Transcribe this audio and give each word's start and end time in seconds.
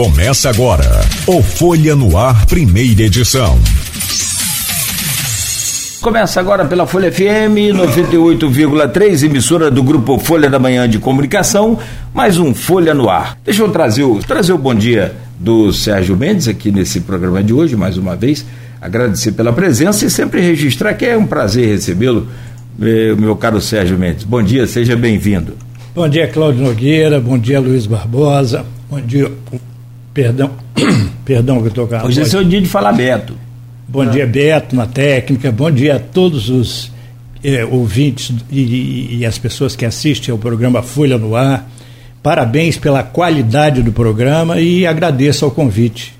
Começa 0.00 0.48
agora 0.48 1.02
o 1.26 1.42
Folha 1.42 1.94
no 1.94 2.16
Ar, 2.16 2.46
primeira 2.46 3.02
edição. 3.02 3.58
Começa 6.00 6.40
agora 6.40 6.64
pela 6.64 6.86
Folha 6.86 7.12
FM 7.12 7.76
98,3, 7.76 9.24
emissora 9.24 9.70
do 9.70 9.82
grupo 9.82 10.18
Folha 10.18 10.48
da 10.48 10.58
Manhã 10.58 10.88
de 10.88 10.98
Comunicação, 10.98 11.78
mais 12.14 12.38
um 12.38 12.54
Folha 12.54 12.94
no 12.94 13.10
Ar. 13.10 13.36
Deixa 13.44 13.62
eu 13.62 13.68
trazer 13.70 14.04
o, 14.04 14.20
trazer 14.20 14.54
o 14.54 14.56
bom 14.56 14.74
dia 14.74 15.14
do 15.38 15.70
Sérgio 15.70 16.16
Mendes 16.16 16.48
aqui 16.48 16.72
nesse 16.72 17.00
programa 17.00 17.42
de 17.42 17.52
hoje, 17.52 17.76
mais 17.76 17.98
uma 17.98 18.16
vez. 18.16 18.46
Agradecer 18.80 19.32
pela 19.32 19.52
presença 19.52 20.06
e 20.06 20.10
sempre 20.10 20.40
registrar 20.40 20.94
que 20.94 21.04
é 21.04 21.14
um 21.14 21.26
prazer 21.26 21.68
recebê-lo, 21.68 22.26
eh, 22.80 23.14
meu 23.18 23.36
caro 23.36 23.60
Sérgio 23.60 23.98
Mendes. 23.98 24.24
Bom 24.24 24.42
dia, 24.42 24.66
seja 24.66 24.96
bem-vindo. 24.96 25.52
Bom 25.94 26.08
dia, 26.08 26.26
Cláudio 26.26 26.64
Nogueira, 26.64 27.20
bom 27.20 27.36
dia, 27.36 27.60
Luiz 27.60 27.84
Barbosa, 27.84 28.64
bom 28.88 28.98
dia, 28.98 29.30
perdão, 30.12 30.50
perdão 31.24 31.58
que 31.58 31.78
eu 31.78 31.84
estou 31.84 31.88
Hoje 32.04 32.20
é 32.20 32.24
seu 32.24 32.44
dia 32.44 32.60
de 32.60 32.68
falar 32.68 32.92
Beto. 32.92 33.34
Bom 33.88 34.06
dia, 34.06 34.26
Beto, 34.26 34.76
na 34.76 34.86
técnica. 34.86 35.50
Bom 35.50 35.70
dia 35.70 35.96
a 35.96 35.98
todos 35.98 36.48
os 36.48 36.92
eh, 37.42 37.64
ouvintes 37.64 38.32
e, 38.50 39.18
e, 39.18 39.26
as 39.26 39.36
pessoas 39.36 39.74
que 39.74 39.84
assistem 39.84 40.30
ao 40.30 40.38
programa 40.38 40.82
Folha 40.82 41.18
no 41.18 41.34
Ar. 41.34 41.68
Parabéns 42.22 42.76
pela 42.76 43.02
qualidade 43.02 43.82
do 43.82 43.90
programa 43.90 44.60
e 44.60 44.86
agradeço 44.86 45.44
ao 45.44 45.50
convite 45.50 46.14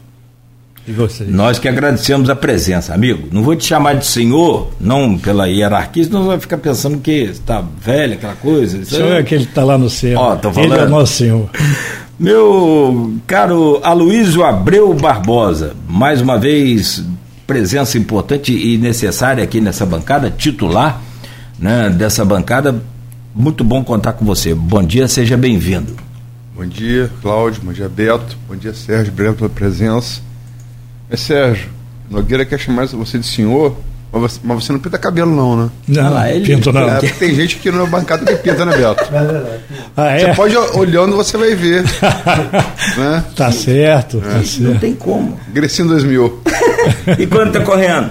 de 0.86 0.92
vocês. 0.92 1.30
Nós 1.30 1.58
que 1.58 1.68
agradecemos 1.68 2.28
a 2.30 2.34
presença, 2.34 2.94
amigo. 2.94 3.28
Não 3.30 3.42
vou 3.42 3.54
te 3.54 3.66
chamar 3.66 3.94
de 3.94 4.06
senhor, 4.06 4.70
não 4.80 5.16
pela 5.16 5.46
hierarquia, 5.46 6.04
senão 6.04 6.26
vai 6.26 6.40
ficar 6.40 6.58
pensando 6.58 6.98
que 6.98 7.12
está 7.12 7.62
velho, 7.80 8.14
aquela 8.14 8.34
coisa. 8.34 8.78
O 8.78 8.84
senhor 8.84 9.12
é 9.12 9.18
aquele 9.18 9.44
que 9.44 9.50
está 9.50 9.62
lá 9.62 9.78
no 9.78 9.90
céu. 9.90 10.18
Ó, 10.18 10.36
tô 10.36 10.52
falando. 10.52 10.72
Ele 10.72 10.82
é 10.82 10.86
nosso 10.86 11.12
senhor. 11.12 11.50
Meu 12.20 13.14
caro 13.26 13.80
Aloysio 13.82 14.44
Abreu 14.44 14.92
Barbosa, 14.92 15.74
mais 15.88 16.20
uma 16.20 16.38
vez 16.38 17.02
presença 17.46 17.96
importante 17.96 18.52
e 18.52 18.76
necessária 18.76 19.42
aqui 19.42 19.58
nessa 19.58 19.86
bancada, 19.86 20.30
titular 20.30 21.00
né, 21.58 21.88
dessa 21.88 22.22
bancada. 22.22 22.82
Muito 23.34 23.64
bom 23.64 23.82
contar 23.82 24.12
com 24.12 24.26
você. 24.26 24.52
Bom 24.52 24.82
dia, 24.82 25.08
seja 25.08 25.34
bem-vindo. 25.34 25.96
Bom 26.54 26.66
dia, 26.66 27.10
Cláudio. 27.22 27.62
Bom 27.64 27.72
dia, 27.72 27.88
Beto. 27.88 28.36
Bom 28.46 28.54
dia, 28.54 28.74
Sérgio. 28.74 29.10
Obrigado 29.14 29.36
pela 29.36 29.48
presença. 29.48 30.20
É, 31.08 31.16
Sérgio, 31.16 31.70
Nogueira 32.10 32.44
quer 32.44 32.60
chamar 32.60 32.86
você 32.88 33.18
de 33.18 33.26
senhor, 33.26 33.74
mas 34.12 34.22
você, 34.22 34.40
mas 34.42 34.64
você 34.64 34.72
não 34.72 34.80
pinta 34.80 34.98
cabelo, 34.98 35.34
não, 35.34 35.56
né? 35.56 35.70
Não, 35.86 36.16
ah, 36.16 36.30
ele 36.30 36.44
pinto 36.44 36.72
não. 36.72 36.88
É, 36.88 36.98
tem 37.00 37.34
gente 37.34 37.56
que 37.56 37.70
não 37.70 37.84
é 37.84 37.88
bancada 37.88 38.24
que 38.24 38.42
pinta, 38.42 38.64
né, 38.64 38.76
Beto? 38.76 39.04
É 39.14 39.24
verdade. 39.24 39.60
Ah, 39.96 40.10
é? 40.10 40.18
Você 40.18 40.34
pode, 40.34 40.56
olhando, 40.56 41.16
você 41.16 41.36
vai 41.36 41.54
ver. 41.54 41.84
né? 42.98 43.24
Tá 43.36 43.52
certo, 43.52 44.18
é. 44.18 44.20
tá 44.20 44.44
certo. 44.44 44.62
Não 44.62 44.78
tem 44.78 44.94
como. 44.94 45.38
Grecinho 45.48 45.88
2000. 45.88 46.42
e 47.18 47.26
quando 47.26 47.52
tá 47.52 47.60
correndo? 47.60 48.10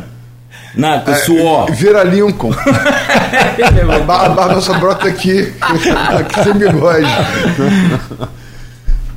Na, 0.75 0.99
com 0.99 1.11
é, 1.11 1.15
suor. 1.15 1.71
Vira 1.73 2.03
Lincoln. 2.03 2.53
a 2.55 3.99
barba 4.29 4.61
só 4.61 4.79
brota 4.79 5.09
aqui. 5.09 5.51
aqui 5.59 6.43
sem 6.43 6.53
bigode. 6.53 7.07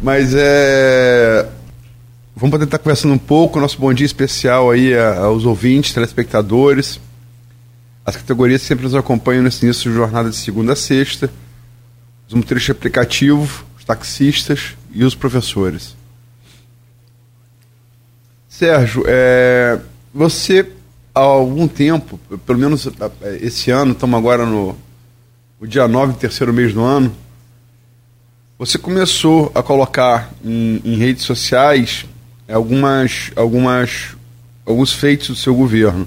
Mas 0.02 0.32
é. 0.34 1.46
Vamos 2.34 2.58
tentar 2.58 2.78
conversando 2.78 3.12
um 3.12 3.18
pouco, 3.18 3.60
nosso 3.60 3.78
bom 3.78 3.92
dia 3.92 4.06
especial 4.06 4.70
aí 4.70 4.96
aos 4.96 5.44
ouvintes, 5.44 5.92
telespectadores. 5.92 6.98
As 8.06 8.16
categorias 8.16 8.62
sempre 8.62 8.84
nos 8.84 8.94
acompanham 8.94 9.42
nesse 9.42 9.66
início 9.66 9.90
de 9.90 9.96
jornada 9.96 10.30
de 10.30 10.36
segunda 10.36 10.72
a 10.72 10.76
sexta. 10.76 11.30
Os 12.26 12.32
motoristas 12.32 12.74
de 12.74 12.78
aplicativo, 12.78 13.66
os 13.76 13.84
taxistas 13.84 14.74
e 14.94 15.04
os 15.04 15.14
professores. 15.14 15.94
Sérgio, 18.48 19.04
é, 19.06 19.78
você 20.12 20.72
há 21.14 21.20
algum 21.20 21.68
tempo, 21.68 22.18
pelo 22.46 22.58
menos 22.58 22.88
esse 23.42 23.70
ano, 23.70 23.92
estamos 23.92 24.18
agora 24.18 24.46
no, 24.46 24.74
no 25.60 25.68
dia 25.68 25.86
9, 25.86 26.14
terceiro 26.14 26.52
mês 26.52 26.72
do 26.72 26.80
ano, 26.80 27.14
você 28.58 28.78
começou 28.78 29.52
a 29.54 29.62
colocar 29.62 30.32
em, 30.42 30.80
em 30.82 30.96
redes 30.96 31.24
sociais 31.24 32.06
algumas, 32.52 33.30
algumas, 33.34 34.16
alguns 34.64 34.92
feitos 34.92 35.28
do 35.28 35.36
seu 35.36 35.54
governo. 35.54 36.06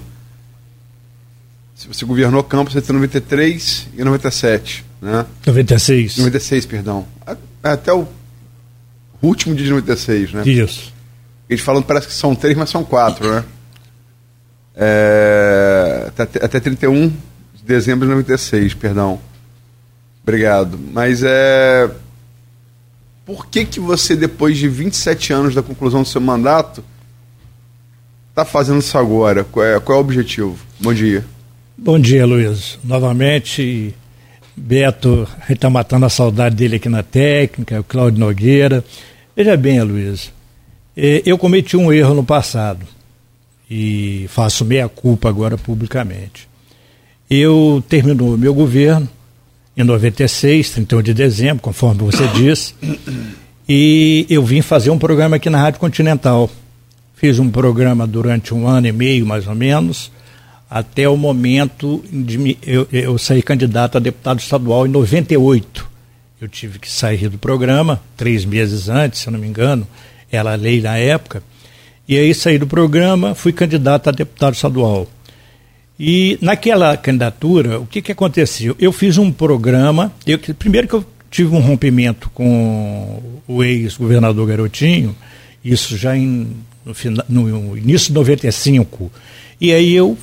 Você 1.74 2.04
governou 2.06 2.42
Campos 2.42 2.74
entre 2.74 2.92
93 2.92 3.88
e 3.96 4.02
97, 4.02 4.84
né? 5.00 5.26
96. 5.46 6.16
96, 6.18 6.66
perdão. 6.66 7.06
Até 7.62 7.92
o 7.92 8.08
último 9.20 9.54
dia 9.54 9.64
de 9.64 9.70
96, 9.70 10.32
né? 10.32 10.42
Isso. 10.46 10.92
Eles 11.48 11.62
falam 11.62 11.82
parece 11.82 12.06
que 12.06 12.12
são 12.14 12.34
três, 12.34 12.56
mas 12.56 12.70
são 12.70 12.82
quatro, 12.82 13.30
né? 13.30 13.44
É, 14.74 16.10
até, 16.16 16.44
até 16.44 16.60
31 16.60 17.08
de 17.08 17.62
dezembro 17.64 18.06
de 18.06 18.14
96, 18.14 18.74
perdão. 18.74 19.20
Obrigado. 20.22 20.78
Mas 20.92 21.22
é. 21.22 21.90
Por 23.26 23.48
que, 23.48 23.64
que 23.64 23.80
você, 23.80 24.14
depois 24.14 24.56
de 24.56 24.68
27 24.68 25.32
anos 25.32 25.52
da 25.52 25.60
conclusão 25.60 26.02
do 26.02 26.08
seu 26.08 26.20
mandato, 26.20 26.84
está 28.30 28.44
fazendo 28.44 28.78
isso 28.78 28.96
agora? 28.96 29.42
Qual 29.42 29.66
é, 29.66 29.80
qual 29.80 29.98
é 29.98 30.00
o 30.00 30.04
objetivo? 30.04 30.56
Bom 30.78 30.94
dia. 30.94 31.24
Bom 31.76 31.98
dia, 31.98 32.24
Luiz. 32.24 32.78
Novamente, 32.84 33.92
Beto, 34.56 35.26
a 35.38 35.40
gente 35.40 35.54
está 35.54 35.68
matando 35.68 36.06
a 36.06 36.08
saudade 36.08 36.54
dele 36.54 36.76
aqui 36.76 36.88
na 36.88 37.02
técnica, 37.02 37.80
o 37.80 37.84
Cláudio 37.84 38.20
Nogueira. 38.20 38.84
Veja 39.34 39.56
bem, 39.56 39.82
Luiz, 39.82 40.32
é, 40.96 41.20
eu 41.26 41.36
cometi 41.36 41.76
um 41.76 41.92
erro 41.92 42.14
no 42.14 42.22
passado 42.22 42.86
e 43.68 44.26
faço 44.28 44.64
meia 44.64 44.88
culpa 44.88 45.28
agora 45.28 45.58
publicamente. 45.58 46.48
Eu 47.28 47.82
terminou 47.88 48.34
o 48.34 48.38
meu 48.38 48.54
governo 48.54 49.08
em 49.76 49.84
96, 49.84 50.70
31 50.70 51.02
de 51.02 51.12
dezembro, 51.14 51.62
conforme 51.62 52.02
você 52.02 52.26
disse, 52.34 52.74
e 53.68 54.26
eu 54.30 54.42
vim 54.44 54.62
fazer 54.62 54.90
um 54.90 54.98
programa 54.98 55.36
aqui 55.36 55.50
na 55.50 55.60
Rádio 55.60 55.80
Continental. 55.80 56.48
Fiz 57.14 57.38
um 57.38 57.50
programa 57.50 58.06
durante 58.06 58.54
um 58.54 58.66
ano 58.66 58.86
e 58.86 58.92
meio, 58.92 59.26
mais 59.26 59.46
ou 59.46 59.54
menos, 59.54 60.10
até 60.70 61.08
o 61.08 61.16
momento 61.16 62.04
de 62.10 62.56
eu, 62.62 62.86
eu 62.92 63.18
sair 63.18 63.42
candidato 63.42 63.96
a 63.96 64.00
deputado 64.00 64.38
estadual 64.38 64.86
em 64.86 64.90
98. 64.90 65.86
Eu 66.40 66.48
tive 66.48 66.78
que 66.78 66.90
sair 66.90 67.28
do 67.28 67.38
programa, 67.38 68.00
três 68.16 68.44
meses 68.44 68.88
antes, 68.88 69.20
se 69.20 69.28
eu 69.28 69.32
não 69.32 69.40
me 69.40 69.46
engano, 69.46 69.86
era 70.30 70.54
lei 70.54 70.80
na 70.80 70.96
época. 70.96 71.42
E 72.06 72.16
aí 72.16 72.34
saí 72.34 72.58
do 72.58 72.66
programa, 72.66 73.34
fui 73.34 73.52
candidato 73.52 74.08
a 74.08 74.12
deputado 74.12 74.54
estadual. 74.54 75.08
E 75.98 76.38
naquela 76.42 76.96
candidatura, 76.96 77.80
o 77.80 77.86
que, 77.86 78.02
que 78.02 78.12
aconteceu? 78.12 78.76
Eu 78.78 78.92
fiz 78.92 79.16
um 79.16 79.32
programa, 79.32 80.12
eu, 80.26 80.38
primeiro 80.38 80.86
que 80.86 80.94
eu 80.94 81.04
tive 81.30 81.54
um 81.54 81.60
rompimento 81.60 82.30
com 82.30 83.22
o 83.48 83.64
ex-governador 83.64 84.46
Garotinho, 84.46 85.16
isso 85.64 85.96
já 85.96 86.16
em, 86.16 86.48
no, 87.28 87.48
no, 87.48 87.78
início 87.78 88.08
de 88.08 88.14
95, 88.14 89.10
e 89.60 89.72
aí 89.72 89.94
eu 89.94 90.16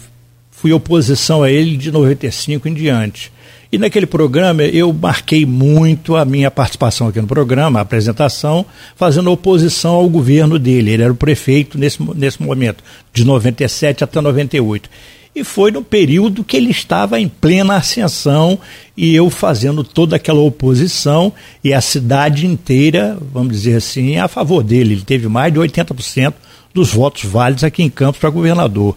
fui 0.51 0.72
oposição 0.72 1.44
a 1.44 1.51
ele 1.51 1.75
de 1.75 1.91
95 1.91 2.67
em 2.67 2.73
diante. 2.73 3.31
E 3.72 3.78
naquele 3.79 4.06
programa 4.06 4.63
eu 4.63 4.94
marquei 4.94 5.47
muito 5.47 6.16
a 6.16 6.23
minha 6.23 6.51
participação 6.51 7.07
aqui 7.07 7.19
no 7.19 7.28
programa, 7.28 7.79
a 7.79 7.81
apresentação, 7.81 8.63
fazendo 8.95 9.31
oposição 9.31 9.95
ao 9.95 10.07
governo 10.07 10.59
dele. 10.59 10.91
Ele 10.91 11.03
era 11.03 11.12
o 11.12 11.16
prefeito 11.16 11.75
nesse, 11.78 11.97
nesse 12.16 12.41
momento, 12.41 12.83
de 13.12 13.25
97 13.25 14.03
até 14.03 14.22
98. 14.22 14.88
E 15.35 15.44
foi 15.44 15.71
no 15.71 15.83
período 15.83 16.44
que 16.44 16.55
ele 16.55 16.69
estava 16.69 17.19
em 17.19 17.27
plena 17.27 17.75
ascensão 17.75 18.59
e 18.95 19.16
eu 19.16 19.31
fazendo 19.31 19.83
toda 19.83 20.16
aquela 20.16 20.41
oposição 20.41 21.33
e 21.63 21.73
a 21.73 21.81
cidade 21.81 22.45
inteira, 22.45 23.18
vamos 23.31 23.53
dizer 23.53 23.77
assim, 23.77 24.18
a 24.18 24.27
favor 24.27 24.63
dele. 24.63 24.94
Ele 24.94 25.01
teve 25.01 25.27
mais 25.27 25.51
de 25.51 25.59
80% 25.59 26.33
dos 26.71 26.94
votos 26.94 27.24
válidos 27.24 27.63
aqui 27.63 27.81
em 27.81 27.89
Campos 27.89 28.19
para 28.19 28.30
governador. 28.30 28.95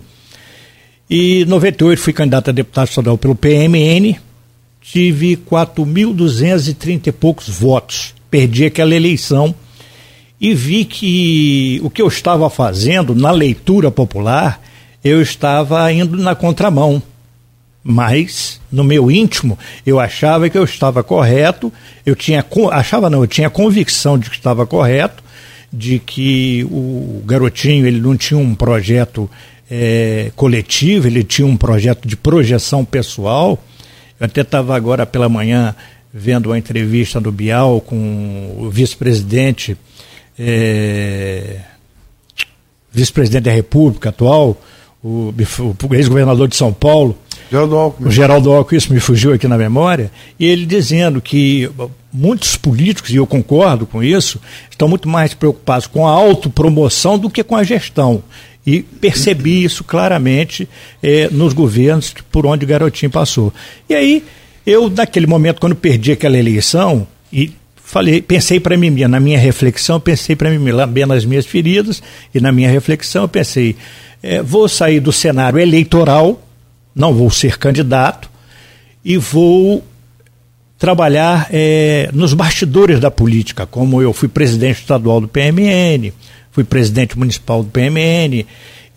E 1.09 1.43
em 1.43 1.45
98 1.47 2.03
fui 2.03 2.13
candidato 2.13 2.51
a 2.51 2.53
deputado 2.53 2.89
estadual 2.89 3.17
pelo 3.17 3.35
PMN, 3.35 4.17
tive 4.83 5.37
4.230 5.37 7.07
e 7.07 7.13
poucos 7.13 7.49
votos. 7.49 8.15
Perdi 8.31 8.67
aquela 8.67 8.95
eleição 8.95 9.55
e 10.41 10.53
vi 10.53 10.85
que 10.85 11.81
o 11.83 11.89
que 11.89 12.03
eu 12.03 12.09
estava 12.09 12.51
fazendo 12.51 13.15
na 13.15 13.31
leitura 13.31 13.91
popular, 13.91 14.61
eu 15.07 15.23
estava 15.23 15.91
indo 15.93 16.17
na 16.17 16.35
contramão. 16.35 17.03
Mas, 17.83 18.61
no 18.71 18.83
meu 18.83 19.11
íntimo, 19.11 19.57
eu 19.87 20.01
achava 20.01 20.51
que 20.51 20.59
eu 20.59 20.65
estava 20.65 21.05
correto, 21.05 21.73
eu 22.05 22.17
tinha, 22.17 22.45
achava 22.73 23.09
não, 23.09 23.21
eu 23.21 23.29
tinha 23.29 23.49
convicção 23.49 24.19
de 24.19 24.29
que 24.29 24.37
estava 24.37 24.67
correto, 24.67 25.23
de 25.73 26.01
que 26.01 26.65
o 26.65 27.23
garotinho 27.25 27.87
ele 27.87 28.01
não 28.01 28.17
tinha 28.17 28.39
um 28.39 28.57
projeto 28.57 29.31
é, 29.71 30.33
coletivo, 30.35 31.07
ele 31.07 31.23
tinha 31.23 31.47
um 31.47 31.57
projeto 31.57 32.09
de 32.09 32.17
projeção 32.17 32.85
pessoal, 32.85 33.63
eu 34.19 34.27
até 34.27 34.41
estava 34.41 34.75
agora 34.75 35.07
pela 35.07 35.29
manhã 35.29 35.75
vendo 36.13 36.47
uma 36.47 36.59
entrevista 36.59 37.21
do 37.21 37.31
Bial 37.31 37.81
com 37.81 38.57
o 38.59 38.69
vice-presidente 38.69 39.77
é, 40.39 41.61
vice-presidente 42.91 43.45
da 43.45 43.53
República 43.53 44.09
atual, 44.09 44.61
o, 45.07 45.35
o 45.89 45.95
ex-governador 45.95 46.49
de 46.49 46.57
São 46.57 46.73
Paulo, 46.73 47.17
Geraldo 47.49 47.77
Alckmin. 47.77 48.09
o 48.09 48.11
Geraldo 48.11 48.53
Alckmin, 48.53 48.79
isso 48.79 48.93
me 48.93 48.99
fugiu 48.99 49.33
aqui 49.33 49.47
na 49.47 49.57
memória, 49.57 50.11
e 50.39 50.45
ele 50.45 50.67
dizendo 50.67 51.21
que 51.21 51.71
muitos 52.13 52.57
políticos, 52.57 53.11
e 53.11 53.17
eu 53.17 53.27
concordo 53.27 53.87
com 53.87 54.03
isso, 54.03 54.41
estão 54.69 54.89
muito 54.89 55.09
mais 55.09 55.33
preocupados 55.33 55.87
com 55.87 56.07
a 56.09 56.11
autopromoção 56.11 57.17
do 57.17 57.31
que 57.31 57.45
com 57.45 57.55
a 57.55 57.63
gestão. 57.63 58.23
E 58.67 58.83
percebi 58.83 59.63
isso 59.63 59.85
claramente 59.85 60.69
eh, 61.01 61.29
nos 61.31 61.53
governos 61.53 62.13
por 62.33 62.45
onde 62.45 62.65
o 62.65 62.69
garotinho 62.69 63.13
passou. 63.13 63.55
E 63.89 63.95
aí, 63.95 64.25
eu, 64.67 64.91
naquele 64.91 65.29
momento, 65.29 65.61
quando 65.61 65.77
perdi 65.77 66.11
aquela 66.11 66.37
eleição, 66.37 67.07
e 67.33 67.53
falei, 67.77 68.21
pensei 68.21 68.59
para 68.59 68.77
mim, 68.77 68.91
na 69.07 69.21
minha 69.21 69.39
reflexão, 69.39 70.01
pensei 70.01 70.35
para 70.35 70.51
mim, 70.51 70.73
lambendo 70.73 71.13
as 71.13 71.25
minhas 71.25 71.47
feridas, 71.47 72.03
e 72.35 72.41
na 72.41 72.51
minha 72.51 72.69
reflexão 72.69 73.23
eu 73.23 73.29
pensei, 73.29 73.77
eh, 74.27 74.43
vou 74.43 74.69
sair 74.69 74.99
do 74.99 75.13
cenário 75.13 75.59
eleitoral, 75.59 76.43
não 76.95 77.15
vou 77.15 77.31
ser 77.31 77.59
candidato, 77.59 78.29
e 79.05 79.17
vou 79.17 79.85
trabalhar 80.79 81.49
é, 81.51 82.11
nos 82.13 82.35
bastidores 82.35 82.99
da 82.99 83.11
política, 83.11 83.65
como 83.67 84.03
eu 84.03 84.13
fui 84.13 84.29
presidente 84.29 84.81
estadual 84.81 85.21
do 85.21 85.29
PMN, 85.29 86.13
fui 86.51 86.65
presidente 86.65 87.19
municipal 87.19 87.63
do 87.63 87.71
PMN, 87.71 88.45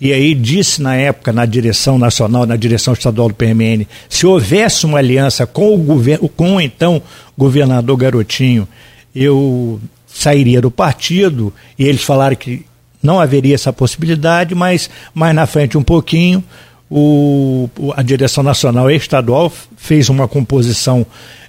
e 0.01 0.13
aí 0.13 0.33
disse 0.33 0.81
na 0.81 0.95
época, 0.95 1.31
na 1.31 1.45
direção 1.45 1.99
nacional, 1.99 2.45
na 2.45 2.55
direção 2.55 2.93
estadual 2.93 3.29
do 3.29 3.35
PMN, 3.35 3.85
se 4.09 4.25
houvesse 4.25 4.85
uma 4.85 4.97
aliança 4.97 5.45
com 5.45 5.75
o 5.75 6.29
com 6.29 6.55
o 6.55 6.61
então 6.61 7.01
governador 7.37 7.97
Garotinho, 7.97 8.67
eu 9.15 9.79
sairia 10.07 10.59
do 10.59 10.71
partido, 10.71 11.53
e 11.77 11.85
eles 11.85 12.01
falaram 12.01 12.35
que 12.35 12.65
não 13.01 13.19
haveria 13.19 13.55
essa 13.55 13.71
possibilidade, 13.71 14.53
mas 14.53 14.89
mais 15.13 15.33
na 15.33 15.45
frente 15.47 15.77
um 15.77 15.83
pouquinho, 15.83 16.43
o, 16.89 17.69
a 17.95 18.01
direção 18.01 18.43
nacional 18.43 18.89
e 18.89 18.95
estadual 18.95 19.51
fez 19.77 20.09
uma 20.09 20.27
composição 20.27 21.05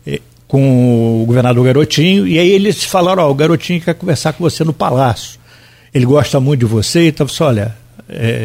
eh, 0.07 0.21
com 0.47 1.23
o 1.23 1.27
governador 1.27 1.65
Garotinho, 1.65 2.27
e 2.27 2.39
aí 2.39 2.51
eles 2.51 2.85
falaram, 2.85 3.23
ó, 3.23 3.31
o 3.31 3.35
Garotinho 3.35 3.81
quer 3.81 3.95
conversar 3.95 4.33
com 4.33 4.45
você 4.45 4.65
no 4.65 4.73
Palácio. 4.73 5.39
Ele 5.95 6.05
gosta 6.05 6.39
muito 6.39 6.61
de 6.61 6.67
você, 6.67 7.09
então 7.09 7.27
você, 7.27 7.43
olha, 7.43 7.75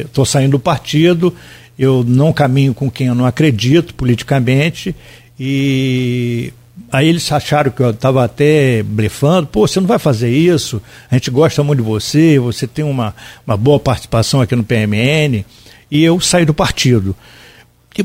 estou 0.05 0.23
é, 0.23 0.27
saindo 0.27 0.51
do 0.51 0.59
partido, 0.59 1.33
eu 1.77 2.03
não 2.07 2.31
caminho 2.31 2.73
com 2.73 2.89
quem 2.89 3.07
eu 3.07 3.15
não 3.15 3.25
acredito 3.25 3.93
politicamente, 3.93 4.95
e 5.39 6.53
aí 6.91 7.07
eles 7.07 7.31
acharam 7.31 7.71
que 7.71 7.81
eu 7.81 7.91
estava 7.91 8.23
até 8.23 8.83
blefando, 8.83 9.47
pô, 9.47 9.67
você 9.67 9.79
não 9.79 9.87
vai 9.87 9.99
fazer 9.99 10.29
isso, 10.29 10.81
a 11.09 11.15
gente 11.15 11.31
gosta 11.31 11.63
muito 11.63 11.81
de 11.81 11.87
você, 11.87 12.39
você 12.39 12.67
tem 12.67 12.85
uma, 12.85 13.15
uma 13.45 13.57
boa 13.57 13.79
participação 13.79 14.41
aqui 14.41 14.55
no 14.55 14.63
PMN, 14.63 15.45
e 15.89 16.03
eu 16.03 16.19
saí 16.19 16.45
do 16.45 16.53
partido. 16.53 17.15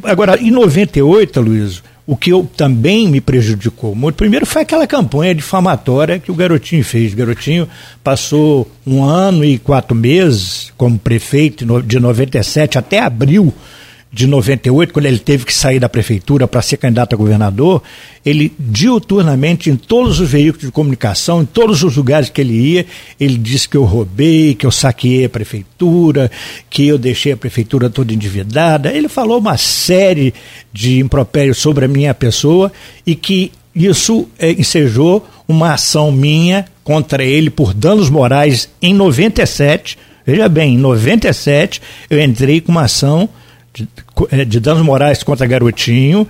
Agora, 0.04 0.40
em 0.40 0.50
98, 0.50 1.40
Luiz, 1.40 1.82
o 2.06 2.16
que 2.16 2.30
eu 2.30 2.48
também 2.56 3.08
me 3.08 3.20
prejudicou 3.20 3.94
muito, 3.94 4.16
primeiro 4.16 4.46
foi 4.46 4.62
aquela 4.62 4.86
campanha 4.86 5.34
difamatória 5.34 6.18
que 6.18 6.30
o 6.30 6.34
Garotinho 6.34 6.84
fez. 6.84 7.12
O 7.12 7.16
Garotinho 7.16 7.68
passou 8.02 8.70
um 8.86 9.02
ano 9.04 9.44
e 9.44 9.58
quatro 9.58 9.94
meses 9.96 10.72
como 10.76 10.98
prefeito 10.98 11.64
de 11.82 12.00
97 12.00 12.78
até 12.78 13.00
abril 13.00 13.52
de 14.12 14.26
98, 14.26 14.92
quando 14.92 15.06
ele 15.06 15.20
teve 15.20 15.44
que 15.44 15.54
sair 15.54 15.78
da 15.78 15.88
prefeitura 15.88 16.48
para 16.48 16.60
ser 16.60 16.78
candidato 16.78 17.14
a 17.14 17.16
governador, 17.16 17.80
ele 18.26 18.52
diuturnamente, 18.58 19.70
em 19.70 19.76
todos 19.76 20.18
os 20.18 20.28
veículos 20.28 20.66
de 20.66 20.72
comunicação, 20.72 21.42
em 21.42 21.44
todos 21.44 21.84
os 21.84 21.96
lugares 21.96 22.28
que 22.28 22.40
ele 22.40 22.54
ia, 22.54 22.86
ele 23.20 23.38
disse 23.38 23.68
que 23.68 23.76
eu 23.76 23.84
roubei, 23.84 24.54
que 24.54 24.66
eu 24.66 24.70
saqueei 24.72 25.26
a 25.26 25.28
prefeitura, 25.28 26.28
que 26.68 26.88
eu 26.88 26.98
deixei 26.98 27.32
a 27.32 27.36
prefeitura 27.36 27.88
toda 27.88 28.12
endividada. 28.12 28.92
Ele 28.92 29.08
falou 29.08 29.38
uma 29.38 29.56
série 29.56 30.34
de 30.72 30.98
impropérios 30.98 31.58
sobre 31.58 31.84
a 31.84 31.88
minha 31.88 32.12
pessoa 32.12 32.72
e 33.06 33.14
que 33.14 33.52
isso 33.72 34.28
é, 34.40 34.50
ensejou 34.50 35.24
uma 35.46 35.74
ação 35.74 36.10
minha 36.10 36.66
contra 36.82 37.22
ele 37.22 37.48
por 37.48 37.72
danos 37.72 38.10
morais 38.10 38.68
em 38.82 38.92
97. 38.92 39.96
Veja 40.26 40.48
bem, 40.48 40.74
em 40.74 40.78
97 40.78 41.80
eu 42.10 42.20
entrei 42.20 42.60
com 42.60 42.72
uma 42.72 42.82
ação 42.82 43.28
de, 43.80 43.88
é, 44.30 44.44
de 44.44 44.60
danos 44.60 44.82
morais 44.82 45.22
contra 45.22 45.46
garotinho. 45.46 46.26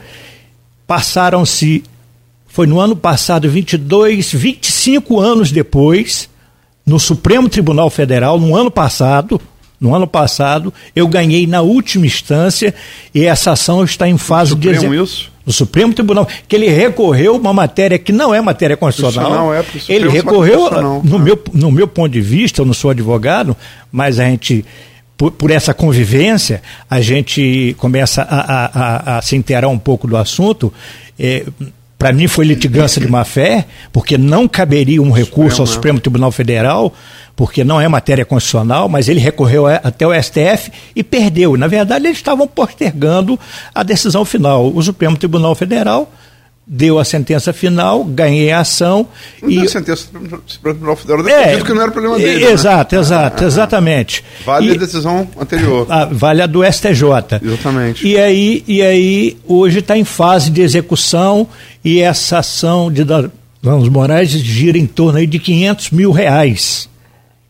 Passaram-se, 0.86 1.82
foi 2.46 2.66
no 2.66 2.80
ano 2.80 2.96
passado, 2.96 3.48
22, 3.48 4.32
25 4.32 5.20
anos 5.20 5.52
depois, 5.52 6.28
no 6.84 6.98
Supremo 6.98 7.48
Tribunal 7.48 7.90
Federal, 7.90 8.38
no 8.38 8.56
ano 8.56 8.70
passado, 8.70 9.40
no 9.80 9.94
ano 9.94 10.06
passado, 10.06 10.72
eu 10.94 11.08
ganhei 11.08 11.46
na 11.46 11.62
última 11.62 12.04
instância 12.04 12.74
e 13.14 13.24
essa 13.24 13.52
ação 13.52 13.82
está 13.82 14.08
em 14.08 14.18
fase 14.18 14.50
Supremo 14.50 14.78
de 14.78 14.86
execução. 14.86 15.04
isso? 15.04 15.30
No 15.46 15.52
Supremo 15.52 15.94
Tribunal, 15.94 16.28
que 16.46 16.54
ele 16.54 16.68
recorreu 16.68 17.36
uma 17.36 17.52
matéria 17.52 17.98
que 17.98 18.12
não 18.12 18.34
é 18.34 18.40
matéria 18.40 18.76
constitucional. 18.76 19.54
É, 19.54 19.64
ele 19.88 20.08
recorreu, 20.08 20.70
no, 21.02 21.18
meu, 21.18 21.42
no 21.52 21.72
meu 21.72 21.88
ponto 21.88 22.12
de 22.12 22.20
vista, 22.20 22.60
eu 22.60 22.66
não 22.66 22.74
sou 22.74 22.90
advogado, 22.90 23.56
mas 23.90 24.20
a 24.20 24.24
gente 24.24 24.64
por, 25.20 25.32
por, 25.32 25.50
essa 25.50 25.74
convivência, 25.74 26.62
a 26.88 26.98
gente 27.02 27.76
começa 27.76 28.22
a, 28.22 28.40
a, 28.40 29.16
a, 29.16 29.18
a 29.18 29.22
se 29.22 29.36
inteirar 29.36 29.68
um 29.68 29.78
pouco 29.78 30.06
do 30.06 30.16
assunto. 30.16 30.72
É, 31.18 31.44
para 31.98 32.10
mim 32.10 32.26
foi 32.26 32.46
litigância 32.46 33.02
de 33.02 33.06
má 33.06 33.22
fé, 33.22 33.66
porque 33.92 34.16
não 34.16 34.48
caberia 34.48 35.02
um 35.02 35.10
recurso 35.10 35.56
Supremo, 35.56 35.60
ao 35.60 35.66
Supremo 35.66 36.00
Tribunal 36.00 36.32
Federal, 36.32 36.94
porque 37.36 37.62
não 37.62 37.78
é 37.78 37.86
matéria 37.86 38.24
constitucional, 38.24 38.88
mas 38.88 39.10
ele 39.10 39.20
recorreu 39.20 39.66
até 39.66 40.06
o 40.06 40.22
STF 40.22 40.72
e 40.96 41.04
perdeu. 41.04 41.54
Na 41.54 41.66
verdade, 41.66 42.06
eles 42.06 42.16
estavam 42.16 42.48
postergando 42.48 43.38
a 43.74 43.82
decisão 43.82 44.24
final. 44.24 44.74
O 44.74 44.82
Supremo 44.82 45.18
Tribunal 45.18 45.54
Federal 45.54 46.10
deu 46.72 47.00
a 47.00 47.04
sentença 47.04 47.52
final, 47.52 48.04
ganhei 48.04 48.52
a 48.52 48.60
ação. 48.60 49.08
Não 49.42 49.50
e 49.50 49.56
deu 49.56 49.64
a 49.64 49.68
sentença 49.68 50.06
Tribunal 50.62 50.94
Federal, 50.94 51.28
é, 51.28 51.60
que 51.60 51.72
não 51.72 51.82
era 51.82 51.90
problema 51.90 52.16
dele. 52.16 52.44
Exato, 52.44 52.94
né? 52.94 53.00
exato, 53.00 53.44
exatamente. 53.44 54.24
Vale 54.46 54.68
e, 54.68 54.70
a 54.70 54.78
decisão 54.78 55.28
anterior. 55.36 55.84
A, 55.90 56.04
vale 56.04 56.42
a 56.42 56.46
do 56.46 56.62
STJ. 56.64 57.40
Exatamente. 57.42 58.06
E 58.06 58.16
aí, 58.16 58.62
e 58.68 58.82
aí 58.82 59.36
hoje 59.48 59.80
está 59.80 59.98
em 59.98 60.04
fase 60.04 60.48
de 60.48 60.60
execução 60.60 61.48
e 61.84 61.98
essa 62.00 62.38
ação 62.38 62.90
de 62.92 63.02
Danos 63.04 63.88
Moraes 63.88 64.30
gira 64.30 64.78
em 64.78 64.86
torno 64.86 65.18
aí 65.18 65.26
de 65.26 65.40
500 65.40 65.90
mil 65.90 66.12
reais 66.12 66.88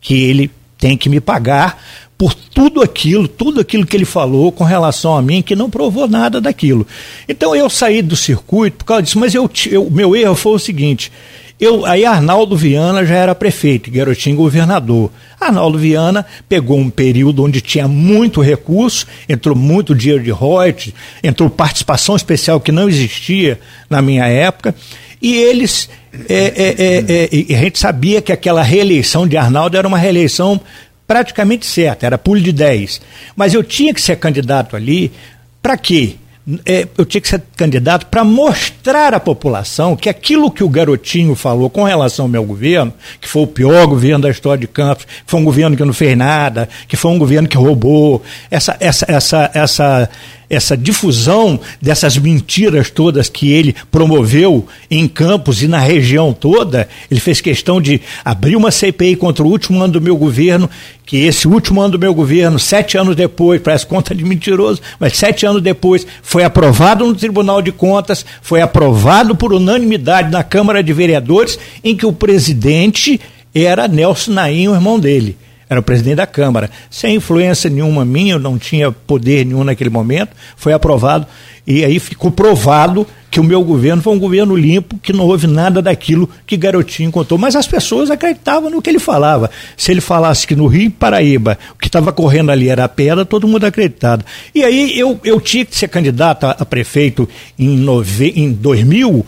que 0.00 0.14
ele 0.14 0.50
tem 0.78 0.96
que 0.96 1.10
me 1.10 1.20
pagar 1.20 1.78
por 2.20 2.34
tudo 2.34 2.82
aquilo, 2.82 3.26
tudo 3.26 3.62
aquilo 3.62 3.86
que 3.86 3.96
ele 3.96 4.04
falou 4.04 4.52
com 4.52 4.62
relação 4.62 5.16
a 5.16 5.22
mim, 5.22 5.40
que 5.40 5.56
não 5.56 5.70
provou 5.70 6.06
nada 6.06 6.38
daquilo. 6.38 6.86
Então 7.26 7.56
eu 7.56 7.70
saí 7.70 8.02
do 8.02 8.14
circuito 8.14 8.76
por 8.76 8.84
causa 8.84 9.04
disso, 9.04 9.18
mas 9.18 9.34
eu, 9.34 9.50
eu 9.70 9.90
meu 9.90 10.14
erro 10.14 10.34
foi 10.34 10.52
o 10.52 10.58
seguinte. 10.58 11.10
Eu, 11.58 11.86
aí 11.86 12.04
Arnaldo 12.04 12.54
Viana 12.58 13.06
já 13.06 13.14
era 13.14 13.34
prefeito, 13.34 13.90
garotinho 13.90 14.36
governador. 14.36 15.10
Arnaldo 15.40 15.78
Viana 15.78 16.26
pegou 16.46 16.78
um 16.78 16.90
período 16.90 17.42
onde 17.42 17.62
tinha 17.62 17.88
muito 17.88 18.42
recurso, 18.42 19.06
entrou 19.26 19.56
muito 19.56 19.94
dinheiro 19.94 20.22
de 20.22 20.30
royalties, 20.30 20.92
entrou 21.22 21.48
participação 21.48 22.14
especial 22.16 22.60
que 22.60 22.70
não 22.70 22.86
existia 22.86 23.58
na 23.88 24.02
minha 24.02 24.26
época, 24.26 24.74
e 25.22 25.36
eles. 25.36 25.88
É, 26.28 26.34
é, 26.34 26.74
é, 27.14 27.52
é 27.52 27.56
a 27.56 27.60
gente 27.62 27.78
sabia 27.78 28.20
que 28.20 28.32
aquela 28.32 28.62
reeleição 28.62 29.26
de 29.26 29.38
Arnaldo 29.38 29.76
era 29.78 29.88
uma 29.88 29.96
reeleição 29.96 30.60
praticamente 31.10 31.66
certa, 31.66 32.06
era 32.06 32.16
pulo 32.16 32.40
de 32.40 32.52
10. 32.52 33.00
Mas 33.34 33.52
eu 33.52 33.64
tinha 33.64 33.92
que 33.92 34.00
ser 34.00 34.14
candidato 34.14 34.76
ali, 34.76 35.10
para 35.60 35.76
quê? 35.76 36.14
É, 36.64 36.86
eu 36.96 37.04
tinha 37.04 37.20
que 37.20 37.26
ser 37.26 37.42
candidato 37.56 38.06
para 38.06 38.22
mostrar 38.22 39.12
à 39.12 39.18
população 39.18 39.96
que 39.96 40.08
aquilo 40.08 40.52
que 40.52 40.62
o 40.62 40.68
garotinho 40.68 41.34
falou 41.34 41.68
com 41.68 41.82
relação 41.82 42.26
ao 42.26 42.28
meu 42.28 42.44
governo, 42.44 42.94
que 43.20 43.26
foi 43.26 43.42
o 43.42 43.46
pior 43.48 43.88
governo 43.88 44.22
da 44.22 44.30
história 44.30 44.60
de 44.60 44.68
Campos, 44.68 45.04
que 45.04 45.24
foi 45.26 45.40
um 45.40 45.44
governo 45.44 45.76
que 45.76 45.84
não 45.84 45.92
fez 45.92 46.16
nada, 46.16 46.68
que 46.86 46.96
foi 46.96 47.10
um 47.10 47.18
governo 47.18 47.48
que 47.48 47.56
roubou, 47.56 48.22
essa, 48.48 48.76
essa, 48.78 49.04
essa, 49.08 49.50
essa, 49.52 50.10
essa 50.50 50.76
difusão 50.76 51.60
dessas 51.80 52.18
mentiras 52.18 52.90
todas 52.90 53.28
que 53.28 53.52
ele 53.52 53.74
promoveu 53.88 54.66
em 54.90 55.06
Campos 55.06 55.62
e 55.62 55.68
na 55.68 55.78
região 55.78 56.32
toda, 56.32 56.88
ele 57.08 57.20
fez 57.20 57.40
questão 57.40 57.80
de 57.80 58.00
abrir 58.24 58.56
uma 58.56 58.72
CPI 58.72 59.14
contra 59.14 59.44
o 59.44 59.48
último 59.48 59.80
ano 59.80 59.92
do 59.92 60.00
meu 60.00 60.16
governo, 60.16 60.68
que 61.06 61.18
esse 61.18 61.46
último 61.46 61.80
ano 61.80 61.92
do 61.92 61.98
meu 61.98 62.12
governo, 62.12 62.58
sete 62.58 62.98
anos 62.98 63.14
depois, 63.14 63.60
parece 63.60 63.86
conta 63.86 64.14
de 64.14 64.24
mentiroso, 64.24 64.80
mas 64.98 65.16
sete 65.16 65.46
anos 65.46 65.62
depois, 65.62 66.06
foi 66.22 66.42
aprovado 66.42 67.06
no 67.06 67.14
Tribunal 67.14 67.62
de 67.62 67.70
Contas, 67.70 68.26
foi 68.42 68.60
aprovado 68.60 69.36
por 69.36 69.52
unanimidade 69.52 70.30
na 70.30 70.42
Câmara 70.42 70.82
de 70.82 70.92
Vereadores, 70.92 71.58
em 71.84 71.96
que 71.96 72.06
o 72.06 72.12
presidente 72.12 73.20
era 73.54 73.88
Nelson 73.88 74.32
Naim, 74.32 74.68
o 74.68 74.74
irmão 74.74 74.98
dele. 74.98 75.36
Era 75.70 75.78
o 75.78 75.82
presidente 75.82 76.16
da 76.16 76.26
Câmara. 76.26 76.68
Sem 76.90 77.14
influência 77.14 77.70
nenhuma 77.70 78.04
minha, 78.04 78.34
eu 78.34 78.38
não 78.40 78.58
tinha 78.58 78.90
poder 78.90 79.46
nenhum 79.46 79.62
naquele 79.62 79.88
momento, 79.88 80.32
foi 80.56 80.72
aprovado 80.72 81.28
e 81.66 81.84
aí 81.84 82.00
ficou 82.00 82.32
provado 82.32 83.06
que 83.30 83.38
o 83.38 83.44
meu 83.44 83.62
governo 83.62 84.02
foi 84.02 84.12
um 84.12 84.18
governo 84.18 84.56
limpo, 84.56 84.98
que 84.98 85.12
não 85.12 85.24
houve 85.24 85.46
nada 85.46 85.80
daquilo 85.80 86.28
que 86.44 86.56
Garotinho 86.56 87.12
contou. 87.12 87.38
Mas 87.38 87.54
as 87.54 87.68
pessoas 87.68 88.10
acreditavam 88.10 88.68
no 88.68 88.82
que 88.82 88.90
ele 88.90 88.98
falava. 88.98 89.48
Se 89.76 89.92
ele 89.92 90.00
falasse 90.00 90.44
que 90.44 90.56
no 90.56 90.66
Rio 90.66 90.90
Paraíba 90.90 91.56
o 91.72 91.78
que 91.78 91.86
estava 91.86 92.12
correndo 92.12 92.50
ali 92.50 92.68
era 92.68 92.88
pedra, 92.88 93.24
todo 93.24 93.46
mundo 93.46 93.64
acreditava. 93.64 94.24
E 94.52 94.64
aí 94.64 94.98
eu, 94.98 95.20
eu 95.22 95.40
tinha 95.40 95.64
que 95.64 95.76
ser 95.76 95.86
candidato 95.86 96.44
a, 96.44 96.50
a 96.50 96.64
prefeito 96.64 97.28
em, 97.56 97.68
nove, 97.68 98.32
em 98.34 98.52
2000 98.52 99.24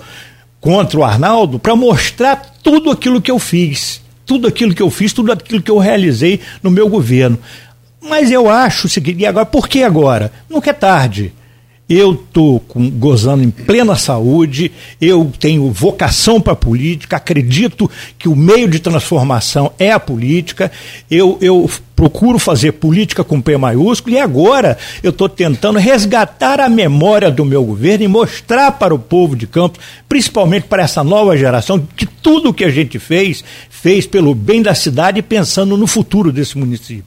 contra 0.61 0.99
o 0.99 1.05
Arnaldo 1.05 1.61
para 1.61 1.77
mostrar 1.77 2.57
tudo 2.61 2.91
aquilo 2.91 3.23
que 3.23 3.31
eu 3.31 3.39
fiz. 3.39 4.03
Tudo 4.33 4.49
aquilo 4.49 4.75
que 4.75 4.81
eu 4.83 4.89
fiz, 4.89 5.13
tudo 5.13 5.31
aquilo 5.31 5.61
que 5.61 5.71
eu 5.71 5.77
realizei 5.77 6.41
no 6.63 6.71
meu 6.71 6.89
governo. 6.89 7.39
Mas 8.01 8.31
eu 8.31 8.49
acho 8.49 8.87
o 8.87 8.91
seguinte, 8.91 9.21
e 9.21 9.27
agora, 9.27 9.45
por 9.45 9.69
que 9.69 9.83
agora? 9.83 10.33
Nunca 10.49 10.71
é 10.71 10.73
tarde 10.73 11.35
eu 11.89 12.15
estou 12.15 12.65
gozando 12.95 13.43
em 13.43 13.51
plena 13.51 13.95
saúde, 13.97 14.73
eu 14.99 15.31
tenho 15.39 15.71
vocação 15.71 16.41
para 16.41 16.55
a 16.55 16.57
política, 16.57 17.17
acredito 17.17 17.91
que 18.19 18.31
o 18.31 18.37
meio 18.37 18.67
de 18.67 18.79
transformação 18.79 19.73
é 19.79 19.91
a 19.93 20.01
política, 20.01 20.73
eu, 21.11 21.37
eu 21.43 21.69
procuro 22.03 22.37
fazer 22.37 22.73
política 22.73 23.23
com 23.23 23.41
P 23.41 23.57
maiúsculo 23.57 24.17
e 24.17 24.19
agora 24.19 24.77
eu 25.05 25.11
estou 25.11 25.29
tentando 25.29 25.79
resgatar 25.79 26.59
a 26.59 26.69
memória 26.69 27.31
do 27.31 27.45
meu 27.45 27.65
governo 27.65 28.05
e 28.05 28.09
mostrar 28.09 28.73
para 28.73 28.93
o 28.93 28.99
povo 28.99 29.37
de 29.37 29.47
Campos, 29.47 29.79
principalmente 30.09 30.67
para 30.67 30.83
essa 30.83 31.05
nova 31.05 31.37
geração, 31.37 31.79
que 31.97 32.05
tudo 32.05 32.49
o 32.49 32.55
que 32.55 32.65
a 32.65 32.71
gente 32.71 32.99
fez, 32.99 33.45
fez 33.71 34.05
pelo 34.05 34.35
bem 34.35 34.63
da 34.63 34.75
cidade 34.75 35.21
e 35.21 35.23
pensando 35.23 35.77
no 35.77 35.87
futuro 35.87 36.33
desse 36.33 36.59
município. 36.59 37.05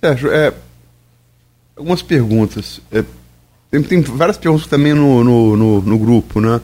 Sérgio, 0.00 0.32
é, 0.32 0.52
algumas 1.76 2.02
perguntas. 2.02 2.80
É, 2.90 3.04
tem, 3.70 3.80
tem, 3.80 4.00
várias 4.00 4.38
perguntas 4.38 4.66
também 4.66 4.92
no, 4.92 5.22
no, 5.22 5.56
no, 5.56 5.80
no 5.82 5.98
grupo, 6.00 6.40
né? 6.40 6.60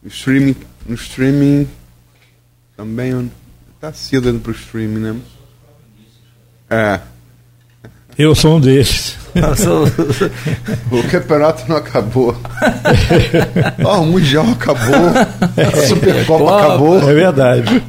No 0.00 0.08
streaming, 0.08 0.54
no 0.86 0.94
streaming 0.94 1.66
também 2.76 3.28
tá 3.86 3.92
cedo 3.92 4.30
indo 4.30 4.40
pro 4.40 4.52
streaming, 4.52 5.00
né? 5.00 5.16
É. 6.68 7.00
Eu 8.18 8.34
sou 8.34 8.56
um 8.56 8.60
desses. 8.60 9.16
o 10.90 11.08
campeonato 11.10 11.68
não 11.68 11.76
acabou. 11.76 12.34
oh, 13.84 14.00
o 14.00 14.06
Mundial 14.06 14.46
acabou. 14.50 15.10
A 15.56 15.86
Supercopa 15.86 16.58
acabou. 16.58 17.10
É 17.10 17.14
verdade. 17.14 17.82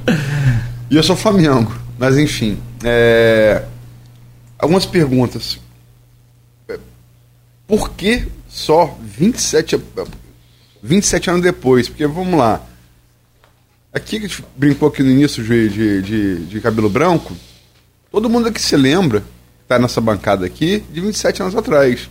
E 0.90 0.96
eu 0.96 1.04
sou 1.04 1.16
Flamengo. 1.16 1.74
Mas 1.98 2.18
enfim. 2.18 2.60
É... 2.84 3.64
Algumas 4.60 4.86
perguntas 4.86 5.60
por 7.68 7.92
que 7.92 8.26
só 8.48 8.98
27, 9.02 9.80
27 10.82 11.30
anos 11.30 11.42
depois? 11.42 11.90
Porque 11.90 12.08
vamos 12.08 12.40
lá. 12.40 12.62
Aqui 13.98 14.20
que 14.20 14.26
a 14.28 14.30
gente 14.30 14.46
brincou 14.56 14.90
aqui 14.90 15.02
no 15.02 15.10
início 15.10 15.44
de, 15.44 15.70
de, 15.70 16.02
de, 16.04 16.46
de 16.46 16.62
cabelo 16.62 16.88
branco, 16.88 17.36
todo 18.12 18.30
mundo 18.30 18.48
aqui 18.48 18.62
se 18.62 18.78
lembra, 18.78 19.24
está 19.64 19.80
nessa 19.80 20.00
bancada 20.00 20.46
aqui, 20.46 20.84
de 20.92 21.02
27 21.02 21.42
anos 21.42 21.56
atrás. 21.56 22.08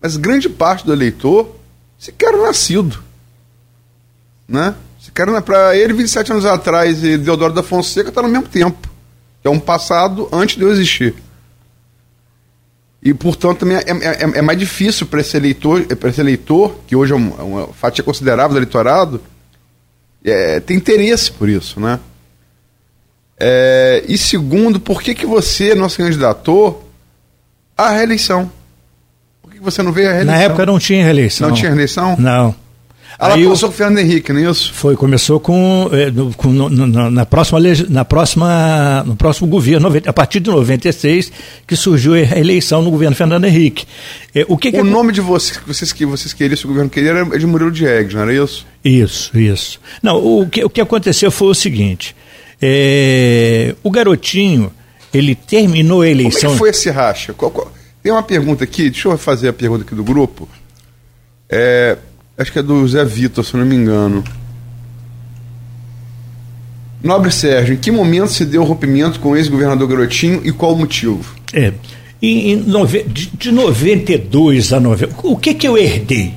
Mas 0.00 0.16
grande 0.16 0.48
parte 0.48 0.86
do 0.86 0.92
eleitor 0.94 1.54
sequer 1.98 2.32
nascido. 2.38 3.04
Né? 4.48 4.74
Sequer 4.98 5.26
para 5.42 5.76
ele, 5.76 5.92
27 5.92 6.32
anos 6.32 6.46
atrás, 6.46 7.04
e 7.04 7.18
Deodoro 7.18 7.52
da 7.52 7.62
Fonseca 7.62 8.08
está 8.08 8.22
no 8.22 8.28
mesmo 8.28 8.48
tempo. 8.48 8.88
É 9.44 9.50
um 9.50 9.60
passado 9.60 10.26
antes 10.32 10.56
de 10.56 10.62
eu 10.62 10.70
existir. 10.70 11.14
E, 13.02 13.12
portanto, 13.12 13.58
também 13.58 13.76
é, 13.76 13.80
é, 13.80 14.24
é, 14.24 14.38
é 14.38 14.42
mais 14.42 14.58
difícil 14.58 15.06
para 15.06 15.20
esse 15.20 15.36
eleitor, 15.36 15.84
para 15.96 16.08
esse 16.08 16.20
eleitor, 16.20 16.74
que 16.86 16.96
hoje 16.96 17.12
é 17.12 17.16
uma, 17.16 17.36
é 17.38 17.42
uma 17.42 17.66
fatia 17.74 18.02
considerável 18.02 18.52
do 18.52 18.58
eleitorado, 18.58 19.20
é, 20.24 20.60
ter 20.60 20.74
interesse 20.74 21.30
por 21.30 21.48
isso, 21.48 21.80
né? 21.80 21.98
É, 23.40 24.04
e 24.08 24.18
segundo, 24.18 24.80
por 24.80 25.00
que, 25.00 25.14
que 25.14 25.24
você 25.24 25.74
não 25.74 25.88
se 25.88 25.96
candidatou 25.96 26.90
à 27.76 27.90
reeleição? 27.90 28.50
Por 29.40 29.52
que, 29.52 29.58
que 29.58 29.64
você 29.64 29.82
não 29.82 29.92
veio 29.92 30.08
à 30.08 30.12
reeleição? 30.12 30.38
Na 30.38 30.42
época 30.42 30.66
não 30.66 30.78
tinha 30.78 31.04
reeleição. 31.04 31.48
Não 31.48 31.54
tinha 31.54 31.70
reeleição? 31.70 32.16
Não. 32.18 32.54
Ela 33.18 33.34
Aí 33.34 33.42
começou 33.42 33.66
eu, 33.66 33.70
com 33.70 33.74
o 33.74 33.76
Fernando 33.76 33.98
Henrique, 33.98 34.32
não 34.32 34.40
é 34.40 34.48
isso? 34.48 34.72
Foi, 34.72 34.94
começou 34.94 35.40
com, 35.40 35.90
é, 35.92 36.08
no, 36.08 36.32
com 36.34 36.52
no, 36.52 36.68
no, 36.68 37.10
na 37.10 37.26
próxima, 37.26 37.58
na 37.88 38.04
próxima, 38.04 39.02
no 39.04 39.16
próximo 39.16 39.48
governo, 39.48 39.88
a 40.06 40.12
partir 40.12 40.38
de 40.38 40.48
96, 40.48 41.32
que 41.66 41.74
surgiu 41.74 42.14
a 42.14 42.38
eleição 42.38 42.80
no 42.80 42.92
governo 42.92 43.16
Fernando 43.16 43.44
Henrique. 43.44 43.86
É, 44.32 44.46
o 44.48 44.56
que, 44.56 44.70
que 44.70 44.78
o 44.78 44.82
é... 44.82 44.84
nome 44.84 45.12
de 45.12 45.20
vocês, 45.20 45.58
vocês 45.66 45.92
que 45.92 46.06
vocês 46.06 46.32
queriam, 46.32 46.56
se 46.56 46.64
o 46.64 46.68
governo 46.68 46.88
queria, 46.88 47.10
era 47.10 47.24
de 47.24 47.44
Murilo 47.44 47.72
Diegues, 47.72 48.14
não 48.14 48.22
era 48.22 48.32
isso? 48.32 48.64
Isso, 48.84 49.36
isso. 49.36 49.80
Não, 50.00 50.24
o 50.24 50.48
que, 50.48 50.62
o 50.62 50.70
que 50.70 50.80
aconteceu 50.80 51.32
foi 51.32 51.48
o 51.48 51.54
seguinte, 51.54 52.14
é, 52.62 53.74
o 53.82 53.90
garotinho, 53.90 54.70
ele 55.12 55.34
terminou 55.34 56.02
a 56.02 56.08
eleição... 56.08 56.40
Como 56.40 56.52
é 56.52 56.52
que 56.52 56.58
foi 56.58 56.70
esse 56.70 56.88
racha? 56.88 57.32
Qual, 57.32 57.50
qual... 57.50 57.72
Tem 58.00 58.12
uma 58.12 58.22
pergunta 58.22 58.62
aqui, 58.62 58.90
deixa 58.90 59.08
eu 59.08 59.18
fazer 59.18 59.48
a 59.48 59.52
pergunta 59.52 59.82
aqui 59.82 59.94
do 59.94 60.04
grupo. 60.04 60.48
É, 61.50 61.98
Acho 62.38 62.52
que 62.52 62.60
é 62.60 62.62
do 62.62 62.86
Zé 62.86 63.04
Vitor, 63.04 63.44
se 63.44 63.56
não 63.56 63.66
me 63.66 63.74
engano. 63.74 64.22
Nobre 67.02 67.32
Sérgio, 67.32 67.74
em 67.74 67.76
que 67.76 67.90
momento 67.90 68.28
se 68.28 68.44
deu 68.44 68.62
o 68.62 68.64
rompimento 68.64 69.18
com 69.18 69.30
o 69.30 69.36
ex-governador 69.36 69.88
Garotinho 69.88 70.40
e 70.44 70.52
qual 70.52 70.72
o 70.72 70.78
motivo? 70.78 71.34
É, 71.52 71.72
em, 72.22 72.52
em 72.52 72.56
nove, 72.56 73.04
de, 73.04 73.30
de 73.30 73.50
92 73.50 74.72
a 74.72 74.78
90, 74.78 75.14
o 75.24 75.36
que 75.36 75.54
que 75.54 75.66
eu 75.66 75.76
herdei? 75.76 76.32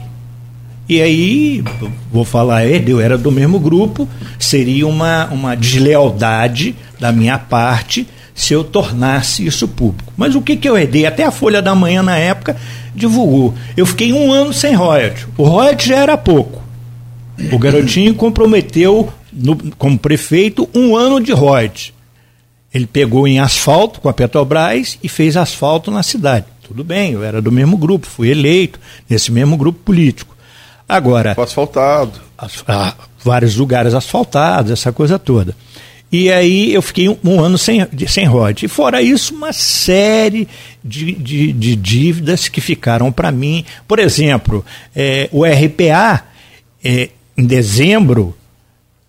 E 0.90 1.02
aí, 1.02 1.64
vou 2.12 2.26
falar, 2.26 2.66
herdei, 2.66 2.94
eu 2.94 3.00
era 3.00 3.18
do 3.18 3.32
mesmo 3.32 3.60
grupo, 3.60 4.10
seria 4.40 4.88
uma, 4.88 5.28
uma 5.28 5.56
deslealdade 5.56 6.76
da 7.00 7.12
minha 7.12 7.38
parte 7.38 8.08
se 8.34 8.54
eu 8.54 8.64
tornasse 8.64 9.46
isso 9.46 9.68
público. 9.68 10.12
Mas 10.18 10.36
o 10.36 10.42
que, 10.42 10.56
que 10.56 10.68
eu 10.68 10.78
herdei? 10.78 11.06
Até 11.06 11.24
a 11.24 11.32
Folha 11.32 11.62
da 11.62 11.76
Manhã, 11.76 12.02
na 12.02 12.18
época, 12.18 12.58
divulgou. 12.94 13.54
Eu 13.76 13.86
fiquei 13.86 14.14
um 14.14 14.32
ano 14.32 14.54
sem 14.54 14.74
royalties. 14.76 15.28
O 15.38 15.44
royalties 15.44 15.88
já 15.88 15.98
era 15.98 16.18
pouco. 16.18 16.62
O 17.52 17.58
garotinho 17.58 18.14
comprometeu, 18.14 19.12
no, 19.32 19.58
como 19.78 19.98
prefeito, 19.98 20.70
um 20.76 20.96
ano 20.96 21.20
de 21.20 21.32
royalties. 21.32 21.94
Ele 22.74 22.86
pegou 22.86 23.28
em 23.28 23.40
asfalto 23.40 24.00
com 24.00 24.08
a 24.08 24.14
Petrobras 24.14 24.98
e 25.04 25.10
fez 25.10 25.36
asfalto 25.36 25.92
na 25.92 26.04
cidade. 26.04 26.46
Tudo 26.66 26.84
bem, 26.84 27.14
eu 27.14 27.24
era 27.24 27.42
do 27.42 27.52
mesmo 27.52 27.78
grupo, 27.78 28.08
fui 28.08 28.30
eleito 28.30 28.80
nesse 29.10 29.32
mesmo 29.32 29.58
grupo 29.58 29.80
político. 29.84 30.36
Agora. 30.88 31.36
Asfaltado. 31.38 32.20
As, 32.38 32.64
ah, 32.68 32.94
vários 33.24 33.56
lugares 33.56 33.94
asfaltados, 33.94 34.72
essa 34.72 34.92
coisa 34.92 35.20
toda. 35.20 35.56
E 36.12 36.30
aí 36.30 36.74
eu 36.74 36.82
fiquei 36.82 37.08
um, 37.08 37.18
um 37.24 37.40
ano 37.40 37.58
sem, 37.58 37.88
sem 38.08 38.26
ROD. 38.26 38.64
E 38.64 38.68
fora 38.68 39.02
isso, 39.02 39.34
uma 39.34 39.54
série 39.54 40.48
de, 40.84 41.14
de, 41.14 41.54
de 41.54 41.76
dívidas 41.76 42.50
que 42.50 42.60
ficaram 42.60 43.12
para 43.12 43.32
mim. 43.32 43.64
Por 43.88 43.98
exemplo, 43.98 44.66
é, 44.94 45.30
o 45.32 45.46
RPA, 45.46 46.26
é, 46.84 47.10
em 47.38 47.46
dezembro, 47.46 48.36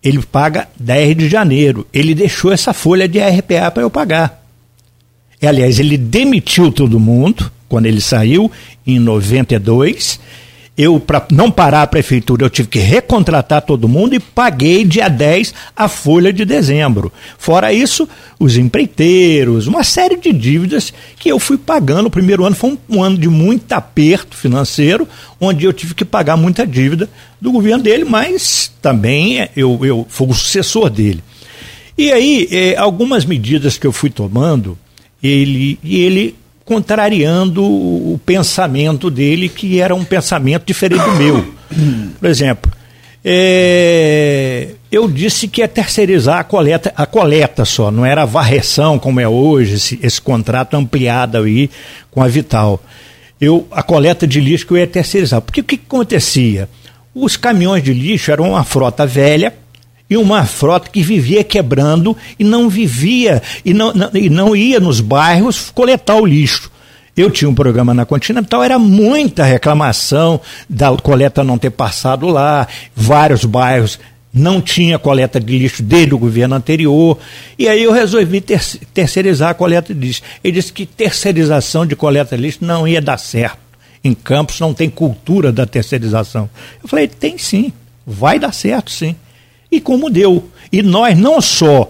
ele 0.01 0.21
paga 0.21 0.69
10 0.79 1.17
de 1.17 1.29
janeiro. 1.29 1.85
Ele 1.93 2.15
deixou 2.15 2.53
essa 2.53 2.71
folha 2.71 3.07
de 3.07 3.19
RPA 3.19 3.69
para 3.69 3.83
eu 3.83 3.89
pagar. 3.89 4.41
Aliás, 5.41 5.79
ele 5.79 5.97
demitiu 5.97 6.71
todo 6.71 6.99
mundo 6.99 7.51
quando 7.67 7.85
ele 7.85 7.99
saiu, 7.99 8.49
em 8.87 8.97
92 8.97 10.19
eu, 10.75 10.99
para 10.99 11.25
não 11.31 11.51
parar 11.51 11.83
a 11.83 11.87
prefeitura, 11.87 12.43
eu 12.43 12.49
tive 12.49 12.67
que 12.67 12.79
recontratar 12.79 13.61
todo 13.61 13.87
mundo 13.87 14.15
e 14.15 14.19
paguei 14.19 14.83
dia 14.83 15.07
10 15.07 15.53
a 15.75 15.87
folha 15.87 16.33
de 16.33 16.43
dezembro. 16.43 17.13
Fora 17.37 17.71
isso, 17.71 18.09
os 18.39 18.57
empreiteiros, 18.57 19.67
uma 19.67 19.83
série 19.83 20.17
de 20.17 20.33
dívidas 20.33 20.91
que 21.19 21.29
eu 21.29 21.37
fui 21.37 21.59
pagando. 21.59 22.07
O 22.07 22.11
primeiro 22.11 22.43
ano 22.43 22.55
foi 22.55 22.71
um, 22.71 22.77
um 22.97 23.03
ano 23.03 23.17
de 23.19 23.29
muito 23.29 23.71
aperto 23.73 24.35
financeiro, 24.35 25.07
onde 25.39 25.63
eu 25.63 25.71
tive 25.71 25.93
que 25.93 26.03
pagar 26.03 26.37
muita 26.37 26.65
dívida 26.65 27.07
do 27.39 27.51
governo 27.51 27.83
dele, 27.83 28.03
mas 28.03 28.71
também 28.81 29.41
é, 29.41 29.51
eu, 29.55 29.85
eu 29.85 30.07
fui 30.09 30.27
o 30.27 30.33
sucessor 30.33 30.89
dele. 30.89 31.23
E 31.95 32.11
aí, 32.11 32.47
eh, 32.51 32.75
algumas 32.75 33.23
medidas 33.23 33.77
que 33.77 33.85
eu 33.85 33.91
fui 33.91 34.09
tomando, 34.09 34.75
ele, 35.21 35.77
ele 35.83 36.35
contrariando 36.65 37.63
o 37.63 38.19
pensamento 38.25 39.09
dele, 39.09 39.49
que 39.49 39.79
era 39.79 39.93
um 39.93 40.03
pensamento 40.03 40.65
diferente 40.65 41.03
do 41.03 41.15
meu. 41.15 41.53
Por 42.19 42.29
exemplo, 42.29 42.71
é, 43.25 44.69
eu 44.91 45.07
disse 45.09 45.47
que 45.47 45.61
ia 45.61 45.67
terceirizar 45.67 46.39
a 46.39 46.43
coleta, 46.43 46.93
a 46.95 47.05
coleta 47.05 47.63
só, 47.65 47.89
não 47.89 48.05
era 48.05 48.23
a 48.23 48.25
varreção 48.25 48.99
como 48.99 49.19
é 49.19 49.27
hoje, 49.27 49.75
esse, 49.75 49.99
esse 50.03 50.21
contrato 50.21 50.75
ampliado 50.75 51.37
aí 51.37 51.69
com 52.11 52.21
a 52.21 52.27
Vital. 52.27 52.81
Eu, 53.39 53.67
a 53.71 53.83
coleta 53.83 54.25
de 54.25 54.39
lixo 54.39 54.65
que 54.65 54.73
eu 54.73 54.77
ia 54.77 54.87
terceirizar. 54.87 55.41
Porque 55.41 55.61
o 55.61 55.63
que, 55.63 55.77
que 55.77 55.85
acontecia? 55.85 56.69
Os 57.13 57.35
caminhões 57.35 57.83
de 57.83 57.93
lixo 57.93 58.31
eram 58.31 58.51
uma 58.51 58.63
frota 58.63 59.05
velha 59.05 59.53
e 60.09 60.17
uma 60.17 60.45
frota 60.45 60.89
que 60.89 61.01
vivia 61.01 61.43
quebrando 61.43 62.15
e 62.37 62.43
não 62.43 62.69
vivia 62.69 63.41
e 63.63 63.73
não, 63.73 63.93
não, 63.93 64.09
e 64.13 64.29
não 64.29 64.55
ia 64.55 64.79
nos 64.79 64.99
bairros 64.99 65.71
coletar 65.71 66.15
o 66.15 66.25
lixo. 66.25 66.71
Eu 67.15 67.29
tinha 67.29 67.49
um 67.49 67.53
programa 67.53 67.93
na 67.93 68.05
Continental, 68.05 68.63
era 68.63 68.79
muita 68.79 69.43
reclamação 69.43 70.41
da 70.67 70.95
coleta 70.97 71.43
não 71.43 71.59
ter 71.59 71.69
passado 71.69 72.27
lá, 72.27 72.67
vários 72.95 73.45
bairros 73.45 73.99
não 74.33 74.59
tinha 74.59 74.97
coleta 74.97 75.39
de 75.39 75.59
lixo 75.59 75.83
desde 75.83 76.15
o 76.15 76.17
governo 76.17 76.55
anterior, 76.55 77.19
e 77.57 77.67
aí 77.69 77.83
eu 77.83 77.91
resolvi 77.91 78.41
ter, 78.41 78.59
terceirizar 78.91 79.51
a 79.51 79.53
coleta 79.53 79.93
de 79.93 79.99
lixo. 80.07 80.23
Ele 80.43 80.53
disse 80.53 80.73
que 80.73 80.87
terceirização 80.87 81.85
de 81.85 81.95
coleta 81.95 82.35
de 82.35 82.41
lixo 82.41 82.59
não 82.61 82.87
ia 82.87 82.99
dar 82.99 83.17
certo. 83.17 83.59
Em 84.03 84.13
Campos 84.13 84.59
não 84.59 84.73
tem 84.73 84.89
cultura 84.89 85.51
da 85.51 85.67
terceirização. 85.67 86.49
Eu 86.81 86.89
falei, 86.89 87.07
tem 87.07 87.37
sim, 87.37 87.71
vai 88.05 88.39
dar 88.39 88.51
certo 88.51 88.89
sim. 88.89 89.15
E 89.73 89.81
como 89.81 90.09
deu. 90.09 90.43
E 90.71 90.83
nós 90.83 91.17
não 91.17 91.41
só 91.41 91.89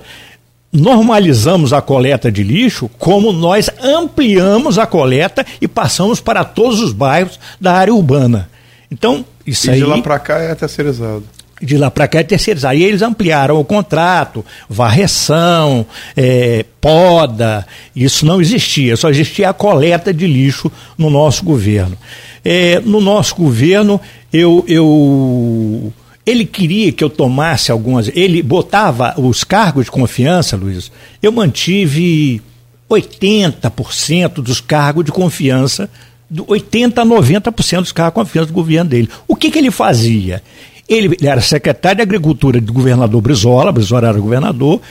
normalizamos 0.72 1.72
a 1.72 1.82
coleta 1.82 2.32
de 2.32 2.42
lixo, 2.42 2.90
como 2.98 3.32
nós 3.32 3.70
ampliamos 3.82 4.80
a 4.80 4.88
coleta 4.88 5.46
e 5.62 5.68
passamos 5.68 6.20
para 6.20 6.44
todos 6.44 6.80
os 6.80 6.94
bairros 6.94 7.40
da 7.62 7.74
área 7.74 7.94
urbana. 7.94 8.50
Então, 8.90 9.24
isso 9.46 9.68
e 9.68 9.72
aí. 9.72 9.80
de 9.80 9.86
lá 9.86 10.02
para 10.02 10.18
cá 10.18 10.40
é 10.40 10.56
terceirizado. 10.56 11.24
De 11.62 11.78
lá 11.78 11.92
para 11.92 12.08
cá 12.08 12.20
é 12.20 12.24
terceirizado. 12.24 12.76
E 12.76 12.84
eles 12.84 13.02
ampliaram 13.02 13.60
o 13.60 13.66
contrato, 13.66 14.46
varreção, 14.68 15.86
é, 16.16 16.66
poda. 16.82 17.66
Isso 17.96 18.26
não 18.26 18.42
existia, 18.42 18.98
só 18.98 19.10
existia 19.10 19.50
a 19.50 19.54
coleta 19.54 20.14
de 20.14 20.26
lixo 20.26 20.72
no 20.98 21.10
nosso 21.10 21.44
governo. 21.44 21.98
É, 22.44 22.80
no 22.80 23.00
nosso 23.00 23.36
governo, 23.36 24.02
eu, 24.32 24.66
eu 24.68 25.94
ele 26.26 26.46
queria 26.46 26.92
que 26.92 27.04
eu 27.04 27.10
tomasse 27.10 27.72
algumas. 27.72 28.10
Ele 28.14 28.42
botava 28.42 29.14
os 29.20 29.44
cargos 29.44 29.86
de 29.86 29.92
confiança, 29.92 30.56
Luiz. 30.56 30.92
Eu 31.22 31.32
mantive 31.32 32.42
80% 32.90 34.36
dos 34.36 34.62
cargos 34.62 35.04
de 35.04 35.12
confiança, 35.12 35.90
80% 36.34 36.98
a 36.98 37.06
90% 37.06 37.80
dos 37.80 37.92
cargos 37.92 38.14
de 38.14 38.26
confiança 38.26 38.48
do 38.48 38.54
governo 38.54 38.90
dele. 38.90 39.10
O 39.28 39.36
que, 39.36 39.52
que 39.52 39.60
ele 39.60 39.72
fazia? 39.72 40.42
Ele, 40.88 41.16
ele 41.20 41.28
era 41.28 41.42
secretário 41.42 41.98
de 41.98 42.04
Agricultura 42.04 42.60
do 42.60 42.72
governador 42.72 43.22
Brizola, 43.22 43.72
Brizola 43.72 44.08
era 44.08 44.20
governador. 44.20 44.82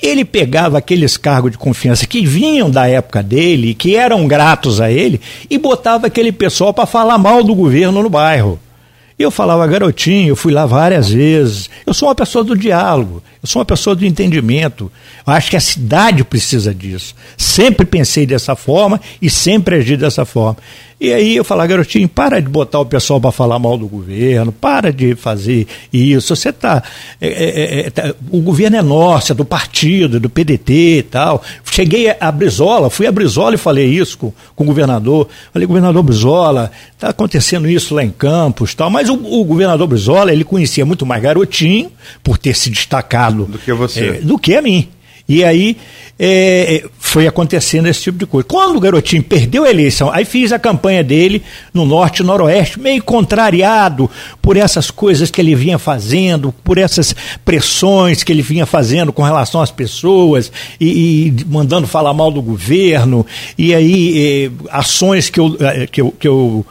Ele 0.00 0.24
pegava 0.24 0.78
aqueles 0.78 1.16
cargos 1.16 1.50
de 1.50 1.58
confiança 1.58 2.06
que 2.06 2.24
vinham 2.24 2.70
da 2.70 2.86
época 2.86 3.22
dele, 3.22 3.74
que 3.74 3.96
eram 3.96 4.28
gratos 4.28 4.80
a 4.80 4.90
ele, 4.90 5.20
e 5.50 5.58
botava 5.58 6.06
aquele 6.06 6.30
pessoal 6.30 6.72
para 6.72 6.86
falar 6.86 7.18
mal 7.18 7.42
do 7.42 7.54
governo 7.54 8.02
no 8.02 8.08
bairro. 8.08 8.60
Eu 9.18 9.32
falava, 9.32 9.66
garotinho, 9.66 10.28
eu 10.28 10.36
fui 10.36 10.52
lá 10.52 10.64
várias 10.64 11.10
vezes. 11.10 11.68
Eu 11.84 11.92
sou 11.92 12.08
uma 12.08 12.14
pessoa 12.14 12.44
do 12.44 12.56
diálogo, 12.56 13.20
eu 13.42 13.48
sou 13.48 13.58
uma 13.58 13.66
pessoa 13.66 13.96
do 13.96 14.06
entendimento. 14.06 14.92
Eu 15.26 15.32
acho 15.32 15.50
que 15.50 15.56
a 15.56 15.60
cidade 15.60 16.22
precisa 16.22 16.72
disso. 16.72 17.16
Sempre 17.36 17.84
pensei 17.84 18.24
dessa 18.24 18.54
forma 18.54 19.00
e 19.20 19.28
sempre 19.28 19.76
agi 19.76 19.96
dessa 19.96 20.24
forma. 20.24 20.58
E 21.00 21.12
aí 21.12 21.36
eu 21.36 21.44
falava, 21.44 21.68
garotinho, 21.68 22.08
para 22.08 22.40
de 22.40 22.48
botar 22.48 22.80
o 22.80 22.86
pessoal 22.86 23.20
para 23.20 23.30
falar 23.30 23.58
mal 23.60 23.78
do 23.78 23.86
governo, 23.86 24.50
para 24.50 24.92
de 24.92 25.14
fazer 25.14 25.66
isso. 25.92 26.34
Você 26.34 26.52
tá, 26.52 26.82
é, 27.20 27.28
é, 27.28 27.80
é, 27.86 27.90
tá, 27.90 28.14
O 28.32 28.40
governo 28.40 28.76
é 28.76 28.82
nosso, 28.82 29.30
é 29.30 29.34
do 29.34 29.44
partido, 29.44 30.18
do 30.18 30.28
PDT 30.28 30.98
e 30.98 31.02
tal. 31.04 31.40
Cheguei 31.70 32.12
a 32.18 32.32
Brizola, 32.32 32.90
fui 32.90 33.06
a 33.06 33.12
Brizola 33.12 33.54
e 33.54 33.58
falei 33.58 33.86
isso 33.86 34.18
com, 34.18 34.32
com 34.56 34.64
o 34.64 34.66
governador. 34.66 35.28
Falei, 35.52 35.66
governador 35.68 36.02
Brizola, 36.02 36.72
está 36.92 37.10
acontecendo 37.10 37.68
isso 37.68 37.94
lá 37.94 38.02
em 38.02 38.10
Campos 38.10 38.74
tal. 38.74 38.90
Mas 38.90 39.08
o, 39.08 39.14
o, 39.14 39.44
governador 39.44 39.86
Brizola, 39.86 40.32
ele 40.32 40.42
conhecia 40.42 40.84
muito 40.84 41.06
mais 41.06 41.22
garotinho, 41.22 41.92
por 42.24 42.38
ter 42.38 42.56
se 42.56 42.70
destacado. 42.70 43.44
Do 43.44 43.58
que 43.58 43.72
você. 43.72 44.06
É, 44.06 44.12
do 44.14 44.36
que 44.36 44.56
a 44.56 44.62
mim. 44.62 44.88
E 45.28 45.44
aí 45.44 45.76
é, 46.18 46.82
é, 46.82 46.88
foi 46.98 47.26
acontecendo 47.26 47.86
esse 47.86 48.02
tipo 48.02 48.18
de 48.18 48.24
coisa. 48.24 48.48
Quando 48.48 48.76
o 48.76 48.80
garotinho 48.80 49.22
perdeu 49.22 49.64
a 49.64 49.70
eleição, 49.70 50.10
aí 50.10 50.24
fiz 50.24 50.52
a 50.52 50.58
campanha 50.58 51.04
dele 51.04 51.42
no 51.72 51.84
norte 51.84 52.20
e 52.20 52.24
noroeste, 52.24 52.80
meio 52.80 53.02
contrariado 53.02 54.10
por 54.40 54.56
essas 54.56 54.90
coisas 54.90 55.30
que 55.30 55.38
ele 55.38 55.54
vinha 55.54 55.78
fazendo, 55.78 56.50
por 56.64 56.78
essas 56.78 57.14
pressões 57.44 58.22
que 58.24 58.32
ele 58.32 58.40
vinha 58.40 58.64
fazendo 58.64 59.12
com 59.12 59.22
relação 59.22 59.60
às 59.60 59.70
pessoas 59.70 60.50
e, 60.80 61.26
e 61.28 61.44
mandando 61.46 61.86
falar 61.86 62.14
mal 62.14 62.30
do 62.30 62.40
governo, 62.40 63.26
e 63.56 63.74
aí 63.74 64.50
é, 64.50 64.50
ações 64.70 65.28
que 65.28 65.38
eu, 65.38 65.56
é, 65.60 65.86
que 65.86 66.00
eu, 66.00 66.10
que 66.18 66.26
eu 66.26 66.64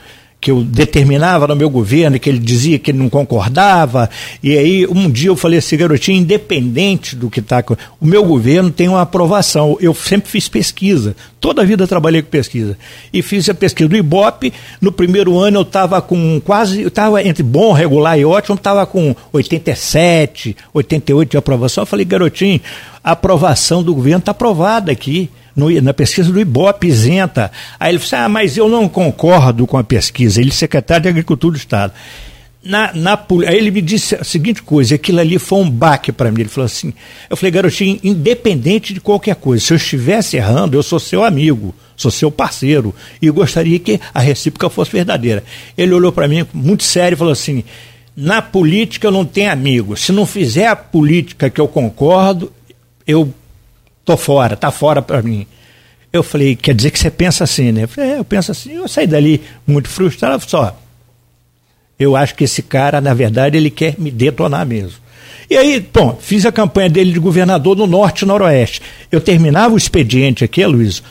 que 0.47 0.51
eu 0.51 0.63
determinava 0.63 1.45
no 1.45 1.57
meu 1.57 1.69
governo, 1.69 2.17
que 2.17 2.29
ele 2.29 2.39
dizia 2.39 2.79
que 2.79 2.91
ele 2.91 2.99
não 2.99 3.09
concordava. 3.09 4.09
E 4.41 4.57
aí, 4.57 4.87
um 4.87 5.11
dia 5.11 5.27
eu 5.27 5.35
falei 5.35 5.59
assim, 5.59 5.75
garotinho, 5.75 6.21
independente 6.21 7.17
do 7.17 7.29
que 7.29 7.41
está. 7.41 7.61
O 7.99 8.05
meu 8.05 8.23
governo 8.23 8.71
tem 8.71 8.87
uma 8.87 9.01
aprovação. 9.01 9.77
Eu 9.81 9.93
sempre 9.93 10.31
fiz 10.31 10.47
pesquisa. 10.47 11.17
Toda 11.41 11.63
a 11.63 11.65
vida 11.65 11.85
trabalhei 11.85 12.21
com 12.21 12.29
pesquisa. 12.29 12.77
E 13.11 13.21
fiz 13.21 13.49
a 13.49 13.53
pesquisa 13.53 13.89
do 13.89 13.97
Ibope. 13.97 14.53
No 14.79 14.89
primeiro 14.89 15.37
ano 15.37 15.57
eu 15.57 15.63
estava 15.63 16.01
com 16.01 16.39
quase. 16.39 16.81
Eu 16.81 16.87
estava 16.87 17.21
entre 17.21 17.43
bom, 17.43 17.73
regular 17.73 18.17
e 18.17 18.23
ótimo, 18.23 18.55
estava 18.55 18.85
com 18.85 19.13
87, 19.33 20.55
88 20.73 21.31
de 21.31 21.37
aprovação. 21.37 21.81
Eu 21.81 21.85
falei, 21.85 22.05
garotinho, 22.05 22.61
a 23.03 23.11
aprovação 23.11 23.83
do 23.83 23.93
governo 23.93 24.19
está 24.19 24.31
aprovada 24.31 24.93
aqui 24.93 25.29
no, 25.57 25.69
na 25.81 25.93
pesquisa 25.93 26.31
do 26.31 26.39
Ibope 26.39 26.87
isenta. 26.87 27.51
Aí 27.79 27.91
ele 27.91 27.97
disse, 27.97 28.15
ah, 28.15 28.29
mas 28.29 28.55
eu 28.55 28.69
não 28.69 28.87
concordo 28.87 29.65
com 29.65 29.77
a 29.77 29.83
pesquisa. 29.83 30.39
Ele 30.39 30.51
é 30.51 30.53
secretário 30.53 31.03
de 31.03 31.09
Agricultura 31.09 31.53
do 31.53 31.57
Estado. 31.57 31.91
Na, 32.63 32.93
na, 32.93 33.25
aí 33.47 33.57
ele 33.57 33.71
me 33.71 33.81
disse 33.81 34.15
a 34.15 34.23
seguinte 34.23 34.61
coisa, 34.61 34.95
aquilo 34.95 35.19
ali 35.19 35.39
foi 35.39 35.59
um 35.59 35.69
baque 35.69 36.11
para 36.11 36.31
mim. 36.31 36.41
Ele 36.41 36.49
falou 36.49 36.65
assim, 36.65 36.93
eu 37.29 37.35
falei, 37.35 37.51
garotinho, 37.51 37.99
independente 38.03 38.93
de 38.93 38.99
qualquer 38.99 39.35
coisa, 39.35 39.65
se 39.65 39.73
eu 39.73 39.77
estivesse 39.77 40.37
errando, 40.37 40.77
eu 40.77 40.83
sou 40.83 40.99
seu 40.99 41.23
amigo, 41.23 41.73
sou 41.95 42.11
seu 42.11 42.29
parceiro, 42.29 42.93
e 43.21 43.29
gostaria 43.29 43.79
que 43.79 43.99
a 44.13 44.19
recíproca 44.19 44.69
fosse 44.69 44.91
verdadeira. 44.91 45.43
Ele 45.77 45.93
olhou 45.93 46.11
para 46.11 46.27
mim 46.27 46.45
muito 46.53 46.83
sério 46.83 47.15
e 47.15 47.17
falou 47.17 47.31
assim, 47.31 47.63
na 48.15 48.41
política 48.41 49.07
eu 49.07 49.11
não 49.11 49.23
tenho 49.23 49.51
amigo, 49.51 49.95
se 49.95 50.11
não 50.11 50.25
fizer 50.25 50.67
a 50.67 50.75
política 50.75 51.49
que 51.49 51.61
eu 51.61 51.67
concordo, 51.69 52.51
eu 53.05 53.33
tô 54.07 54.15
fora, 54.15 54.55
tá 54.55 54.71
fora 54.71 55.01
para 55.01 55.21
mim. 55.21 55.45
Eu 56.13 56.23
falei, 56.23 56.55
quer 56.55 56.73
dizer 56.73 56.91
que 56.91 56.97
você 56.97 57.11
pensa 57.11 57.43
assim, 57.43 57.73
né? 57.73 57.83
Eu 57.83 57.87
falei, 57.89 58.11
é, 58.11 58.19
eu 58.19 58.23
penso 58.23 58.53
assim, 58.53 58.71
eu 58.71 58.87
saí 58.87 59.05
dali 59.05 59.41
muito 59.67 59.89
frustrado, 59.89 60.41
só. 60.47 60.79
Eu 61.99 62.15
acho 62.15 62.33
que 62.33 62.45
esse 62.45 62.61
cara, 62.63 63.01
na 63.01 63.13
verdade, 63.13 63.57
ele 63.57 63.69
quer 63.69 63.95
me 63.97 64.09
detonar 64.09 64.65
mesmo. 64.65 64.97
E 65.49 65.57
aí, 65.57 65.85
bom, 65.93 66.17
fiz 66.21 66.45
a 66.45 66.51
campanha 66.53 66.89
dele 66.89 67.11
de 67.11 67.19
governador 67.19 67.75
no 67.75 67.85
Norte 67.85 68.21
e 68.21 68.25
Noroeste. 68.25 68.81
Eu 69.11 69.19
terminava 69.19 69.73
o 69.73 69.77
expediente 69.77 70.43
aqui, 70.43 70.65
Luiz, 70.65 71.03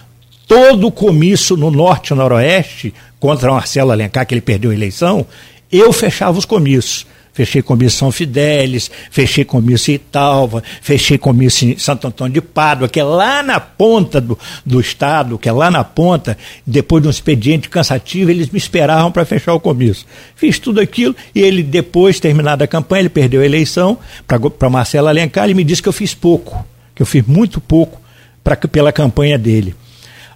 todo 0.48 0.86
o 0.86 0.92
comício 0.92 1.54
no 1.54 1.70
Norte 1.70 2.14
e 2.14 2.16
Noroeste, 2.16 2.94
contra 3.20 3.52
Marcelo 3.52 3.92
Alencar, 3.92 4.26
que 4.26 4.32
ele 4.32 4.40
perdeu 4.40 4.70
a 4.70 4.74
eleição, 4.74 5.26
eu 5.70 5.92
fechava 5.92 6.38
os 6.38 6.46
comícios. 6.46 7.06
Fechei 7.36 7.60
comissão 7.60 8.10
Fidelis, 8.10 8.90
fechei 9.10 9.44
comício 9.44 9.92
em 9.92 9.96
Italva, 9.96 10.62
fechei 10.80 11.20
em 11.62 11.78
Santo 11.78 12.06
Antônio 12.06 12.32
de 12.32 12.40
Pádua, 12.40 12.88
que 12.88 12.98
é 12.98 13.04
lá 13.04 13.42
na 13.42 13.60
ponta 13.60 14.22
do, 14.22 14.38
do 14.64 14.80
estado, 14.80 15.36
que 15.36 15.46
é 15.46 15.52
lá 15.52 15.70
na 15.70 15.84
ponta, 15.84 16.38
depois 16.66 17.02
de 17.02 17.08
um 17.08 17.10
expediente 17.10 17.68
cansativo, 17.68 18.30
eles 18.30 18.48
me 18.48 18.56
esperavam 18.56 19.12
para 19.12 19.26
fechar 19.26 19.52
o 19.52 19.60
comício. 19.60 20.06
Fiz 20.34 20.58
tudo 20.58 20.80
aquilo 20.80 21.14
e 21.34 21.42
ele, 21.42 21.62
depois, 21.62 22.18
terminada 22.18 22.64
a 22.64 22.66
campanha, 22.66 23.02
ele 23.02 23.10
perdeu 23.10 23.42
a 23.42 23.44
eleição 23.44 23.98
para 24.26 24.70
Marcelo 24.70 25.08
Alencar, 25.08 25.44
ele 25.44 25.52
me 25.52 25.62
disse 25.62 25.82
que 25.82 25.90
eu 25.90 25.92
fiz 25.92 26.14
pouco, 26.14 26.64
que 26.94 27.02
eu 27.02 27.06
fiz 27.06 27.22
muito 27.26 27.60
pouco 27.60 28.00
pra, 28.42 28.56
pela 28.56 28.90
campanha 28.90 29.36
dele. 29.36 29.74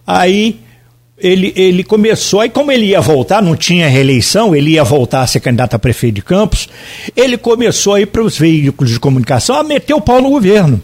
Aí 0.07 0.61
ele, 1.21 1.53
ele 1.55 1.85
começou, 1.85 2.45
e 2.45 2.49
como 2.49 2.73
ele 2.73 2.87
ia 2.87 3.01
voltar, 3.01 3.43
não 3.43 3.55
tinha 3.55 3.89
reeleição, 3.89 4.55
ele 4.55 4.71
ia 4.71 4.85
voltar 4.85 5.23
a 5.23 5.27
ser 5.27 5.41
candidato 5.41 5.75
a 5.75 5.79
prefeito 5.79 6.17
de 6.17 6.23
Campos, 6.23 6.69
ele 7.15 7.37
começou 7.37 7.95
aí 7.95 8.07
para 8.07 8.23
os 8.23 8.39
veículos 8.39 8.91
de 8.91 8.99
comunicação 8.99 9.57
a 9.57 9.63
meter 9.63 9.95
o 9.95 10.01
pau 10.01 10.21
no 10.21 10.31
governo, 10.31 10.81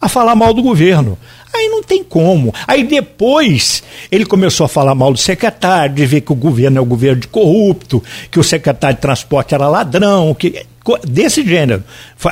a 0.00 0.08
falar 0.08 0.34
mal 0.34 0.54
do 0.54 0.62
governo. 0.62 1.18
Aí 1.54 1.68
não 1.68 1.82
tem 1.82 2.04
como. 2.04 2.52
Aí 2.66 2.84
depois 2.84 3.82
ele 4.10 4.26
começou 4.26 4.66
a 4.66 4.68
falar 4.68 4.94
mal 4.94 5.10
do 5.10 5.18
secretário, 5.18 5.94
de 5.94 6.04
ver 6.04 6.20
que 6.20 6.32
o 6.32 6.36
governo 6.36 6.78
é 6.78 6.80
o 6.80 6.84
governo 6.84 7.20
de 7.20 7.28
corrupto, 7.28 8.02
que 8.30 8.38
o 8.38 8.44
secretário 8.44 8.96
de 8.96 9.00
transporte 9.00 9.54
era 9.54 9.68
ladrão, 9.68 10.34
que 10.34 10.66
desse 11.06 11.44
gênero, 11.44 11.82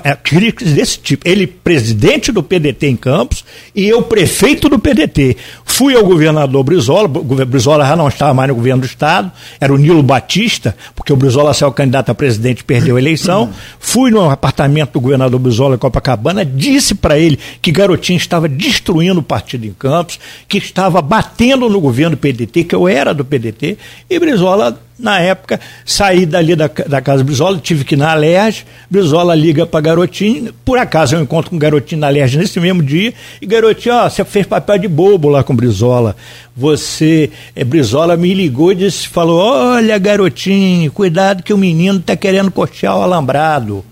é, 0.05 0.15
críticas 0.15 0.73
desse 0.73 0.99
tipo. 0.99 1.29
Ele, 1.29 1.47
presidente 1.47 2.31
do 2.31 2.43
PDT 2.43 2.87
em 2.87 2.97
Campos, 2.97 3.45
e 3.75 3.87
eu, 3.87 4.03
prefeito 4.03 4.69
do 4.69 4.79
PDT. 4.79 5.37
Fui 5.65 5.97
ao 5.97 6.05
governador 6.05 6.63
Brizola, 6.63 7.05
o 7.05 7.47
Brizola 7.47 7.87
já 7.87 7.97
não 7.97 8.09
estava 8.09 8.35
mais 8.35 8.49
no 8.49 8.55
governo 8.55 8.83
do 8.83 8.87
Estado, 8.87 9.33
era 9.61 9.73
o 9.73 9.77
Nilo 9.77 10.03
Batista, 10.03 10.77
porque 10.95 11.13
o 11.13 11.17
Brizola 11.17 11.53
saiu 11.53 11.73
candidato 11.73 12.11
a 12.11 12.15
presidente 12.15 12.61
e 12.61 12.65
perdeu 12.65 12.97
a 12.97 13.01
eleição. 13.01 13.51
Fui 13.79 14.11
no 14.11 14.31
apartamento 14.31 14.93
do 14.93 15.01
governador 15.01 15.41
Brizola 15.41 15.75
em 15.75 15.79
Copacabana, 15.79 16.45
disse 16.45 16.95
para 16.95 17.19
ele 17.19 17.39
que 17.61 17.73
Garotinho 17.73 18.17
estava 18.17 18.49
destruindo 18.49 19.21
o 19.21 19.23
partido 19.23 19.67
em 19.67 19.73
Campos, 19.73 20.21
que 20.49 20.59
estava 20.59 21.03
batendo 21.03 21.69
no 21.69 21.81
governo 21.81 22.17
do 22.17 22.21
PDT, 22.21 22.65
que 22.65 22.75
eu 22.75 22.87
era 22.87 23.13
do 23.13 23.25
PDT, 23.25 23.77
e 24.09 24.19
Brizola 24.19 24.79
na 24.99 25.19
época, 25.19 25.61
saí 25.85 26.25
dali 26.25 26.55
da, 26.55 26.69
da 26.69 27.01
casa 27.01 27.25
Brizola, 27.25 27.59
tive 27.59 27.85
que 27.85 27.95
ir 27.95 27.99
na 27.99 28.13
Alerj, 28.13 28.65
Brizola 28.89 29.35
liga 29.35 29.67
para 29.67 29.81
Garotinho, 29.81 30.53
por 30.65 30.79
acaso 30.79 31.17
eu 31.17 31.23
encontro 31.23 31.51
com 31.51 31.57
o 31.57 31.59
Garotinho 31.59 32.01
na 32.01 32.07
Alerj 32.07 32.39
nesse 32.39 32.61
mesmo 32.61 32.83
dia, 32.83 33.13
e 33.41 33.47
Garotinho, 33.47 33.95
ó, 33.97 34.09
você 34.09 34.25
fez 34.25 34.47
papel 34.47 34.79
de 34.79 34.89
bobo 34.89 35.29
lá 35.29 35.43
com 35.43 35.55
Brizola, 35.55 36.17
você, 36.57 37.31
é, 37.57 37.65
Brizola 37.65 38.17
me 38.17 38.33
ligou 38.33 38.71
e 38.71 38.77
disse, 38.77 39.09
falou, 39.09 39.41
olha 39.41 39.99
Garotinho, 39.99 40.93
cuidado 40.93 41.43
que 41.43 41.53
o 41.53 41.59
menino 41.59 41.99
tá 41.99 42.15
querendo 42.17 42.51
cortear 42.51 42.97
o 42.97 43.03
alambrado. 43.03 43.85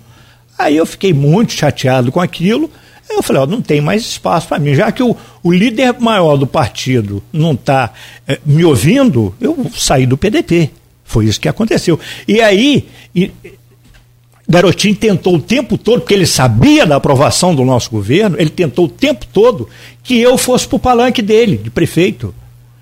Aí 0.56 0.76
eu 0.76 0.86
fiquei 0.86 1.12
muito 1.12 1.52
chateado 1.52 2.12
com 2.12 2.20
aquilo, 2.20 2.70
eu 3.10 3.22
falei, 3.22 3.42
ó, 3.42 3.46
não 3.46 3.60
tem 3.60 3.80
mais 3.80 4.02
espaço 4.02 4.48
para 4.48 4.58
mim. 4.58 4.74
Já 4.74 4.92
que 4.92 5.02
o, 5.02 5.16
o 5.42 5.52
líder 5.52 5.96
maior 5.98 6.36
do 6.36 6.46
partido 6.46 7.22
não 7.32 7.52
está 7.52 7.92
é, 8.26 8.38
me 8.46 8.64
ouvindo, 8.64 9.34
eu 9.40 9.66
saí 9.74 10.06
do 10.06 10.16
PDT. 10.16 10.70
Foi 11.12 11.26
isso 11.26 11.38
que 11.38 11.48
aconteceu. 11.48 12.00
E 12.26 12.40
aí, 12.40 12.88
e, 13.14 13.30
Garotinho 14.48 14.94
tentou 14.94 15.36
o 15.36 15.40
tempo 15.40 15.76
todo, 15.76 16.00
porque 16.00 16.14
ele 16.14 16.26
sabia 16.26 16.86
da 16.86 16.96
aprovação 16.96 17.54
do 17.54 17.66
nosso 17.66 17.90
governo, 17.90 18.36
ele 18.38 18.48
tentou 18.48 18.86
o 18.86 18.88
tempo 18.88 19.26
todo 19.30 19.68
que 20.02 20.18
eu 20.18 20.38
fosse 20.38 20.66
para 20.66 20.76
o 20.76 20.78
palanque 20.78 21.20
dele, 21.20 21.58
de 21.58 21.68
prefeito. 21.68 22.34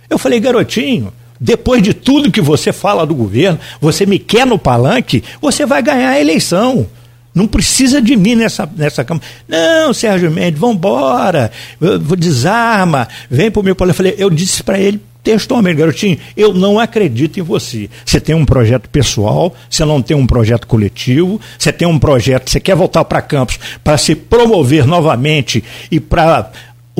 Eu 0.09 0.17
falei, 0.17 0.39
Garotinho, 0.39 1.13
depois 1.41 1.83
de 1.83 1.93
tudo 1.93 2.31
que 2.31 2.41
você 2.41 2.73
fala 2.73 3.05
do 3.05 3.17
governo, 3.17 3.59
você 3.81 4.07
me 4.07 4.19
quer 4.21 4.47
no 4.47 4.61
palanque, 4.61 5.25
você 5.43 5.67
vai 5.67 5.83
ganhar 5.83 6.11
a 6.11 6.21
eleição. 6.21 6.87
Não 7.35 7.49
precisa 7.49 8.01
de 8.01 8.17
mim 8.17 8.37
nessa, 8.37 8.69
nessa 8.77 9.05
cama. 9.05 9.21
Não, 9.49 9.93
Sérgio 9.93 10.31
Mendes, 10.31 10.61
vambora, 10.61 11.51
vou 11.81 12.17
desarma, 12.17 13.09
vem 13.29 13.51
pro 13.51 13.63
meu 13.63 13.75
palanque. 13.75 13.93
Eu 13.93 13.97
falei, 13.97 14.15
eu 14.19 14.31
disse 14.31 14.63
para 14.63 14.79
ele 14.79 15.01
textualmente, 15.23 15.77
garotinho, 15.77 16.19
eu 16.37 16.53
não 16.53 16.79
acredito 16.79 17.39
em 17.39 17.43
você. 17.43 17.89
Você 18.05 18.21
tem 18.21 18.35
um 18.35 18.45
projeto 18.45 18.89
pessoal, 18.89 19.55
você 19.69 19.85
não 19.85 20.01
tem 20.01 20.17
um 20.17 20.27
projeto 20.27 20.67
coletivo, 20.67 21.41
você 21.59 21.73
tem 21.73 21.87
um 21.87 21.99
projeto, 21.99 22.51
você 22.51 22.61
quer 22.61 22.75
voltar 22.75 23.05
para 23.05 23.23
Campos 23.23 23.59
para 23.85 23.99
se 23.99 24.15
promover 24.15 24.87
novamente 24.87 25.63
e 25.91 26.01
para 26.01 26.51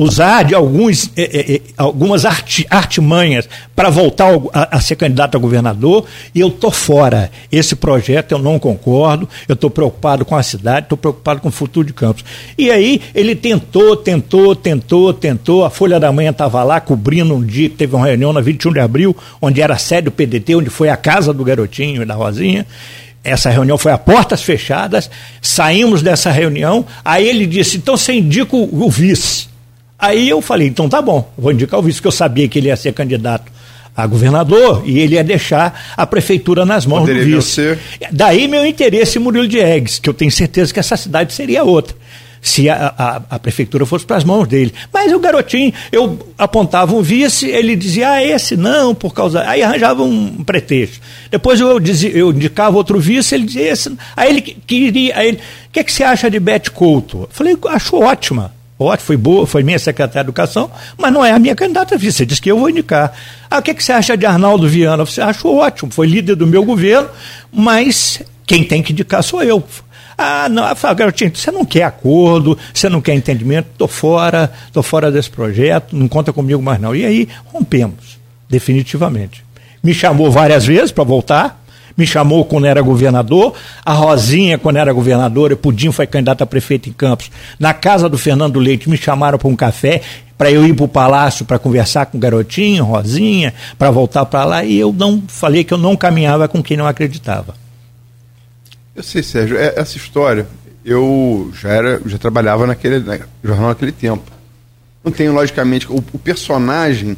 usar 0.03 0.43
de 0.43 0.55
alguns, 0.55 1.11
eh, 1.15 1.45
eh, 1.55 1.61
algumas 1.77 2.25
art, 2.25 2.61
artimanhas 2.69 3.47
para 3.75 3.89
voltar 3.91 4.31
a, 4.51 4.77
a, 4.77 4.81
ser 4.81 4.95
candidato 4.95 5.37
a 5.37 5.39
governador 5.39 6.05
e 6.33 6.39
eu 6.39 6.47
estou 6.47 6.71
fora. 6.71 7.29
Esse 7.51 7.75
projeto 7.75 8.31
eu 8.31 8.39
não 8.39 8.57
concordo, 8.57 9.29
eu 9.47 9.53
estou 9.53 9.69
preocupado 9.69 10.25
com 10.25 10.35
a 10.35 10.41
cidade, 10.41 10.85
estou 10.85 10.97
preocupado 10.97 11.39
com 11.39 11.49
o 11.49 11.51
futuro 11.51 11.85
de 11.85 11.93
Campos. 11.93 12.25
E 12.57 12.71
aí 12.71 12.99
ele 13.13 13.35
tentou, 13.35 13.95
tentou, 13.95 14.55
tentou, 14.55 15.13
tentou, 15.13 15.63
a 15.63 15.69
Folha 15.69 15.99
da 15.99 16.11
Manhã 16.11 16.31
estava 16.31 16.63
lá 16.63 16.81
cobrindo 16.81 17.35
um 17.35 17.43
dia 17.43 17.69
teve 17.69 17.95
uma 17.95 18.07
reunião 18.07 18.33
na 18.33 18.41
21 18.41 18.73
de 18.73 18.79
abril, 18.79 19.15
onde 19.39 19.61
era 19.61 19.75
a 19.75 19.77
sede 19.77 20.05
do 20.05 20.11
PDT, 20.11 20.55
onde 20.55 20.69
foi 20.71 20.89
a 20.89 20.97
casa 20.97 21.31
do 21.31 21.43
garotinho 21.43 22.01
e 22.01 22.05
da 22.05 22.15
Rosinha. 22.15 22.65
Essa 23.23 23.51
reunião 23.51 23.77
foi 23.77 23.91
a 23.91 23.99
portas 23.99 24.41
fechadas, 24.41 25.09
saímos 25.39 26.01
dessa 26.01 26.31
reunião, 26.31 26.83
aí 27.05 27.27
ele 27.27 27.45
disse, 27.45 27.77
então 27.77 27.95
você 27.95 28.13
indica 28.13 28.55
o, 28.55 28.85
o 28.85 28.89
vice. 28.89 29.50
Aí 30.01 30.27
eu 30.27 30.41
falei, 30.41 30.67
então 30.67 30.89
tá 30.89 30.99
bom, 30.99 31.31
vou 31.37 31.51
indicar 31.51 31.79
o 31.79 31.83
vice, 31.83 31.99
porque 31.99 32.07
eu 32.07 32.11
sabia 32.11 32.47
que 32.47 32.57
ele 32.57 32.69
ia 32.69 32.75
ser 32.75 32.91
candidato 32.91 33.51
a 33.95 34.07
governador 34.07 34.81
e 34.83 34.99
ele 34.99 35.15
ia 35.15 35.23
deixar 35.23 35.93
a 35.95 36.07
prefeitura 36.07 36.65
nas 36.65 36.87
mãos 36.87 37.01
Poderia 37.01 37.23
do 37.23 37.35
vice. 37.37 37.49
Ser. 37.49 37.79
Daí 38.11 38.47
meu 38.47 38.65
interesse 38.65 39.19
em 39.19 39.21
Murilo 39.21 39.47
Diegues, 39.47 39.99
que 39.99 40.09
eu 40.09 40.13
tenho 40.13 40.31
certeza 40.31 40.73
que 40.73 40.79
essa 40.79 40.97
cidade 40.97 41.33
seria 41.33 41.63
outra 41.63 41.95
se 42.41 42.67
a, 42.67 42.93
a, 42.97 43.21
a, 43.35 43.39
prefeitura 43.39 43.85
fosse 43.85 44.03
para 44.03 44.17
as 44.17 44.23
mãos 44.23 44.47
dele. 44.47 44.73
Mas 44.91 45.13
o 45.13 45.19
garotinho, 45.19 45.71
eu 45.91 46.17
apontava 46.37 46.95
um 46.95 47.01
vice, 47.01 47.47
ele 47.47 47.75
dizia, 47.75 48.13
ah, 48.13 48.23
esse 48.23 48.57
não, 48.57 48.95
por 48.95 49.13
causa. 49.13 49.47
Aí 49.47 49.61
arranjava 49.61 50.01
um 50.01 50.43
pretexto. 50.43 50.99
Depois 51.29 51.59
eu, 51.59 51.79
dizia, 51.79 52.09
eu 52.09 52.31
indicava 52.31 52.75
outro 52.75 52.99
vice, 52.99 53.35
ele 53.35 53.45
dizia, 53.45 53.71
esse. 53.71 53.95
Aí 54.17 54.29
ele 54.29 54.41
queria. 54.41 55.17
Aí 55.17 55.27
ele, 55.27 55.37
o 55.37 55.71
que, 55.71 55.79
é 55.79 55.83
que 55.83 55.91
você 55.93 56.03
acha 56.03 56.31
de 56.31 56.39
Bete 56.39 56.71
Couto? 56.71 57.19
Eu 57.21 57.29
falei, 57.29 57.55
acho 57.69 57.95
ótima. 57.97 58.51
Ótimo, 58.81 59.05
foi 59.05 59.17
boa, 59.17 59.45
foi 59.45 59.61
minha 59.61 59.77
secretária 59.77 60.23
de 60.23 60.29
educação, 60.29 60.71
mas 60.97 61.13
não 61.13 61.23
é 61.23 61.31
a 61.31 61.37
minha 61.37 61.55
candidata 61.55 61.95
vice. 61.95 62.17
Você 62.17 62.25
disse 62.25 62.41
que 62.41 62.49
eu 62.49 62.57
vou 62.57 62.67
indicar. 62.67 63.13
Ah, 63.47 63.59
o 63.59 63.61
que, 63.61 63.75
que 63.75 63.83
você 63.83 63.91
acha 63.91 64.17
de 64.17 64.25
Arnaldo 64.25 64.67
Viana? 64.67 65.05
Você 65.05 65.21
acha 65.21 65.47
ótimo, 65.47 65.91
foi 65.91 66.07
líder 66.07 66.35
do 66.35 66.47
meu 66.47 66.65
governo, 66.65 67.07
mas 67.53 68.23
quem 68.43 68.63
tem 68.63 68.81
que 68.81 68.91
indicar 68.91 69.21
sou 69.21 69.43
eu. 69.43 69.63
Ah, 70.17 70.49
não, 70.49 70.67
eu 70.67 70.75
falo, 70.75 70.95
garotinho, 70.95 71.31
você 71.31 71.51
não 71.51 71.63
quer 71.63 71.83
acordo, 71.83 72.57
você 72.73 72.89
não 72.89 73.01
quer 73.01 73.13
entendimento, 73.13 73.67
estou 73.71 73.87
fora, 73.87 74.51
estou 74.65 74.81
fora 74.81 75.11
desse 75.11 75.29
projeto, 75.29 75.95
não 75.95 76.07
conta 76.07 76.33
comigo 76.33 76.61
mais 76.61 76.81
não. 76.81 76.95
E 76.95 77.05
aí 77.05 77.29
rompemos, 77.53 78.19
definitivamente. 78.49 79.45
Me 79.83 79.93
chamou 79.93 80.31
várias 80.31 80.65
vezes 80.65 80.91
para 80.91 81.03
voltar, 81.03 81.60
me 81.97 82.05
chamou 82.05 82.45
quando 82.45 82.65
era 82.65 82.81
governador, 82.81 83.53
a 83.85 83.93
Rosinha, 83.93 84.57
quando 84.57 84.77
era 84.77 84.91
governadora, 84.93 85.55
Pudim 85.55 85.91
foi 85.91 86.07
candidata 86.07 86.43
a 86.43 86.47
prefeito 86.47 86.89
em 86.89 86.93
Campos. 86.93 87.31
Na 87.59 87.73
casa 87.73 88.07
do 88.07 88.17
Fernando 88.17 88.59
Leite, 88.59 88.89
me 88.89 88.97
chamaram 88.97 89.37
para 89.37 89.47
um 89.47 89.55
café, 89.55 90.01
para 90.37 90.51
eu 90.51 90.65
ir 90.65 90.73
para 90.73 90.85
o 90.85 90.87
palácio 90.87 91.45
para 91.45 91.59
conversar 91.59 92.07
com 92.07 92.17
o 92.17 92.19
garotinho, 92.19 92.83
Rosinha, 92.83 93.53
para 93.77 93.91
voltar 93.91 94.25
para 94.25 94.43
lá, 94.43 94.63
e 94.63 94.77
eu 94.79 94.91
não 94.91 95.21
falei 95.27 95.63
que 95.63 95.73
eu 95.73 95.77
não 95.77 95.95
caminhava 95.95 96.47
com 96.47 96.63
quem 96.63 96.75
não 96.75 96.87
acreditava. 96.87 97.53
Eu 98.95 99.03
sei, 99.03 99.21
Sérgio, 99.21 99.57
é, 99.57 99.73
essa 99.77 99.97
história, 99.97 100.47
eu 100.83 101.51
já 101.53 101.69
era, 101.69 102.01
já 102.05 102.17
trabalhava 102.17 102.65
naquele 102.65 102.99
né, 102.99 103.21
jornal 103.43 103.69
naquele 103.69 103.91
tempo. 103.91 104.23
Não 105.03 105.11
tenho, 105.11 105.33
logicamente, 105.33 105.87
o, 105.91 106.03
o 106.11 106.19
personagem, 106.19 107.15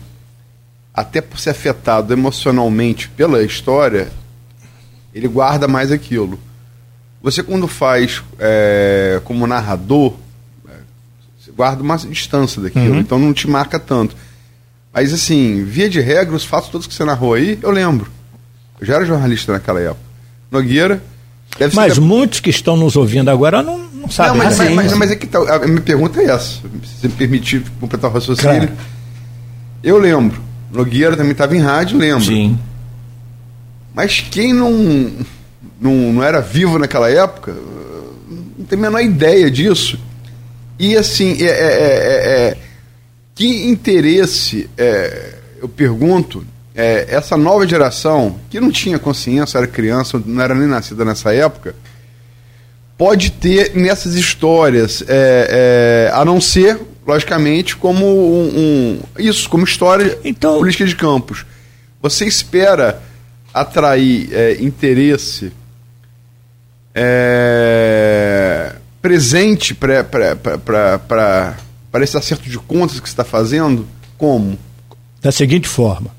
até 0.94 1.22
por 1.22 1.40
ser 1.40 1.52
afetado 1.52 2.14
emocionalmente 2.14 3.10
pela 3.10 3.42
história, 3.42 4.12
ele 5.13 5.28
guarda 5.28 5.67
mais 5.67 5.91
aquilo. 5.91 6.39
Você 7.21 7.41
quando 7.41 7.67
faz 7.67 8.21
é, 8.39 9.21
como 9.23 9.47
narrador, 9.47 10.13
é, 10.67 10.73
você 11.39 11.52
guarda 11.52 11.82
uma 11.82 11.97
distância 11.97 12.62
daquilo, 12.62 12.95
uhum. 12.95 12.99
então 12.99 13.17
não 13.17 13.34
te 13.34 13.49
marca 13.49 13.80
tanto. 13.80 14.15
Mas 14.93 15.13
assim, 15.13 15.63
via 15.63 15.89
de 15.89 15.99
regra, 15.99 16.36
os 16.36 16.43
fatos 16.43 16.69
todos 16.69 16.86
que 16.86 16.93
você 16.93 17.06
narrou 17.06 17.34
aí, 17.34 17.58
eu 17.62 17.71
lembro. 17.71 18.12
Eu 18.80 18.86
já 18.86 18.95
era 18.95 19.06
jornalista 19.06 19.54
naquela 19.54 19.80
época. 19.80 20.02
Nogueira. 20.52 21.02
mas 21.73 21.97
muitos 21.97 22.39
que 22.39 22.49
estão 22.49 22.76
nos 22.76 22.95
ouvindo 22.95 23.30
agora 23.30 23.63
não, 23.63 23.80
não 23.80 24.10
sabem. 24.10 24.34
Não, 24.34 24.43
mas, 24.43 24.60
assim. 24.60 24.76
mas, 24.76 24.86
mas, 24.88 24.97
mas 24.97 25.12
é 25.12 25.15
que 25.15 25.26
tá, 25.26 25.39
a 25.39 25.67
minha 25.67 25.82
pergunta 25.82 26.21
é 26.21 26.26
essa. 26.26 26.60
Se 26.99 27.08
me 27.08 27.13
permitir 27.13 27.63
completar 27.80 28.10
o 28.10 28.13
raciocínio. 28.13 28.67
Claro. 28.67 28.73
Eu 29.84 29.97
lembro. 29.97 30.41
Nogueira 30.71 31.15
também 31.15 31.32
estava 31.32 31.56
em 31.56 31.60
rádio, 31.60 31.97
lembro. 31.97 32.26
Sim. 32.26 32.60
Mas 33.94 34.22
quem 34.22 34.54
não, 34.54 34.72
não, 35.80 36.14
não 36.14 36.24
era 36.24 36.42
vivo 36.42 36.80
naquela 36.80 37.10
época 37.10 37.56
não 38.64 38.66
tem 38.66 38.80
a 38.80 38.82
menor 38.82 39.02
ideia 39.02 39.52
disso. 39.52 40.00
E 40.80 40.96
assim, 40.96 41.38
é, 41.42 41.46
é, 41.46 41.50
é, 41.50 42.50
é 42.50 42.58
que 43.36 43.68
interesse, 43.68 44.70
é, 44.78 45.36
eu 45.62 45.68
pergunto, 45.68 46.46
é, 46.74 47.08
essa 47.10 47.38
nova 47.38 47.68
geração, 47.68 48.40
que 48.50 48.60
não 48.60 48.72
tinha 48.72 48.98
consciência, 48.98 49.58
era 49.58 49.68
criança, 49.68 50.22
não 50.26 50.42
era 50.42 50.56
nem 50.56 50.68
nascida 50.68 51.04
nessa 51.04 51.34
época, 51.34 51.76
pode 52.98 53.32
ter 53.32 53.76
nessas 53.76 54.16
histórias, 54.16 55.04
a 56.14 56.24
não 56.24 56.40
ser, 56.40 56.80
logicamente, 57.06 57.76
como 57.76 58.06
um, 58.06 58.48
um 58.56 59.00
isso, 59.20 59.50
como 59.50 59.66
história 59.66 60.18
então, 60.24 60.58
política 60.58 60.86
de 60.86 60.96
campos. 60.96 61.46
Você 62.02 62.26
espera 62.26 63.02
atrair 63.54 64.30
é, 64.32 64.58
interesse 64.62 65.52
é, 66.96 68.74
presente 69.02 69.74
para 69.74 69.98
esse 72.02 72.18
acerto 72.18 72.50
de 72.50 72.58
contas 72.58 73.00
que 73.00 73.08
você 73.08 73.13
está 73.13 73.24
fazendo? 73.24 73.88
Como? 74.18 74.58
Da 75.22 75.32
seguinte 75.32 75.68
forma. 75.68 76.12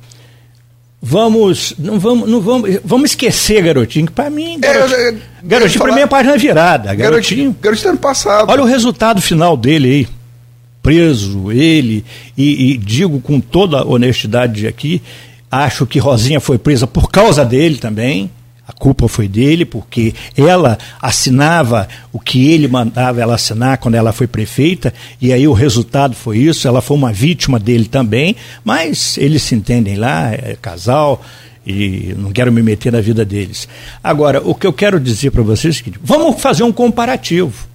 Vamos, 1.07 1.75
não 1.79 1.99
vamos, 1.99 2.31
não 2.31 2.41
vamos, 2.41 2.79
vamos 2.83 3.11
esquecer 3.11 3.63
garotinho, 3.63 4.07
que 4.07 4.13
para 4.13 4.31
mim, 4.31 4.59
garotinho, 4.59 4.99
é, 4.99 5.17
garotinho 5.43 5.85
para 5.85 5.95
mim 5.95 6.01
é 6.01 6.07
página 6.07 6.39
virada. 6.39 6.95
Garotinho, 6.95 7.55
garotinho 7.61 7.91
ano 7.91 7.99
passado. 7.99 8.51
Olha 8.51 8.63
o 8.63 8.67
resultado 8.67 9.21
final 9.21 9.55
dele 9.55 9.89
aí, 9.89 10.09
preso 10.83 11.53
ele 11.53 12.03
e, 12.35 12.73
e 12.73 12.77
digo 12.79 13.21
com 13.21 13.39
toda 13.39 13.87
honestidade 13.87 14.67
aqui, 14.67 15.03
Acho 15.55 15.87
que 15.87 16.01
Rosinha 16.01 16.41
foi 16.41 16.59
presa 16.59 16.85
por 16.85 17.09
causa 17.13 17.45
dele 17.45 17.77
também. 17.77 18.29
A 18.67 18.73
culpa 18.73 19.07
foi 19.07 19.29
dele, 19.29 19.65
porque 19.65 20.13
ela 20.37 20.77
assinava 21.01 21.87
o 22.13 22.19
que 22.19 22.51
ele 22.51 22.67
mandava 22.67 23.21
ela 23.21 23.37
assinar 23.37 23.79
quando 23.79 23.95
ela 23.95 24.13
foi 24.13 24.27
prefeita, 24.27 24.93
e 25.21 25.33
aí 25.33 25.47
o 25.47 25.53
resultado 25.53 26.17
foi 26.17 26.39
isso. 26.39 26.67
Ela 26.67 26.83
foi 26.83 26.97
uma 26.97 27.13
vítima 27.13 27.61
dele 27.61 27.85
também, 27.85 28.35
mas 28.65 29.17
eles 29.17 29.43
se 29.43 29.55
entendem 29.55 29.95
lá, 29.95 30.33
é 30.33 30.57
casal, 30.61 31.23
e 31.65 32.13
não 32.19 32.33
quero 32.33 32.51
me 32.51 32.61
meter 32.61 32.91
na 32.91 33.01
vida 33.01 33.25
deles. 33.25 33.69
Agora, 34.03 34.43
o 34.45 34.57
que 34.57 34.67
eu 34.67 34.73
quero 34.73 34.99
dizer 34.99 35.31
para 35.31 35.43
vocês 35.43 35.77
é 35.77 35.79
seguinte: 35.79 36.01
vamos 36.03 36.43
fazer 36.43 36.65
um 36.65 36.73
comparativo. 36.73 37.69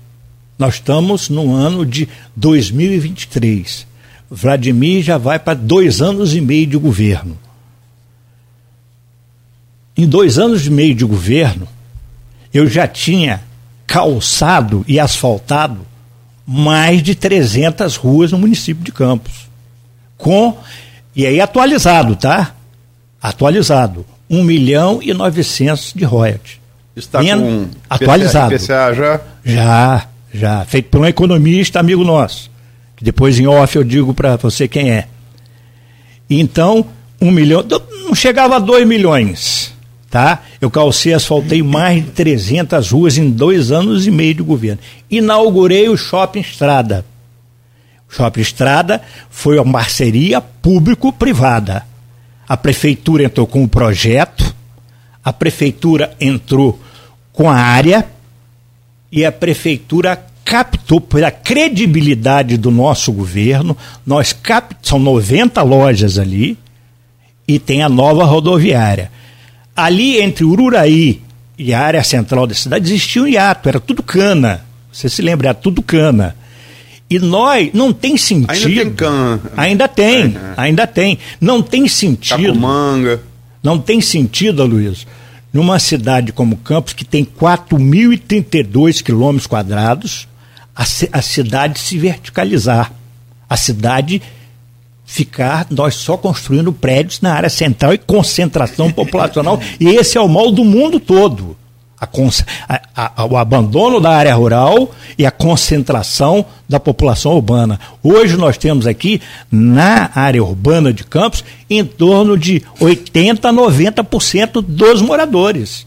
Nós 0.57 0.73
estamos 0.73 1.29
no 1.29 1.55
ano 1.55 1.85
de 1.85 2.09
2023. 2.35 3.87
Vladimir 4.29 5.01
já 5.01 5.17
vai 5.17 5.39
para 5.39 5.53
dois 5.53 6.01
anos 6.01 6.35
e 6.35 6.41
meio 6.41 6.67
de 6.67 6.75
governo. 6.75 7.37
Em 9.99 10.07
dois 10.07 10.39
anos 10.39 10.65
e 10.65 10.69
meio 10.69 10.95
de 10.95 11.03
governo, 11.03 11.67
eu 12.53 12.67
já 12.67 12.87
tinha 12.87 13.41
calçado 13.85 14.85
e 14.87 14.99
asfaltado 14.99 15.85
mais 16.47 17.03
de 17.03 17.13
300 17.13 17.95
ruas 17.97 18.31
no 18.31 18.37
município 18.37 18.83
de 18.83 18.91
Campos. 18.91 19.49
Com, 20.17 20.57
e 21.15 21.25
aí 21.25 21.41
atualizado, 21.41 22.15
tá? 22.15 22.55
Atualizado. 23.21 24.05
1 24.29 24.43
milhão 24.43 24.99
e 25.01 25.13
900 25.13 25.93
de 25.93 26.05
royalties. 26.05 26.59
Está 26.95 27.19
com 27.23 27.67
atualizado. 27.89 28.53
IPCA 28.53 28.93
já? 28.93 29.21
Já, 29.43 30.07
já. 30.33 30.65
Feito 30.65 30.89
por 30.89 31.01
um 31.01 31.05
economista 31.05 31.79
amigo 31.79 32.03
nosso. 32.03 32.49
Que 32.95 33.03
depois 33.03 33.37
em 33.37 33.47
off 33.47 33.75
eu 33.75 33.83
digo 33.83 34.13
para 34.13 34.37
você 34.37 34.67
quem 34.67 34.91
é. 34.91 35.07
Então, 36.29 36.85
um 37.19 37.31
milhão. 37.31 37.65
Não 38.05 38.15
chegava 38.15 38.55
a 38.55 38.59
2 38.59 38.87
milhões. 38.87 39.73
Tá? 40.09 40.41
Eu 40.59 40.71
calcei, 40.71 41.13
asfaltei 41.13 41.61
mais 41.61 42.03
de 42.03 42.09
300 42.11 42.89
ruas 42.89 43.17
em 43.17 43.29
dois 43.29 43.71
anos 43.71 44.07
e 44.07 44.11
meio 44.11 44.33
de 44.33 44.41
governo. 44.41 44.81
Inaugurei 45.09 45.87
o 45.87 45.95
Shopping 45.95 46.39
Estrada. 46.39 47.05
O 48.09 48.15
Shopping 48.15 48.41
Estrada 48.41 49.03
foi 49.29 49.59
uma 49.59 49.73
parceria 49.73 50.41
público-privada. 50.41 51.85
A 52.47 52.57
prefeitura 52.57 53.25
entrou 53.25 53.45
com 53.45 53.63
o 53.63 53.67
projeto, 53.67 54.55
a 55.23 55.31
prefeitura 55.31 56.11
entrou 56.19 56.79
com 57.31 57.47
a 57.47 57.55
área 57.55 58.07
e 59.11 59.23
a 59.23 59.31
prefeitura 59.31 60.25
captou 60.43 60.99
pela 60.99 61.29
credibilidade 61.29 62.57
do 62.57 62.71
nosso 62.71 63.11
governo. 63.11 63.77
Nós 64.03 64.33
cap... 64.33 64.75
são 64.81 64.97
90 64.97 65.61
lojas 65.61 66.17
ali 66.17 66.57
e 67.47 67.59
tem 67.59 67.83
a 67.83 67.89
nova 67.89 68.25
rodoviária 68.25 69.11
ali 69.83 70.19
entre 70.21 70.43
Ururaí 70.43 71.21
e 71.57 71.73
a 71.73 71.81
área 71.81 72.03
central 72.03 72.47
da 72.47 72.53
cidade 72.53 72.85
existia 72.85 73.21
um 73.21 73.27
hiato, 73.27 73.67
era 73.67 73.79
tudo 73.79 74.01
cana. 74.01 74.65
Você 74.91 75.09
se 75.09 75.21
lembra, 75.21 75.49
era 75.49 75.53
tudo 75.53 75.81
cana. 75.81 76.35
E 77.09 77.17
nós, 77.19 77.69
não 77.73 77.91
tem 77.91 78.17
sentido. 78.17 78.67
Ainda 78.67 78.83
tem 78.83 78.93
cana. 78.93 79.41
Ainda 79.57 79.87
tem, 79.87 80.23
é. 80.25 80.53
ainda 80.55 80.87
tem. 80.87 81.17
Não 81.41 81.61
tem 81.61 81.87
sentido. 81.87 82.55
manga. 82.55 83.21
Não 83.63 83.79
tem 83.79 83.99
sentido, 83.99 84.65
Luiz, 84.65 85.05
numa 85.51 85.79
cidade 85.79 86.31
como 86.31 86.57
Campos, 86.57 86.93
que 86.93 87.03
tem 87.03 87.25
4.032 87.25 89.01
quilômetros 89.01 89.47
quadrados, 89.47 90.27
a, 90.75 90.83
a 91.11 91.21
cidade 91.21 91.79
se 91.79 91.97
verticalizar. 91.97 92.93
A 93.49 93.57
cidade 93.57 94.21
ficar 95.09 95.65
nós 95.71 95.95
só 95.95 96.15
construindo 96.15 96.71
prédios 96.71 97.19
na 97.19 97.33
área 97.33 97.49
central 97.49 97.95
e 97.95 97.97
concentração 97.97 98.91
populacional. 98.93 99.59
E 99.79 99.89
esse 99.89 100.19
é 100.19 100.21
o 100.21 100.29
mal 100.29 100.51
do 100.51 100.63
mundo 100.63 100.99
todo. 100.99 101.57
A, 101.99 102.07
a, 102.95 103.23
a, 103.23 103.25
o 103.25 103.35
abandono 103.35 103.99
da 103.99 104.11
área 104.11 104.33
rural 104.33 104.91
e 105.17 105.25
a 105.25 105.31
concentração 105.31 106.45
da 106.69 106.79
população 106.79 107.33
urbana. 107.33 107.77
Hoje 108.01 108.37
nós 108.37 108.57
temos 108.57 108.87
aqui, 108.87 109.19
na 109.51 110.09
área 110.15 110.41
urbana 110.41 110.93
de 110.93 111.03
Campos, 111.03 111.43
em 111.69 111.83
torno 111.83 112.37
de 112.37 112.61
80% 112.79 113.45
a 113.45 113.51
90% 113.51 114.61
dos 114.61 115.01
moradores. 115.01 115.85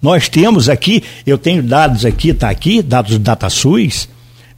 Nós 0.00 0.28
temos 0.28 0.70
aqui, 0.70 1.02
eu 1.26 1.36
tenho 1.36 1.62
dados 1.62 2.06
aqui, 2.06 2.30
está 2.30 2.48
aqui, 2.48 2.80
dados 2.80 3.12
do 3.12 3.18
DataSUS, 3.18 4.08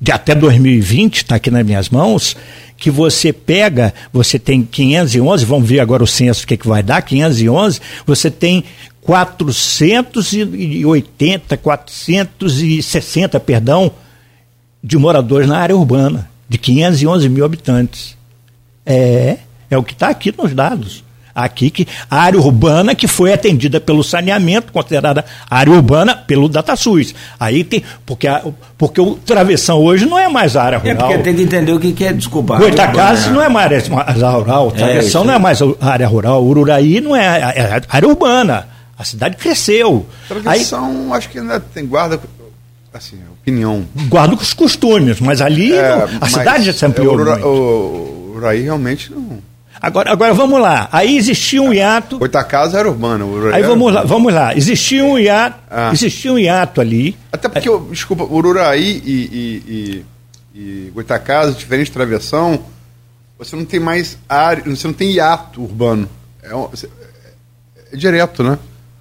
de 0.01 0.13
até 0.13 0.35
2020, 0.35 1.17
está 1.17 1.37
aqui 1.37 1.51
nas 1.51 1.67
minhas 1.67 1.89
mãos, 1.89 2.37
que 2.77 2.91
você 2.91 3.33
pega, 3.33 3.95
você 4.13 4.37
tem 4.39 4.63
511, 4.63 5.45
vamos 5.45 5.69
ver 5.69 5.81
agora 5.81 6.03
o 6.03 6.07
censo 6.07 6.45
o 6.45 6.47
que, 6.47 6.57
que 6.57 6.67
vai 6.67 6.83
dar, 6.83 7.03
511, 7.03 7.81
você 8.07 8.31
tem 8.31 8.65
480, 9.03 11.57
460, 11.57 13.41
perdão, 13.41 13.93
de 14.83 14.99
moradores 14.99 15.49
na 15.49 15.59
área 15.59 15.77
urbana, 15.77 16.29
de 16.49 16.59
511 16.59 17.29
mil 17.29 17.45
habitantes. 17.45 18.17
É, 18.85 19.39
é 19.71 19.79
o 19.79 19.83
que 19.83 19.93
está 19.93 20.09
aqui 20.09 20.35
nos 20.37 20.55
dados 20.55 21.04
aqui 21.35 21.71
que 21.71 21.89
a 22.11 22.21
área 22.21 22.39
urbana 22.39 22.95
que 22.95 23.09
foi 23.09 23.33
atendida 23.33 23.81
pelo 23.81 24.05
saneamento, 24.05 24.73
considerada 24.73 25.25
área 25.51 25.73
urbana 25.73 26.15
pelo 26.15 26.49
DataSUS. 26.49 27.15
Aí 27.41 27.65
tem, 27.65 27.83
porque, 28.07 28.29
a, 28.29 28.45
porque 28.79 29.01
o 29.01 29.17
travessão 29.17 29.83
hoje 29.83 30.07
não 30.07 30.19
é 30.19 30.29
mais 30.29 30.57
área 30.57 30.79
rural. 30.79 30.95
É 30.95 30.95
porque 30.95 31.19
tem 31.23 31.35
que 31.35 31.43
entender 31.43 31.73
o 31.73 31.81
que, 31.81 31.93
que 31.93 32.05
é, 32.05 32.13
desculpa. 32.13 32.57
Goitacazes 32.57 33.27
não 33.33 33.43
é 33.43 33.49
mais 33.49 33.67
área, 33.67 33.83
área 34.07 34.29
rural, 34.31 34.71
travessão 34.71 35.23
é, 35.23 35.27
não 35.27 35.35
é 35.35 35.39
mais 35.39 35.59
área 35.81 36.07
rural, 36.07 36.45
Ururaí 36.45 37.01
não 37.01 37.17
é, 37.17 37.25
é, 37.25 37.61
é 37.61 37.83
área 37.89 38.09
urbana. 38.09 38.69
A 38.97 39.03
cidade 39.03 39.37
cresceu. 39.37 40.07
Travessão, 40.29 41.09
Aí, 41.11 41.19
acho 41.19 41.29
que 41.29 41.39
ainda 41.41 41.59
tem 41.59 41.85
guarda 41.85 42.21
assim, 42.93 43.19
opinião. 43.41 43.85
Guarda 44.09 44.35
os 44.35 44.55
costumes, 44.55 45.19
mas 45.19 45.41
ali 45.41 45.73
é, 45.73 45.97
não, 45.97 46.09
a 46.21 46.29
cidade 46.29 46.65
já 46.65 46.73
se 46.73 46.87
ampliou. 46.87 47.27
É, 47.27 47.45
o, 47.45 47.49
o, 47.49 48.33
o 48.33 48.37
Uraí 48.37 48.63
realmente 48.63 49.11
não. 49.13 49.41
Agora, 49.85 50.13
agora 50.13 50.33
vamos 50.33 50.59
lá. 50.59 50.89
Aí 50.91 51.19
existia 51.19 51.61
um 51.61 51.73
hiato. 51.73 52.19
casa 52.49 52.79
era 52.79 52.89
urbano. 52.89 53.53
Aí 53.53 53.63
vamos 53.63 53.93
lá, 53.93 54.03
vamos 54.03 54.33
lá. 54.33 54.57
Existia 54.57 55.05
um 55.05 55.19
hiato, 55.19 55.59
ah. 55.71 55.91
existia 55.93 56.33
um 56.33 56.39
hiato 56.39 56.81
ali. 56.81 57.15
Até 57.31 57.49
porque, 57.51 57.69
é. 57.69 57.79
desculpa, 57.91 58.25
Ururaí 58.25 59.03
e, 59.05 59.13
e, 59.13 60.05
e, 60.55 60.59
e 60.59 60.91
Goitacazes, 60.91 61.59
diferente 61.59 61.89
de 61.89 61.93
travessão, 61.93 62.65
você 63.39 63.55
não 63.55 63.67
tem 63.67 63.79
mais 63.79 64.17
área, 64.27 64.65
você 64.65 64.87
não 64.87 64.95
tem 64.95 65.11
hiato 65.11 65.63
urbano. 65.63 66.09
É, 66.43 66.55
um, 66.55 66.69
é 67.93 67.97
direto, 67.97 68.43
né? 68.43 68.59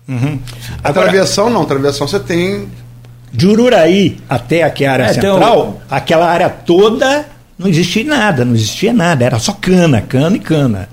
Uhum. 0.08 0.38
A 0.84 0.90
Agora, 0.90 1.10
travessão 1.10 1.50
não, 1.50 1.64
travessão 1.64 2.08
você 2.08 2.20
tem. 2.20 2.68
De 3.32 3.48
Ururaí 3.48 4.20
até 4.30 4.64
aqui 4.64 4.86
a 4.86 4.92
área 4.92 5.06
é, 5.06 5.14
central, 5.14 5.68
um... 5.68 5.76
aquela 5.90 6.30
área 6.30 6.50
toda 6.50 7.33
não 7.58 7.68
existia 7.68 8.04
nada, 8.04 8.44
não 8.44 8.56
existia 8.56 8.94
nada, 8.94 9.26
era 9.26 9.40
só 9.40 9.54
cana, 9.54 10.02
cana 10.02 10.36
e 10.36 10.40
cana. 10.40 10.90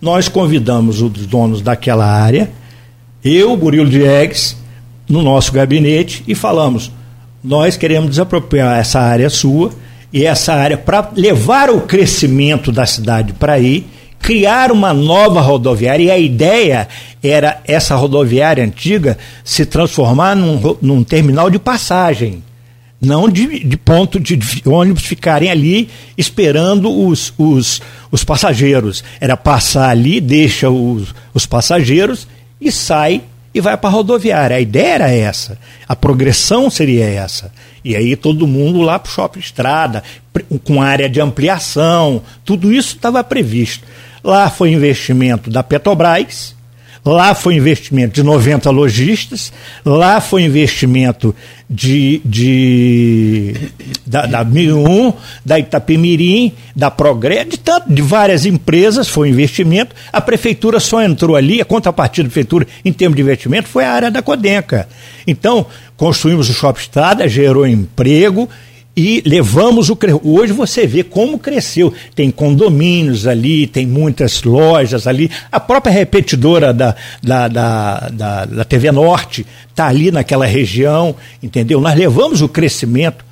Nós 0.00 0.28
convidamos 0.28 1.00
os 1.02 1.26
donos 1.26 1.62
daquela 1.62 2.06
área, 2.06 2.50
eu, 3.22 3.56
Murilo 3.56 3.88
Diegues, 3.88 4.56
no 5.08 5.22
nosso 5.22 5.52
gabinete 5.52 6.24
e 6.26 6.34
falamos: 6.34 6.90
nós 7.42 7.76
queremos 7.76 8.10
desapropriar 8.10 8.78
essa 8.78 9.00
área 9.00 9.28
sua 9.28 9.70
e 10.12 10.24
essa 10.24 10.54
área 10.54 10.78
para 10.78 11.10
levar 11.14 11.70
o 11.70 11.82
crescimento 11.82 12.72
da 12.72 12.86
cidade 12.86 13.32
para 13.34 13.54
aí, 13.54 13.86
criar 14.18 14.72
uma 14.72 14.92
nova 14.92 15.40
rodoviária. 15.40 16.04
E 16.04 16.10
a 16.10 16.18
ideia 16.18 16.88
era 17.22 17.60
essa 17.66 17.94
rodoviária 17.94 18.64
antiga 18.64 19.18
se 19.44 19.66
transformar 19.66 20.34
num, 20.34 20.76
num 20.80 21.04
terminal 21.04 21.50
de 21.50 21.58
passagem 21.58 22.42
não 23.00 23.28
de, 23.28 23.64
de 23.64 23.76
ponto 23.76 24.20
de, 24.20 24.36
de, 24.36 24.68
ônibus 24.68 25.04
ficarem 25.04 25.50
ali 25.50 25.88
esperando 26.18 26.90
os, 26.90 27.32
os, 27.38 27.80
os 28.10 28.22
passageiros. 28.22 29.02
Era 29.20 29.36
passar 29.36 29.88
ali, 29.88 30.20
deixa 30.20 30.68
os, 30.68 31.14
os 31.32 31.46
passageiros 31.46 32.28
e 32.60 32.70
sai 32.70 33.22
e 33.54 33.60
vai 33.60 33.76
para 33.76 33.88
a 33.88 33.92
rodoviária. 33.92 34.56
A 34.56 34.60
ideia 34.60 34.94
era 34.94 35.10
essa, 35.10 35.58
a 35.88 35.96
progressão 35.96 36.68
seria 36.68 37.06
essa. 37.06 37.50
E 37.82 37.96
aí 37.96 38.14
todo 38.14 38.46
mundo 38.46 38.82
lá 38.82 38.98
para 38.98 39.08
o 39.08 39.12
shopping 39.12 39.40
estrada, 39.40 40.02
com 40.64 40.82
área 40.82 41.08
de 41.08 41.20
ampliação, 41.20 42.22
tudo 42.44 42.70
isso 42.70 42.96
estava 42.96 43.24
previsto. 43.24 43.86
Lá 44.22 44.50
foi 44.50 44.72
investimento 44.72 45.48
da 45.48 45.62
Petrobras, 45.62 46.54
Lá 47.04 47.34
foi 47.34 47.54
investimento 47.54 48.14
de 48.14 48.22
90 48.22 48.68
lojistas, 48.70 49.50
lá 49.84 50.20
foi 50.20 50.42
investimento 50.42 51.34
de, 51.68 52.20
de 52.24 53.54
da, 54.06 54.26
da 54.26 54.44
1001, 54.44 55.12
da 55.44 55.58
Itapemirim, 55.58 56.52
da 56.76 56.90
Progresso, 56.90 57.50
de, 57.50 57.58
tanto, 57.58 57.92
de 57.92 58.02
várias 58.02 58.44
empresas 58.44 59.08
foi 59.08 59.30
investimento. 59.30 59.94
A 60.12 60.20
prefeitura 60.20 60.78
só 60.78 61.02
entrou 61.02 61.36
ali, 61.36 61.60
a 61.60 61.64
contrapartida 61.64 62.24
da 62.24 62.32
prefeitura 62.32 62.66
em 62.84 62.92
termos 62.92 63.16
de 63.16 63.22
investimento 63.22 63.68
foi 63.68 63.84
a 63.84 63.92
área 63.92 64.10
da 64.10 64.20
Codenca. 64.20 64.86
Então, 65.26 65.64
construímos 65.96 66.50
o 66.50 66.52
Shopping 66.52 66.80
Estrada, 66.80 67.28
gerou 67.28 67.66
emprego 67.66 68.46
e 68.96 69.22
levamos 69.24 69.88
o 69.88 69.98
hoje 70.22 70.52
você 70.52 70.86
vê 70.86 71.02
como 71.02 71.38
cresceu. 71.38 71.92
Tem 72.14 72.30
condomínios 72.30 73.26
ali 73.26 73.66
tem 73.66 73.86
muitas 73.86 74.42
lojas 74.42 75.06
ali. 75.06 75.30
A 75.50 75.60
própria 75.60 75.92
repetidora 75.92 76.72
da, 76.72 76.96
da, 77.22 77.48
da, 77.48 78.08
da, 78.12 78.44
da 78.44 78.64
TV 78.64 78.90
Norte 78.90 79.46
está 79.68 79.86
ali 79.86 80.10
naquela 80.10 80.46
região 80.46 81.14
entendeu? 81.42 81.80
Nós 81.80 81.96
levamos 81.96 82.42
o 82.42 82.48
crescimento 82.48 83.29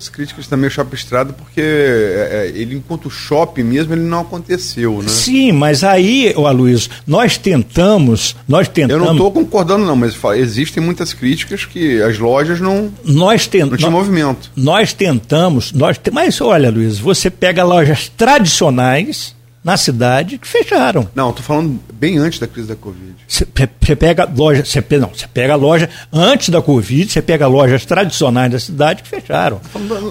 as 0.00 0.08
críticas 0.08 0.46
também 0.46 0.64
ao 0.64 0.70
Shopping 0.70 0.94
Estrada, 0.94 1.32
porque 1.34 1.60
é, 1.60 2.52
é, 2.54 2.58
ele, 2.58 2.76
enquanto 2.76 3.10
shopping 3.10 3.64
mesmo, 3.64 3.92
ele 3.92 4.02
não 4.02 4.20
aconteceu, 4.20 5.02
né? 5.02 5.08
Sim, 5.08 5.52
mas 5.52 5.84
aí, 5.84 6.32
ô 6.34 6.46
Aloysio, 6.46 6.90
nós 7.06 7.36
tentamos, 7.36 8.34
nós 8.48 8.66
tentamos... 8.66 8.98
Eu 8.98 9.04
não 9.04 9.12
estou 9.12 9.30
concordando 9.30 9.84
não, 9.84 9.94
mas 9.94 10.16
existem 10.36 10.82
muitas 10.82 11.12
críticas 11.12 11.66
que 11.66 12.00
as 12.00 12.18
lojas 12.18 12.60
não, 12.60 12.90
nós 13.04 13.46
tent... 13.46 13.70
não 13.70 13.76
tinham 13.76 13.92
movimento. 13.92 14.50
Nós 14.56 14.94
tentamos, 14.94 15.70
nós 15.72 15.98
te... 15.98 16.10
mas 16.10 16.40
olha, 16.40 16.70
Luiz, 16.70 16.98
você 16.98 17.28
pega 17.28 17.62
lojas 17.62 18.08
tradicionais 18.08 19.36
na 19.62 19.76
cidade 19.76 20.38
que 20.38 20.48
fecharam. 20.48 21.06
Não, 21.14 21.28
estou 21.28 21.44
falando 21.44 21.78
bem 22.00 22.16
antes 22.16 22.38
da 22.38 22.46
crise 22.46 22.66
da 22.66 22.74
Covid. 22.74 23.14
Você 23.28 23.44
pega 23.94 24.24
loja, 24.24 24.64
você 24.64 24.82
não, 24.98 25.08
você 25.08 25.28
pega 25.28 25.54
loja 25.54 25.90
antes 26.10 26.48
da 26.48 26.62
Covid, 26.62 27.12
você 27.12 27.20
pega 27.20 27.46
lojas 27.46 27.84
tradicionais 27.84 28.50
da 28.50 28.58
cidade 28.58 29.02
que 29.02 29.08
fecharam. 29.08 29.60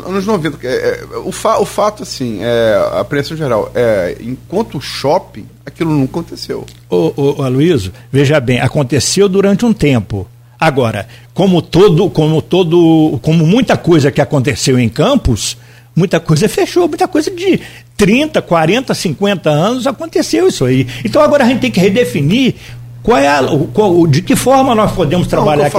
Anos 0.05 0.27
90, 0.27 0.59
é, 0.67 0.69
é, 0.69 1.17
o, 1.17 1.31
fa, 1.31 1.57
o 1.57 1.65
fato, 1.65 2.03
assim, 2.03 2.43
é, 2.43 2.75
a 2.93 2.99
apreensão 2.99 3.35
geral, 3.35 3.71
é, 3.73 4.15
enquanto 4.21 4.77
o 4.77 4.81
shopping, 4.81 5.47
aquilo 5.65 5.91
não 5.91 6.03
aconteceu. 6.03 6.63
Ô, 6.87 7.11
ô, 7.17 7.41
Aloysio, 7.41 7.91
veja 8.11 8.39
bem, 8.39 8.61
aconteceu 8.61 9.27
durante 9.27 9.65
um 9.65 9.73
tempo. 9.73 10.27
Agora, 10.59 11.07
como 11.33 11.59
todo, 11.59 12.07
como 12.09 12.39
todo, 12.41 13.17
como 13.23 13.47
muita 13.47 13.75
coisa 13.75 14.11
que 14.11 14.21
aconteceu 14.21 14.77
em 14.77 14.89
Campos, 14.89 15.57
muita 15.95 16.19
coisa 16.19 16.47
fechou, 16.47 16.87
muita 16.87 17.07
coisa 17.07 17.31
de 17.31 17.59
30, 17.99 18.41
40, 18.41 18.93
50 18.93 19.49
anos 19.49 19.85
aconteceu 19.85 20.47
isso 20.47 20.63
aí. 20.63 20.87
Então 21.03 21.21
agora 21.21 21.43
a 21.43 21.47
gente 21.47 21.59
tem 21.59 21.69
que 21.69 21.81
redefinir 21.81 22.55
qual 23.03 23.17
é 23.17 23.27
a, 23.27 23.41
qual, 23.73 24.07
de 24.07 24.21
que 24.21 24.37
forma 24.37 24.73
nós 24.73 24.93
podemos 24.93 25.27
trabalhar 25.27 25.67
aqui 25.67 25.77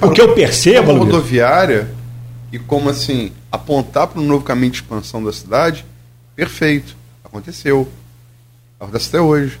O 0.00 0.10
que 0.10 0.20
eu 0.22 0.32
percebo. 0.32 0.86
Como 0.86 1.04
rodoviária 1.04 1.90
e 2.50 2.58
como 2.58 2.88
assim, 2.88 3.32
apontar 3.50 4.06
para 4.06 4.18
um 4.20 4.24
novo 4.24 4.42
caminho 4.42 4.70
de 4.72 4.78
expansão 4.78 5.22
da 5.22 5.30
cidade, 5.30 5.84
perfeito. 6.34 6.96
Aconteceu. 7.22 7.86
Acontece 8.80 9.08
até 9.08 9.20
hoje. 9.20 9.60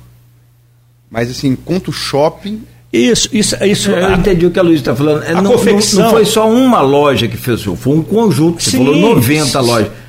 Mas 1.10 1.30
assim, 1.30 1.48
enquanto 1.48 1.92
shopping, 1.92 2.62
isso, 2.90 3.28
isso, 3.32 3.54
isso. 3.64 3.90
Eu 3.90 4.14
entendi 4.14 4.46
o 4.46 4.50
que 4.50 4.58
a 4.58 4.62
Luiz 4.62 4.80
está 4.80 4.96
falando. 4.96 5.24
É, 5.24 5.32
a 5.32 5.42
não, 5.42 5.52
confecção... 5.52 6.04
não, 6.04 6.10
foi 6.10 6.24
só 6.24 6.50
uma 6.50 6.80
loja 6.80 7.28
que 7.28 7.36
fechou, 7.36 7.76
foi 7.76 7.94
um 7.94 8.02
conjunto. 8.02 8.62
Você 8.62 8.78
falou 8.78 8.96
90 8.96 9.60
lojas. 9.60 10.01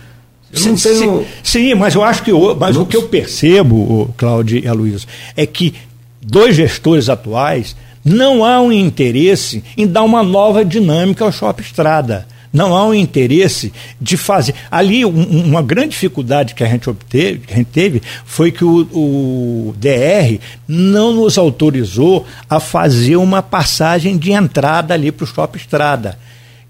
Sim, 0.53 0.75
tenho... 0.75 1.25
sim, 1.41 1.73
mas 1.73 1.95
eu 1.95 2.03
acho 2.03 2.23
que 2.23 2.31
mas 2.59 2.77
o 2.77 2.85
que 2.85 2.95
eu 2.95 3.03
percebo, 3.03 4.13
Cláudio 4.15 4.59
e 4.63 4.67
Aloysio, 4.67 5.07
é 5.35 5.45
que 5.45 5.73
dois 6.21 6.55
gestores 6.55 7.09
atuais 7.09 7.75
não 8.05 8.45
há 8.45 8.61
um 8.61 8.71
interesse 8.71 9.63
em 9.77 9.87
dar 9.87 10.03
uma 10.03 10.21
nova 10.21 10.63
dinâmica 10.63 11.25
ao 11.25 11.31
Shopping 11.31 11.63
Estrada. 11.63 12.27
Não 12.51 12.75
há 12.75 12.85
um 12.85 12.93
interesse 12.93 13.73
de 13.99 14.15
fazer. 14.15 14.53
Ali, 14.69 15.03
um, 15.03 15.43
uma 15.43 15.63
grande 15.63 15.89
dificuldade 15.89 16.53
que 16.53 16.63
a 16.63 16.67
gente 16.67 16.87
obteve, 16.87 17.39
que 17.39 17.53
a 17.53 17.57
gente 17.57 17.71
teve, 17.71 18.01
foi 18.25 18.51
que 18.51 18.63
o, 18.63 18.81
o 18.93 19.75
DR 19.75 20.39
não 20.67 21.13
nos 21.13 21.39
autorizou 21.39 22.27
a 22.47 22.59
fazer 22.59 23.15
uma 23.15 23.41
passagem 23.41 24.17
de 24.17 24.31
entrada 24.31 24.93
ali 24.93 25.11
para 25.11 25.23
o 25.23 25.27
Shopping 25.27 25.57
Estrada 25.57 26.19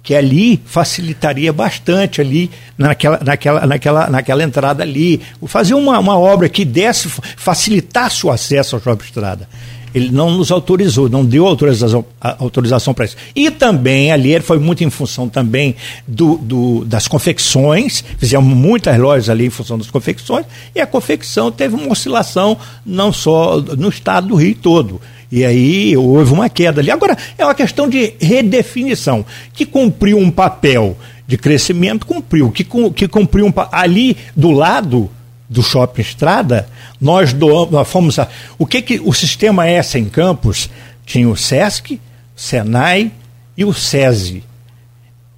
que 0.04 0.14
ali 0.14 0.62
facilitaria 0.66 1.54
bastante 1.54 2.20
ali 2.20 2.52
naquela, 2.78 3.20
naquela, 3.24 3.66
naquela, 3.66 4.10
naquela 4.10 4.44
entrada 4.44 4.84
ali. 4.84 5.22
Fazer 5.48 5.74
uma, 5.74 5.98
uma 5.98 6.20
obra 6.20 6.50
que 6.50 6.66
desse, 6.66 7.08
facilitasse 7.38 8.26
o 8.26 8.30
acesso 8.30 8.76
ao 8.76 8.82
Shopping 8.82 9.06
Estrada 9.06 9.48
ele 9.94 10.10
não 10.10 10.32
nos 10.32 10.52
autorizou, 10.52 11.08
não 11.08 11.24
deu 11.24 11.46
autorização, 11.46 12.04
autorização 12.20 12.94
para 12.94 13.06
isso. 13.06 13.16
E 13.36 13.52
também 13.52 14.12
ali 14.12 14.40
foi 14.40 14.58
muito 14.58 14.84
em 14.84 14.90
função 14.90 15.30
também 15.30 15.76
do, 16.08 16.38
do, 16.38 16.86
das 16.86 17.08
confecções, 17.08 18.04
fizemos 18.18 18.56
muitas 18.56 18.98
lojas 18.98 19.30
ali 19.30 19.46
em 19.46 19.52
função 19.52 19.78
das 19.78 19.92
confecções, 19.92 20.46
e 20.74 20.82
a 20.82 20.88
confecção 20.88 21.52
teve 21.52 21.76
uma 21.76 21.92
oscilação 21.92 22.58
não 22.84 23.14
só 23.14 23.62
no 23.62 23.90
estado 23.90 24.30
do 24.30 24.36
Rio 24.36 24.56
todo. 24.56 25.00
E 25.36 25.44
aí 25.44 25.98
houve 25.98 26.32
uma 26.32 26.48
queda 26.48 26.80
ali. 26.80 26.92
Agora, 26.92 27.18
é 27.40 27.44
uma 27.44 27.56
questão 27.56 27.90
de 27.90 28.14
redefinição, 28.22 29.26
que 29.52 29.66
cumpriu 29.66 30.20
um 30.20 30.30
papel 30.30 30.96
de 31.26 31.40
crescimento, 31.40 32.06
cumpriu, 32.06 32.52
que, 32.52 32.64
que 32.64 33.08
cumpriu 33.08 33.48
um 33.48 33.54
ali 33.72 34.16
do 34.36 34.52
lado 34.52 35.10
do 35.50 35.64
Shopping 35.64 36.04
Estrada, 36.04 36.70
nós 37.02 37.34
doamos, 37.34 37.72
nós 37.72 37.90
fomos 37.90 38.20
a, 38.20 38.28
o 38.60 38.68
que 38.68 38.80
que 38.84 39.02
o 39.04 39.12
sistema 39.12 39.68
S 39.68 39.98
em 39.98 40.06
Campos 40.06 40.70
tinha 41.04 41.28
o 41.28 41.36
SESC, 41.36 42.00
Senai 42.36 43.12
e 43.58 43.66
o 43.66 43.74
SESI. 43.74 44.44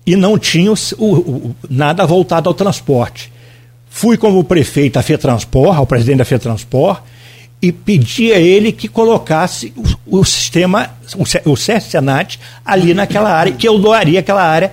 E 0.06 0.18
não 0.18 0.38
tinha 0.38 0.74
o, 0.74 0.76
o, 1.06 1.56
nada 1.70 2.06
voltado 2.06 2.50
ao 2.50 2.54
transporte. 2.54 3.32
Fui 3.90 4.18
como 4.18 4.44
prefeito 4.44 5.00
a 5.00 5.02
FETranspor, 5.02 5.78
ao 5.78 5.88
presidente 5.88 6.18
da 6.18 6.26
FETranspor, 6.26 7.02
e 7.66 7.72
pedi 7.72 8.32
a 8.32 8.38
ele 8.38 8.72
que 8.72 8.88
colocasse 8.88 9.74
o, 10.06 10.20
o 10.20 10.24
sistema, 10.24 10.92
o, 11.46 11.56
Senat, 11.56 12.40
ali 12.64 12.94
naquela 12.94 13.32
área, 13.32 13.52
que 13.52 13.68
eu 13.68 13.80
doaria 13.80 14.20
aquela 14.20 14.44
área 14.44 14.72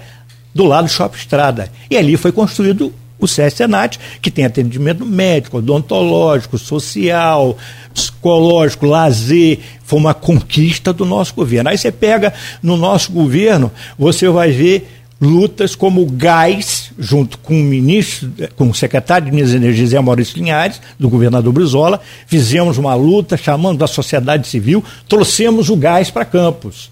do 0.54 0.64
lado 0.64 0.84
do 0.84 0.90
Shopping 0.90 1.16
Estrada. 1.16 1.72
E 1.90 1.96
ali 1.96 2.18
foi 2.18 2.32
construído 2.32 2.92
o 3.18 3.26
SES 3.26 3.54
Senat, 3.54 3.98
que 4.20 4.30
tem 4.30 4.44
atendimento 4.44 5.06
médico, 5.06 5.56
odontológico, 5.56 6.58
social, 6.58 7.56
psicológico, 7.94 8.84
lazer, 8.84 9.60
foi 9.84 9.98
uma 9.98 10.12
conquista 10.12 10.92
do 10.92 11.06
nosso 11.06 11.34
governo. 11.34 11.70
Aí 11.70 11.78
você 11.78 11.90
pega 11.90 12.34
no 12.62 12.76
nosso 12.76 13.10
governo, 13.10 13.72
você 13.98 14.28
vai 14.28 14.50
ver 14.50 15.01
lutas 15.22 15.76
como 15.76 16.02
o 16.02 16.10
gás, 16.10 16.90
junto 16.98 17.38
com 17.38 17.54
o 17.54 17.62
ministro, 17.62 18.32
com 18.56 18.68
o 18.68 18.74
secretário 18.74 19.26
de 19.26 19.32
Minas 19.32 19.52
e 19.52 19.56
Energia, 19.56 19.86
Zé 19.86 20.00
Maurício 20.00 20.36
Linhares, 20.36 20.80
do 20.98 21.08
governador 21.08 21.52
Brizola, 21.52 22.00
fizemos 22.26 22.76
uma 22.76 22.92
luta 22.96 23.36
chamando 23.36 23.84
a 23.84 23.86
sociedade 23.86 24.48
civil, 24.48 24.84
trouxemos 25.08 25.70
o 25.70 25.76
gás 25.76 26.10
para 26.10 26.24
Campos. 26.24 26.90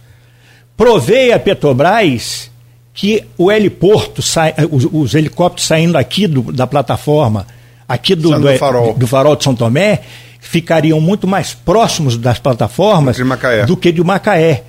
Provei 0.76 1.32
a 1.32 1.40
Petrobras 1.40 2.48
que 2.94 3.24
o 3.36 3.50
heliporto, 3.50 4.22
sai, 4.22 4.54
eh, 4.56 4.68
os, 4.70 4.86
os, 4.92 5.14
helicópteros 5.14 5.66
saindo 5.66 5.98
aqui 5.98 6.28
do, 6.28 6.52
da 6.52 6.68
plataforma, 6.68 7.46
aqui 7.88 8.14
do, 8.14 8.38
do, 8.38 8.58
farol. 8.58 8.94
do 8.94 9.06
farol 9.08 9.34
de 9.34 9.42
São 9.42 9.56
Tomé, 9.56 10.02
ficariam 10.40 11.00
muito 11.00 11.26
mais 11.26 11.52
próximos 11.52 12.16
das 12.16 12.38
plataformas 12.38 13.16
do 13.66 13.76
que 13.76 13.90
de 13.90 14.04
Macaé. 14.04 14.62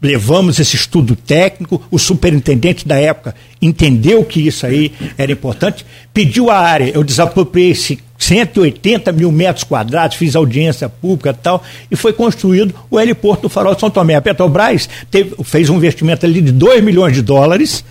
Levamos 0.00 0.58
esse 0.58 0.76
estudo 0.76 1.16
técnico, 1.16 1.82
o 1.90 1.98
superintendente 1.98 2.86
da 2.86 3.00
época 3.00 3.34
entendeu 3.62 4.24
que 4.24 4.46
isso 4.46 4.66
aí 4.66 4.92
era 5.16 5.32
importante, 5.32 5.86
pediu 6.12 6.50
a 6.50 6.58
área, 6.58 6.90
eu 6.94 7.02
desapropriei 7.02 7.70
esse 7.70 7.98
180 8.18 9.10
mil 9.12 9.30
metros 9.32 9.64
quadrados, 9.64 10.16
fiz 10.16 10.36
audiência 10.36 10.88
pública 10.88 11.30
e 11.30 11.42
tal, 11.42 11.62
e 11.90 11.96
foi 11.96 12.12
construído 12.12 12.74
o 12.90 13.00
heliporto 13.00 13.42
do 13.42 13.48
Farol 13.48 13.74
de 13.74 13.80
São 13.80 13.90
Tomé. 13.90 14.14
A 14.14 14.20
Petrobras 14.20 14.88
teve, 15.10 15.34
fez 15.44 15.70
um 15.70 15.76
investimento 15.76 16.26
ali 16.26 16.40
de 16.40 16.52
2 16.52 16.82
milhões 16.82 17.14
de 17.14 17.22
dólares, 17.22 17.84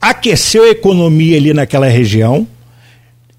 aqueceu 0.00 0.64
a 0.64 0.70
economia 0.70 1.36
ali 1.36 1.52
naquela 1.52 1.88
região, 1.88 2.46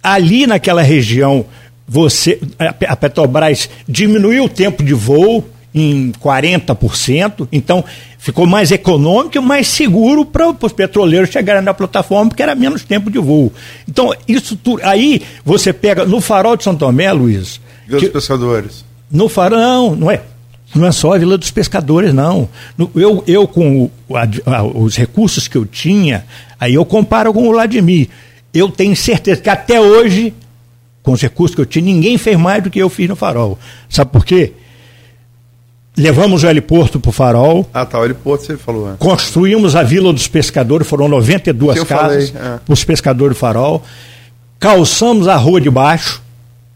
ali 0.01 0.47
naquela 0.47 0.81
região 0.81 1.45
você 1.87 2.39
a 2.87 2.95
Petrobras 2.95 3.67
diminuiu 3.87 4.43
o 4.45 4.49
tempo 4.49 4.83
de 4.83 4.93
voo, 4.93 5.43
em 5.73 6.11
40%, 6.11 7.47
então 7.51 7.83
ficou 8.17 8.45
mais 8.45 8.71
econômico 8.71 9.37
e 9.37 9.41
mais 9.41 9.67
seguro 9.67 10.25
para 10.25 10.49
os 10.49 10.73
petroleiros 10.73 11.29
chegarem 11.29 11.61
na 11.61 11.73
plataforma, 11.73 12.29
porque 12.29 12.43
era 12.43 12.55
menos 12.55 12.83
tempo 12.83 13.09
de 13.11 13.19
voo. 13.19 13.53
Então, 13.87 14.13
isso 14.27 14.55
tudo. 14.55 14.81
Aí 14.83 15.21
você 15.45 15.71
pega 15.71 16.05
no 16.05 16.19
farol 16.19 16.57
de 16.57 16.63
São 16.63 16.75
Tomé, 16.75 17.11
Luiz. 17.11 17.61
Vila 17.87 18.01
dos 18.01 18.09
Pescadores. 18.09 18.85
No 19.11 19.29
farol, 19.29 19.59
não, 19.59 19.95
não 19.95 20.11
é. 20.11 20.21
Não 20.73 20.85
é 20.85 20.91
só 20.91 21.13
a 21.13 21.17
Vila 21.17 21.37
dos 21.37 21.51
Pescadores, 21.51 22.13
não. 22.13 22.47
Eu, 22.95 23.23
eu 23.25 23.47
com 23.47 23.89
o, 24.07 24.15
a, 24.15 24.63
os 24.63 24.95
recursos 24.95 25.47
que 25.47 25.57
eu 25.57 25.65
tinha, 25.65 26.25
aí 26.59 26.75
eu 26.75 26.85
comparo 26.85 27.33
com 27.33 27.47
o 27.47 27.51
Vladimir. 27.51 28.09
Eu 28.53 28.69
tenho 28.69 28.95
certeza 28.95 29.41
que 29.41 29.49
até 29.49 29.79
hoje, 29.79 30.33
com 31.01 31.11
os 31.11 31.21
recursos 31.21 31.55
que 31.55 31.61
eu 31.61 31.65
tinha, 31.65 31.85
ninguém 31.85 32.17
fez 32.17 32.37
mais 32.37 32.63
do 32.63 32.69
que 32.69 32.79
eu 32.79 32.89
fiz 32.89 33.07
no 33.07 33.15
farol. 33.15 33.57
Sabe 33.87 34.11
por 34.11 34.25
quê? 34.25 34.53
Levamos 35.97 36.43
o 36.43 36.47
heliporto 36.47 36.99
para 36.99 37.09
o 37.09 37.11
Farol. 37.11 37.69
Ah, 37.73 37.85
tá, 37.85 37.99
o 37.99 38.05
heliporto 38.05 38.45
você 38.45 38.57
falou. 38.57 38.93
É. 38.93 38.95
Construímos 38.97 39.75
a 39.75 39.83
Vila 39.83 40.13
dos 40.13 40.27
Pescadores, 40.27 40.87
foram 40.87 41.07
92 41.07 41.83
casas 41.83 42.33
é. 42.35 42.59
para 42.63 42.73
os 42.73 42.83
pescadores 42.83 43.35
do 43.35 43.39
Farol. 43.39 43.83
Calçamos 44.59 45.27
a 45.27 45.35
rua 45.35 45.59
de 45.59 45.69
baixo, 45.69 46.21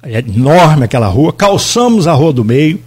é 0.02 0.20
enorme 0.20 0.86
aquela 0.86 1.08
rua. 1.08 1.32
Calçamos 1.32 2.08
a 2.08 2.14
rua 2.14 2.34
do 2.34 2.44
meio. 2.44 2.80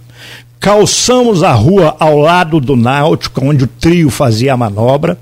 Calçamos 0.59 1.43
a 1.43 1.51
rua 1.51 1.95
ao 1.99 2.17
lado 2.17 2.59
do 2.59 2.75
Náutico, 2.75 3.45
onde 3.45 3.63
o 3.63 3.67
trio 3.67 4.09
fazia 4.09 4.53
a 4.53 4.57
manobra. 4.57 5.17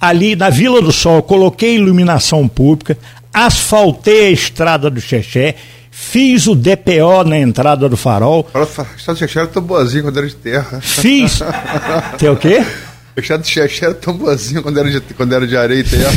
Ali 0.00 0.34
na 0.34 0.50
Vila 0.50 0.82
do 0.82 0.92
Sol, 0.92 1.22
coloquei 1.22 1.76
iluminação 1.76 2.48
pública, 2.48 2.98
asfaltei 3.32 4.26
a 4.26 4.30
estrada 4.30 4.90
do 4.90 5.00
Xexé 5.00 5.54
Fiz 6.02 6.48
o 6.48 6.54
DPO 6.56 7.24
na 7.24 7.38
entrada 7.38 7.88
do 7.88 7.96
farol. 7.96 8.46
A 8.52 8.62
estrada 8.96 9.14
de 9.14 9.18
Xexé 9.20 9.46
tão 9.46 9.62
boazinha 9.62 10.02
quando 10.02 10.18
era 10.18 10.26
de 10.26 10.34
terra. 10.34 10.80
Fiz. 10.82 11.38
Tem 12.18 12.28
o 12.28 12.36
quê? 12.36 12.62
A 13.16 13.20
estrada 13.20 13.42
de 13.44 13.48
Xexé 13.48 13.86
era 13.86 13.94
tão 13.94 14.12
boazinha 14.14 14.60
quando 14.60 14.78
era 14.78 14.90
de, 14.90 15.00
quando 15.00 15.32
era 15.32 15.46
de 15.46 15.56
areia 15.56 15.78
e 15.78 15.84
terra. 15.84 16.10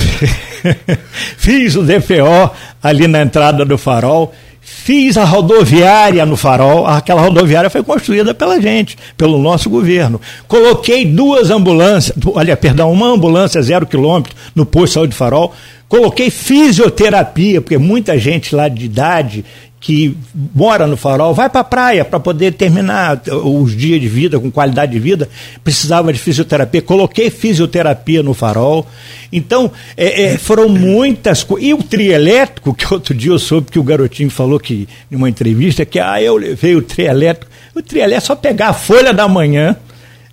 Fiz 1.38 1.76
o 1.76 1.84
DPO 1.84 2.51
ali 2.82 3.07
na 3.07 3.22
entrada 3.22 3.64
do 3.64 3.78
farol. 3.78 4.34
Fiz 4.59 5.16
a 5.18 5.24
rodoviária 5.24 6.26
no 6.26 6.36
farol, 6.36 6.88
aquela 6.88 7.22
rodoviária 7.22 7.70
foi 7.70 7.84
construída 7.84 8.34
pela 8.34 8.59
gente, 8.59 8.97
pelo 9.16 9.38
nosso 9.38 9.70
governo. 9.70 10.20
Coloquei 10.47 11.05
duas 11.05 11.51
ambulâncias, 11.51 12.18
olha, 12.34 12.57
perdão, 12.57 12.91
uma 12.91 13.07
ambulância 13.07 13.62
zero 13.62 13.86
quilômetro 13.86 14.36
no 14.55 14.66
posto 14.66 14.88
de 14.88 14.93
saúde 14.93 15.16
farol. 15.16 15.53
Coloquei 15.88 16.32
fisioterapia, 16.32 17.62
porque 17.62 17.78
muita 17.78 18.18
gente 18.18 18.55
lá 18.55 18.68
de 18.68 18.86
idade 18.86 19.45
que 19.86 20.17
mora 20.33 20.88
no 20.88 20.97
farol, 20.97 21.31
vai 21.31 21.47
para 21.47 21.61
a 21.61 21.63
praia 21.63 22.03
para 22.03 22.19
poder 22.19 22.53
terminar 22.53 23.21
os 23.43 23.77
dias 23.77 24.01
de 24.01 24.07
vida 24.07 24.39
com 24.39 24.49
qualidade 24.49 24.93
de 24.93 24.99
vida, 24.99 25.29
precisava 25.63 26.11
de 26.11 26.17
fisioterapia. 26.17 26.81
Coloquei 26.81 27.29
fisioterapia 27.29 28.23
no 28.23 28.33
farol. 28.33 28.88
Então, 29.31 29.71
é, 29.95 30.23
é, 30.23 30.38
foram 30.39 30.69
muitas 30.69 31.43
coisas. 31.43 31.69
E 31.69 31.71
o 31.71 31.83
trio 31.83 32.11
elétrico, 32.11 32.73
que 32.73 32.91
outro 32.91 33.13
dia 33.13 33.29
eu 33.29 33.38
soube 33.38 33.69
que 33.69 33.77
o 33.77 33.83
garotinho 33.83 34.31
falou 34.31 34.59
que, 34.59 34.89
em 35.11 35.15
uma 35.15 35.29
entrevista, 35.29 35.86
que 35.86 35.99
ah, 35.99 36.19
eu 36.19 36.36
levei 36.36 36.75
o 36.75 36.81
trio 36.81 37.05
elétrico. 37.05 37.51
O 37.75 37.81
trio 37.83 38.01
elétrico 38.01 38.23
é 38.23 38.25
só 38.25 38.36
pegar 38.36 38.69
a 38.69 38.73
folha 38.73 39.13
da 39.13 39.27
manhã 39.27 39.77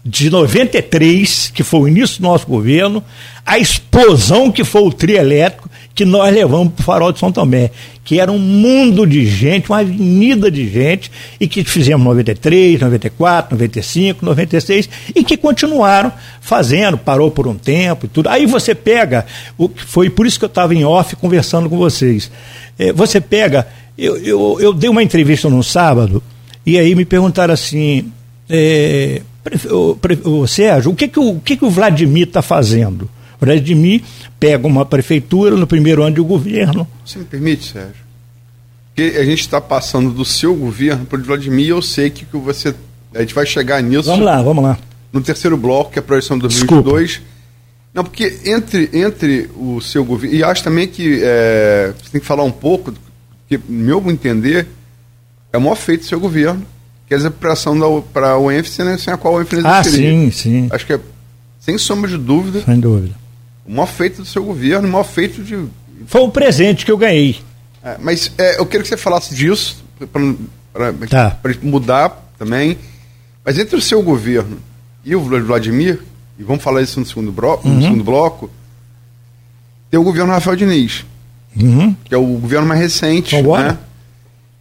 de 0.02 0.30
93, 0.30 1.52
que 1.54 1.62
foi 1.62 1.80
o 1.80 1.88
início 1.88 2.22
do 2.22 2.22
nosso 2.22 2.46
governo, 2.46 3.04
a 3.44 3.58
explosão 3.58 4.50
que 4.50 4.64
foi 4.64 4.80
o 4.80 4.90
trio 4.90 5.18
elétrico, 5.18 5.68
que 5.94 6.04
nós 6.04 6.34
levamos 6.34 6.72
para 6.72 6.82
o 6.82 6.84
farol 6.84 7.12
de 7.12 7.18
São 7.18 7.30
Tomé, 7.30 7.70
que 8.04 8.18
era 8.18 8.32
um 8.32 8.38
mundo 8.38 9.06
de 9.06 9.26
gente, 9.26 9.70
uma 9.70 9.80
avenida 9.80 10.50
de 10.50 10.68
gente, 10.68 11.10
e 11.38 11.46
que 11.46 11.62
fizemos 11.64 12.04
93, 12.04 12.80
94, 12.80 13.54
95, 13.56 14.24
96, 14.24 14.88
e 15.14 15.22
que 15.22 15.36
continuaram 15.36 16.12
fazendo, 16.40 16.96
parou 16.96 17.30
por 17.30 17.46
um 17.46 17.54
tempo 17.54 18.06
e 18.06 18.08
tudo. 18.08 18.28
Aí 18.28 18.46
você 18.46 18.74
pega, 18.74 19.26
o, 19.58 19.68
foi 19.68 20.10
por 20.10 20.26
isso 20.26 20.38
que 20.38 20.44
eu 20.44 20.48
estava 20.48 20.74
em 20.74 20.84
off 20.84 21.14
conversando 21.16 21.68
com 21.68 21.76
vocês. 21.76 22.30
É, 22.78 22.92
você 22.92 23.20
pega, 23.20 23.68
eu, 23.96 24.16
eu, 24.18 24.58
eu 24.60 24.72
dei 24.72 24.88
uma 24.88 25.02
entrevista 25.02 25.48
no 25.48 25.62
sábado, 25.62 26.22
e 26.64 26.78
aí 26.78 26.94
me 26.94 27.04
perguntaram 27.04 27.52
assim, 27.52 28.10
é, 28.48 29.22
o, 29.70 29.98
o, 30.24 30.46
Sérgio, 30.46 30.92
o 30.92 30.94
que, 30.94 31.08
que, 31.08 31.18
o, 31.18 31.30
o 31.30 31.40
que, 31.40 31.56
que 31.56 31.64
o 31.64 31.70
Vladimir 31.70 32.26
está 32.28 32.42
fazendo? 32.42 33.08
O 33.42 33.44
Vladimir 33.44 34.02
pega 34.38 34.68
uma 34.68 34.86
prefeitura 34.86 35.56
no 35.56 35.66
primeiro 35.66 36.04
ano 36.04 36.14
de 36.14 36.20
governo. 36.20 36.86
Você 37.04 37.18
me 37.18 37.24
permite, 37.24 37.72
Sérgio? 37.72 38.02
Porque 38.94 39.18
a 39.18 39.24
gente 39.24 39.40
está 39.40 39.60
passando 39.60 40.10
do 40.10 40.24
seu 40.24 40.54
governo 40.54 41.04
para 41.04 41.18
o 41.18 41.24
Vladimir, 41.24 41.70
eu 41.70 41.82
sei 41.82 42.08
que, 42.08 42.24
que 42.24 42.36
você. 42.36 42.72
A 43.12 43.20
gente 43.20 43.34
vai 43.34 43.44
chegar 43.44 43.82
nisso. 43.82 44.04
Vamos 44.04 44.24
lá, 44.24 44.40
vamos 44.40 44.62
lá. 44.62 44.78
No 45.12 45.20
terceiro 45.20 45.56
bloco, 45.56 45.90
que 45.90 45.98
é 45.98 46.00
a 46.00 46.02
projeção 46.04 46.36
de 46.36 46.42
2022. 46.42 47.08
Desculpa. 47.08 47.32
Não, 47.92 48.04
porque 48.04 48.38
entre, 48.44 48.88
entre 48.92 49.50
o 49.56 49.80
seu 49.80 50.04
governo. 50.04 50.36
E 50.36 50.44
acho 50.44 50.62
também 50.62 50.86
que 50.86 51.20
é, 51.22 51.92
você 52.00 52.12
tem 52.12 52.20
que 52.20 52.26
falar 52.26 52.44
um 52.44 52.52
pouco, 52.52 52.94
que, 53.48 53.58
no 53.68 53.84
meu 53.84 54.10
entender, 54.10 54.68
é 55.52 55.58
o 55.58 55.60
maior 55.60 55.74
feito 55.74 56.02
do 56.02 56.06
seu 56.06 56.20
governo, 56.20 56.64
que 57.08 57.12
é 57.12 57.16
a 57.16 57.18
desapropriação 57.18 58.04
para 58.12 58.30
a 58.30 58.38
UENF, 58.38 58.78
né, 58.78 58.96
sem 58.98 59.12
a 59.12 59.16
qual 59.16 59.34
a 59.34 59.38
UENF 59.38 59.52
não 59.54 59.68
Ah, 59.68 59.82
sim, 59.82 60.30
sim. 60.30 60.68
Acho 60.70 60.86
que 60.86 60.92
é, 60.92 61.00
sem 61.60 61.76
sombra 61.76 62.08
de 62.08 62.16
dúvida. 62.16 62.62
Sem 62.64 62.78
dúvida 62.78 63.21
o 63.64 63.72
maior 63.72 63.86
feito 63.86 64.22
do 64.22 64.26
seu 64.26 64.44
governo, 64.44 64.88
o 64.88 64.90
maior 64.90 65.04
feito 65.04 65.42
de. 65.42 65.66
Foi 66.06 66.22
um 66.22 66.30
presente 66.30 66.84
que 66.84 66.90
eu 66.90 66.98
ganhei. 66.98 67.40
É, 67.82 67.96
mas 68.00 68.32
é, 68.38 68.58
eu 68.58 68.66
queria 68.66 68.82
que 68.82 68.88
você 68.88 68.96
falasse 68.96 69.34
disso, 69.34 69.84
para 70.72 70.92
tá. 71.08 71.38
mudar 71.62 72.30
também. 72.38 72.78
Mas 73.44 73.58
entre 73.58 73.76
o 73.76 73.80
seu 73.80 74.02
governo 74.02 74.58
e 75.04 75.14
o 75.16 75.20
Vladimir, 75.20 76.00
e 76.38 76.42
vamos 76.42 76.62
falar 76.62 76.82
isso 76.82 76.98
no 77.00 77.06
segundo, 77.06 77.32
bloco, 77.32 77.66
uhum. 77.66 77.74
no 77.74 77.82
segundo 77.82 78.04
bloco, 78.04 78.50
tem 79.90 79.98
o 79.98 80.04
governo 80.04 80.32
Rafael 80.32 80.56
Diniz, 80.56 81.04
uhum. 81.56 81.94
que 82.04 82.14
é 82.14 82.18
o 82.18 82.24
governo 82.38 82.66
mais 82.66 82.80
recente. 82.80 83.36
Então, 83.36 83.58
né? 83.58 83.78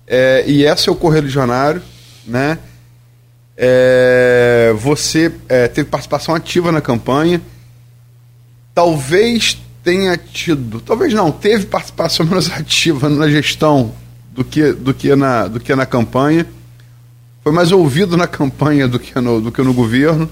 É, 0.07 0.43
e 0.45 0.65
é 0.65 0.75
seu 0.75 0.95
correligionário, 0.95 1.81
né? 2.25 2.57
É, 3.55 4.73
você 4.77 5.31
é, 5.47 5.67
teve 5.67 5.87
participação 5.87 6.33
ativa 6.33 6.71
na 6.71 6.81
campanha 6.81 7.39
talvez 8.81 9.61
tenha 9.83 10.17
tido, 10.17 10.81
talvez 10.81 11.13
não, 11.13 11.31
teve 11.31 11.67
participação 11.67 12.25
menos 12.27 12.51
ativa 12.51 13.07
na 13.07 13.29
gestão 13.29 13.93
do 14.31 14.43
que, 14.43 14.73
do 14.73 14.91
que, 14.91 15.15
na, 15.15 15.47
do 15.47 15.59
que 15.59 15.75
na 15.75 15.85
campanha. 15.85 16.47
Foi 17.43 17.51
mais 17.51 17.71
ouvido 17.71 18.17
na 18.17 18.27
campanha 18.27 18.87
do 18.87 18.99
que 18.99 19.19
no, 19.19 19.39
do 19.39 19.51
que 19.51 19.61
no 19.61 19.73
governo. 19.73 20.27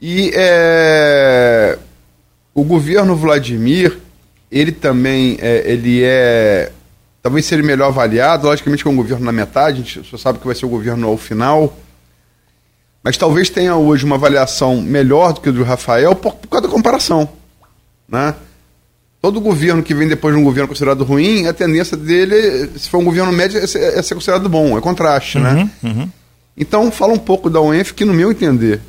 E 0.00 0.30
é, 0.32 1.76
o 2.54 2.62
governo 2.62 3.16
Vladimir, 3.16 3.98
ele 4.50 4.70
também 4.70 5.38
é, 5.40 5.64
ele 5.68 6.02
é. 6.04 6.70
Talvez 7.20 7.46
seja 7.46 7.62
melhor 7.64 7.88
avaliado, 7.88 8.46
logicamente 8.46 8.86
é 8.86 8.90
um 8.90 8.94
governo 8.96 9.24
na 9.24 9.32
metade, 9.32 9.80
a 9.80 9.84
gente 9.84 10.08
só 10.08 10.16
sabe 10.16 10.38
que 10.38 10.46
vai 10.46 10.54
ser 10.54 10.66
o 10.66 10.68
governo 10.68 11.08
ao 11.08 11.16
final 11.16 11.76
mas 13.02 13.16
talvez 13.16 13.48
tenha 13.48 13.76
hoje 13.76 14.04
uma 14.04 14.16
avaliação 14.16 14.80
melhor 14.80 15.32
do 15.32 15.40
que 15.40 15.48
o 15.48 15.52
do 15.52 15.62
Rafael 15.62 16.14
por, 16.14 16.34
por 16.34 16.48
causa 16.48 16.66
da 16.66 16.72
comparação. 16.72 17.28
Né? 18.08 18.34
Todo 19.20 19.40
governo 19.40 19.82
que 19.82 19.94
vem 19.94 20.08
depois 20.08 20.34
de 20.34 20.40
um 20.40 20.44
governo 20.44 20.68
considerado 20.68 21.04
ruim, 21.04 21.46
a 21.46 21.52
tendência 21.52 21.96
dele, 21.96 22.70
se 22.78 22.88
for 22.88 22.98
um 22.98 23.04
governo 23.04 23.32
médio, 23.32 23.58
é 23.58 23.66
ser, 23.66 23.98
é 23.98 24.02
ser 24.02 24.14
considerado 24.14 24.48
bom, 24.48 24.76
é 24.76 24.80
contraste. 24.80 25.38
Né? 25.38 25.50
Uhum, 25.50 25.64
né? 25.64 25.70
Uhum. 25.82 26.10
Então, 26.56 26.90
fala 26.90 27.12
um 27.12 27.18
pouco 27.18 27.48
da 27.48 27.60
UENF, 27.60 27.92
que 27.94 28.04
no 28.04 28.12
meu 28.12 28.32
entender, 28.32 28.80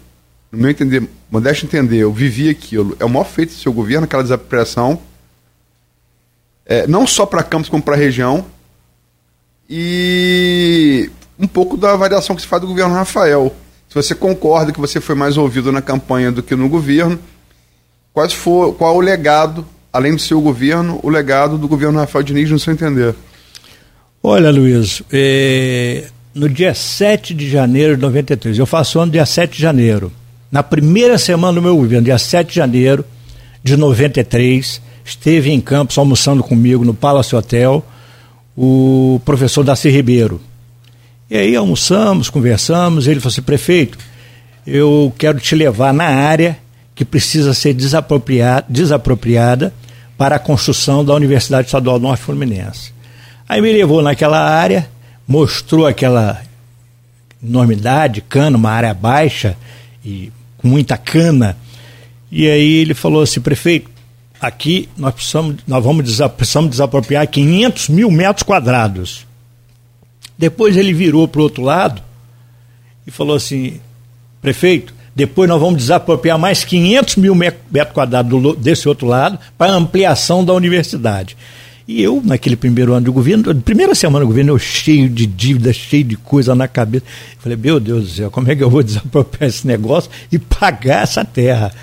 no 0.52 0.58
meu 0.58 0.72
entender, 0.72 1.08
modesto 1.30 1.66
entender, 1.66 1.98
eu 1.98 2.12
vivi 2.12 2.50
aquilo, 2.50 2.98
é 3.00 3.06
o 3.06 3.10
maior 3.10 3.26
feito 3.26 3.54
do 3.54 3.60
seu 3.60 3.72
governo, 3.72 4.06
aquela 4.06 4.24
desapropriação, 4.24 5.00
é, 6.66 6.88
não 6.88 7.06
só 7.06 7.26
para 7.26 7.44
Campos 7.44 7.70
como 7.70 7.84
para 7.84 7.96
a 7.96 7.98
região, 7.98 8.46
e 9.70 11.12
um 11.38 11.48
pouco 11.48 11.78
da 11.78 11.94
avaliação 11.94 12.36
que 12.36 12.42
se 12.42 12.48
faz 12.48 12.60
do 12.60 12.68
governo 12.68 12.96
Rafael 12.96 13.56
se 13.90 13.96
você 13.96 14.14
concorda 14.14 14.72
que 14.72 14.80
você 14.80 15.02
foi 15.02 15.16
mais 15.16 15.36
ouvido 15.36 15.72
na 15.72 15.82
campanha 15.82 16.32
do 16.32 16.44
que 16.44 16.56
no 16.56 16.70
governo, 16.70 17.18
quais 18.14 18.32
for, 18.32 18.74
qual 18.76 18.96
o 18.96 19.02
legado, 19.02 19.66
além 19.92 20.14
do 20.14 20.22
seu 20.22 20.40
governo, 20.40 21.00
o 21.02 21.10
legado 21.10 21.58
do 21.58 21.68
governo 21.68 21.98
Rafael 21.98 22.22
Diniz, 22.22 22.52
no 22.52 22.60
seu 22.60 22.72
entender? 22.72 23.16
Olha, 24.22 24.52
Luiz, 24.52 25.02
é, 25.12 26.06
no 26.36 26.48
dia 26.48 26.76
7 26.76 27.34
de 27.34 27.50
janeiro 27.50 27.96
de 27.96 28.02
93, 28.04 28.60
eu 28.60 28.68
faço 28.68 29.00
ano 29.00 29.12
dia 29.12 29.26
7 29.26 29.54
de 29.54 29.62
janeiro. 29.62 30.12
Na 30.52 30.62
primeira 30.62 31.18
semana 31.18 31.54
do 31.54 31.62
meu 31.62 31.76
governo, 31.76 32.06
dia 32.06 32.18
7 32.20 32.50
de 32.50 32.56
janeiro 32.56 33.04
de 33.64 33.76
93, 33.76 34.82
esteve 35.04 35.52
em 35.52 35.60
Campos 35.60 35.98
almoçando 35.98 36.44
comigo 36.44 36.86
no 36.86 36.94
Palace 36.94 37.36
Hotel 37.36 37.84
o 38.56 39.20
professor 39.26 39.64
Darcy 39.64 39.90
Ribeiro. 39.90 40.40
E 41.30 41.38
aí 41.38 41.56
almoçamos, 41.56 42.30
conversamos, 42.30 43.06
ele 43.06 43.20
falou 43.20 43.32
assim, 43.32 43.42
prefeito, 43.42 43.98
eu 44.66 45.14
quero 45.18 45.40
te 45.40 45.56
levar 45.56 45.94
na 45.94 46.06
área 46.06 46.58
que 46.96 47.06
precisa 47.06 47.54
ser 47.54 47.74
desapropriada, 47.74 48.66
desapropriada 48.68 49.74
para 50.18 50.36
a 50.36 50.40
construção 50.40 51.06
da 51.06 51.14
Universidade 51.14 51.68
Estadual 51.68 52.00
Norte 52.00 52.24
Fluminense. 52.24 52.92
Aí 53.48 53.62
me 53.62 53.72
levou 53.72 54.02
naquela 54.02 54.40
área, 54.40 54.90
mostrou 55.28 55.88
aquela 55.88 56.42
enormidade, 57.42 58.22
cana, 58.22 58.58
uma 58.58 58.72
área 58.72 58.94
baixa 58.94 59.56
e 60.04 60.32
com 60.58 60.68
muita 60.68 60.98
cana. 60.98 61.56
E 62.32 62.50
aí 62.50 62.78
ele 62.78 62.94
falou 62.94 63.22
assim, 63.22 63.40
prefeito, 63.40 63.90
aqui 64.42 64.90
nós 64.98 65.14
precisamos, 65.14 65.58
nós 65.68 65.84
vamos 65.84 66.20
precisamos 66.36 66.72
desapropriar 66.72 67.28
500 67.28 67.90
mil 67.90 68.12
metros 68.12 68.44
quadrados. 68.44 69.29
Depois 70.40 70.78
ele 70.78 70.94
virou 70.94 71.28
para 71.28 71.42
o 71.42 71.44
outro 71.44 71.62
lado 71.62 72.02
e 73.06 73.12
falou 73.12 73.36
assim: 73.36 73.82
prefeito, 74.42 74.94
depois 75.14 75.50
nós 75.50 75.60
vamos 75.60 75.76
desapropriar 75.76 76.40
mais 76.40 76.64
500 76.64 77.18
mil 77.18 77.36
metros 77.36 77.94
quadrados 77.94 78.58
desse 78.58 78.88
outro 78.88 79.06
lado 79.06 79.38
para 79.58 79.74
ampliação 79.74 80.46
da 80.46 80.54
universidade. 80.54 81.36
E 81.86 82.02
eu, 82.02 82.22
naquele 82.24 82.56
primeiro 82.56 82.94
ano 82.94 83.08
de 83.08 83.12
governo, 83.12 83.54
primeira 83.62 83.94
semana 83.94 84.24
do 84.24 84.28
governo, 84.28 84.54
eu 84.54 84.60
cheio 84.60 85.10
de 85.10 85.26
dívidas, 85.26 85.76
cheio 85.76 86.04
de 86.06 86.16
coisa 86.16 86.56
na 86.56 86.68
cabeça. 86.68 87.04
Falei, 87.40 87.58
meu 87.58 87.80
Deus 87.80 88.04
do 88.04 88.10
céu, 88.10 88.32
como 88.32 88.50
é 88.50 88.56
que 88.56 88.64
eu 88.64 88.70
vou 88.70 88.82
desapropriar 88.84 89.50
esse 89.50 89.68
negócio 89.68 90.10
e 90.32 90.40
pagar 90.40 91.04
essa 91.04 91.26
terra? 91.26 91.74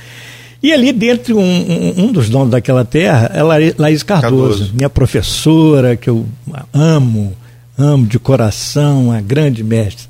E 0.63 0.73
ali 0.73 0.93
dentro, 0.93 1.37
um, 1.39 1.43
um, 1.43 2.05
um 2.05 2.13
dos 2.13 2.31
donos 2.31 2.51
daquela 2.51 2.85
terra 2.85 3.31
é 3.35 3.43
Laís 3.43 4.03
Cardoso, 4.03 4.49
Cardoso, 4.49 4.75
minha 4.75 4.89
professora, 4.89 5.97
que 5.97 6.09
eu 6.09 6.25
amo, 6.73 7.37
amo 7.79 8.07
de 8.07 8.19
coração, 8.19 9.13
a 9.13 9.21
grande 9.21 9.63
mestre. 9.63 10.09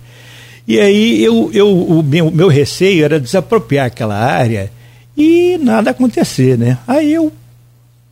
E 0.67 0.81
aí 0.81 1.23
eu, 1.23 1.51
eu, 1.53 1.69
o 1.69 2.03
meu, 2.03 2.31
meu 2.31 2.49
receio 2.49 3.05
era 3.05 3.21
desapropriar 3.21 3.87
aquela 3.87 4.17
área 4.17 4.71
e 5.17 5.59
nada 5.59 5.91
acontecer, 5.91 6.59
né? 6.59 6.79
Aí 6.87 7.12
eu 7.12 7.33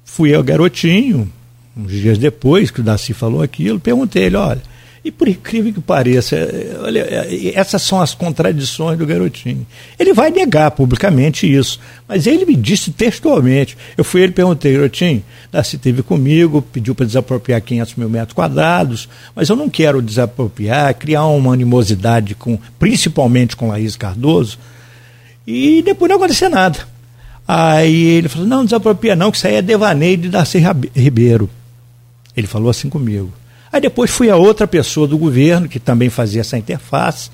fui 0.04 0.32
ao 0.32 0.42
garotinho, 0.42 1.30
uns 1.76 1.90
dias 1.90 2.16
depois 2.16 2.70
que 2.70 2.80
o 2.80 2.84
Daci 2.84 3.12
falou 3.12 3.42
aquilo, 3.42 3.80
perguntei 3.80 4.24
ele, 4.24 4.36
olha, 4.36 4.62
e 5.04 5.10
por 5.10 5.28
incrível 5.28 5.70
que 5.70 5.82
pareça, 5.82 6.34
olha, 6.82 7.06
essas 7.54 7.82
são 7.82 8.00
as 8.00 8.14
contradições 8.14 8.98
do 8.98 9.04
garotinho. 9.04 9.66
Ele 9.98 10.14
vai 10.14 10.30
negar 10.30 10.70
publicamente 10.70 11.46
isso, 11.52 11.78
mas 12.08 12.26
ele 12.26 12.46
me 12.46 12.56
disse 12.56 12.90
textualmente. 12.90 13.76
Eu 13.98 14.02
fui 14.02 14.22
ele 14.22 14.32
perguntei, 14.32 14.72
garotinho, 14.72 15.22
se 15.62 15.76
teve 15.76 16.02
comigo, 16.02 16.62
pediu 16.62 16.94
para 16.94 17.04
desapropriar 17.04 17.60
500 17.60 17.96
mil 17.96 18.08
metros 18.08 18.32
quadrados, 18.32 19.06
mas 19.36 19.50
eu 19.50 19.56
não 19.56 19.68
quero 19.68 20.00
desapropriar, 20.00 20.94
criar 20.94 21.26
uma 21.26 21.52
animosidade 21.52 22.34
com, 22.34 22.58
principalmente 22.78 23.56
com 23.56 23.68
Laís 23.68 23.96
Cardoso, 23.96 24.58
e 25.46 25.82
depois 25.82 26.08
não 26.08 26.16
acontecer 26.16 26.48
nada. 26.48 26.78
Aí 27.46 28.04
ele 28.04 28.28
falou, 28.30 28.48
não, 28.48 28.64
desapropria 28.64 29.14
não, 29.14 29.30
que 29.30 29.36
isso 29.36 29.46
aí 29.46 29.56
é 29.56 29.62
devaneio 29.62 30.16
de 30.16 30.30
Darcy 30.30 30.62
Ribeiro. 30.96 31.50
Ele 32.34 32.46
falou 32.46 32.70
assim 32.70 32.88
comigo. 32.88 33.30
Aí 33.74 33.80
depois 33.80 34.08
fui 34.08 34.30
a 34.30 34.36
outra 34.36 34.68
pessoa 34.68 35.04
do 35.04 35.18
governo, 35.18 35.68
que 35.68 35.80
também 35.80 36.08
fazia 36.08 36.42
essa 36.42 36.56
interface, 36.56 37.28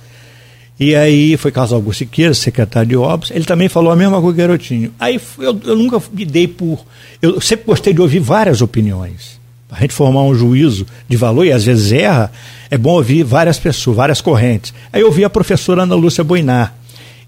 e 0.79 0.95
aí 0.95 1.37
foi 1.37 1.53
Carlos 1.53 1.71
Augusto 1.71 1.99
Siqueira, 1.99 2.33
secretário 2.33 2.89
de 2.89 2.97
obras, 2.97 3.31
ele 3.31 3.45
também 3.45 3.69
falou 3.69 3.93
a 3.93 3.97
mesma 3.97 4.19
coisa 4.23 4.35
que 4.35 4.43
o 4.43 4.47
Garotinho. 4.47 4.95
Aí 4.99 5.21
eu, 5.39 5.61
eu 5.67 5.77
nunca 5.77 6.03
me 6.11 6.25
dei 6.25 6.49
por. 6.49 6.83
Eu 7.21 7.43
sempre 7.43 7.67
gostei 7.67 7.93
de 7.93 8.01
ouvir 8.01 8.21
várias 8.21 8.63
opiniões. 8.63 9.39
Para 9.69 9.77
a 9.77 9.81
gente 9.83 9.93
formar 9.93 10.23
um 10.23 10.35
juízo 10.35 10.87
de 11.07 11.15
valor, 11.15 11.45
e 11.45 11.53
às 11.53 11.63
vezes 11.63 11.93
erra, 11.93 12.33
é 12.71 12.79
bom 12.79 12.93
ouvir 12.93 13.23
várias 13.23 13.59
pessoas, 13.59 13.99
várias 13.99 14.23
correntes. 14.23 14.73
Aí 14.91 15.03
eu 15.03 15.09
ouvi 15.09 15.23
a 15.23 15.29
professora 15.29 15.83
Ana 15.83 15.95
Lúcia 15.95 16.25
Boinar. 16.25 16.75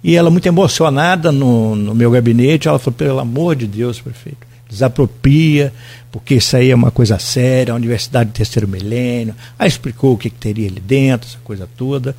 E 0.02 0.16
ela, 0.16 0.30
muito 0.30 0.46
emocionada 0.46 1.30
no, 1.30 1.76
no 1.76 1.94
meu 1.94 2.10
gabinete, 2.10 2.66
ela 2.66 2.78
falou: 2.78 2.96
pelo 2.96 3.18
amor 3.18 3.56
de 3.56 3.66
Deus, 3.66 4.00
prefeito, 4.00 4.46
desapropria, 4.70 5.70
porque 6.12 6.34
isso 6.34 6.54
aí 6.54 6.70
é 6.70 6.74
uma 6.74 6.90
coisa 6.90 7.18
séria, 7.18 7.72
a 7.72 7.76
Universidade 7.76 8.30
do 8.30 8.34
Terceiro 8.34 8.68
Milênio. 8.68 9.34
Aí 9.58 9.66
explicou 9.66 10.12
o 10.12 10.18
que, 10.18 10.28
que 10.28 10.38
teria 10.38 10.68
ali 10.68 10.78
dentro, 10.78 11.26
essa 11.26 11.38
coisa 11.42 11.66
toda. 11.74 12.14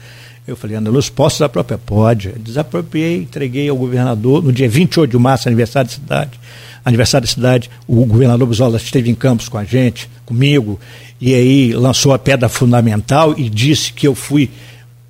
Eu 0.48 0.58
falei, 0.58 0.76
Ana 0.76 0.90
Luz, 0.90 1.10
posso 1.10 1.38
desapropriar? 1.38 1.80
Pode. 1.86 2.30
Desapropriei, 2.40 3.18
entreguei 3.18 3.70
ao 3.70 3.78
governador 3.78 4.44
no 4.44 4.52
dia 4.52 4.68
28 4.68 5.12
de 5.12 5.18
março, 5.18 5.48
aniversário 5.48 5.88
da 5.88 5.96
cidade. 5.96 6.40
Aniversário 6.84 7.28
da 7.28 7.32
cidade, 7.32 7.70
o 7.88 8.04
governador 8.04 8.48
Bisola 8.48 8.78
esteve 8.78 9.12
em 9.12 9.16
Campos 9.16 9.48
com 9.48 9.58
a 9.58 9.64
gente, 9.64 10.10
comigo, 10.26 10.78
e 11.22 11.34
aí 11.34 11.72
lançou 11.72 12.14
a 12.14 12.20
pedra 12.20 12.50
fundamental 12.50 13.36
e 13.38 13.48
disse 13.48 13.94
que 13.94 14.06
eu 14.06 14.14
fui 14.14 14.50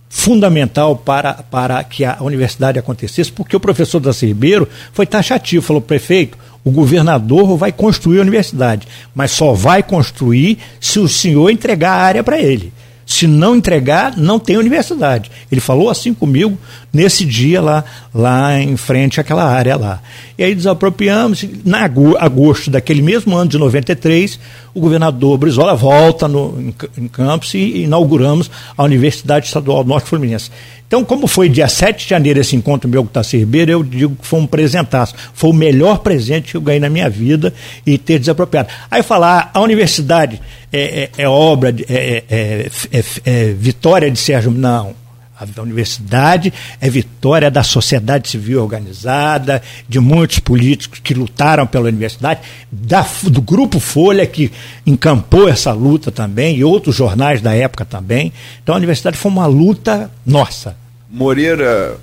fundamental 0.07 0.95
para, 0.95 1.33
para 1.33 1.83
que 1.83 2.05
a 2.05 2.17
universidade 2.21 2.77
acontecesse, 2.77 3.31
porque 3.31 3.55
o 3.55 3.59
professor 3.59 3.99
da 3.99 4.11
Ribeiro 4.11 4.69
foi 4.91 5.07
taxativo, 5.07 5.65
falou, 5.65 5.81
prefeito, 5.81 6.37
o 6.63 6.71
governador 6.71 7.57
vai 7.57 7.71
construir 7.71 8.19
a 8.19 8.21
universidade, 8.21 8.87
mas 9.13 9.31
só 9.31 9.53
vai 9.53 9.83
construir 9.83 10.57
se 10.79 10.99
o 10.99 11.09
senhor 11.09 11.49
entregar 11.49 11.91
a 11.91 12.03
área 12.03 12.23
para 12.23 12.39
ele. 12.39 12.71
Se 13.05 13.27
não 13.27 13.55
entregar, 13.55 14.17
não 14.17 14.39
tem 14.39 14.57
universidade. 14.57 15.29
Ele 15.51 15.59
falou 15.59 15.89
assim 15.89 16.13
comigo 16.13 16.57
nesse 16.91 17.25
dia 17.25 17.61
lá, 17.61 17.83
lá 18.13 18.59
em 18.59 18.77
frente 18.77 19.19
àquela 19.19 19.43
área 19.43 19.75
lá. 19.75 20.01
E 20.37 20.43
aí 20.43 20.55
desapropriamos. 20.55 21.45
Na 21.65 21.89
agosto 22.19 22.71
daquele 22.71 23.01
mesmo 23.01 23.35
ano 23.35 23.49
de 23.49 23.57
93, 23.57 24.39
o 24.73 24.79
governador 24.79 25.37
Brizola 25.37 25.75
volta 25.75 26.27
no, 26.27 26.59
em, 26.59 26.73
em 26.97 27.07
Campos 27.07 27.53
e 27.53 27.83
inauguramos 27.83 28.49
a 28.77 28.83
Universidade 28.83 29.47
Estadual 29.47 29.83
Norte 29.83 30.07
Fluminense. 30.07 30.49
Então, 30.87 31.03
como 31.03 31.25
foi 31.25 31.49
dia 31.49 31.67
7 31.67 32.03
de 32.03 32.09
janeiro 32.11 32.39
esse 32.39 32.55
encontro 32.55 32.87
meu 32.87 33.03
com 33.03 33.09
Tassi 33.09 33.35
Ribeiro, 33.35 33.71
eu 33.71 33.83
digo 33.83 34.15
que 34.15 34.27
foi 34.27 34.39
um 34.39 34.45
presentaço. 34.45 35.15
Foi 35.33 35.49
o 35.49 35.53
melhor 35.53 35.97
presente 35.99 36.51
que 36.51 36.57
eu 36.57 36.61
ganhei 36.61 36.79
na 36.79 36.87
minha 36.87 37.09
vida 37.09 37.51
e 37.83 37.97
ter 37.97 38.19
desapropriado. 38.19 38.69
Aí 38.91 39.01
falar, 39.01 39.49
a 39.55 39.59
universidade 39.59 40.39
é, 40.73 41.03
é, 41.03 41.11
é 41.19 41.29
obra, 41.29 41.71
de, 41.71 41.85
é, 41.87 42.23
é, 42.27 42.69
é, 42.91 43.03
é 43.23 43.53
vitória 43.53 44.09
de 44.09 44.17
Sérgio. 44.17 44.49
Não. 44.49 44.95
A 45.35 45.61
universidade 45.61 46.53
é 46.79 46.89
vitória 46.89 47.51
da 47.51 47.63
sociedade 47.63 48.29
civil 48.29 48.61
organizada, 48.61 49.61
de 49.89 49.99
muitos 49.99 50.39
políticos 50.39 50.99
que 51.03 51.13
lutaram 51.13 51.67
pela 51.67 51.89
universidade, 51.89 52.39
da, 52.71 53.05
do 53.23 53.41
Grupo 53.41 53.79
Folha, 53.79 54.25
que 54.25 54.51
encampou 54.85 55.49
essa 55.49 55.73
luta 55.73 56.11
também, 56.11 56.57
e 56.57 56.63
outros 56.63 56.95
jornais 56.95 57.41
da 57.41 57.53
época 57.53 57.83
também. 57.83 58.31
Então 58.61 58.73
a 58.73 58.77
universidade 58.77 59.17
foi 59.17 59.31
uma 59.31 59.45
luta 59.45 60.09
nossa. 60.25 60.77
Moreira, 61.09 61.97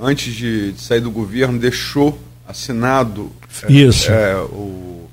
antes 0.00 0.32
de, 0.34 0.74
sair 0.78 1.00
do 1.00 1.10
governo, 1.10 1.58
deixou 1.58 2.18
assinado 2.46 3.32
Isso. 3.68 4.12
É, 4.12 4.36
o, 4.36 5.03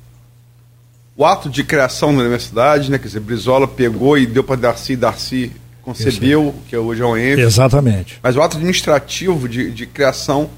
o, 1.22 1.26
ato 1.26 1.50
de 1.50 1.64
criação 1.64 2.14
da 2.14 2.22
universidade, 2.22 2.90
né? 2.90 2.98
Quer 2.98 3.08
dizer, 3.08 3.20
Brizola 3.20 3.68
pegou 3.68 4.18
e 4.18 4.26
deu 4.26 4.44
para 4.44 4.56
Darcy, 4.56 4.96
Darcy 4.96 5.52
concebeu, 5.82 6.50
Isso. 6.50 6.64
que 6.68 6.78
hoje 6.78 7.02
é 7.02 7.06
o 7.06 7.18
ENF. 7.18 7.42
Exatamente. 7.42 8.20
Mas 8.22 8.36
o 8.36 8.42
ato 8.42 8.58
administrativo 8.58 9.48
de, 9.48 9.72
de 9.72 9.86
criação 9.86 10.50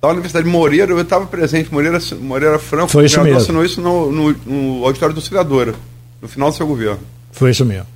da 0.00 0.08
Universidade 0.08 0.46
de 0.46 0.50
Moreira, 0.50 0.92
eu 0.92 1.00
estava 1.00 1.26
presente, 1.26 1.72
Moreira, 1.72 1.98
Moreira 2.20 2.58
Franco, 2.58 2.88
Foi 2.88 3.04
isso 3.04 3.20
mesmo. 3.22 3.38
assinou 3.38 3.64
isso 3.64 3.80
no, 3.80 4.10
no, 4.10 4.36
no 4.46 4.84
auditório 4.84 5.14
do 5.14 5.18
Auxiliadora, 5.18 5.74
no 6.22 6.28
final 6.28 6.50
do 6.50 6.56
seu 6.56 6.66
governo. 6.66 7.00
Foi 7.32 7.50
isso 7.50 7.64
mesmo. 7.64 7.86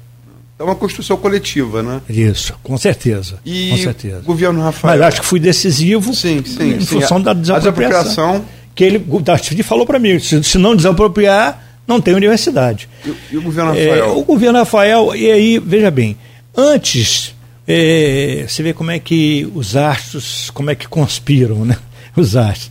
É 0.59 0.63
uma 0.63 0.77
construção 0.77 1.17
coletiva, 1.17 1.83
né? 1.83 2.01
Isso, 2.09 2.55
com 2.63 2.77
certeza. 2.77 3.39
E 3.45 3.71
com 3.71 3.77
certeza. 3.79 4.21
governo 4.21 4.63
Rafael. 4.63 4.99
Mas 4.99 5.09
acho 5.09 5.21
que 5.23 5.27
fui 5.27 5.41
decisivo 5.41 6.15
sim, 6.15 6.45
sim, 6.45 6.75
em 6.75 6.81
sim. 6.81 6.87
função 6.87 7.21
da 7.21 7.33
desapropriação. 7.33 8.45
Que 8.75 8.85
ele 8.85 9.05
o 9.09 9.65
falou 9.65 9.87
para 9.87 9.99
mim, 9.99 10.19
se, 10.19 10.43
se, 10.43 10.59
não 10.59 10.75
desapropriar, 10.75 11.63
não 11.87 12.01
tem 12.01 12.15
universidade. 12.15 12.89
E, 13.05 13.15
e 13.33 13.37
o 13.37 13.43
governo 13.43 13.71
Rafael? 13.71 13.95
É, 13.95 14.05
o 14.05 14.23
governo 14.23 14.59
Rafael, 14.59 15.15
e 15.15 15.31
aí, 15.31 15.59
veja 15.59 15.91
bem, 15.91 16.17
antes, 16.57 17.35
é, 17.67 18.45
você 18.49 18.63
vê 18.63 18.73
como 18.73 18.91
é 18.91 18.99
que 18.99 19.51
os 19.55 19.77
astros, 19.77 20.51
como 20.51 20.71
é 20.71 20.75
que 20.75 20.89
conspiram, 20.89 21.65
né? 21.65 21.77
Os 22.17 22.37
astros. 22.37 22.71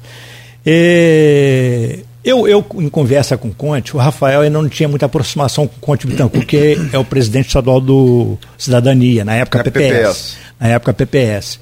É, 0.66 2.00
eu, 2.24 2.48
eu, 2.48 2.66
em 2.76 2.88
conversa 2.88 3.36
com 3.36 3.50
o 3.50 3.54
Conte, 3.54 3.96
o 3.96 4.00
Rafael 4.00 4.42
ainda 4.42 4.62
não 4.62 4.70
tinha 4.70 4.88
muita 4.88 5.06
aproximação 5.06 5.68
com 5.68 5.76
o 5.76 5.80
Conte 5.80 6.08
Bittencourt, 6.08 6.46
que 6.46 6.78
é 6.94 6.98
o 6.98 7.04
presidente 7.04 7.48
estadual 7.48 7.82
do 7.82 8.38
Cidadania, 8.58 9.26
na 9.26 9.36
época 9.36 9.60
é 9.60 9.64
PPS, 9.64 9.90
PPS. 9.92 10.38
Na 10.58 10.68
época 10.70 10.94
PPS. 10.94 11.60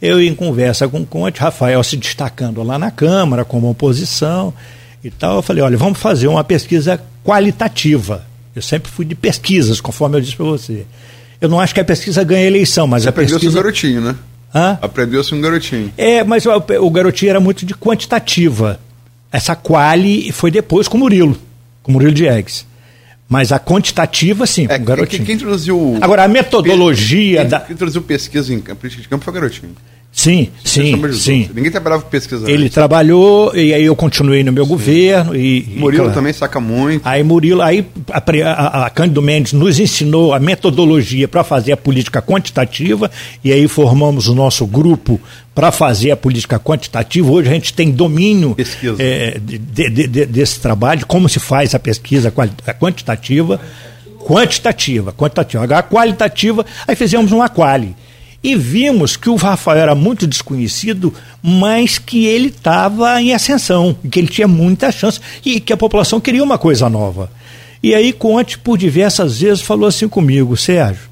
Eu, 0.00 0.20
em 0.20 0.34
conversa 0.34 0.86
com 0.88 1.00
o 1.00 1.06
Conte, 1.06 1.40
Rafael 1.40 1.82
se 1.82 1.96
destacando 1.96 2.62
lá 2.62 2.78
na 2.78 2.90
Câmara 2.90 3.44
como 3.44 3.70
oposição 3.70 4.52
e 5.02 5.10
tal, 5.10 5.36
eu 5.36 5.42
falei, 5.42 5.62
olha, 5.62 5.76
vamos 5.76 5.98
fazer 5.98 6.28
uma 6.28 6.44
pesquisa 6.44 7.00
qualitativa. 7.24 8.24
Eu 8.54 8.62
sempre 8.62 8.90
fui 8.90 9.04
de 9.04 9.14
pesquisas, 9.14 9.80
conforme 9.80 10.16
eu 10.16 10.20
disse 10.20 10.36
para 10.36 10.46
você. 10.46 10.84
Eu 11.40 11.48
não 11.48 11.60
acho 11.60 11.74
que 11.74 11.80
a 11.80 11.84
pesquisa 11.84 12.24
ganha 12.24 12.46
eleição, 12.46 12.86
mas 12.86 13.02
você 13.02 13.08
a 13.08 13.12
pesquisa... 13.12 13.36
Aprendeu-se 13.36 13.58
um 13.58 13.62
garotinho, 13.62 14.00
né? 14.00 14.16
Hã? 14.54 14.78
Aprendeu-se 14.80 15.34
um 15.34 15.40
garotinho. 15.40 15.92
É, 15.96 16.24
mas 16.24 16.46
o, 16.46 16.50
o 16.80 16.90
garotinho 16.90 17.30
era 17.30 17.40
muito 17.40 17.66
de 17.66 17.74
quantitativa. 17.74 18.80
Essa 19.30 19.54
quali 19.54 20.32
foi 20.32 20.50
depois 20.50 20.88
com 20.88 20.96
o 20.96 21.00
Murilo, 21.00 21.36
com 21.82 21.90
o 21.90 21.94
Murilo 21.94 22.12
Diegues. 22.12 22.66
Mas 23.28 23.50
a 23.50 23.58
quantitativa, 23.58 24.46
sim, 24.46 24.66
é, 24.68 24.78
garotinho. 24.78 25.18
Quem, 25.18 25.26
quem 25.26 25.34
introduziu. 25.34 25.98
Agora, 26.00 26.24
a 26.24 26.28
metodologia. 26.28 27.40
Quem, 27.40 27.50
da... 27.50 27.60
quem 27.60 27.74
introduziu 27.74 28.02
pesquisa 28.02 28.54
em 28.54 28.60
política 28.60 29.02
de 29.02 29.08
campo 29.08 29.24
foi 29.24 29.32
o 29.32 29.34
garotinho. 29.34 29.74
Sim, 30.16 30.48
sim, 30.64 31.12
sim. 31.12 31.50
Ninguém 31.52 31.70
trabalhava 31.70 32.02
com 32.02 32.08
pesquisa. 32.08 32.50
Ele 32.50 32.70
trabalhou 32.70 33.54
e 33.54 33.74
aí 33.74 33.84
eu 33.84 33.94
continuei 33.94 34.42
no 34.42 34.50
meu 34.50 34.64
sim. 34.64 34.70
governo 34.70 35.36
e 35.36 35.74
Murilo 35.76 36.04
claro. 36.04 36.18
também 36.18 36.32
saca 36.32 36.58
muito. 36.58 37.06
Aí 37.06 37.22
Murilo, 37.22 37.60
aí 37.60 37.84
a, 38.10 38.22
a, 38.50 38.86
a 38.86 38.90
Cândido 38.90 39.20
Mendes 39.20 39.52
nos 39.52 39.78
ensinou 39.78 40.32
a 40.32 40.40
metodologia 40.40 41.28
para 41.28 41.44
fazer 41.44 41.72
a 41.72 41.76
política 41.76 42.22
quantitativa 42.22 43.10
e 43.44 43.52
aí 43.52 43.68
formamos 43.68 44.26
o 44.26 44.34
nosso 44.34 44.66
grupo 44.66 45.20
para 45.54 45.70
fazer 45.70 46.12
a 46.12 46.16
política 46.16 46.58
quantitativa. 46.58 47.30
Hoje 47.30 47.50
a 47.50 47.52
gente 47.52 47.74
tem 47.74 47.90
domínio 47.90 48.56
é, 48.98 49.38
de, 49.38 49.58
de, 49.58 50.06
de, 50.08 50.24
desse 50.24 50.58
trabalho, 50.60 51.00
de 51.00 51.06
como 51.06 51.28
se 51.28 51.38
faz 51.38 51.74
a 51.74 51.78
pesquisa 51.78 52.32
quantitativa. 52.80 53.60
Quantitativa, 54.18 55.12
quantitativa. 55.12 55.78
A 55.78 55.82
qualitativa, 55.82 56.64
aí 56.88 56.96
fizemos 56.96 57.32
uma 57.32 57.50
quali 57.50 57.94
e 58.42 58.54
vimos 58.54 59.16
que 59.16 59.28
o 59.28 59.36
Rafael 59.36 59.78
era 59.78 59.94
muito 59.94 60.26
desconhecido, 60.26 61.12
mas 61.42 61.98
que 61.98 62.26
ele 62.26 62.48
estava 62.48 63.20
em 63.20 63.32
ascensão, 63.32 63.96
que 64.10 64.18
ele 64.18 64.28
tinha 64.28 64.46
muita 64.46 64.92
chance 64.92 65.20
e 65.44 65.60
que 65.60 65.72
a 65.72 65.76
população 65.76 66.20
queria 66.20 66.42
uma 66.42 66.58
coisa 66.58 66.88
nova. 66.88 67.30
E 67.82 67.94
aí 67.94 68.12
Conte, 68.12 68.58
por 68.58 68.78
diversas 68.78 69.40
vezes, 69.40 69.62
falou 69.62 69.88
assim 69.88 70.08
comigo, 70.08 70.56
Sérgio, 70.56 71.08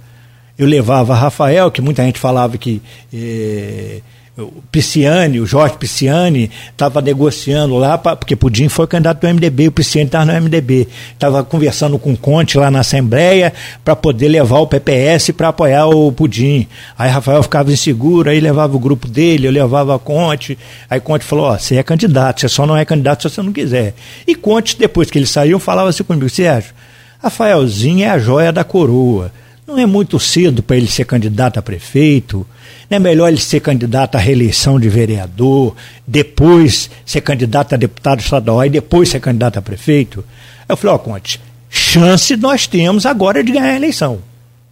eu 0.59 0.67
levava 0.67 1.15
Rafael, 1.15 1.71
que 1.71 1.81
muita 1.81 2.05
gente 2.05 2.19
falava 2.19 2.57
que 2.57 2.81
eh, 3.13 4.01
o 4.37 4.61
Pisciani, 4.73 5.39
o 5.39 5.47
Jorge 5.47 5.77
Pisciani, 5.77 6.51
estava 6.73 7.01
negociando 7.01 7.77
lá, 7.77 7.97
pra, 7.97 8.17
porque 8.17 8.35
Pudim 8.35 8.69
foi 8.69 8.85
candidato 8.87 9.21
do 9.21 9.33
MDB, 9.33 9.69
o 9.69 9.73
Pisciani 9.73 10.07
estava 10.07 10.25
no 10.25 10.41
MDB. 10.41 10.89
Estava 11.13 11.45
conversando 11.45 11.99
com 12.01 12.13
o 12.13 12.17
Conte 12.17 12.59
lá 12.59 12.69
na 12.69 12.81
Assembleia 12.81 13.53
para 13.85 13.95
poder 13.95 14.27
levar 14.27 14.59
o 14.59 14.67
PPS 14.67 15.31
para 15.31 15.49
apoiar 15.49 15.87
o 15.87 16.11
Pudim. 16.11 16.67
Aí 16.99 17.09
Rafael 17.11 17.45
ficava 17.45 17.73
inseguro, 17.73 18.29
aí 18.29 18.41
levava 18.41 18.75
o 18.75 18.81
grupo 18.81 19.07
dele, 19.07 19.47
eu 19.47 19.53
levava 19.53 19.95
a 19.95 19.99
Conte. 20.01 20.59
Aí 20.91 20.99
Conte 20.99 21.25
falou: 21.25 21.47
Ó, 21.47 21.57
você 21.57 21.77
é 21.77 21.83
candidato, 21.85 22.41
você 22.41 22.49
só 22.49 22.67
não 22.67 22.77
é 22.77 22.85
candidato 22.85 23.23
se 23.23 23.35
você 23.35 23.41
não 23.41 23.53
quiser. 23.53 23.95
E 24.27 24.35
Conte, 24.35 24.77
depois 24.77 25.11
que 25.13 25.19
ele 25.19 25.27
saiu, 25.27 25.61
falava 25.61 25.91
assim 25.91 26.03
comigo: 26.03 26.29
Sérgio, 26.29 26.75
Rafaelzinho 27.23 28.05
é 28.05 28.11
a 28.11 28.19
joia 28.19 28.53
da 28.53 28.65
coroa. 28.65 29.31
Não 29.65 29.79
é 29.79 29.87
muito 29.87 30.19
cedo 30.19 30.61
para 30.63 30.77
ele 30.77 30.89
ser 30.89 31.05
candidato 31.05 31.59
a 31.59 31.63
prefeito. 31.63 32.45
Não 32.91 32.97
é 32.97 32.99
melhor 32.99 33.29
ele 33.29 33.41
ser 33.41 33.61
candidato 33.61 34.17
à 34.17 34.19
reeleição 34.19 34.79
de 34.79 34.89
vereador, 34.89 35.75
depois 36.07 36.91
ser 37.05 37.21
candidato 37.21 37.75
a 37.75 37.77
deputado 37.77 38.21
estadual 38.21 38.65
e 38.65 38.71
depois 38.71 39.09
ser 39.09 39.21
candidato 39.21 39.59
a 39.59 39.63
prefeito? 39.63 40.25
Eu 40.69 40.77
falei, 40.77 40.95
ó, 40.95 40.97
oh, 40.97 40.99
Conte, 41.01 41.41
chance 41.71 42.37
nós 42.37 42.67
temos 42.67 43.07
agora 43.07 43.43
de 43.43 43.53
ganhar 43.53 43.73
a 43.73 43.77
eleição. 43.77 44.21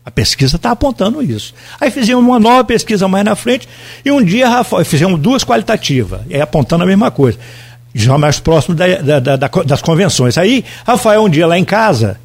A 0.05 0.11
pesquisa 0.11 0.57
está 0.57 0.73
apontando 0.73 1.23
isso. 1.23 1.55
Aí 1.81 1.91
fizemos 1.91 2.25
uma 2.25 2.41
nova 2.41 2.65
pesquisa 2.65 3.07
mais 3.07 3.25
na 3.25 3.37
frente 3.37 3.69
e 4.05 4.11
um 4.11 4.23
dia, 4.23 4.49
Rafael, 4.49 4.85
fizemos 4.85 5.21
duas 5.21 5.45
qualitativas, 5.45 6.21
é, 6.29 6.41
apontando 6.41 6.83
a 6.83 6.87
mesma 6.87 7.11
coisa, 7.11 7.39
já 7.95 8.19
mais 8.19 8.41
próximo 8.41 8.75
da, 8.75 9.21
da, 9.21 9.37
da, 9.37 9.49
das 9.65 9.81
convenções. 9.81 10.37
Aí, 10.37 10.65
Rafael, 10.85 11.23
um 11.23 11.29
dia 11.29 11.47
lá 11.47 11.57
em 11.57 11.65
casa, 11.65 12.19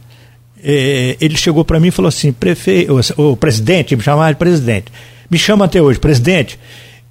é, 0.63 1.17
ele 1.21 1.37
chegou 1.37 1.63
para 1.63 1.79
mim 1.79 1.89
e 1.89 1.91
falou 1.91 2.09
assim, 2.09 2.31
prefe... 2.31 2.87
o, 2.89 3.31
o 3.31 3.37
presidente, 3.37 3.95
me 3.95 4.01
chamava 4.01 4.31
de 4.31 4.39
presidente, 4.39 4.91
me 5.29 5.37
chama 5.37 5.65
até 5.65 5.81
hoje, 5.81 5.99
presidente, 5.99 6.59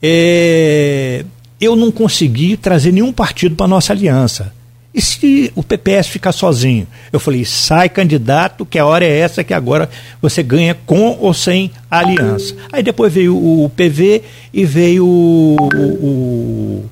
é, 0.03 1.25
eu 1.61 1.75
não 1.77 1.91
consegui 1.91 2.57
trazer 2.57 2.93
nenhum 2.93 3.13
partido 3.13 3.55
para 3.57 3.69
nossa 3.69 3.93
aliança. 3.93 4.53
E 4.97 5.03
se 5.03 5.53
o 5.55 5.63
PPS 5.63 6.09
ficar 6.09 6.33
sozinho? 6.33 6.87
Eu 7.13 7.21
falei, 7.21 7.45
sai 7.45 7.87
candidato, 7.87 8.65
que 8.65 8.79
a 8.79 8.87
hora 8.87 9.05
é 9.05 9.19
essa 9.19 9.45
que 9.45 9.53
agora 9.53 9.91
você 10.23 10.43
ganha 10.43 10.75
com 10.87 11.19
ou 11.21 11.35
sem 11.35 11.71
aliança. 11.91 12.57
Aí 12.73 12.83
depois 12.83 13.13
veio 13.13 13.37
o 13.37 13.71
PV 13.77 14.23
e 14.55 14.65
veio 14.65 15.05
o, 15.05 15.57
o, 15.75 16.91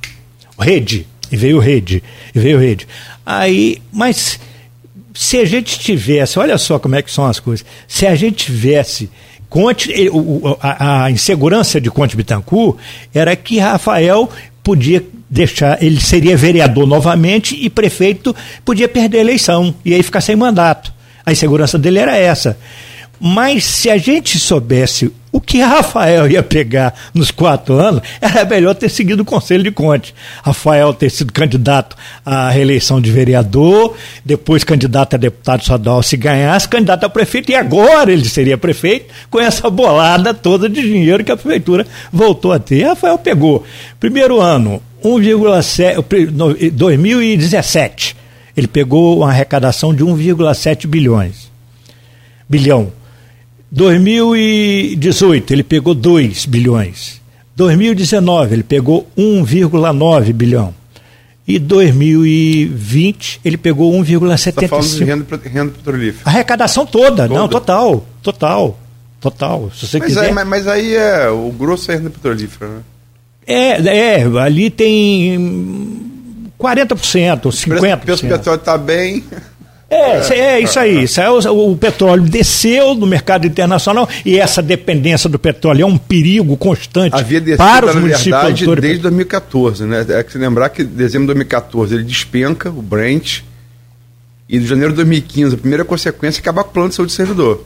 o 0.55 0.62
Rede. 0.62 1.07
E 1.33 1.37
veio 1.37 1.57
o 1.57 1.61
Rede. 1.61 2.03
E 2.35 2.39
veio 2.39 2.59
o 2.59 2.61
Rede. 2.61 2.87
Aí, 3.25 3.81
mas 3.91 4.39
se 5.14 5.39
a 5.39 5.47
gente 5.47 5.79
tivesse, 5.79 6.39
olha 6.39 6.59
só 6.59 6.79
como 6.79 6.97
é 6.97 7.01
que 7.01 7.11
são 7.11 7.25
as 7.25 7.41
coisas, 7.41 7.64
se 7.89 8.07
a 8.07 8.14
gente 8.14 8.45
tivesse 8.47 9.09
Conte, 9.49 9.93
a, 10.61 11.05
a, 11.05 11.11
insegurança 11.11 11.81
de 11.81 11.91
Conte 11.91 12.17
Bittencourt 12.17 12.79
era 13.15 13.35
que 13.37 13.59
Rafael 13.59 14.29
podia 14.63 15.05
deixar, 15.29 15.83
ele 15.83 16.01
seria 16.01 16.37
vereador 16.37 16.87
novamente 16.87 17.57
e 17.61 17.69
prefeito 17.69 18.35
podia 18.65 18.89
perder 18.89 19.19
a 19.19 19.21
eleição 19.21 19.75
e 19.85 19.95
aí 19.95 20.03
ficar 20.03 20.21
sem 20.21 20.35
mandato. 20.35 20.93
A 21.25 21.33
insegurança 21.33 21.79
dele 21.79 21.99
era 21.99 22.17
essa. 22.17 22.59
Mas 23.21 23.65
se 23.65 23.91
a 23.91 23.97
gente 23.97 24.39
soubesse 24.39 25.12
o 25.35 25.41
que 25.41 25.61
Rafael 25.61 26.31
ia 26.31 26.45
pegar 26.45 26.95
nos 27.12 27.33
quatro 27.33 27.75
anos, 27.75 28.03
era 28.21 28.45
melhor 28.45 28.73
ter 28.73 28.89
seguido 28.89 29.23
o 29.23 29.25
Conselho 29.25 29.65
de 29.65 29.73
Conte. 29.73 30.15
Rafael 30.45 30.95
ter 30.95 31.11
sido 31.11 31.33
candidato 31.33 31.97
à 32.25 32.49
reeleição 32.51 33.01
de 33.01 33.11
vereador, 33.11 33.97
depois 34.25 34.62
candidato 34.62 35.15
a 35.15 35.17
deputado 35.17 35.62
estadual 35.62 36.05
se 36.05 36.17
ganhasse, 36.17 36.69
candidato 36.69 37.03
a 37.03 37.09
prefeito, 37.09 37.51
e 37.51 37.57
agora 37.57 38.12
ele 38.12 38.29
seria 38.29 38.57
prefeito 38.57 39.12
com 39.29 39.41
essa 39.41 39.69
bolada 39.69 40.33
toda 40.33 40.69
de 40.69 40.81
dinheiro 40.81 41.25
que 41.25 41.33
a 41.33 41.37
prefeitura 41.37 41.85
voltou 42.12 42.53
a 42.53 42.61
ter. 42.61 42.85
Rafael 42.85 43.19
pegou, 43.19 43.65
primeiro 43.99 44.41
ano, 44.41 44.81
1,7, 45.03 46.71
2017, 46.71 48.17
ele 48.57 48.69
pegou 48.69 49.19
uma 49.19 49.31
arrecadação 49.31 49.93
de 49.93 50.05
1,7 50.05 50.87
bilhões. 50.87 51.51
Bilhão. 52.49 52.93
2018 53.75 55.53
ele 55.53 55.64
pegou 55.64 55.95
2 55.95 56.47
bilhões. 56.47 57.20
2019 57.57 58.55
ele 58.55 58.62
pegou 58.62 59.09
1,9 59.18 60.33
bilhão. 60.33 60.72
E 61.47 61.59
2020 61.59 63.41
ele 63.45 63.57
pegou 63.57 63.93
1,75. 63.93 64.55
Tá 64.55 64.68
falando 64.68 64.89
de 64.89 65.05
renda, 65.05 65.41
renda 65.45 65.72
petrolífera. 65.72 66.31
Arrecadação 66.31 66.87
toda, 66.87 67.27
toda, 67.27 67.29
não, 67.29 67.49
total, 67.49 68.07
total, 68.22 68.79
total. 69.20 69.70
Se 69.75 69.89
você 69.89 69.99
mas, 69.99 70.09
quiser. 70.09 70.27
Aí, 70.27 70.33
mas, 70.33 70.47
mas 70.47 70.68
aí 70.68 70.95
é 70.95 71.29
o 71.29 71.51
grosso 71.51 71.91
é 71.91 71.97
renda 71.97 72.11
petrolífera, 72.11 72.70
né? 72.70 72.81
É, 73.45 74.20
é, 74.20 74.22
ali 74.39 74.70
tem 74.70 75.37
40%, 76.59 77.41
50%. 77.43 77.95
O 77.95 77.99
preço 77.99 78.25
do 78.25 78.29
petróleo 78.29 78.59
está 78.59 78.79
bem. 78.79 79.25
É, 79.91 80.35
é 80.35 80.61
isso 80.61 80.78
aí. 80.78 81.05
Isso 81.05 81.20
aí 81.20 81.28
o, 81.28 81.72
o, 81.72 81.76
petróleo 81.76 82.22
desceu 82.22 82.95
no 82.95 83.07
mercado 83.07 83.47
internacional 83.47 84.09
e 84.24 84.39
essa 84.39 84.62
dependência 84.62 85.28
do 85.28 85.39
petróleo 85.39 85.82
é 85.82 85.87
um 85.87 85.99
perigo 85.99 86.57
constante 86.57 87.14
Havia 87.14 87.57
para 87.57 87.87
os 87.87 87.95
municípios. 87.95 88.61
Verdade, 88.61 88.80
desde 88.80 89.03
2014, 89.03 89.85
né? 89.85 90.07
É 90.09 90.22
que 90.22 90.32
se 90.32 90.39
lembrar 90.39 90.70
que 90.70 90.82
em 90.82 90.87
dezembro 90.87 91.26
de 91.26 91.35
2014 91.35 91.95
ele 91.95 92.05
despenca 92.05 92.70
o 92.70 92.82
Brent 92.82 93.43
e 94.49 94.59
de 94.59 94.66
janeiro 94.66 94.91
de 94.93 94.97
2015 94.97 95.55
a 95.55 95.59
primeira 95.59 95.85
consequência 95.85 96.41
é 96.41 96.43
acabar 96.43 96.64
com 96.64 96.70
o 96.70 96.72
plano 96.72 96.89
de 96.89 96.95
saúde 96.95 97.12
do 97.12 97.16
servidor. 97.16 97.64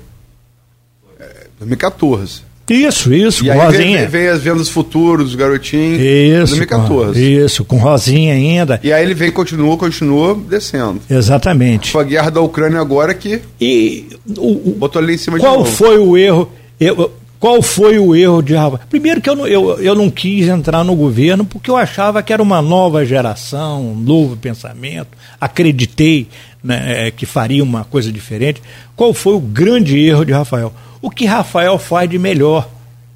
É, 1.19 1.47
2014. 1.59 2.48
Isso, 2.69 3.13
isso, 3.13 3.45
e 3.45 3.49
com 3.49 3.53
aí 3.53 3.59
Rosinha. 3.59 3.99
Vem, 3.99 4.09
vem 4.09 4.29
as 4.29 4.43
vendas 4.43 4.69
futuros, 4.69 5.35
garotinho, 5.35 6.01
isso, 6.01 6.57
2014. 6.57 7.13
Com, 7.13 7.19
isso, 7.19 7.65
com 7.65 7.77
Rosinha 7.79 8.35
ainda. 8.35 8.81
E 8.83 8.93
aí 8.93 9.03
ele 9.03 9.15
vem, 9.15 9.31
continua, 9.31 9.77
continua 9.77 10.35
descendo. 10.35 11.01
Exatamente. 11.09 11.91
Foi 11.91 12.03
a 12.03 12.07
guerra 12.07 12.31
da 12.31 12.41
Ucrânia 12.41 12.81
agora 12.81 13.15
que 13.15 13.41
e 13.61 14.07
o, 14.37 14.75
botou 14.77 15.01
ali 15.01 15.15
em 15.15 15.19
cima 15.19 15.39
qual 15.39 15.59
de 15.59 15.59
novo. 15.65 15.71
foi 15.71 15.99
o 15.99 16.17
erro? 16.17 16.51
Eu, 16.79 17.13
qual 17.39 17.63
foi 17.63 17.99
o 17.99 18.17
erro 18.17 18.43
de 18.43 18.55
Rafael? 18.55 18.81
Primeiro 18.91 19.21
que 19.21 19.31
eu 19.31 19.37
não, 19.37 19.47
eu, 19.47 19.79
eu 19.81 19.95
não 19.95 20.11
quis 20.11 20.49
entrar 20.49 20.83
no 20.83 20.97
governo 20.97 21.45
porque 21.45 21.71
eu 21.71 21.77
achava 21.77 22.23
que 22.23 22.33
era 22.33 22.43
uma 22.43 22.61
nova 22.61 23.05
geração, 23.05 23.93
um 23.93 23.95
novo 23.95 24.37
pensamento, 24.37 25.11
acreditei 25.41 26.27
né, 26.63 27.11
que 27.11 27.27
faria 27.27 27.63
uma 27.63 27.85
coisa 27.85 28.11
diferente. 28.13 28.63
Qual 28.97 29.15
foi 29.15 29.35
o 29.35 29.41
grande 29.41 29.99
erro 29.99 30.25
de 30.25 30.33
Rafael? 30.33 30.73
o 31.01 31.11
que 31.11 31.25
Rafael 31.25 31.79
faz 31.79 32.09
de 32.09 32.19
melhor: 32.19 32.69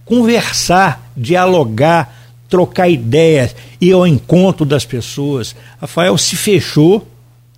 conversar, 0.05 1.11
dialogar, 1.17 2.15
trocar 2.49 2.89
ideias, 2.89 3.55
ir 3.81 3.93
ao 3.93 4.07
encontro 4.07 4.65
das 4.65 4.85
pessoas. 4.85 5.55
Rafael 5.81 6.17
se 6.19 6.37
fechou 6.37 7.07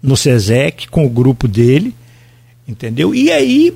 no 0.03 0.17
SESEC 0.17 0.89
com 0.89 1.07
o 1.07 1.11
grupo 1.11 1.49
dele, 1.49 1.95
entendeu? 2.67 3.15
E 3.15 3.31
aí 3.31 3.75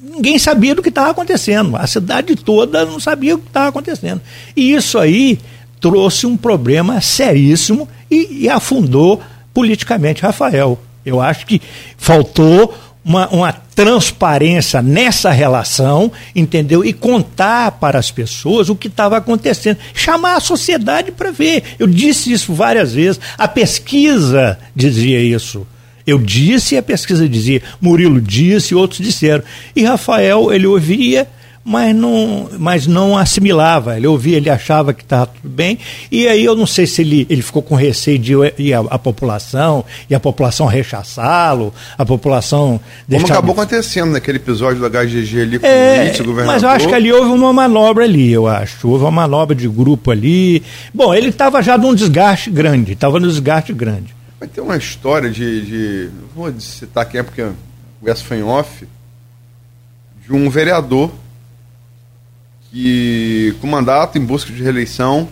ninguém 0.00 0.38
sabia 0.38 0.74
do 0.74 0.82
que 0.82 0.90
estava 0.90 1.10
acontecendo. 1.10 1.76
A 1.76 1.86
cidade 1.86 2.36
toda 2.36 2.84
não 2.84 3.00
sabia 3.00 3.34
o 3.34 3.38
que 3.38 3.46
estava 3.46 3.68
acontecendo. 3.68 4.20
E 4.54 4.72
isso 4.72 4.98
aí 4.98 5.38
trouxe 5.80 6.26
um 6.26 6.36
problema 6.36 7.00
seríssimo 7.00 7.88
e, 8.10 8.42
e 8.44 8.48
afundou 8.48 9.20
politicamente 9.52 10.22
Rafael. 10.22 10.80
Eu 11.04 11.20
acho 11.20 11.46
que 11.46 11.60
faltou 11.96 12.74
uma, 13.04 13.28
uma 13.28 13.52
transparência 13.52 14.80
nessa 14.80 15.30
relação, 15.30 16.12
entendeu? 16.34 16.84
E 16.84 16.92
contar 16.92 17.72
para 17.72 17.98
as 17.98 18.10
pessoas 18.10 18.68
o 18.68 18.76
que 18.76 18.88
estava 18.88 19.16
acontecendo. 19.16 19.78
Chamar 19.94 20.36
a 20.36 20.40
sociedade 20.40 21.10
para 21.10 21.30
ver. 21.30 21.62
Eu 21.78 21.86
disse 21.86 22.32
isso 22.32 22.52
várias 22.54 22.94
vezes. 22.94 23.20
A 23.36 23.48
pesquisa 23.48 24.58
dizia 24.74 25.20
isso. 25.20 25.66
Eu 26.06 26.18
disse 26.18 26.74
e 26.74 26.78
a 26.78 26.82
pesquisa 26.82 27.28
dizia. 27.28 27.62
Murilo 27.80 28.20
disse 28.20 28.74
outros 28.74 29.00
disseram. 29.00 29.42
E 29.74 29.84
Rafael, 29.84 30.52
ele 30.52 30.66
ouvia 30.66 31.28
mas 31.64 31.94
não, 31.94 32.48
mas 32.58 32.86
não 32.86 33.16
assimilava. 33.16 33.96
Ele 33.96 34.06
ouvia, 34.06 34.36
ele 34.36 34.50
achava 34.50 34.92
que 34.92 35.02
estava 35.02 35.26
tudo 35.26 35.48
bem, 35.48 35.78
e 36.10 36.26
aí 36.26 36.44
eu 36.44 36.56
não 36.56 36.66
sei 36.66 36.86
se 36.86 37.02
ele, 37.02 37.26
ele 37.30 37.42
ficou 37.42 37.62
com 37.62 37.74
receio 37.74 38.18
de 38.18 38.32
ir 38.58 38.74
a, 38.74 38.80
a 38.80 38.98
população, 38.98 39.84
e 40.08 40.14
a 40.14 40.20
população 40.20 40.66
rechaçá-lo, 40.66 41.72
a 41.96 42.04
população. 42.04 42.80
Como 43.08 43.26
acabou 43.26 43.52
acontecendo 43.52 44.12
naquele 44.12 44.38
episódio 44.38 44.80
do 44.80 44.88
HGG 44.88 45.40
ali 45.40 45.58
com 45.58 45.66
é, 45.66 46.00
o 46.00 46.02
Nietzsche, 46.04 46.22
governador. 46.22 46.54
Mas 46.54 46.62
eu 46.62 46.68
acho 46.68 46.88
que 46.88 46.94
ali 46.94 47.12
houve 47.12 47.30
uma 47.30 47.52
manobra 47.52 48.04
ali, 48.04 48.32
eu 48.32 48.46
acho. 48.46 48.88
Houve 48.88 49.04
uma 49.04 49.10
manobra 49.10 49.54
de 49.54 49.68
grupo 49.68 50.10
ali. 50.10 50.62
Bom, 50.92 51.14
ele 51.14 51.28
estava 51.28 51.62
já 51.62 51.78
num 51.78 51.94
desgaste 51.94 52.50
grande, 52.50 52.92
estava 52.92 53.20
num 53.20 53.28
desgaste 53.28 53.72
grande. 53.72 54.14
Vai 54.38 54.48
ter 54.48 54.60
uma 54.60 54.76
história 54.76 55.30
de. 55.30 55.62
de 55.64 56.10
vou 56.34 56.52
citar 56.58 57.04
aqui, 57.04 57.18
é 57.18 57.22
porque 57.22 57.42
o 57.42 58.34
em 58.34 58.42
off, 58.42 58.88
de 60.26 60.32
um 60.32 60.50
vereador 60.50 61.12
que 62.72 63.54
com 63.60 63.66
mandato 63.66 64.16
em 64.16 64.24
busca 64.24 64.50
de 64.50 64.62
reeleição, 64.62 65.28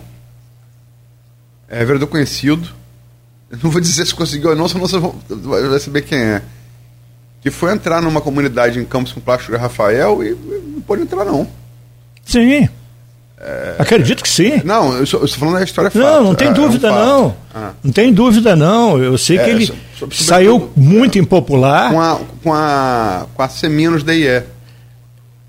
é 1.67 1.83
vereador 1.83 2.07
conhecido, 2.07 2.69
eu 3.49 3.57
não 3.63 3.71
vou 3.71 3.81
dizer 3.81 4.05
se 4.05 4.13
conseguiu 4.13 4.51
ou 4.51 4.55
não, 4.55 4.67
senão 4.67 4.85
você 4.85 4.99
vai 5.67 5.79
saber 5.79 6.03
quem 6.03 6.19
é, 6.19 6.41
que 7.41 7.49
foi 7.49 7.73
entrar 7.73 7.99
numa 7.99 8.21
comunidade 8.21 8.79
em 8.79 8.85
Campos 8.85 9.11
com 9.11 9.19
Plástico 9.19 9.53
de 9.53 9.57
Rafael 9.57 10.23
e 10.23 10.37
não 10.73 10.81
pode 10.81 11.01
entrar 11.01 11.25
não. 11.25 11.47
Sim. 12.23 12.69
É... 13.39 13.75
Acredito 13.79 14.21
que 14.21 14.29
sim. 14.29 14.61
Não, 14.63 14.93
eu 14.93 15.03
estou 15.03 15.27
falando 15.27 15.55
da 15.55 15.63
história 15.63 15.89
fato. 15.89 15.99
Não, 15.99 16.23
não 16.23 16.35
tem 16.35 16.49
é, 16.49 16.53
dúvida 16.53 16.89
é 16.89 16.91
um 16.91 16.95
não. 16.95 17.35
Ah. 17.55 17.71
Não 17.83 17.91
tem 17.91 18.13
dúvida 18.13 18.55
não. 18.55 19.01
Eu 19.01 19.17
sei 19.17 19.39
que 19.39 19.43
é, 19.45 19.49
ele 19.49 19.73
saiu 20.11 20.71
muito 20.75 21.17
impopular. 21.17 21.91
Com 21.91 21.99
a, 21.99 22.19
com 22.43 22.53
a, 22.53 23.25
com 23.33 23.41
a 23.41 23.49
C- 23.49 23.67
da 24.05 24.13
IE 24.13 24.43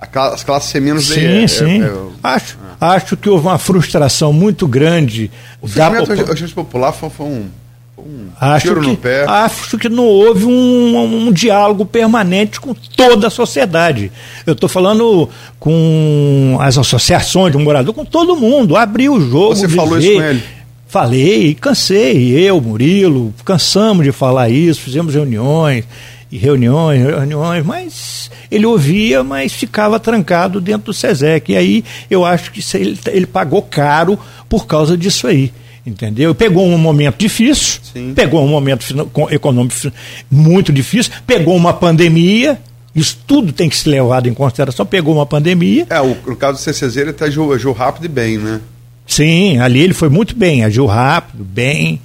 as 0.03 0.43
classes 0.43 0.71
femininas 0.73 1.05
sim, 1.05 1.15
daí, 1.15 1.45
é, 1.45 1.49
sim. 1.49 1.83
É, 1.83 1.87
é, 1.87 1.93
acho, 2.23 2.59
acho 2.81 3.17
que 3.17 3.29
houve 3.29 3.47
uma 3.47 3.59
frustração 3.59 4.33
muito 4.33 4.67
grande. 4.67 5.31
O 5.61 5.69
da 5.69 5.91
população 5.91 6.49
popular 6.49 6.93
foi, 6.93 7.11
foi 7.11 7.27
um, 7.27 7.47
foi 7.95 8.05
um 8.05 8.29
acho 8.41 8.67
tiro 8.67 8.81
que, 8.81 8.87
no 8.89 8.97
pé. 8.97 9.25
Acho 9.29 9.79
que 9.79 9.89
não 9.89 10.05
houve 10.05 10.45
um, 10.45 11.27
um 11.29 11.33
diálogo 11.33 11.87
permanente 11.87 12.61
com 12.61 12.75
toda 12.75 13.29
a 13.29 13.31
sociedade. 13.31 14.11
Eu 14.45 14.55
estou 14.55 14.69
falando 14.69 15.29
com 15.61 16.59
as 16.61 16.77
associações 16.77 17.53
de 17.53 17.59
morador, 17.59 17.95
com 17.95 18.05
todo 18.05 18.37
mundo. 18.37 18.77
Abriu 18.77 19.15
o 19.15 19.21
jogo. 19.21 19.55
Você 19.55 19.69
falou 19.69 19.99
isso 19.99 20.13
com 20.15 20.23
ele? 20.23 20.43
Falei, 20.89 21.55
cansei. 21.55 22.33
Eu, 22.33 22.61
Murilo, 22.61 23.33
cansamos 23.45 24.05
de 24.05 24.13
falar 24.13 24.51
isso, 24.51 24.81
fizemos 24.81 25.15
reuniões 25.15 25.85
e 26.33 26.39
reuniões, 26.39 27.05
reuniões, 27.05 27.65
mas 27.65 28.31
ele 28.51 28.65
ouvia, 28.65 29.23
mas 29.23 29.53
ficava 29.53 30.01
trancado 30.01 30.63
dentro 30.63 30.87
do 30.87 30.95
SESEC. 30.95 31.53
E 31.53 31.57
aí 31.57 31.85
eu 32.11 32.25
acho 32.25 32.51
que 32.51 32.65
ele, 32.75 32.99
ele 33.09 33.27
pagou 33.27 33.61
caro 33.61 34.19
por 34.49 34.67
causa 34.67 34.97
disso 34.97 35.27
aí. 35.27 35.53
entendeu? 35.87 36.35
Pegou 36.35 36.67
um 36.67 36.79
momento 36.79 37.19
difícil, 37.19 37.81
Sim. 37.93 38.15
pegou 38.15 38.43
um 38.43 38.49
momento 38.49 38.87
econômico 39.31 39.93
muito 40.31 40.73
difícil, 40.73 41.13
pegou 41.27 41.55
uma 41.55 41.75
pandemia, 41.75 42.59
isso 42.95 43.19
tudo 43.27 43.53
tem 43.53 43.69
que 43.69 43.77
ser 43.77 43.91
levado 43.91 44.27
em 44.27 44.33
consideração, 44.33 44.87
pegou 44.87 45.15
uma 45.15 45.27
pandemia, 45.27 45.87
É, 45.91 46.01
o, 46.01 46.15
caso 46.35 46.59
do 46.59 46.63
CCZ, 46.63 46.97
ele 46.97 47.15
agiu, 47.21 47.53
agiu 47.53 47.73
rápido 47.73 48.07
e 48.07 48.09
bem, 48.09 48.39
né? 48.39 48.61
sim, 49.07 49.59
ali 49.59 49.81
ele 49.81 49.93
foi 49.93 50.09
muito 50.09 50.35
bem, 50.35 50.65
agiu 50.65 50.87
rápido, 50.87 51.45
bem, 51.45 52.01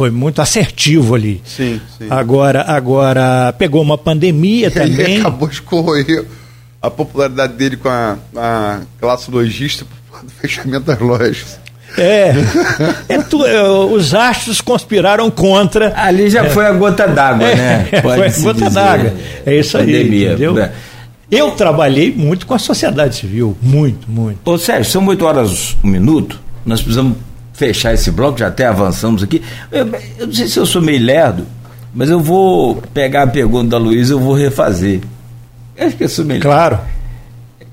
foi 0.00 0.10
muito 0.10 0.40
assertivo 0.40 1.14
ali. 1.14 1.42
Sim, 1.44 1.78
sim. 1.98 2.06
Agora, 2.08 2.62
agora 2.66 3.52
pegou 3.58 3.82
uma 3.82 3.98
pandemia 3.98 4.72
E 4.74 4.78
aí 4.78 4.86
ele 4.88 4.96
também. 4.96 5.20
acabou 5.20 5.46
de 5.46 5.60
corroer 5.60 6.24
a 6.80 6.90
popularidade 6.90 7.52
dele 7.52 7.76
com 7.76 7.90
a, 7.90 8.16
a 8.34 8.78
classe 8.98 9.30
lojista 9.30 9.84
por 9.84 10.10
causa 10.12 10.26
do 10.26 10.32
fechamento 10.32 10.86
das 10.86 10.98
lojas. 11.00 11.60
É, 11.98 12.32
é 13.10 13.18
tu- 13.18 13.44
é, 13.44 13.62
os 13.68 14.14
astros 14.14 14.62
conspiraram 14.62 15.30
contra. 15.30 15.92
Ali 15.94 16.30
já 16.30 16.48
foi 16.48 16.64
a 16.64 16.72
gota 16.72 17.06
d'água, 17.06 17.46
né? 17.54 17.88
É, 17.92 18.00
foi 18.00 18.26
a 18.26 18.30
gota 18.40 18.70
d'água. 18.70 19.12
É 19.44 19.54
isso 19.60 19.76
aí, 19.76 19.84
Pandemia. 19.84 20.28
entendeu? 20.28 20.58
É. 20.58 20.72
Eu 21.30 21.50
trabalhei 21.50 22.10
muito 22.10 22.46
com 22.46 22.54
a 22.54 22.58
sociedade 22.58 23.16
civil, 23.16 23.54
muito, 23.60 24.10
muito. 24.10 24.38
Ô 24.50 24.56
Sérgio, 24.56 24.90
são 24.90 25.06
8 25.06 25.22
horas 25.26 25.76
um 25.84 25.88
minuto. 25.88 26.40
Nós 26.64 26.80
precisamos 26.80 27.18
fechar 27.60 27.92
esse 27.92 28.10
bloco, 28.10 28.38
já 28.38 28.46
até 28.46 28.66
avançamos 28.66 29.22
aqui. 29.22 29.42
Eu, 29.70 29.86
eu 30.18 30.26
não 30.26 30.32
sei 30.32 30.48
se 30.48 30.58
eu 30.58 30.64
sou 30.64 30.80
meio 30.80 31.04
lerdo, 31.04 31.46
mas 31.94 32.08
eu 32.08 32.18
vou 32.18 32.82
pegar 32.94 33.24
a 33.24 33.26
pergunta 33.26 33.68
da 33.68 33.76
Luísa 33.78 34.14
e 34.14 34.16
eu 34.16 34.20
vou 34.20 34.32
refazer. 34.32 35.02
Eu 35.76 35.86
acho 35.86 35.96
que 35.96 36.04
eu 36.04 36.08
sou 36.08 36.24
meio 36.24 36.40
Claro. 36.40 36.78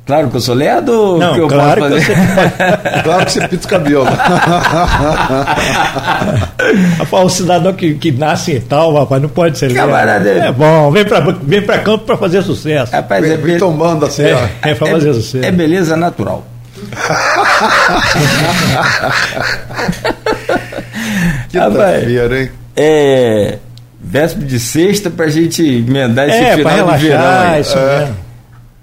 Claro 0.06 0.30
que 0.30 0.38
eu 0.38 0.42
sou 0.42 0.56
lerdo 0.56 0.90
ou 0.92 1.18
Não, 1.20 1.34
que 1.34 1.40
eu 1.42 1.48
claro 1.50 1.82
posso 1.82 1.96
que 1.96 2.02
fazer? 2.02 2.16
você 2.16 3.02
Claro 3.04 3.26
que 3.26 3.32
você 3.32 3.48
pinta 3.48 3.66
o 3.66 3.70
cabelo. 3.70 4.06
O 7.12 7.30
cidadão 7.30 7.74
que, 7.74 7.94
que 7.96 8.12
nasce 8.12 8.54
e 8.54 8.60
tal, 8.60 8.94
rapaz, 8.94 9.22
não 9.22 9.30
pode 9.30 9.58
ser 9.58 9.74
Camarada, 9.74 10.24
lerdo. 10.26 10.46
É 10.48 10.52
bom, 10.52 10.92
vem 10.92 11.06
pra, 11.06 11.20
vem 11.20 11.62
pra 11.62 11.80
campo 11.80 12.06
pra 12.06 12.18
fazer 12.18 12.42
sucesso. 12.42 12.92
Rapaz, 12.92 13.24
é, 13.24 13.28
Vem, 13.30 13.38
vem 13.38 13.54
be- 13.54 13.60
tomando 13.60 14.06
assim, 14.06 14.24
ó. 14.24 14.68
É, 14.68 14.72
é 14.72 14.76
pra 14.76 14.88
fazer 14.88 15.14
sucesso. 15.14 15.46
é 15.46 15.52
beleza 15.52 15.96
natural. 15.98 16.46
Quinta-feira, 21.50 22.42
hein? 22.44 22.50
É 22.76 23.58
véspera 24.00 24.46
de 24.46 24.60
sexta 24.60 25.10
pra 25.10 25.28
gente 25.28 25.62
emendar 25.64 26.30
esse 26.30 26.38
É, 26.38 26.58
pra 26.58 26.72
final 26.72 26.98
de 26.98 27.08
verão 27.08 27.20
relaxar, 27.20 27.52
aí. 27.54 27.62
isso 27.62 27.78
É. 27.78 28.00
mesmo. 28.00 28.16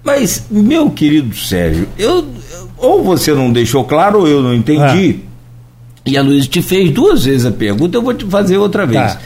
Mas, 0.03 0.45
meu 0.51 0.89
querido 0.91 1.35
Sérgio, 1.35 1.87
eu, 1.97 2.25
ou 2.77 3.03
você 3.03 3.33
não 3.33 3.51
deixou 3.51 3.83
claro 3.85 4.19
ou 4.19 4.27
eu 4.27 4.43
não 4.43 4.53
entendi. 4.53 5.21
Ah. 5.23 5.25
E 6.05 6.15
a 6.17 6.21
Luiz 6.21 6.47
te 6.47 6.61
fez 6.61 6.91
duas 6.91 7.25
vezes 7.25 7.45
a 7.47 7.51
pergunta, 7.51 7.97
eu 7.97 8.01
vou 8.03 8.13
te 8.13 8.23
fazer 8.25 8.57
outra 8.57 8.85
vez. 8.85 9.13
Tá. 9.13 9.19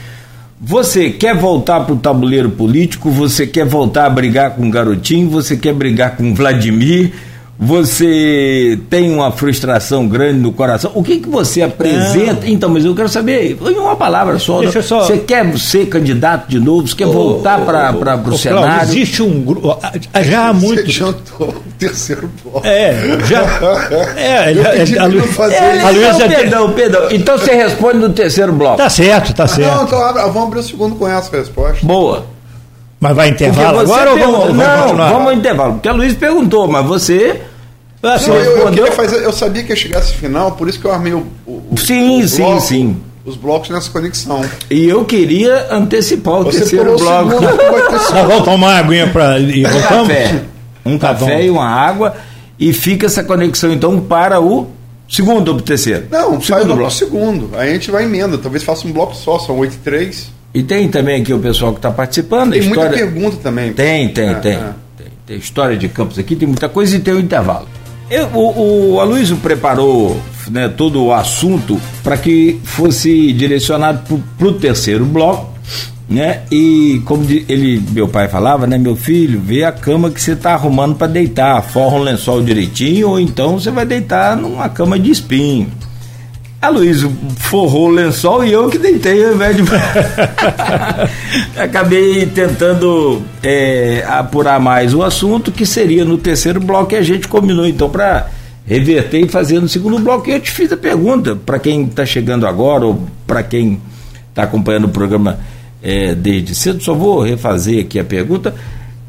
Você 0.58 1.10
quer 1.10 1.36
voltar 1.36 1.80
para 1.80 1.94
o 1.94 1.98
tabuleiro 1.98 2.48
político? 2.50 3.10
Você 3.10 3.46
quer 3.46 3.66
voltar 3.66 4.06
a 4.06 4.10
brigar 4.10 4.52
com 4.52 4.66
o 4.66 4.70
garotinho? 4.70 5.28
Você 5.30 5.54
quer 5.56 5.74
brigar 5.74 6.16
com 6.16 6.32
o 6.32 6.34
Vladimir? 6.34 7.12
Você 7.62 8.78
tem 8.88 9.12
uma 9.14 9.30
frustração 9.30 10.08
grande 10.08 10.38
no 10.40 10.50
coração? 10.50 10.90
O 10.94 11.02
que, 11.02 11.18
que 11.18 11.28
você 11.28 11.60
apresenta? 11.60 12.48
Então, 12.48 12.70
mas 12.70 12.86
eu 12.86 12.94
quero 12.94 13.08
saber, 13.08 13.54
em 13.60 13.78
uma 13.78 13.94
palavra 13.94 14.38
só. 14.38 14.60
Deixa 14.60 14.78
eu 14.78 14.82
só- 14.82 15.00
Você 15.04 15.18
quer 15.18 15.56
ser 15.58 15.84
candidato 15.86 16.48
de 16.48 16.58
novo? 16.58 16.88
Você 16.88 16.96
quer 16.96 17.06
voltar 17.06 17.60
para 17.60 17.92
o 18.26 18.38
cenário? 18.38 18.82
Existe 18.90 19.22
um 19.22 19.42
grupo. 19.42 19.78
Já 20.22 20.48
há 20.48 20.52
muito. 20.54 20.82
Você 20.86 20.90
jantou 20.90 21.48
o 21.48 21.54
terceiro 21.78 22.30
bloco. 22.42 22.66
É, 22.66 22.94
já. 23.26 23.40
É, 24.16 24.52
Eu 24.52 24.64
pedi 24.64 24.98
a 24.98 25.08
não 25.08 25.22
fazer 25.26 25.56
a 25.56 25.76
isso. 25.76 25.84
não, 25.84 25.92
Luísa 25.92 26.28
perdão, 26.28 26.72
perdão. 26.72 27.02
Então 27.10 27.36
você 27.38 27.54
responde 27.54 27.98
no 27.98 28.08
terceiro 28.08 28.52
bloco. 28.54 28.78
Tá 28.78 28.88
certo, 28.88 29.34
tá 29.34 29.44
Não, 29.44 29.48
certo. 29.54 29.82
então 29.84 30.02
abre- 30.02 30.22
vamos 30.22 30.42
abrir 30.44 30.60
o 30.60 30.62
segundo 30.62 30.96
com 30.96 31.06
essa 31.06 31.36
resposta. 31.36 31.78
Boa. 31.84 32.24
Mas 32.98 33.14
vai 33.16 33.28
intervalo 33.28 33.80
agora 33.80 34.10
ou 34.12 34.18
vamos, 34.18 34.38
vamos 34.38 34.56
Não, 34.56 34.82
continuar? 34.82 35.10
vamos 35.10 35.26
ao 35.28 35.32
intervalo. 35.34 35.72
Porque 35.74 35.88
a 35.88 35.92
Luiz 35.92 36.14
perguntou, 36.14 36.66
mas 36.66 36.84
você. 36.86 37.42
Ah, 38.02 38.16
Não, 38.26 38.34
eu, 38.34 38.56
eu, 38.58 38.70
queria 38.70 38.92
fazer, 38.92 39.16
eu 39.22 39.32
sabia 39.32 39.62
que 39.62 39.70
ia 39.70 39.76
chegar 39.76 39.98
esse 40.00 40.14
final, 40.14 40.52
por 40.52 40.68
isso 40.68 40.78
que 40.80 40.86
eu 40.86 40.92
armei 40.92 41.12
o, 41.12 41.26
o- 41.46 41.62
o- 41.72 41.76
Sim, 41.76 42.22
o 42.22 42.28
sim, 42.28 42.42
bloco- 42.42 42.60
sim. 42.62 42.96
os 43.26 43.36
blocos 43.36 43.68
nessa 43.68 43.90
conexão. 43.90 44.40
E 44.70 44.86
eu 44.88 45.04
queria 45.04 45.66
antecipar 45.70 46.40
o 46.40 46.44
Você 46.44 46.60
terceiro 46.60 46.96
bloco. 46.96 47.30
segundo, 47.30 47.42
Nós 47.92 48.02
segundo. 48.06 48.26
vamos 48.28 48.44
tomar 48.44 48.54
uma 48.68 48.74
aguinha 48.78 49.06
pra, 49.08 49.38
e 49.38 49.66
Um 49.66 49.70
voltamos? 49.70 50.08
café. 50.08 50.42
Um 50.86 50.98
Tá 50.98 51.08
café 51.08 51.36
bom. 51.36 51.42
e 51.42 51.50
uma 51.50 51.66
água. 51.68 52.14
E 52.58 52.72
fica 52.72 53.04
essa 53.06 53.22
conexão, 53.22 53.70
então, 53.72 54.00
para 54.00 54.40
o 54.40 54.68
segundo 55.08 55.48
ou 55.52 55.60
terceiro? 55.60 56.04
Não, 56.10 56.40
faz 56.40 56.46
segundo 56.46 56.60
logo 56.62 56.72
o 56.72 56.76
bloco. 56.76 56.92
segundo. 56.94 57.50
Aí 57.54 57.68
a 57.70 57.72
gente 57.74 57.90
vai 57.90 58.04
emenda. 58.04 58.38
Talvez 58.38 58.62
faça 58.64 58.86
um 58.88 58.92
bloco 58.92 59.14
só, 59.14 59.38
são 59.38 59.58
8 59.58 59.74
e 59.74 59.78
3. 59.78 60.30
E 60.54 60.62
tem 60.62 60.88
também 60.88 61.20
aqui 61.20 61.32
o 61.34 61.38
pessoal 61.38 61.72
que 61.72 61.78
está 61.78 61.90
participando. 61.90 62.52
Tem 62.52 62.60
a 62.62 62.64
muita 62.64 62.84
história... 62.86 63.06
pergunta 63.06 63.36
também. 63.42 63.72
Tem, 63.74 64.08
tem, 64.08 64.28
É, 64.30 64.34
tem, 64.34 64.52
é. 64.52 64.58
tem. 64.96 65.06
Tem 65.26 65.36
história 65.38 65.76
de 65.76 65.88
campos 65.88 66.18
aqui, 66.18 66.34
tem 66.34 66.48
muita 66.48 66.68
coisa 66.68 66.96
e 66.96 66.98
tem 66.98 67.14
o 67.14 67.20
intervalo. 67.20 67.68
Eu, 68.10 68.26
o, 68.34 68.94
o 68.94 69.00
Aloysio 69.00 69.36
preparou 69.36 70.20
né, 70.50 70.68
todo 70.68 71.00
o 71.04 71.14
assunto 71.14 71.80
para 72.02 72.16
que 72.16 72.60
fosse 72.64 73.32
direcionado 73.32 74.20
para 74.36 74.48
o 74.48 74.52
terceiro 74.54 75.04
bloco, 75.04 75.54
né? 76.08 76.42
E 76.50 77.00
como 77.04 77.24
ele, 77.30 77.80
meu 77.92 78.08
pai 78.08 78.28
falava, 78.28 78.66
né, 78.66 78.76
meu 78.76 78.96
filho, 78.96 79.40
vê 79.40 79.62
a 79.62 79.70
cama 79.70 80.10
que 80.10 80.20
você 80.20 80.32
está 80.32 80.54
arrumando 80.54 80.96
para 80.96 81.06
deitar, 81.06 81.62
forra 81.62 81.98
um 81.98 82.02
lençol 82.02 82.42
direitinho, 82.42 83.10
ou 83.10 83.20
então 83.20 83.60
você 83.60 83.70
vai 83.70 83.86
deitar 83.86 84.36
numa 84.36 84.68
cama 84.68 84.98
de 84.98 85.12
espinho. 85.12 85.70
A 86.62 86.68
Luísa 86.68 87.10
forrou 87.38 87.88
o 87.88 87.90
lençol 87.90 88.44
e 88.44 88.52
eu 88.52 88.68
que 88.68 88.76
deitei 88.76 89.24
ao 89.24 89.32
invés 89.32 89.56
de. 89.56 89.62
Acabei 91.58 92.26
tentando 92.26 93.22
é, 93.42 94.04
apurar 94.06 94.60
mais 94.60 94.92
o 94.92 95.02
assunto, 95.02 95.50
que 95.50 95.64
seria 95.64 96.04
no 96.04 96.18
terceiro 96.18 96.60
bloco, 96.60 96.92
e 96.92 96.96
a 96.98 97.02
gente 97.02 97.26
combinou 97.28 97.66
então 97.66 97.88
para 97.88 98.28
reverter 98.66 99.20
e 99.20 99.28
fazer 99.28 99.58
no 99.58 99.70
segundo 99.70 99.98
bloco. 100.00 100.28
E 100.28 100.32
eu 100.32 100.40
te 100.40 100.50
fiz 100.50 100.70
a 100.70 100.76
pergunta 100.76 101.34
para 101.34 101.58
quem 101.58 101.84
está 101.84 102.04
chegando 102.04 102.46
agora, 102.46 102.84
ou 102.84 103.06
para 103.26 103.42
quem 103.42 103.80
está 104.28 104.42
acompanhando 104.42 104.84
o 104.84 104.90
programa 104.90 105.38
é, 105.82 106.14
desde 106.14 106.54
cedo, 106.54 106.82
só 106.82 106.92
vou 106.92 107.22
refazer 107.22 107.82
aqui 107.86 107.98
a 107.98 108.04
pergunta. 108.04 108.54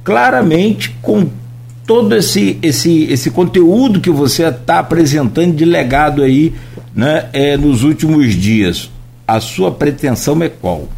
Claramente, 0.05 0.95
com 1.01 1.27
todo 1.85 2.15
esse, 2.15 2.57
esse, 2.61 3.03
esse 3.11 3.29
conteúdo 3.29 3.99
que 3.99 4.09
você 4.09 4.45
está 4.45 4.79
apresentando 4.79 5.53
de 5.53 5.65
legado 5.65 6.23
aí 6.23 6.53
né, 6.93 7.29
é, 7.33 7.57
nos 7.57 7.83
últimos 7.83 8.33
dias, 8.35 8.89
a 9.27 9.39
sua 9.39 9.71
pretensão 9.71 10.41
é 10.43 10.49
qual? 10.49 10.89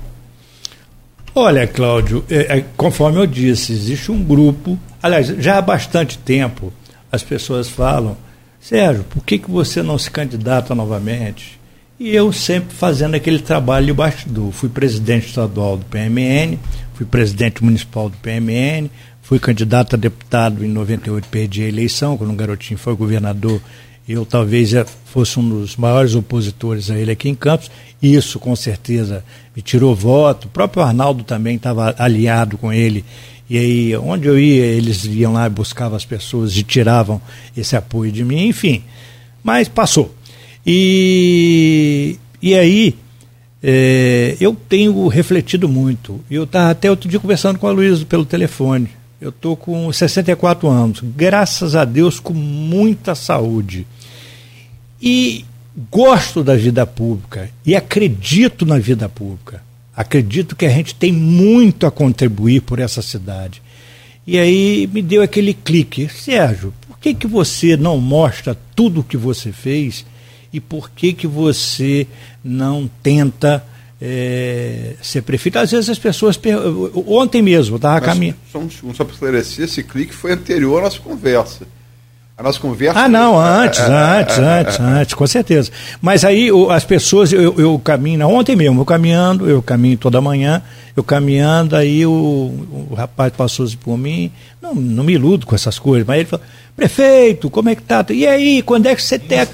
Olha, 1.36 1.66
Cláudio, 1.66 2.24
é, 2.30 2.58
é, 2.58 2.66
conforme 2.78 3.20
eu 3.20 3.26
disse, 3.26 3.74
existe 3.74 4.12
um 4.12 4.24
grupo. 4.24 4.78
Aliás, 5.02 5.28
já 5.28 5.58
há 5.58 5.62
bastante 5.62 6.18
tempo 6.18 6.72
as 7.12 7.24
pessoas 7.24 7.70
falam, 7.70 8.18
Sérgio, 8.60 9.04
por 9.04 9.24
que, 9.24 9.38
que 9.38 9.50
você 9.50 9.84
não 9.84 9.98
se 9.98 10.10
candidata 10.10 10.74
novamente? 10.74 11.60
E 12.00 12.16
eu 12.16 12.32
sempre 12.34 12.76
fazendo 12.76 13.16
aquele 13.16 13.40
trabalho 13.40 13.86
de 13.86 13.94
bastidor. 13.94 14.52
Fui 14.52 14.70
presidente 14.70 15.28
estadual 15.28 15.78
do 15.78 15.86
PMN, 15.86 16.58
fui 16.94 17.06
presidente 17.06 17.64
municipal 17.64 18.10
do 18.10 18.18
PMN, 18.18 18.90
fui 19.22 19.40
candidato 19.40 19.96
a 19.96 19.98
deputado 19.98 20.64
em 20.66 20.68
98, 20.68 21.28
perdi 21.30 21.64
a 21.64 21.68
eleição, 21.68 22.18
quando 22.18 22.32
um 22.32 22.36
garotinho 22.36 22.78
foi 22.78 22.96
governador. 22.96 23.62
Eu 24.08 24.26
talvez 24.26 24.72
fosse 25.06 25.40
um 25.40 25.48
dos 25.48 25.78
maiores 25.78 26.14
opositores 26.14 26.90
a 26.90 26.98
ele 26.98 27.12
aqui 27.12 27.30
em 27.30 27.36
Campos. 27.36 27.72
Isso, 28.02 28.38
com 28.38 28.54
certeza, 28.56 29.24
me 29.56 29.62
tirou 29.62 29.96
voto. 29.96 30.48
O 30.48 30.52
próprio 30.52 30.84
Arnaldo 30.84 31.24
também 31.24 31.56
estava 31.56 31.96
aliado 31.98 32.58
com 32.58 32.74
ele. 32.74 33.06
E 33.50 33.58
aí, 33.58 33.96
onde 33.96 34.28
eu 34.28 34.38
ia, 34.38 34.66
eles 34.66 35.06
iam 35.06 35.34
lá 35.34 35.48
e 35.48 35.50
buscavam 35.50 35.96
as 35.96 36.06
pessoas 36.06 36.58
e 36.58 36.64
tiravam 36.64 37.22
esse 37.56 37.76
apoio 37.76 38.12
de 38.12 38.24
mim. 38.26 38.48
Enfim, 38.48 38.84
mas 39.42 39.68
passou. 39.68 40.14
E, 40.66 42.18
e 42.42 42.56
aí, 42.56 42.96
é, 43.62 44.36
eu 44.40 44.56
tenho 44.68 45.08
refletido 45.08 45.70
muito. 45.70 46.20
Eu 46.30 46.44
estava 46.44 46.72
até 46.72 46.90
outro 46.90 47.10
dia 47.10 47.20
conversando 47.20 47.58
com 47.58 47.68
a 47.68 47.72
Luísa 47.72 48.06
pelo 48.06 48.26
telefone. 48.26 48.90
Eu 49.22 49.30
estou 49.30 49.56
com 49.56 49.92
64 49.92 50.68
anos, 50.68 51.02
graças 51.16 51.78
a 51.78 51.86
Deus, 51.86 52.20
com 52.20 52.34
muita 52.34 53.16
saúde. 53.16 53.88
E 55.06 55.44
gosto 55.92 56.42
da 56.42 56.56
vida 56.56 56.88
pública 56.88 57.50
e 57.66 57.76
acredito 57.76 58.66
na 58.66 58.80
vida 58.80 59.10
pública. 59.10 59.62
Acredito 59.94 60.56
que 60.56 60.66
a 60.66 60.70
gente 60.70 60.96
tem 60.96 61.12
muito 61.12 61.86
a 61.86 61.92
contribuir 61.92 62.62
por 62.62 62.80
essa 62.80 63.02
cidade. 63.02 63.62
E 64.26 64.40
aí 64.40 64.90
me 64.94 65.02
deu 65.02 65.22
aquele 65.22 65.54
clique. 65.54 66.08
Sérgio, 66.08 66.74
por 66.88 66.98
que, 67.00 67.14
que 67.14 67.28
você 67.28 67.76
não 67.76 67.98
mostra 67.98 68.58
tudo 68.74 69.02
o 69.02 69.04
que 69.04 69.18
você 69.18 69.52
fez 69.52 70.06
e 70.54 70.62
por 70.62 70.90
que, 70.90 71.12
que 71.12 71.28
você 71.28 72.08
não 72.42 72.90
tenta 73.02 73.62
é, 74.02 74.96
ser 75.02 75.22
prefeito? 75.24 75.60
Às 75.60 75.72
vezes 75.72 75.90
as 75.90 76.00
pessoas. 76.00 76.38
Per... 76.38 76.56
Ontem 77.08 77.42
mesmo, 77.42 77.76
estava 77.76 78.00
caminhando. 78.00 78.38
Só, 78.50 78.60
um 78.60 78.70
segundo, 78.70 78.96
só 78.96 79.04
para 79.04 79.14
esclarecer, 79.14 79.66
esse 79.66 79.84
clique 79.84 80.14
foi 80.14 80.32
anterior 80.32 80.80
à 80.80 80.84
nossa 80.84 81.00
conversa. 81.00 81.68
A 82.36 82.42
nossa 82.42 82.60
conversa. 82.60 83.00
Ah, 83.00 83.08
não, 83.08 83.40
antes, 83.40 83.80
antes, 83.86 84.40
antes, 84.40 84.80
antes, 84.80 85.14
com 85.14 85.28
certeza. 85.28 85.72
Mas 86.02 86.26
aí 86.26 86.50
as 86.72 86.84
pessoas, 86.84 87.32
eu, 87.32 87.60
eu 87.60 87.78
caminho, 87.78 88.28
ontem 88.28 88.56
mesmo, 88.56 88.82
eu 88.82 88.86
caminhando, 88.86 89.48
eu 89.48 89.62
caminho 89.62 89.98
toda 89.98 90.20
manhã, 90.20 90.62
eu 90.98 91.04
caminhando, 91.04 91.76
aí 91.76 92.04
o, 92.06 92.12
o 92.90 92.94
rapaz 92.96 93.32
passou 93.34 93.66
assim 93.66 93.78
por 93.78 93.98
mim, 93.98 94.32
não, 94.60 94.74
não 94.74 95.04
me 95.04 95.14
iludo 95.14 95.46
com 95.46 95.54
essas 95.54 95.78
coisas, 95.78 96.08
mas 96.08 96.22
ele 96.22 96.30
falou, 96.30 96.46
prefeito, 96.76 97.52
como 97.52 97.70
é 97.70 97.76
que 97.76 97.84
tá? 97.84 98.04
E 98.10 98.26
aí, 98.26 98.64
quando 98.64 98.88
é 98.88 98.96
que 98.96 99.04
você 99.04 99.20
tem 99.20 99.42
a, 99.42 99.48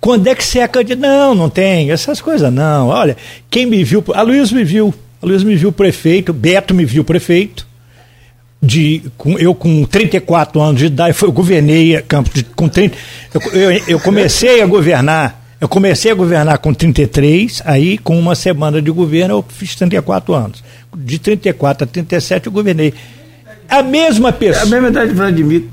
Quando 0.00 0.28
é 0.28 0.34
que 0.36 0.44
você 0.44 0.60
é 0.60 0.68
candidato? 0.68 1.00
Não, 1.00 1.34
não 1.34 1.50
tem, 1.50 1.90
essas 1.90 2.20
coisas 2.20 2.52
não. 2.52 2.86
Olha, 2.86 3.16
quem 3.50 3.66
me 3.66 3.82
viu, 3.82 4.04
a 4.14 4.22
Luiz 4.22 4.52
me 4.52 4.62
viu, 4.62 4.94
a 5.20 5.26
Luiz 5.26 5.42
me 5.42 5.56
viu 5.56 5.72
prefeito, 5.72 6.32
Beto 6.32 6.72
me 6.72 6.84
viu 6.84 7.02
prefeito, 7.02 7.66
de, 8.62 9.02
com, 9.18 9.36
eu 9.38 9.54
com 9.54 9.84
34 9.84 10.60
anos 10.60 10.80
de 10.80 10.86
idade, 10.86 11.16
eu 11.20 11.32
governei 11.32 12.00
Campos 12.02 12.32
de, 12.32 12.44
com 12.44 12.68
30, 12.68 12.96
eu, 13.34 13.40
eu, 13.52 13.82
eu, 13.88 14.00
comecei 14.00 14.62
a 14.62 14.66
governar, 14.66 15.56
eu 15.60 15.68
comecei 15.68 16.12
a 16.12 16.14
governar 16.14 16.58
com 16.58 16.72
33, 16.72 17.60
aí 17.64 17.98
com 17.98 18.16
uma 18.16 18.36
semana 18.36 18.80
de 18.80 18.90
governo 18.90 19.34
eu 19.34 19.44
fiz 19.48 19.74
34 19.74 20.32
anos. 20.32 20.62
De 20.96 21.18
34 21.18 21.84
a 21.84 21.86
37 21.86 22.46
eu 22.46 22.52
governei. 22.52 22.94
A 23.68 23.82
mesma 23.82 24.32
pessoa. 24.32 24.64
É 24.64 24.66
a 24.66 24.70
mesma 24.70 24.88
idade 24.88 25.10
de 25.10 25.16
Vladimir. 25.16 25.64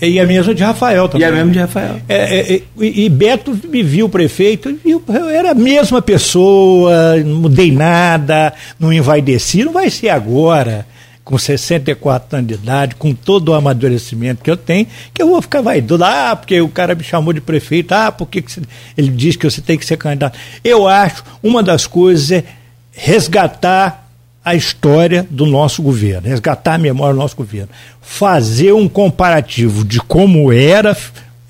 E 0.00 0.18
a 0.18 0.26
mesma 0.26 0.54
de 0.54 0.62
Rafael 0.62 1.08
também. 1.08 1.26
E 1.26 1.30
a 1.30 1.34
mesma 1.34 1.52
de 1.52 1.58
Rafael. 1.58 1.96
É, 2.08 2.38
é, 2.38 2.54
é, 2.54 2.62
e, 2.80 3.08
Beto 3.08 3.58
me 3.68 3.82
viu 3.82 4.08
prefeito, 4.08 4.74
viu, 4.82 5.02
eu 5.08 5.28
era 5.28 5.50
a 5.50 5.54
mesma 5.54 6.00
pessoa, 6.00 7.16
não 7.16 7.36
mudei 7.36 7.70
nada, 7.70 8.52
não 8.78 8.92
envaideci, 8.92 9.62
não 9.62 9.72
vai 9.72 9.90
ser 9.90 10.08
agora 10.08 10.86
com 11.30 11.38
64 11.38 12.38
anos 12.38 12.48
de 12.48 12.54
idade, 12.54 12.96
com 12.96 13.14
todo 13.14 13.50
o 13.50 13.54
amadurecimento 13.54 14.42
que 14.42 14.50
eu 14.50 14.56
tenho, 14.56 14.86
que 15.14 15.22
eu 15.22 15.28
vou 15.28 15.40
ficar 15.40 15.60
vaidoso. 15.60 16.02
Ah, 16.02 16.34
porque 16.34 16.60
o 16.60 16.68
cara 16.68 16.92
me 16.96 17.04
chamou 17.04 17.32
de 17.32 17.40
prefeito. 17.40 17.92
Ah, 17.92 18.10
porque 18.10 18.42
que 18.42 18.60
ele 18.98 19.10
diz 19.10 19.36
que 19.36 19.48
você 19.48 19.60
tem 19.60 19.78
que 19.78 19.86
ser 19.86 19.96
candidato. 19.96 20.36
Eu 20.64 20.88
acho, 20.88 21.22
uma 21.40 21.62
das 21.62 21.86
coisas 21.86 22.32
é 22.32 22.44
resgatar 22.90 24.10
a 24.44 24.56
história 24.56 25.24
do 25.30 25.46
nosso 25.46 25.82
governo, 25.82 26.26
resgatar 26.26 26.74
a 26.74 26.78
memória 26.78 27.14
do 27.14 27.20
nosso 27.20 27.36
governo, 27.36 27.68
fazer 28.00 28.72
um 28.72 28.88
comparativo 28.88 29.84
de 29.84 30.00
como 30.00 30.52
era 30.52 30.96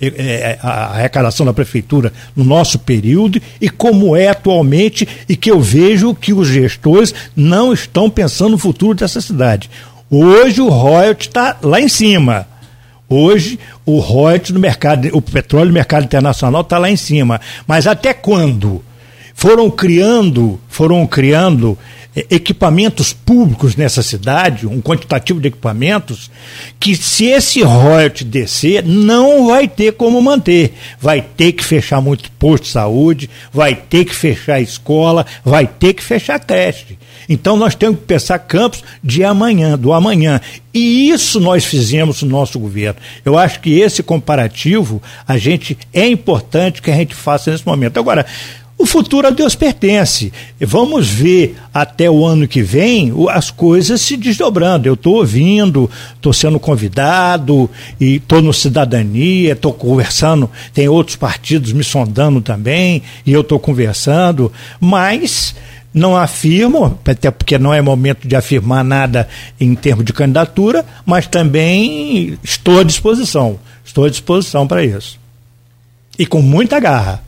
é, 0.01 0.07
é, 0.07 0.59
a 0.63 0.87
arrecadação 0.87 1.45
da 1.45 1.53
prefeitura 1.53 2.13
no 2.35 2.45
nosso 2.45 2.79
período 2.79 3.41
e 3.61 3.69
como 3.69 4.17
é 4.17 4.29
atualmente 4.29 5.07
e 5.29 5.37
que 5.37 5.51
eu 5.51 5.61
vejo 5.61 6.15
que 6.15 6.33
os 6.33 6.49
gestores 6.49 7.15
não 7.37 7.73
estão 7.73 8.09
pensando 8.09 8.53
no 8.53 8.59
futuro 8.59 8.95
dessa 8.95 9.21
cidade. 9.21 9.71
Hoje 10.11 10.61
o 10.61 10.69
royalty 10.69 11.29
está 11.29 11.57
lá 11.63 11.81
em 11.81 11.89
cima. 11.89 12.49
Hoje 13.09 13.59
o 13.85 13.99
royalty 13.99 14.53
no 14.53 14.61
mercado, 14.61 15.09
o 15.13 15.21
petróleo 15.21 15.67
no 15.69 15.75
mercado 15.75 16.05
internacional 16.05 16.63
está 16.63 16.79
lá 16.79 16.91
em 16.91 16.97
cima. 16.97 17.41
Mas 17.67 17.87
até 17.87 18.15
quando? 18.15 18.83
Foram 19.35 19.71
criando, 19.71 20.61
foram 20.69 21.07
criando 21.07 21.77
equipamentos 22.15 23.13
públicos 23.13 23.77
nessa 23.77 24.03
cidade, 24.03 24.67
um 24.67 24.81
quantitativo 24.81 25.41
de 25.41 25.49
equipamentos, 25.49 26.31
que 26.79 26.97
se 26.97 27.27
esse 27.27 27.63
royalty 27.63 28.25
descer, 28.25 28.85
não 28.85 29.47
vai 29.47 29.69
ter 29.69 29.93
como 29.93 30.21
manter. 30.21 30.75
Vai 31.01 31.23
ter 31.23 31.53
que 31.53 31.65
fechar 31.65 32.01
muito 32.01 32.31
posto 32.33 32.65
de 32.65 32.71
saúde, 32.71 33.31
vai 33.53 33.75
ter 33.75 34.05
que 34.05 34.15
fechar 34.15 34.61
escola, 34.61 35.25
vai 35.45 35.67
ter 35.67 35.95
que 35.95 36.03
fechar 36.03 36.39
creche. 36.41 36.99
Então 37.29 37.57
nós 37.57 37.77
temos 37.77 38.01
que 38.01 38.07
pensar 38.07 38.41
campos 38.41 38.83
de 39.03 39.23
amanhã, 39.23 39.79
do 39.79 39.93
amanhã. 39.93 40.41
E 40.75 41.11
isso 41.11 41.39
nós 41.39 41.65
fizemos 41.65 42.23
no 42.23 42.29
nosso 42.29 42.59
governo. 42.59 42.99
Eu 43.25 43.39
acho 43.39 43.61
que 43.61 43.79
esse 43.79 44.03
comparativo, 44.03 45.01
a 45.27 45.39
gente 45.39 45.79
é 45.93 46.09
importante 46.09 46.83
que 46.83 46.91
a 46.91 46.95
gente 46.95 47.15
faça 47.15 47.53
nesse 47.53 47.67
momento. 47.67 47.99
Agora, 47.99 48.27
o 48.81 48.87
futuro 48.87 49.27
a 49.27 49.31
Deus 49.31 49.55
pertence. 49.55 50.33
Vamos 50.59 51.07
ver 51.07 51.57
até 51.73 52.11
o 52.11 52.25
ano 52.25 52.49
que 52.49 52.63
vem 52.63 53.13
as 53.29 53.51
coisas 53.51 54.01
se 54.01 54.17
desdobrando. 54.17 54.89
Eu 54.89 54.95
estou 54.95 55.17
ouvindo, 55.17 55.89
estou 56.15 56.33
sendo 56.33 56.59
convidado 56.59 57.69
e 58.01 58.17
estou 58.17 58.41
no 58.41 58.55
Cidadania, 58.55 59.53
estou 59.53 59.75
conversando. 59.75 60.51
Tem 60.73 60.89
outros 60.89 61.15
partidos 61.15 61.75
me 61.75 61.85
sondando 61.85 62.41
também 62.41 63.03
e 63.27 63.33
eu 63.33 63.43
estou 63.43 63.59
conversando, 63.59 64.51
mas 64.81 65.55
não 65.93 66.17
afirmo, 66.17 66.99
até 67.05 67.31
porque 67.31 67.59
não 67.59 67.75
é 67.75 67.83
momento 67.83 68.27
de 68.27 68.35
afirmar 68.35 68.83
nada 68.83 69.29
em 69.61 69.75
termos 69.75 70.07
de 70.07 70.13
candidatura, 70.15 70.87
mas 71.05 71.27
também 71.27 72.39
estou 72.43 72.81
à 72.81 72.83
disposição. 72.83 73.59
Estou 73.85 74.07
à 74.07 74.09
disposição 74.09 74.67
para 74.67 74.83
isso. 74.83 75.21
E 76.19 76.25
com 76.25 76.41
muita 76.41 76.81
garra. 76.81 77.23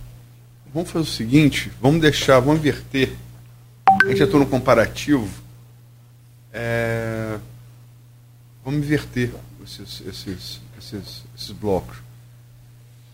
Vamos 0.74 0.90
fazer 0.90 1.04
o 1.04 1.08
seguinte, 1.08 1.70
vamos 1.80 2.00
deixar, 2.00 2.40
vamos 2.40 2.58
inverter. 2.60 3.12
A 4.02 4.08
gente 4.08 4.18
já 4.18 4.24
estou 4.24 4.40
no 4.40 4.46
comparativo. 4.46 5.28
É... 6.52 7.38
Vamos 8.64 8.84
inverter 8.84 9.30
esses, 9.64 10.02
esses, 10.06 10.60
esses, 10.78 11.22
esses, 11.36 11.50
blocos. 11.50 11.96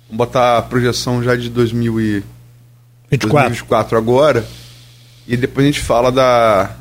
Vamos 0.06 0.18
botar 0.18 0.58
a 0.58 0.62
projeção 0.62 1.20
já 1.22 1.34
de 1.34 1.48
2024 1.50 3.98
agora. 3.98 4.46
E 5.26 5.36
depois 5.36 5.66
a 5.66 5.70
gente 5.70 5.80
fala 5.80 6.12
da, 6.12 6.76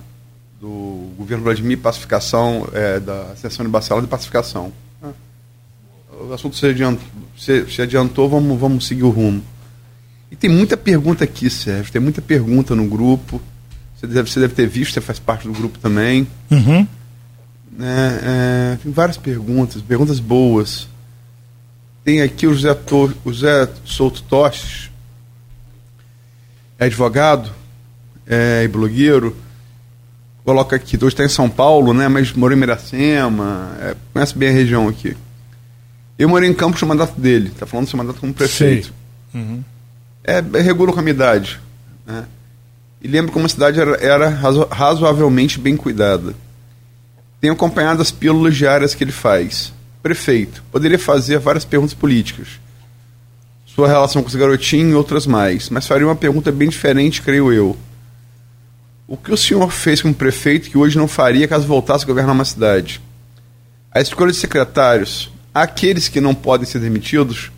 do 0.62 1.12
governo 1.18 1.44
Vladimir, 1.44 1.80
pacificação, 1.80 2.70
é, 2.72 3.00
da 3.00 3.36
sessão 3.36 3.66
de 3.66 3.72
Barcelona 3.72 4.06
de 4.06 4.12
pacificação. 4.12 4.72
O 6.20 6.34
assunto 6.34 6.56
se 6.56 6.66
adiantou, 6.66 7.06
se, 7.38 7.70
se 7.70 7.80
adiantou 7.82 8.30
vamos, 8.30 8.60
vamos 8.60 8.88
seguir 8.88 9.04
o 9.04 9.10
rumo. 9.10 9.44
E 10.32 10.36
tem 10.36 10.50
muita 10.50 10.76
pergunta 10.76 11.24
aqui, 11.24 11.50
Sérgio. 11.50 11.92
Tem 11.92 12.02
muita 12.02 12.22
pergunta 12.22 12.76
no 12.76 12.86
grupo. 12.86 13.42
Você 13.96 14.06
deve, 14.06 14.30
você 14.30 14.40
deve 14.40 14.54
ter 14.54 14.68
visto, 14.68 14.94
você 14.94 15.02
faz 15.02 15.20
parte 15.20 15.48
do 15.48 15.54
grupo 15.54 15.80
também. 15.80 16.28
Uhum. 16.52 16.88
É, 17.80 18.74
é, 18.74 18.78
tem 18.82 18.92
várias 18.92 19.18
perguntas, 19.18 19.82
perguntas 19.82 20.20
boas. 20.20 20.88
Tem 22.04 22.22
aqui 22.22 22.46
o 22.46 22.54
José, 22.54 22.74
to, 22.74 23.14
o 23.24 23.34
José 23.34 23.70
Souto 23.86 24.22
Tostes, 24.24 24.90
é 26.80 26.86
advogado 26.86 27.52
é, 28.26 28.64
e 28.64 28.68
blogueiro. 28.68 29.36
Coloca 30.44 30.76
aqui, 30.76 30.96
hoje 30.96 31.08
está 31.08 31.26
em 31.26 31.30
São 31.30 31.50
Paulo, 31.50 31.94
né, 31.94 32.08
mas 32.08 32.32
morou 32.32 32.56
em 32.56 32.60
Miracema, 32.60 33.76
é, 33.82 33.96
conhece 34.14 34.38
bem 34.38 34.50
a 34.50 34.54
região 34.54 34.88
aqui. 34.88 35.18
Eu 36.18 36.30
morei 36.30 36.50
em 36.50 36.54
Campos 36.54 36.82
no 36.82 36.88
mandato 36.88 37.20
dele, 37.20 37.50
está 37.50 37.66
falando 37.66 37.88
do 37.88 37.90
seu 37.90 37.98
mandato 37.98 38.20
como 38.20 38.34
prefeito. 38.34 38.94
Uhum 39.34 39.62
é, 40.28 40.44
é 40.60 40.62
regula 40.62 40.92
com 40.92 41.00
a 41.00 41.10
idade. 41.10 41.60
Né? 42.06 42.26
E 43.02 43.08
lembra 43.08 43.32
como 43.32 43.46
a 43.46 43.50
cidade 43.50 43.80
era, 43.80 43.96
era 43.96 44.30
razo, 44.30 44.68
razoavelmente 44.70 45.60
bem 45.60 45.78
cuidada. 45.78 46.36
Tenho 47.40 47.54
acompanhado 47.54 48.02
as 48.02 48.12
pílulas 48.12 48.56
diárias 48.56 48.94
que 48.94 49.04
ele 49.04 49.12
faz. 49.12 49.72
Prefeito, 50.04 50.64
poderia 50.72 51.00
fazer 51.00 51.40
várias 51.40 51.64
perguntas 51.64 51.94
políticas. 51.94 52.48
Sua 53.66 53.88
relação 53.88 54.22
com 54.22 54.28
esse 54.28 54.38
garotinho 54.38 54.90
e 54.90 54.96
outras 54.96 55.26
mais. 55.26 55.70
Mas 55.70 55.88
faria 55.88 56.08
uma 56.08 56.16
pergunta 56.16 56.52
bem 56.52 56.68
diferente, 56.68 57.22
creio 57.22 57.54
eu. 57.54 57.78
O 59.08 59.16
que 59.16 59.32
o 59.32 59.38
senhor 59.38 59.72
fez 59.72 60.02
como 60.02 60.14
prefeito 60.14 60.70
que 60.70 60.78
hoje 60.78 60.98
não 60.98 61.08
faria 61.08 61.48
caso 61.48 61.66
voltasse 61.66 62.04
a 62.04 62.08
governar 62.08 62.36
uma 62.36 62.44
cidade? 62.44 63.00
A 63.92 64.02
escolha 64.02 64.32
de 64.32 64.38
secretários, 64.38 65.32
aqueles 65.54 66.10
que 66.10 66.20
não 66.20 66.36
podem 66.36 66.68
ser 66.68 66.80
demitidos, 66.80 67.52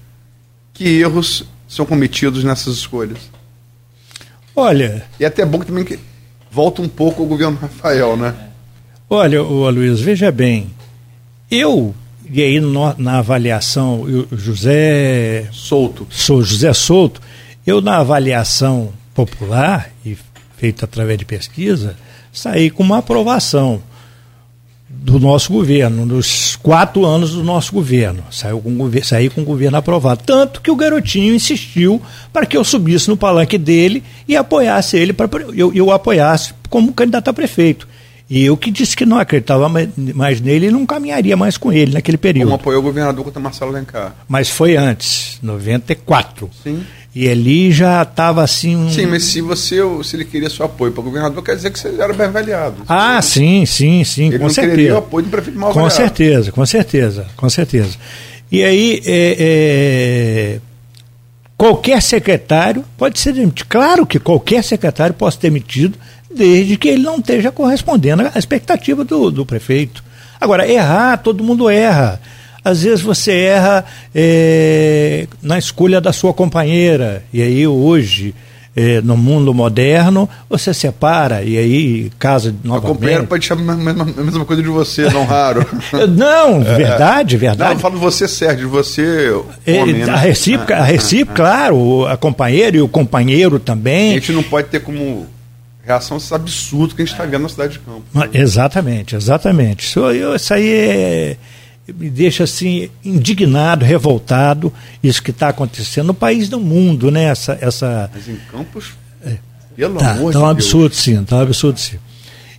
que 0.74 0.88
erros 0.88 1.46
são 1.70 1.86
cometidos 1.86 2.44
nessas 2.44 2.76
escolhas. 2.76 3.20
Olha. 4.56 5.06
E 5.20 5.24
é 5.24 5.28
até 5.28 5.46
bom 5.46 5.60
que 5.60 5.68
também 5.68 5.86
que 5.86 6.00
volta 6.52 6.82
um 6.82 6.90
pouco 6.90 7.24
o 7.24 7.28
governo 7.28 7.58
Rafael, 7.62 8.18
né? 8.18 8.36
Olha, 9.10 9.42
o 9.44 9.70
Luiz, 9.70 10.02
veja 10.02 10.32
bem. 10.32 10.70
Eu, 11.50 11.96
e 12.30 12.42
aí 12.42 12.60
no, 12.60 12.94
na 12.98 13.20
avaliação, 13.20 14.06
eu, 14.10 14.28
José. 14.32 15.48
Souto. 15.52 16.08
Sou 16.10 16.44
José 16.44 16.74
Souto, 16.74 17.22
eu 17.66 17.80
na 17.80 17.98
avaliação 17.98 18.92
popular, 19.14 19.92
e 20.06 20.18
feita 20.58 20.86
através 20.86 21.18
de 21.20 21.26
pesquisa, 21.26 21.96
saí 22.34 22.70
com 22.70 22.84
uma 22.84 22.98
aprovação 22.98 23.82
do 25.02 25.18
nosso 25.18 25.54
governo, 25.54 26.06
nos 26.06 26.58
quatro 26.58 27.06
anos 27.06 27.32
do 27.32 27.43
nosso 27.43 27.72
governo. 27.74 28.24
Saiu 28.30 28.60
com, 28.60 28.78
saí 29.02 29.30
com 29.30 29.41
o 29.41 29.45
governo 29.45 29.78
aprovado. 29.78 30.22
Tanto 30.26 30.62
que 30.62 30.70
o 30.70 30.76
garotinho 30.76 31.34
insistiu 31.34 32.02
para 32.34 32.45
que 32.45 32.58
eu 32.58 32.64
subisse 32.64 33.08
no 33.08 33.16
palanque 33.16 33.58
dele 33.58 34.04
e 34.28 34.36
apoiasse 34.36 34.97
ele, 34.97 35.14
para 35.14 35.30
eu, 35.56 35.74
eu 35.74 35.91
apoiasse 35.91 36.54
como 36.70 36.93
candidato 36.93 37.30
a 37.30 37.34
prefeito. 37.34 37.88
E 38.30 38.45
eu 38.45 38.56
que 38.56 38.70
disse 38.70 38.95
que 38.95 39.08
não 39.08 39.18
acreditava 39.18 39.68
mais 40.14 40.39
nele 40.39 40.68
e 40.68 40.72
não 40.72 40.86
caminharia 40.86 41.36
mais 41.36 41.58
com 41.58 41.74
ele 41.74 41.93
naquele 41.93 42.18
período. 42.18 42.45
Como 42.45 42.56
apoiou 42.56 42.80
o 42.80 42.84
governador 42.84 43.26
contra 43.26 43.41
Marcelo 43.41 43.72
Lencar. 43.72 44.16
Mas 44.28 44.50
foi 44.50 44.78
antes, 44.78 45.39
94. 45.41 46.47
Sim. 46.62 46.84
E 47.14 47.28
ali 47.28 47.72
já 47.72 48.03
estava 48.03 48.43
assim. 48.43 48.76
Um... 48.76 48.89
Sim, 48.89 49.07
mas 49.07 49.24
se 49.24 49.41
você 49.41 49.78
se 50.03 50.16
ele 50.16 50.26
queria 50.26 50.49
seu 50.49 50.66
apoio 50.66 50.91
para 50.91 51.01
o 51.01 51.03
governador, 51.03 51.43
quer 51.43 51.55
dizer 51.55 51.72
que 51.72 51.80
você 51.80 51.95
era 51.99 52.14
bem 52.14 52.28
avaliado. 52.28 52.84
Ah, 52.88 53.20
sim, 53.22 53.66
sim, 53.66 54.03
sim, 54.03 54.28
ele 54.28 54.39
com 54.39 54.49
certeza. 54.49 54.93
o 54.93 54.97
apoio 54.97 55.26
do 55.26 55.32
prefeito 55.32 55.60
mal 55.60 55.74
Com 55.74 55.89
certeza, 55.89 56.51
com 56.51 56.66
certeza, 56.66 57.26
com 57.36 57.49
certeza. 57.49 57.97
E 58.51 58.64
aí, 58.64 59.01
é, 59.05 59.36
é, 59.39 60.60
qualquer 61.57 62.01
secretário 62.01 62.86
pode 62.97 63.20
ser 63.20 63.34
demitido. 63.34 63.68
Claro 63.68 64.05
que 64.05 64.20
qualquer 64.20 64.64
secretário 64.64 65.14
pode 65.14 65.36
ser 65.36 65.41
demitido, 65.41 65.97
desde 66.34 66.78
que 66.78 66.89
ele 66.89 67.03
não 67.03 67.18
esteja 67.18 67.51
correspondendo 67.51 68.22
à 68.34 68.38
expectativa 68.38 69.03
do, 69.03 69.32
do 69.32 69.45
prefeito. 69.45 70.03
Agora, 70.39 70.68
errar, 70.68 71.18
todo 71.18 71.43
mundo 71.43 71.70
erra. 71.70 72.22
Às 72.64 72.84
vezes 72.84 73.01
você 73.01 73.32
erra 73.32 73.86
é, 74.14 75.28
na 75.41 75.57
escolha 75.57 76.01
da 76.01 76.12
sua 76.12 76.34
companheira. 76.34 77.24
E 77.32 77.41
aí 77.41 77.66
hoje, 77.68 78.34
é, 78.76 79.01
no 79.01 79.18
mundo 79.18 79.53
moderno, 79.53 80.30
você 80.49 80.74
separa 80.74 81.41
e 81.43 81.57
aí 81.57 82.12
casa 82.20 82.53
novamente. 82.64 82.86
A 82.86 82.93
companheira 82.93 83.24
pode 83.24 83.45
chamar 83.45 83.74
a 83.74 83.76
mesma, 83.76 84.03
a 84.03 84.24
mesma 84.24 84.45
coisa 84.45 84.62
de 84.62 84.70
você, 84.70 85.10
não 85.10 85.26
raro. 85.26 85.66
não, 86.10 86.62
verdade, 86.62 87.38
verdade. 87.38 87.70
Não, 87.70 87.78
eu 87.78 87.80
falo 87.80 87.97
você, 87.97 88.28
Sérgio, 88.28 88.60
de 88.60 88.66
você, 88.66 89.34
é, 89.66 89.82
homem, 89.82 89.95
né? 89.95 90.12
A 90.12 90.18
recíproca, 90.18 90.78
a 90.78 90.84
recíproca, 90.84 91.43
claro, 91.43 92.05
a 92.07 92.18
companheira 92.18 92.78
e 92.78 92.82
o 92.82 92.88
companheiro 92.88 93.60
também. 93.60 94.12
A 94.12 94.14
gente 94.16 94.32
não 94.32 94.43
pode 94.43 94.68
ter 94.68 94.82
como 94.82 95.28
reação 95.84 96.18
esses 96.18 96.32
absurdos 96.32 96.93
que 96.93 97.01
a 97.01 97.05
gente 97.05 97.14
está 97.14 97.26
vendo 97.26 97.41
na 97.41 97.49
cidade 97.49 97.74
de 97.74 97.80
Campo. 97.80 98.03
Exatamente, 98.34 99.16
exatamente. 99.16 99.86
Isso, 99.86 99.99
isso 100.12 100.53
aí 100.53 100.70
é 100.70 101.38
me 101.98 102.10
deixa 102.10 102.44
assim 102.44 102.90
indignado, 103.04 103.86
revoltado 103.86 104.72
isso 105.04 105.22
que 105.22 105.32
está 105.32 105.50
acontecendo 105.50 106.08
no 106.08 106.14
país, 106.14 106.50
no 106.50 106.60
mundo, 106.60 107.10
né? 107.12 107.26
Essa, 107.26 107.58
essa... 107.62 108.10
Mas 108.14 108.28
em 108.28 108.38
Campos, 108.52 108.92
é, 109.26 109.38
pelo 109.76 109.98
tá, 109.98 110.12
amor 110.12 110.34
tá 110.34 110.40
um 110.40 110.44
de 110.44 110.52
absurdo, 110.52 110.90
Deus. 110.90 111.02
sim, 111.02 111.24
tá 111.24 111.38
um 111.38 111.42
absurdo, 111.42 111.80
sim. 111.80 111.98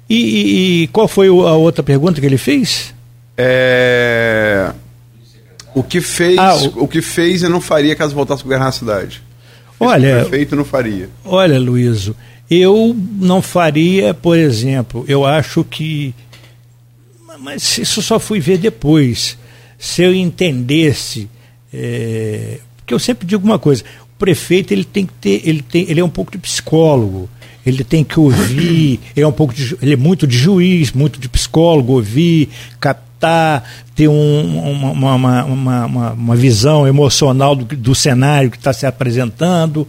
E, 0.09 0.15
e, 0.15 0.83
e, 0.83 0.87
qual 0.89 1.07
foi 1.07 1.29
a 1.29 1.31
outra 1.31 1.83
pergunta 1.83 2.21
que 2.21 2.27
ele 2.27 2.39
fez? 2.39 2.93
É... 3.37 4.73
O 5.73 5.83
que 5.83 6.01
fez, 6.01 6.37
ah, 6.37 6.57
o... 6.57 6.85
o... 6.85 6.89
que 6.89 7.01
fez 7.01 7.43
e 7.43 7.49
não 7.49 7.61
faria 7.61 7.95
caso 7.95 8.15
voltasse 8.15 8.43
a 8.43 8.45
governar 8.45 8.69
a 8.69 8.73
cidade? 8.73 9.23
Olha, 9.79 10.27
feito 10.29 10.57
não 10.57 10.65
faria. 10.65 11.09
Olha, 11.25 11.59
Luíso, 11.59 12.15
eu 12.51 12.95
não 13.19 13.41
faria, 13.41 14.13
por 14.13 14.37
exemplo, 14.37 15.05
eu 15.07 15.25
acho 15.25 15.63
que 15.65 16.15
mas 17.41 17.79
isso 17.79 18.03
só 18.03 18.19
fui 18.19 18.39
ver 18.39 18.59
depois. 18.59 19.37
Se 19.79 20.03
eu 20.03 20.15
entendesse, 20.15 21.29
é, 21.73 22.59
porque 22.77 22.93
eu 22.93 22.99
sempre 22.99 23.27
digo 23.27 23.45
uma 23.45 23.59
coisa, 23.59 23.83
o 24.15 24.19
prefeito 24.19 24.73
ele 24.73 24.85
tem 24.85 25.07
que 25.07 25.13
ter, 25.15 25.43
ele 25.45 25.63
tem, 25.63 25.87
ele 25.89 26.01
é 26.01 26.05
um 26.05 26.11
pouco 26.11 26.31
de 26.31 26.39
psicólogo, 26.39 27.29
ele 27.65 27.83
tem 27.83 28.05
que 28.05 28.21
ouvir, 28.21 29.01
ele 29.17 29.25
é 29.25 29.27
um 29.27 29.33
pouco 29.33 29.55
de, 29.55 29.77
ele 29.81 29.95
é 29.95 29.97
muito 29.97 30.27
de 30.27 30.37
juiz, 30.37 30.93
muito 30.93 31.19
de 31.19 31.29
psicólogo, 31.29 31.95
ouvir, 31.95 32.51
captar, 32.79 33.65
ter 33.95 34.09
um, 34.09 34.71
uma, 34.71 35.15
uma, 35.15 35.45
uma, 35.45 36.13
uma, 36.13 36.37
visão 36.37 36.87
emocional 36.87 37.55
do, 37.57 37.65
do 37.65 37.95
cenário 37.95 38.51
que 38.51 38.57
está 38.57 38.73
se 38.73 38.87
apresentando, 38.87 39.87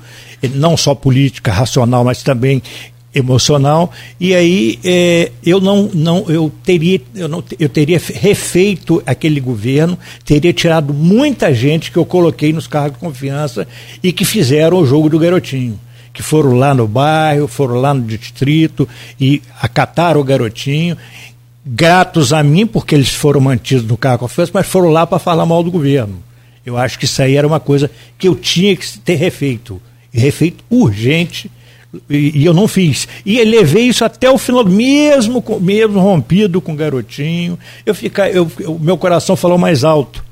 não 0.56 0.76
só 0.78 0.96
política, 0.96 1.52
racional, 1.52 2.04
mas 2.04 2.24
também 2.24 2.62
emocional. 3.14 3.92
E 4.20 4.34
aí 4.34 4.80
é, 4.84 5.32
eu 5.46 5.60
não 5.60 5.90
não 5.94 6.26
eu 6.30 6.52
teria 6.64 7.02
eu 7.16 7.28
não 7.28 7.44
eu 7.60 7.70
teria 7.70 8.00
refeito 8.00 9.02
aquele 9.06 9.40
governo 9.40 9.98
teria 10.24 10.54
tirado 10.54 10.94
muita 10.94 11.54
gente 11.54 11.92
que 11.92 11.98
eu 11.98 12.06
coloquei 12.06 12.54
nos 12.54 12.68
cargos 12.68 13.00
de 13.00 13.06
confiança 13.06 13.68
e 14.02 14.12
que 14.14 14.24
fizeram 14.24 14.78
o 14.78 14.86
jogo 14.86 15.10
do 15.10 15.20
garotinho 15.20 15.80
que 16.14 16.24
foram 16.24 16.54
lá 16.54 16.74
no 16.74 16.88
bairro 16.88 17.48
foram 17.48 17.76
lá 17.76 17.94
no 17.94 18.02
distrito 18.04 18.88
e 19.20 19.42
acataram 19.62 20.22
o 20.22 20.24
garotinho 20.24 20.98
gratos 21.66 22.34
a 22.34 22.42
mim 22.42 22.66
porque 22.66 22.96
eles 22.96 23.10
foram 23.10 23.42
mantidos 23.42 23.86
no 23.86 23.98
cargo 23.98 24.26
de 24.26 24.30
confiança 24.30 24.52
mas 24.54 24.68
foram 24.68 24.90
lá 24.90 25.06
para 25.06 25.20
falar 25.20 25.46
mal 25.46 25.64
do 25.64 25.72
governo. 25.72 26.24
Eu 26.64 26.78
acho 26.78 26.98
que 26.98 27.06
isso 27.06 27.22
aí 27.22 27.36
era 27.36 27.48
uma 27.48 27.60
coisa 27.60 27.90
que 28.18 28.28
eu 28.28 28.36
tinha 28.36 28.76
que 28.76 29.00
ter 29.00 29.16
refeito 29.16 29.82
refeito 30.14 30.64
urgente 30.70 31.50
e, 32.10 32.46
eu 32.46 32.54
não 32.54 32.68
fiz. 32.68 33.08
E 33.26 33.44
levei 33.44 33.84
isso 33.84 34.06
até 34.06 34.30
o 34.30 34.38
final, 34.38 34.64
mesmo, 34.66 35.44
mesmo 35.60 36.00
rompido 36.00 36.62
com 36.62 36.74
o 36.74 36.76
garotinho. 36.76 37.58
Eu 37.86 37.94
fica, 37.94 38.30
eu, 38.30 38.50
eu, 38.60 38.80
meu 38.80 38.98
coração 38.98 39.36
falou 39.36 39.58
mais 39.58 39.84
alto. 39.84 40.24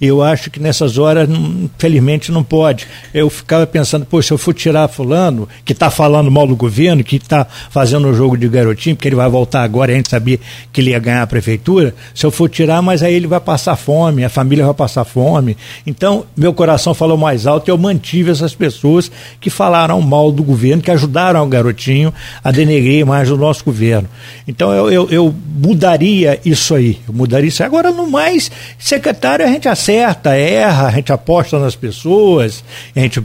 Eu 0.00 0.22
acho 0.22 0.50
que 0.50 0.60
nessas 0.60 0.98
horas, 0.98 1.28
infelizmente, 1.28 2.30
não 2.30 2.44
pode. 2.44 2.86
Eu 3.14 3.30
ficava 3.30 3.66
pensando, 3.66 4.04
pô, 4.04 4.20
se 4.20 4.30
eu 4.30 4.36
for 4.36 4.52
tirar 4.52 4.88
fulano, 4.88 5.48
que 5.64 5.72
está 5.72 5.90
falando 5.90 6.30
mal 6.30 6.46
do 6.46 6.54
governo, 6.54 7.02
que 7.02 7.16
está 7.16 7.46
fazendo 7.70 8.06
o 8.06 8.10
um 8.10 8.14
jogo 8.14 8.36
de 8.36 8.46
garotinho, 8.46 8.94
porque 8.94 9.08
ele 9.08 9.16
vai 9.16 9.28
voltar 9.28 9.62
agora, 9.62 9.92
a 9.92 9.94
gente 9.94 10.10
sabia 10.10 10.38
que 10.70 10.82
ele 10.82 10.90
ia 10.90 10.98
ganhar 10.98 11.22
a 11.22 11.26
prefeitura, 11.26 11.94
se 12.14 12.26
eu 12.26 12.30
for 12.30 12.48
tirar, 12.48 12.82
mas 12.82 13.02
aí 13.02 13.14
ele 13.14 13.26
vai 13.26 13.40
passar 13.40 13.74
fome, 13.74 14.22
a 14.22 14.28
família 14.28 14.66
vai 14.66 14.74
passar 14.74 15.04
fome. 15.04 15.56
Então, 15.86 16.26
meu 16.36 16.52
coração 16.52 16.92
falou 16.92 17.16
mais 17.16 17.46
alto 17.46 17.68
e 17.68 17.70
eu 17.70 17.78
mantive 17.78 18.30
essas 18.30 18.54
pessoas 18.54 19.10
que 19.40 19.48
falaram 19.48 20.00
mal 20.02 20.30
do 20.30 20.44
governo, 20.44 20.82
que 20.82 20.90
ajudaram 20.90 21.42
o 21.42 21.46
garotinho 21.46 22.12
a 22.44 22.50
denegrir 22.50 23.06
mais 23.06 23.30
o 23.30 23.36
nosso 23.36 23.64
governo. 23.64 24.08
Então, 24.46 24.72
eu, 24.72 24.90
eu, 24.90 25.10
eu 25.10 25.34
mudaria 25.58 26.38
isso 26.44 26.74
aí. 26.74 26.98
Eu 27.08 27.14
mudaria 27.14 27.48
isso 27.48 27.62
aí. 27.62 27.66
Agora, 27.66 27.90
no 27.90 28.10
mais, 28.10 28.50
secretário, 28.78 29.44
a 29.44 29.48
gente 29.48 29.66
aceita 29.68 29.85
acerta, 29.86 30.34
erra, 30.34 30.88
a 30.88 30.90
gente 30.90 31.12
aposta 31.12 31.58
nas 31.58 31.76
pessoas, 31.76 32.64
a 32.94 33.00
gente 33.00 33.24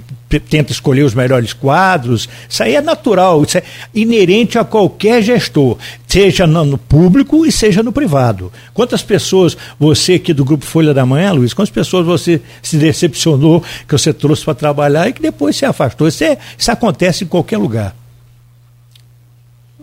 tenta 0.49 0.71
escolher 0.71 1.03
os 1.03 1.13
melhores 1.13 1.53
quadros. 1.53 2.29
Isso 2.47 2.61
aí 2.61 2.75
é 2.75 2.81
natural, 2.81 3.43
isso 3.43 3.57
é 3.57 3.63
inerente 3.93 4.59
a 4.59 4.63
qualquer 4.63 5.23
gestor, 5.23 5.77
seja 6.07 6.45
no 6.45 6.77
público 6.77 7.45
e 7.45 7.51
seja 7.51 7.81
no 7.81 7.91
privado. 7.91 8.51
Quantas 8.73 9.01
pessoas, 9.01 9.57
você 9.79 10.13
aqui 10.13 10.33
do 10.33 10.45
Grupo 10.45 10.65
Folha 10.65 10.93
da 10.93 11.05
Manhã, 11.05 11.31
Luiz, 11.31 11.53
quantas 11.53 11.73
pessoas 11.73 12.05
você 12.05 12.39
se 12.61 12.77
decepcionou 12.77 13.63
que 13.87 13.91
você 13.91 14.13
trouxe 14.13 14.45
para 14.45 14.53
trabalhar 14.53 15.09
e 15.09 15.13
que 15.13 15.21
depois 15.21 15.55
se 15.55 15.65
afastou? 15.65 16.07
Isso, 16.07 16.23
é, 16.23 16.37
isso 16.57 16.71
acontece 16.71 17.23
em 17.23 17.27
qualquer 17.27 17.57
lugar. 17.57 17.95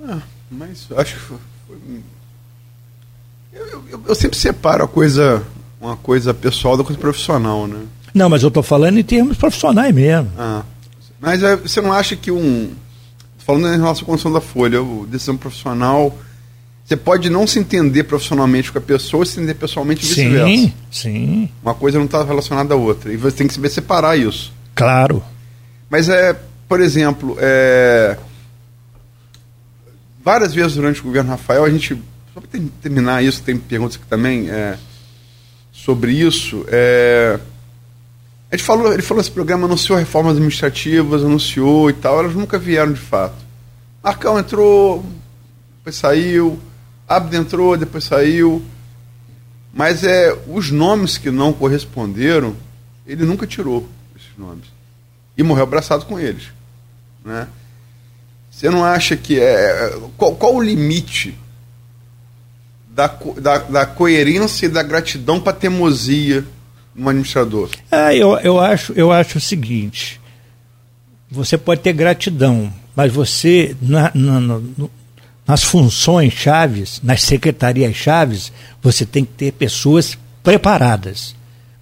Ah, 0.06 0.20
mas 0.50 0.86
acho 0.96 1.14
que 1.14 1.20
foi. 1.20 1.38
Eu, 3.52 3.82
eu, 3.90 4.02
eu 4.06 4.14
sempre 4.14 4.38
separo 4.38 4.84
a 4.84 4.88
coisa 4.88 5.44
uma 5.80 5.96
coisa 5.96 6.34
pessoal 6.34 6.76
da 6.76 6.84
coisa 6.84 7.00
profissional, 7.00 7.66
né? 7.66 7.80
Não, 8.14 8.28
mas 8.28 8.42
eu 8.42 8.48
estou 8.48 8.62
falando 8.62 8.98
em 8.98 9.02
termos 9.02 9.36
profissionais 9.36 9.94
mesmo. 9.94 10.30
Ah. 10.38 10.62
Mas 11.20 11.42
é, 11.42 11.56
você 11.56 11.80
não 11.80 11.92
acha 11.92 12.16
que 12.16 12.30
um. 12.30 12.70
Falando 13.38 13.68
em 13.68 13.78
relação 13.78 14.02
à 14.02 14.06
condição 14.06 14.32
da 14.32 14.40
Folha, 14.40 14.82
o 14.82 15.06
decisão 15.06 15.36
profissional. 15.36 16.16
Você 16.84 16.96
pode 16.96 17.28
não 17.28 17.46
se 17.46 17.58
entender 17.58 18.04
profissionalmente 18.04 18.72
com 18.72 18.78
a 18.78 18.80
pessoa 18.80 19.22
e 19.22 19.26
se 19.26 19.38
entender 19.38 19.54
pessoalmente 19.54 20.06
vice-versa. 20.06 20.46
Sim, 20.46 20.72
sim. 20.90 21.48
Uma 21.62 21.74
coisa 21.74 21.98
não 21.98 22.06
está 22.06 22.24
relacionada 22.24 22.72
à 22.72 22.76
outra. 22.78 23.12
E 23.12 23.16
você 23.16 23.36
tem 23.36 23.46
que 23.46 23.52
saber 23.52 23.68
separar 23.68 24.18
isso. 24.18 24.54
Claro. 24.74 25.22
Mas 25.90 26.08
é, 26.08 26.34
por 26.66 26.80
exemplo, 26.80 27.36
é, 27.38 28.16
várias 30.24 30.54
vezes 30.54 30.74
durante 30.74 31.00
o 31.00 31.04
governo 31.04 31.30
Rafael, 31.30 31.64
a 31.64 31.70
gente. 31.70 31.94
Só 32.32 32.40
para 32.40 32.60
terminar 32.80 33.22
isso, 33.22 33.42
tem 33.42 33.58
perguntas 33.58 33.96
aqui 33.96 34.06
também. 34.06 34.48
É, 34.48 34.78
sobre 35.88 36.12
isso. 36.12 36.66
É... 36.68 37.40
A 38.50 38.56
gente 38.56 38.66
falou, 38.66 38.92
ele 38.92 39.00
falou 39.00 39.22
esse 39.22 39.30
programa 39.30 39.64
anunciou 39.64 39.98
reformas 39.98 40.32
administrativas, 40.32 41.24
anunciou 41.24 41.88
e 41.88 41.94
tal, 41.94 42.18
elas 42.18 42.34
nunca 42.34 42.58
vieram 42.58 42.92
de 42.92 43.00
fato. 43.00 43.36
Marcão 44.04 44.38
entrou, 44.38 45.02
depois 45.78 45.96
saiu, 45.96 46.60
Abdo 47.08 47.34
entrou, 47.34 47.74
depois 47.74 48.04
saiu. 48.04 48.62
Mas 49.72 50.04
é 50.04 50.36
os 50.46 50.70
nomes 50.70 51.16
que 51.16 51.30
não 51.30 51.54
corresponderam, 51.54 52.54
ele 53.06 53.24
nunca 53.24 53.46
tirou 53.46 53.88
esses 54.14 54.36
nomes. 54.36 54.66
E 55.38 55.42
morreu 55.42 55.62
abraçado 55.62 56.04
com 56.04 56.20
eles. 56.20 56.48
Né? 57.24 57.48
Você 58.50 58.68
não 58.68 58.84
acha 58.84 59.16
que 59.16 59.40
é. 59.40 59.98
Qual, 60.18 60.36
qual 60.36 60.54
o 60.54 60.62
limite 60.62 61.34
da, 62.98 63.06
da, 63.40 63.58
da 63.58 63.86
coerência 63.86 64.66
e 64.66 64.68
da 64.68 64.82
gratidão 64.82 65.38
para 65.38 65.52
teimosia 65.52 66.44
no 66.92 67.08
administrador? 67.08 67.70
É, 67.92 68.16
eu, 68.16 68.36
eu, 68.40 68.58
acho, 68.58 68.92
eu 68.94 69.12
acho 69.12 69.38
o 69.38 69.40
seguinte: 69.40 70.20
você 71.30 71.56
pode 71.56 71.80
ter 71.80 71.92
gratidão, 71.92 72.72
mas 72.96 73.12
você, 73.12 73.76
na, 73.80 74.10
na, 74.12 74.60
nas 75.46 75.62
funções 75.62 76.32
chaves, 76.32 77.00
nas 77.00 77.22
secretarias 77.22 77.94
chaves, 77.94 78.52
você 78.82 79.06
tem 79.06 79.24
que 79.24 79.30
ter 79.30 79.52
pessoas 79.52 80.18
preparadas 80.42 81.37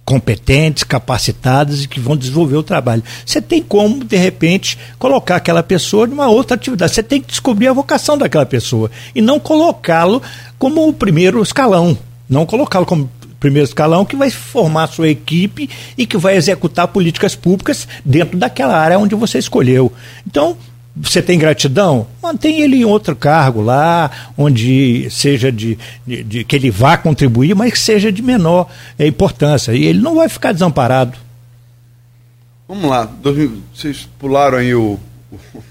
competentes, 0.07 0.85
capacitadas 0.85 1.83
e 1.83 1.87
que 1.87 1.99
vão 1.99 2.15
desenvolver 2.15 2.55
o 2.55 2.63
trabalho. 2.63 3.03
Você 3.25 3.41
tem 3.41 3.61
como, 3.61 4.05
de 4.05 4.15
repente, 4.15 4.77
colocar 4.97 5.35
aquela 5.35 5.61
pessoa 5.61 6.07
numa 6.07 6.29
outra 6.29 6.55
atividade. 6.55 6.93
Você 6.93 7.03
tem 7.03 7.19
que 7.19 7.27
descobrir 7.27 7.67
a 7.67 7.73
vocação 7.73 8.17
daquela 8.17 8.45
pessoa 8.45 8.89
e 9.13 9.21
não 9.21 9.37
colocá-lo 9.37 10.23
como 10.57 10.87
o 10.87 10.93
primeiro 10.93 11.43
escalão. 11.43 11.97
Não 12.29 12.45
colocá-lo 12.45 12.85
como 12.85 13.11
primeiro 13.37 13.67
escalão 13.67 14.05
que 14.05 14.15
vai 14.15 14.31
formar 14.31 14.87
sua 14.87 15.09
equipe 15.09 15.69
e 15.97 16.05
que 16.05 16.15
vai 16.15 16.37
executar 16.37 16.87
políticas 16.87 17.35
públicas 17.35 17.85
dentro 18.05 18.37
daquela 18.37 18.77
área 18.77 18.97
onde 18.97 19.13
você 19.13 19.37
escolheu. 19.37 19.91
Então, 20.25 20.55
Você 21.01 21.21
tem 21.21 21.37
gratidão? 21.37 22.07
Mantém 22.21 22.61
ele 22.61 22.77
em 22.77 22.85
outro 22.85 23.15
cargo 23.15 23.61
lá, 23.61 24.09
onde 24.37 25.07
seja 25.09 25.51
de, 25.51 25.77
de, 26.05 26.23
de 26.23 26.43
que 26.43 26.55
ele 26.55 26.71
vá 26.71 26.97
contribuir, 26.97 27.55
mas 27.55 27.73
que 27.73 27.79
seja 27.79 28.11
de 28.11 28.21
menor 28.21 28.67
é, 28.97 29.05
importância. 29.05 29.73
E 29.73 29.85
ele 29.85 29.99
não 29.99 30.15
vai 30.15 30.29
ficar 30.29 30.51
desamparado. 30.51 31.17
Vamos 32.67 32.89
lá, 32.89 33.09
vocês 33.73 34.09
pularam 34.19 34.57
aí 34.57 34.75
o. 34.75 34.99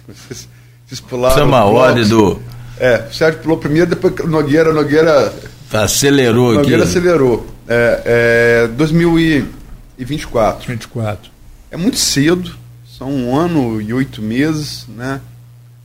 vocês, 0.08 0.48
vocês 0.86 1.00
pularam. 1.00 1.36
Chama 1.36 1.58
a 1.58 1.64
ordem 1.64 2.08
do. 2.08 2.40
É, 2.78 3.06
o 3.10 3.14
Sérgio 3.14 3.40
pulou 3.40 3.58
primeiro, 3.58 3.90
depois 3.90 4.14
Nogueira, 4.26 4.72
Nogueira. 4.72 5.32
Acelerou 5.72 6.54
Nogueira 6.54 6.60
aqui. 6.60 6.70
Nogueira 6.70 6.84
acelerou. 6.84 7.46
É, 7.68 8.64
é 8.64 8.68
2024. 8.68 10.68
24. 10.68 11.30
É 11.70 11.76
muito 11.76 11.98
cedo, 11.98 12.56
são 12.96 13.10
um 13.10 13.36
ano 13.36 13.80
e 13.80 13.92
oito 13.92 14.22
meses, 14.22 14.86
né? 14.88 15.20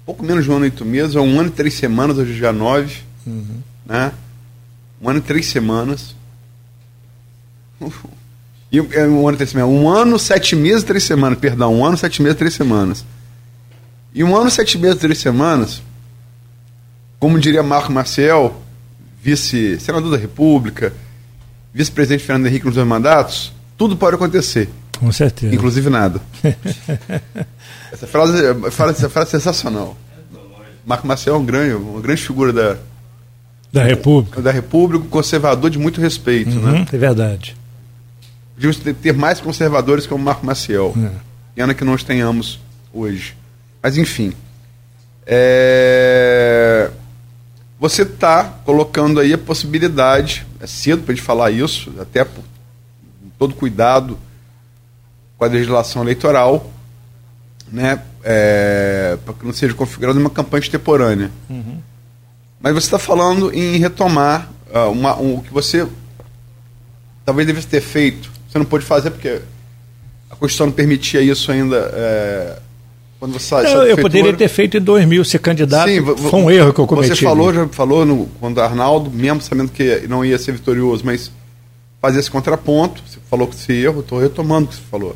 Pouco 0.05 0.23
menos 0.23 0.45
de 0.45 0.51
um 0.51 0.55
ano 0.55 0.65
e 0.65 0.69
oito 0.69 0.85
meses, 0.85 1.15
é 1.15 1.19
um 1.19 1.39
ano 1.39 1.49
e 1.49 1.51
três 1.51 1.73
semanas, 1.73 2.17
hoje 2.17 2.37
já 2.37 2.53
nove, 2.53 3.01
uhum. 3.27 3.59
né? 3.85 4.13
Um 5.01 5.09
ano 5.09 5.19
e 5.19 5.21
três 5.21 5.47
semanas. 5.47 6.15
E, 8.71 8.77
é, 8.77 9.05
um 9.07 9.27
ano 9.27 9.35
e 9.35 9.37
três 9.37 9.49
semanas. 9.49 9.75
Um 9.75 9.89
ano, 9.89 10.17
sete 10.17 10.55
meses, 10.55 10.83
três 10.85 11.03
semanas, 11.03 11.37
perdão, 11.37 11.75
um 11.75 11.85
ano, 11.85 11.97
sete 11.97 12.21
meses, 12.21 12.37
três 12.37 12.53
semanas. 12.53 13.03
E 14.13 14.23
um 14.23 14.35
ano, 14.35 14.49
sete 14.49 14.77
meses, 14.77 14.97
três 14.97 15.17
semanas, 15.17 15.81
como 17.19 17.37
diria 17.37 17.61
Marco 17.61 17.91
Marcel, 17.91 18.61
vice-senador 19.21 20.11
da 20.11 20.17
República, 20.17 20.93
vice-presidente 21.73 22.23
Fernando 22.23 22.47
Henrique 22.47 22.65
nos 22.65 22.75
dois 22.75 22.87
mandatos, 22.87 23.51
tudo 23.77 23.97
pode 23.97 24.15
acontecer. 24.15 24.69
Com 25.01 25.11
certeza. 25.11 25.53
Inclusive 25.55 25.89
nada. 25.89 26.21
essa, 27.91 28.05
frase, 28.05 28.37
essa 28.67 29.09
frase 29.09 29.29
é 29.35 29.39
sensacional. 29.39 29.97
Marco 30.85 31.07
Marcel 31.07 31.33
é 31.33 31.37
um 31.39 31.45
grande, 31.45 31.73
uma 31.73 31.99
grande 31.99 32.21
figura 32.21 32.53
da, 32.53 32.77
da 33.73 33.83
República. 33.83 34.41
Da 34.43 34.51
República, 34.51 35.03
conservador 35.09 35.71
de 35.71 35.79
muito 35.79 35.99
respeito. 35.99 36.51
Uhum, 36.51 36.71
né? 36.71 36.85
É 36.93 36.97
verdade. 36.97 37.57
Devíamos 38.55 38.77
ter 38.77 39.13
mais 39.13 39.41
conservadores 39.41 40.05
que 40.05 40.13
o 40.13 40.19
Marco 40.19 40.45
Maciel. 40.45 40.93
É. 41.03 41.09
Pena 41.55 41.73
que 41.73 41.83
nós 41.83 42.03
tenhamos 42.03 42.59
hoje. 42.93 43.35
Mas, 43.81 43.97
enfim. 43.97 44.33
É... 45.25 46.91
Você 47.79 48.03
está 48.03 48.43
colocando 48.43 49.19
aí 49.19 49.33
a 49.33 49.37
possibilidade, 49.39 50.45
é 50.59 50.67
cedo 50.67 51.01
para 51.01 51.13
a 51.13 51.15
gente 51.15 51.25
falar 51.25 51.49
isso, 51.49 51.91
até 51.99 52.23
por 52.23 52.43
todo 53.39 53.55
cuidado 53.55 54.19
com 55.41 55.45
a 55.45 55.47
legislação 55.47 56.03
eleitoral, 56.03 56.71
né, 57.71 57.99
é, 58.23 59.17
para 59.25 59.33
que 59.33 59.43
não 59.43 59.51
seja 59.51 59.73
configurada 59.73 60.19
uma 60.19 60.29
campanha 60.29 60.61
extemporânea. 60.61 61.31
Uhum. 61.49 61.79
Mas 62.59 62.75
você 62.75 62.85
está 62.85 62.99
falando 62.99 63.51
em 63.51 63.77
retomar 63.77 64.51
uh, 64.71 64.91
uma, 64.91 65.19
um, 65.19 65.37
o 65.37 65.41
que 65.41 65.51
você 65.51 65.87
talvez 67.25 67.47
devesse 67.47 67.65
ter 67.65 67.81
feito. 67.81 68.29
Você 68.47 68.59
não 68.59 68.65
pôde 68.65 68.85
fazer 68.85 69.09
porque 69.09 69.41
a 70.29 70.35
Constituição 70.35 70.67
não 70.67 70.73
permitia 70.73 71.21
isso 71.21 71.51
ainda. 71.51 71.91
É, 71.91 72.59
quando 73.19 73.39
você 73.39 73.63
não, 73.63 73.83
eu 73.83 73.97
poderia 73.97 74.33
ter 74.33 74.47
feito 74.47 74.77
em 74.77 74.81
2000, 74.81 75.25
ser 75.25 75.39
candidato. 75.39 75.89
Sim, 75.89 76.05
foi 76.17 76.39
um 76.39 76.51
erro 76.51 76.71
que 76.71 76.81
eu 76.81 76.85
cometi. 76.85 77.15
Você 77.15 77.23
falou, 77.23 77.51
já 77.51 77.67
falou 77.69 78.05
no, 78.05 78.27
quando 78.39 78.61
Arnaldo, 78.61 79.09
mesmo 79.09 79.41
sabendo 79.41 79.71
que 79.71 80.05
não 80.07 80.23
ia 80.23 80.37
ser 80.37 80.51
vitorioso, 80.51 81.01
mas 81.03 81.31
fazer 81.99 82.19
esse 82.19 82.29
contraponto. 82.29 83.01
Você 83.07 83.17
falou 83.27 83.47
que 83.47 83.55
esse 83.55 83.73
erro, 83.73 84.01
estou 84.01 84.19
retomando 84.19 84.65
o 84.65 84.69
que 84.69 84.75
você 84.75 84.81
falou. 84.87 85.15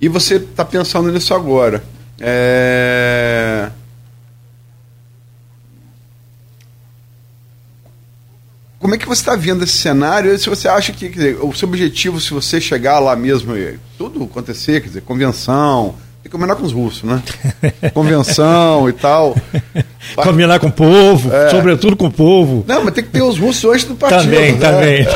E 0.00 0.08
você 0.08 0.36
está 0.36 0.64
pensando 0.64 1.12
nisso 1.12 1.34
agora. 1.34 1.82
É... 2.18 3.70
Como 8.78 8.94
é 8.94 8.98
que 8.98 9.06
você 9.06 9.20
está 9.20 9.36
vendo 9.36 9.62
esse 9.62 9.76
cenário? 9.76 10.36
Se 10.38 10.48
você 10.48 10.66
acha 10.66 10.90
que 10.92 11.08
dizer, 11.10 11.36
o 11.42 11.52
seu 11.52 11.68
objetivo, 11.68 12.18
se 12.18 12.32
você 12.32 12.58
chegar 12.58 12.98
lá 12.98 13.14
mesmo, 13.14 13.54
tudo 13.98 14.24
acontecer, 14.24 14.80
quer 14.80 14.88
dizer, 14.88 15.02
convenção, 15.02 15.96
tem 16.22 16.24
que 16.24 16.30
combinar 16.30 16.56
com 16.56 16.64
os 16.64 16.72
russos, 16.72 17.02
né? 17.02 17.22
Convenção 17.92 18.88
e 18.88 18.92
tal. 18.94 19.36
Combinar 20.16 20.58
com 20.58 20.68
o 20.68 20.72
povo, 20.72 21.30
é. 21.30 21.50
sobretudo 21.50 21.94
com 21.94 22.06
o 22.06 22.10
povo. 22.10 22.64
Não, 22.66 22.82
mas 22.82 22.94
tem 22.94 23.04
que 23.04 23.10
ter 23.10 23.22
os 23.22 23.38
russos 23.38 23.70
antes 23.70 23.84
do 23.84 23.94
partido. 23.94 24.24
Também, 24.24 24.52
né? 24.52 24.58
também. 24.58 25.06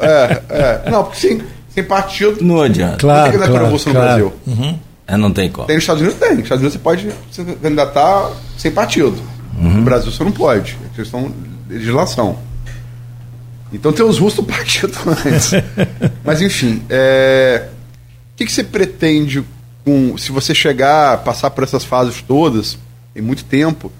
É, 0.00 0.42
é, 0.50 0.82
é. 0.86 0.90
Não, 0.90 1.04
porque 1.04 1.18
sem, 1.18 1.42
sem 1.74 1.84
partido. 1.84 2.42
Não 2.42 2.60
adianta. 2.60 2.98
Claro, 2.98 3.18
não 3.18 3.22
tem 3.24 3.32
candidatura 3.32 3.68
claro, 3.68 3.74
no 3.74 3.92
claro. 3.92 3.98
Brasil. 3.98 4.32
Uhum. 4.46 4.78
É, 5.06 5.16
não 5.16 5.32
tem 5.32 5.50
como. 5.50 5.66
Tem 5.66 5.76
nos 5.76 5.82
Estados 5.82 6.02
Unidos? 6.02 6.20
Tem. 6.20 6.30
Nos 6.34 6.42
Estados 6.44 6.62
Unidos 6.62 6.72
você 6.74 6.78
pode 6.78 7.10
se 7.30 7.44
candidatar 7.56 8.30
sem 8.56 8.70
partido. 8.70 9.16
Uhum. 9.58 9.74
No 9.74 9.82
Brasil 9.82 10.10
você 10.10 10.24
não 10.24 10.32
pode. 10.32 10.78
É 10.84 10.96
questão 10.96 11.32
de 11.68 11.74
legislação. 11.74 12.38
Então 13.72 13.92
tem 13.92 14.04
os 14.04 14.18
russos 14.18 14.44
do 14.44 14.44
partido 14.44 14.92
antes. 15.06 15.52
Mas 16.24 16.42
enfim, 16.42 16.82
é... 16.90 17.68
o 18.32 18.36
que, 18.36 18.44
que 18.44 18.52
você 18.52 18.62
pretende 18.62 19.42
com. 19.84 20.16
Se 20.18 20.30
você 20.30 20.54
chegar, 20.54 21.18
passar 21.24 21.50
por 21.50 21.64
essas 21.64 21.84
fases 21.84 22.22
todas, 22.22 22.78
em 23.16 23.22
muito 23.22 23.44
tempo, 23.44 23.88
o 23.88 23.92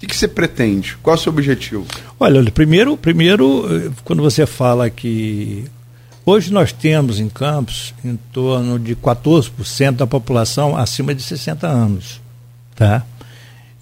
que, 0.00 0.06
que 0.06 0.16
você 0.16 0.26
pretende? 0.26 0.96
Qual 1.02 1.14
é 1.14 1.18
o 1.18 1.22
seu 1.22 1.32
objetivo? 1.32 1.86
Olha, 2.18 2.42
primeiro, 2.50 2.96
primeiro, 2.96 3.92
quando 4.04 4.22
você 4.22 4.44
fala 4.44 4.90
que 4.90 5.64
hoje 6.24 6.52
nós 6.52 6.72
temos 6.72 7.18
em 7.18 7.28
Campos 7.28 7.94
em 8.04 8.16
torno 8.32 8.78
de 8.78 8.94
14% 8.96 9.92
da 9.92 10.06
população 10.06 10.76
acima 10.76 11.14
de 11.14 11.22
60 11.22 11.66
anos, 11.66 12.20
tá? 12.74 13.04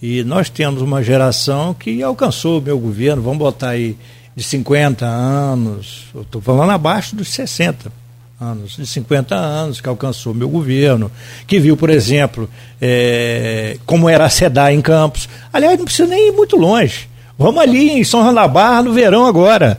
E 0.03 0.24
nós 0.24 0.49
temos 0.49 0.80
uma 0.80 1.03
geração 1.03 1.74
que 1.74 2.03
alcançou 2.03 2.59
o 2.59 2.62
meu 2.62 2.78
governo, 2.78 3.22
vamos 3.22 3.38
botar 3.38 3.70
aí 3.70 3.97
de 4.34 4.43
50 4.43 5.05
anos, 5.05 6.07
estou 6.14 6.41
falando 6.41 6.70
abaixo 6.70 7.14
dos 7.14 7.28
60 7.28 7.93
anos, 8.41 8.76
de 8.76 8.86
50 8.86 9.34
anos, 9.34 9.80
que 9.80 9.88
alcançou 9.88 10.32
meu 10.32 10.49
governo, 10.49 11.12
que 11.47 11.61
viu, 11.61 11.76
por 11.76 11.91
exemplo, 11.91 12.49
é, 12.80 13.76
como 13.84 14.09
era 14.09 14.24
a 14.26 14.72
em 14.72 14.80
Campos. 14.80 15.28
Aliás, 15.53 15.78
não 15.78 15.84
precisa 15.84 16.09
nem 16.09 16.28
ir 16.28 16.32
muito 16.32 16.57
longe. 16.57 17.09
Vamos 17.38 17.61
ali 17.61 17.91
em 17.91 18.05
São 18.05 18.22
Barra, 18.49 18.82
no 18.82 18.93
verão 18.93 19.26
agora. 19.26 19.78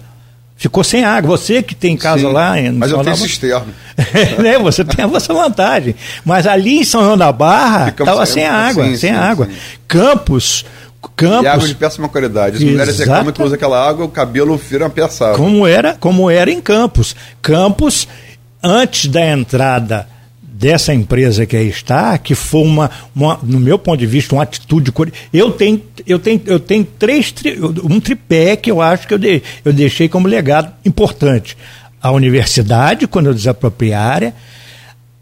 Ficou 0.61 0.83
sem 0.83 1.03
água. 1.03 1.35
Você 1.35 1.63
que 1.63 1.73
tem 1.73 1.97
casa 1.97 2.19
Sim, 2.27 2.31
lá 2.33 2.59
em 2.59 2.71
Mas 2.71 2.91
São 2.91 2.99
eu 2.99 3.03
tenho 3.03 3.17
cisterna. 3.17 3.65
né? 4.37 4.59
Você 4.61 4.85
tem 4.85 5.03
a 5.03 5.07
vossa 5.07 5.33
vantagem. 5.33 5.95
Mas 6.23 6.45
ali 6.45 6.81
em 6.81 6.83
São 6.83 7.03
João 7.03 7.17
da 7.17 7.31
Barra 7.31 7.89
estava 7.89 8.23
sem 8.27 8.45
água, 8.45 8.83
sim, 8.83 8.95
sem 8.95 9.11
sim, 9.11 9.17
água. 9.17 9.47
sim. 9.47 9.53
Campos, 9.87 10.63
Campos. 11.15 11.45
E 11.45 11.47
água 11.47 11.67
de 11.67 11.73
péssima 11.73 12.07
qualidade. 12.07 12.57
As 12.57 12.63
mulheres 12.63 12.99
reclamam 12.99 13.31
que 13.33 13.41
usa 13.41 13.55
aquela 13.55 13.89
água, 13.89 14.05
o 14.05 14.09
cabelo 14.09 14.55
vira 14.55 14.83
uma 14.83 14.89
peçada. 14.91 15.35
como 15.35 15.65
era, 15.65 15.95
como 15.99 16.29
era 16.29 16.51
em 16.51 16.61
Campos. 16.61 17.15
Campos, 17.41 18.07
antes 18.61 19.07
da 19.09 19.25
entrada 19.25 20.07
dessa 20.61 20.93
empresa 20.93 21.43
que 21.47 21.57
aí 21.57 21.67
está, 21.67 22.15
que 22.19 22.35
foi 22.35 22.61
uma, 22.61 22.91
uma 23.15 23.39
no 23.41 23.59
meu 23.59 23.79
ponto 23.79 23.99
de 23.99 24.05
vista, 24.05 24.35
uma 24.35 24.43
atitude. 24.43 24.93
Eu 25.33 25.49
tenho, 25.51 25.81
eu 26.05 26.19
tenho, 26.19 26.39
eu 26.45 26.59
tenho 26.59 26.85
três, 26.99 27.33
um 27.83 27.99
tripé 27.99 28.55
que 28.55 28.69
eu 28.69 28.79
acho 28.79 29.07
que 29.07 29.13
eu, 29.15 29.17
de- 29.17 29.41
eu 29.65 29.73
deixei 29.73 30.07
como 30.07 30.27
legado 30.27 30.71
importante. 30.85 31.57
A 31.99 32.11
universidade, 32.11 33.07
quando 33.07 33.25
eu 33.25 33.33
desapropriei 33.33 33.93
a 33.95 34.31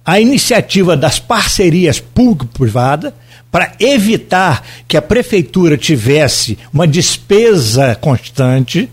a 0.04 0.20
iniciativa 0.20 0.98
das 0.98 1.20
parcerias 1.20 2.00
público-privada 2.00 3.14
para 3.52 3.74
evitar 3.80 4.66
que 4.88 4.98
a 4.98 5.02
prefeitura 5.02 5.78
tivesse 5.78 6.58
uma 6.74 6.88
despesa 6.88 7.96
constante. 7.96 8.90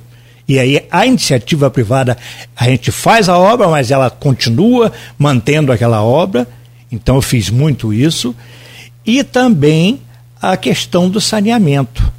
E 0.49 0.59
aí 0.59 0.87
a 0.91 1.05
iniciativa 1.05 1.71
privada, 1.71 2.17
a 2.55 2.65
gente 2.69 2.93
faz 2.93 3.29
a 3.29 3.37
obra, 3.37 3.69
mas 3.69 3.91
ela 3.91 4.09
continua 4.11 4.93
mantendo 5.19 5.73
aquela 5.73 6.03
obra. 6.03 6.47
Então 6.91 7.17
eu 7.17 7.23
fiz 7.23 7.51
muito 7.51 7.93
isso. 7.93 8.35
E 9.05 9.25
também 9.25 10.01
a 10.41 10.57
questão 10.57 11.09
do 11.09 11.21
saneamento. 11.21 12.13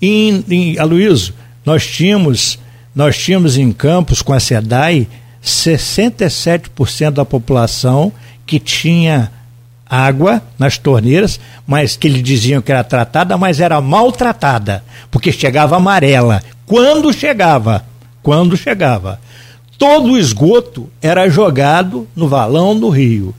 Em, 0.00 0.44
em 0.48 0.78
Aloysio, 0.78 1.34
nós 1.64 1.86
tínhamos, 1.86 2.58
nós 2.94 3.16
tínhamos 3.16 3.56
em 3.56 3.72
Campos, 3.72 4.22
com 4.22 4.32
a 4.32 4.40
SEDAI, 4.40 5.06
67% 5.42 7.10
da 7.10 7.24
população 7.24 8.12
que 8.46 8.58
tinha 8.60 9.30
água 9.88 10.42
nas 10.58 10.78
torneiras, 10.78 11.38
mas 11.66 11.96
que 11.96 12.06
eles 12.06 12.22
diziam 12.22 12.62
que 12.62 12.72
era 12.72 12.82
tratada, 12.82 13.36
mas 13.36 13.60
era 13.60 13.80
maltratada, 13.80 14.82
porque 15.10 15.30
chegava 15.30 15.76
amarela. 15.76 16.42
Quando 16.66 17.12
chegava, 17.12 17.84
quando 18.22 18.56
chegava, 18.56 19.20
todo 19.78 20.12
o 20.12 20.18
esgoto 20.18 20.88
era 21.00 21.28
jogado 21.28 22.06
no 22.14 22.28
valão 22.28 22.78
do 22.78 22.88
rio. 22.88 23.34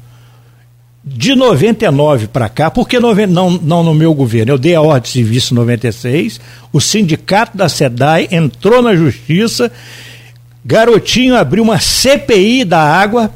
De 1.06 1.36
99 1.36 2.28
para 2.28 2.48
cá, 2.48 2.72
porque 2.72 3.00
não, 3.00 3.14
não 3.52 3.84
no 3.84 3.94
meu 3.94 4.14
governo, 4.14 4.54
eu 4.54 4.58
dei 4.58 4.74
a 4.74 4.82
ordem 4.82 5.02
de 5.04 5.10
serviço 5.10 5.54
em 5.54 5.58
96, 5.58 6.40
o 6.72 6.80
sindicato 6.80 7.58
da 7.58 7.68
SEDAI 7.68 8.30
entrou 8.32 8.82
na 8.82 8.96
justiça, 8.96 9.72
Garotinho 10.66 11.36
abriu 11.36 11.64
uma 11.64 11.80
CPI 11.80 12.64
da 12.64 12.80
água, 12.80 13.34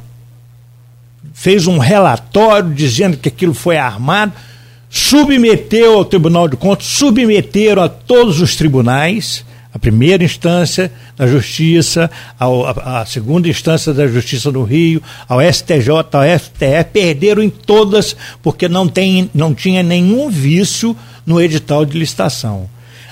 fez 1.34 1.68
um 1.68 1.77
relatório 1.77 2.73
dizendo 2.73 3.18
que 3.18 3.27
aquilo 3.30 3.53
foi 3.53 3.77
armado. 3.77 4.34
submeteu 4.89 5.97
ao 5.97 6.05
Tribunal 6.05 6.47
de 6.47 6.55
Contas, 6.55 6.88
submeteram 6.88 7.84
a 7.84 7.89
todos 7.89 8.39
os 8.39 8.55
tribunais, 8.55 9.45
a 9.77 9.79
primeira 9.79 10.23
instância 10.23 10.91
da 11.15 11.27
Justiça, 11.27 12.09
a, 12.39 13.01
a, 13.01 13.05
segunda 13.05 13.47
instância 13.47 13.93
da 13.93 14.07
Justiça 14.07 14.51
do 14.51 14.63
Rio, 14.63 15.03
ao 15.29 15.39
STJ, 15.39 15.89
ao 15.89 16.39
STF, 16.39 16.91
perderam 16.91 17.43
em 17.43 17.49
todas 17.49 18.15
porque 18.41 18.67
não, 18.67 18.87
tem, 18.87 19.29
não 19.35 19.53
tinha 19.53 19.83
nenhum 19.83 20.31
vício 20.31 20.97
no 21.23 21.39
edital 21.39 21.85
de 21.85 21.95
licitação. 21.95 22.67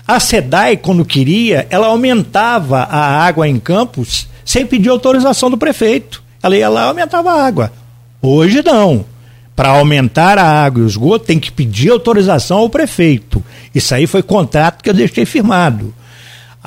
A 0.08 0.20
SEDAI, 0.20 0.78
quando 0.78 1.06
queria, 1.06 1.68
ela 1.70 1.86
aumentava 1.86 2.80
a 2.80 3.24
água 3.24 3.48
em 3.48 3.60
Campos 3.60 4.28
sem 4.44 4.66
pedir 4.66 4.90
autorização 4.90 5.52
do 5.52 5.58
prefeito. 5.58 6.24
Ela 6.42 6.58
ia 6.58 6.68
lá 6.68 6.86
e 6.86 6.88
aumentava 6.88 7.32
a 7.32 7.46
água. 7.46 7.72
Hoje 8.24 8.64
não. 8.64 9.06
Para 9.56 9.70
aumentar 9.70 10.40
a 10.40 10.66
água 10.66 10.82
e 10.82 10.84
o 10.84 10.88
esgoto, 10.88 11.26
tem 11.26 11.40
que 11.40 11.52
pedir 11.52 11.92
autorização 11.92 12.58
ao 12.58 12.70
prefeito. 12.70 13.44
Isso 13.74 13.94
aí 13.94 14.08
foi 14.08 14.24
contrato 14.24 14.84
que 14.84 14.90
eu 14.90 14.94
deixei 14.96 15.26
firmado. 15.26 15.94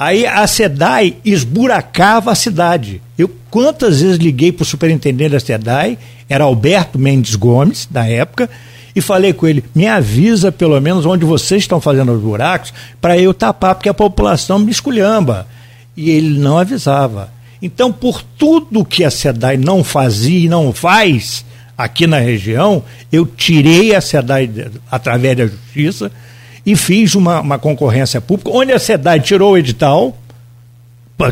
Aí 0.00 0.24
a 0.24 0.46
SEDAI 0.46 1.16
esburacava 1.24 2.30
a 2.30 2.34
cidade. 2.36 3.02
Eu 3.18 3.28
quantas 3.50 4.00
vezes 4.00 4.16
liguei 4.16 4.52
para 4.52 4.62
o 4.62 4.66
superintendente 4.66 5.30
da 5.30 5.40
SEDAI, 5.40 5.98
era 6.28 6.44
Alberto 6.44 7.00
Mendes 7.00 7.34
Gomes, 7.34 7.88
da 7.90 8.06
época, 8.06 8.48
e 8.94 9.00
falei 9.00 9.32
com 9.32 9.44
ele: 9.48 9.64
me 9.74 9.88
avisa 9.88 10.52
pelo 10.52 10.80
menos 10.80 11.04
onde 11.04 11.24
vocês 11.24 11.64
estão 11.64 11.80
fazendo 11.80 12.12
os 12.12 12.22
buracos 12.22 12.72
para 13.00 13.18
eu 13.18 13.34
tapar, 13.34 13.74
porque 13.74 13.88
a 13.88 13.94
população 13.94 14.60
me 14.60 14.70
esculhamba. 14.70 15.48
E 15.96 16.10
ele 16.10 16.38
não 16.38 16.58
avisava. 16.58 17.32
Então, 17.60 17.92
por 17.92 18.22
tudo 18.22 18.84
que 18.84 19.02
a 19.02 19.10
SEDAI 19.10 19.56
não 19.56 19.82
fazia 19.82 20.44
e 20.44 20.48
não 20.48 20.72
faz 20.72 21.44
aqui 21.76 22.06
na 22.06 22.20
região, 22.20 22.84
eu 23.10 23.26
tirei 23.26 23.96
a 23.96 24.00
SEDAI 24.00 24.48
através 24.88 25.36
da 25.36 25.46
justiça 25.48 26.12
e 26.68 26.76
fiz 26.76 27.14
uma, 27.14 27.40
uma 27.40 27.58
concorrência 27.58 28.20
pública, 28.20 28.50
onde 28.50 28.72
a 28.72 28.78
SEDAI 28.78 29.20
tirou 29.20 29.52
o 29.52 29.56
edital, 29.56 30.14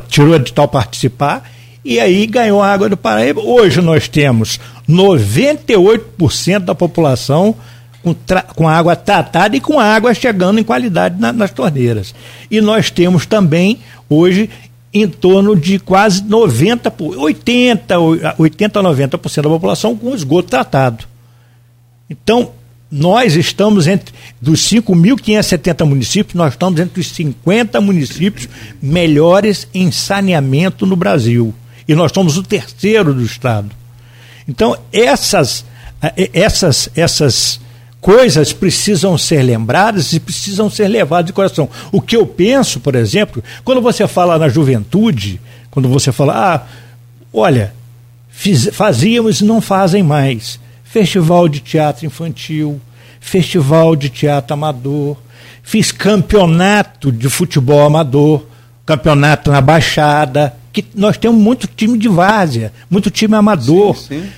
tirou 0.09 0.31
o 0.31 0.37
edital 0.37 0.67
participar, 0.67 1.43
e 1.85 2.01
aí 2.01 2.27
ganhou 2.27 2.63
a 2.63 2.73
água 2.73 2.89
do 2.89 2.97
Paraíba. 2.97 3.43
Hoje 3.43 3.83
nós 3.83 4.09
temos 4.09 4.59
98% 4.89 6.61
da 6.61 6.75
população 6.75 7.55
com, 8.03 8.17
com 8.55 8.67
água 8.67 8.97
tratada 8.97 9.55
e 9.55 9.61
com 9.61 9.79
água 9.79 10.15
chegando 10.15 10.59
em 10.59 10.65
qualidade 10.65 11.21
na, 11.21 11.35
nas 11.35 11.51
torneiras. 11.51 12.15
E 12.51 12.63
nós 12.63 12.91
temos 12.91 13.27
também, 13.27 13.81
hoje, 14.09 14.49
em 14.91 15.07
torno 15.07 15.55
de 15.55 15.79
quase 15.79 16.25
90, 16.25 16.95
80, 16.99 17.95
80 18.39 18.81
a 18.81 18.83
90% 18.83 19.43
da 19.43 19.51
população 19.51 19.95
com 19.95 20.15
esgoto 20.15 20.49
tratado. 20.49 21.05
Então, 22.09 22.53
nós 22.91 23.35
estamos 23.35 23.87
entre, 23.87 24.15
dos 24.41 24.61
5.570 24.69 25.85
municípios, 25.85 26.35
nós 26.35 26.53
estamos 26.53 26.81
entre 26.81 27.01
os 27.01 27.09
50 27.09 27.81
municípios 27.81 28.49
melhores 28.81 29.67
em 29.75 29.91
saneamento 29.91 30.87
no 30.87 30.95
Brasil. 30.95 31.55
E 31.89 31.95
nós 31.95 32.13
somos 32.13 32.37
o 32.37 32.43
terceiro 32.43 33.13
do 33.13 33.23
Estado. 33.23 33.71
Então, 34.49 34.77
essas, 34.93 35.65
essas, 36.33 36.89
essas 36.95 37.61
coisas 38.01 38.53
precisam 38.53 39.19
ser 39.19 39.43
lembradas 39.43 40.13
e 40.13 40.21
precisam 40.21 40.71
ser 40.71 40.87
levadas 40.87 41.27
de 41.27 41.33
coração. 41.33 41.69
O 41.91 42.01
que 42.01 42.17
eu 42.17 42.25
penso, 42.25 42.79
por 42.79 42.95
exemplo, 42.95 43.43
quando 43.65 43.81
você 43.81 44.07
fala 44.07 44.39
na 44.39 44.49
juventude, 44.49 45.41
quando 45.71 45.89
você 45.89 46.13
fala, 46.13 46.55
ah, 46.55 46.67
olha, 47.33 47.75
fiz, 48.31 48.69
fazíamos 48.73 49.41
e 49.41 49.45
não 49.45 49.61
fazem 49.61 50.05
mais 50.05 50.61
festival 50.97 51.47
de 51.47 51.61
teatro 51.61 52.07
infantil, 52.07 52.81
festival 53.21 53.95
de 53.95 54.09
teatro 54.09 54.55
amador, 54.55 55.19
fiz 55.63 55.93
campeonato 55.93 57.13
de 57.13 57.29
futebol 57.29 57.85
amador, 57.85 58.47
campeonato 58.87 59.51
na 59.51 59.61
Baixada, 59.61 60.55
que 60.73 60.83
nós 60.95 61.19
temos 61.19 61.39
muito 61.39 61.67
time 61.67 61.99
de 61.99 62.09
várzea, 62.09 62.73
muito 62.89 63.11
time 63.11 63.35
amador. 63.35 63.95
Sim, 63.95 64.23
sim. 64.23 64.29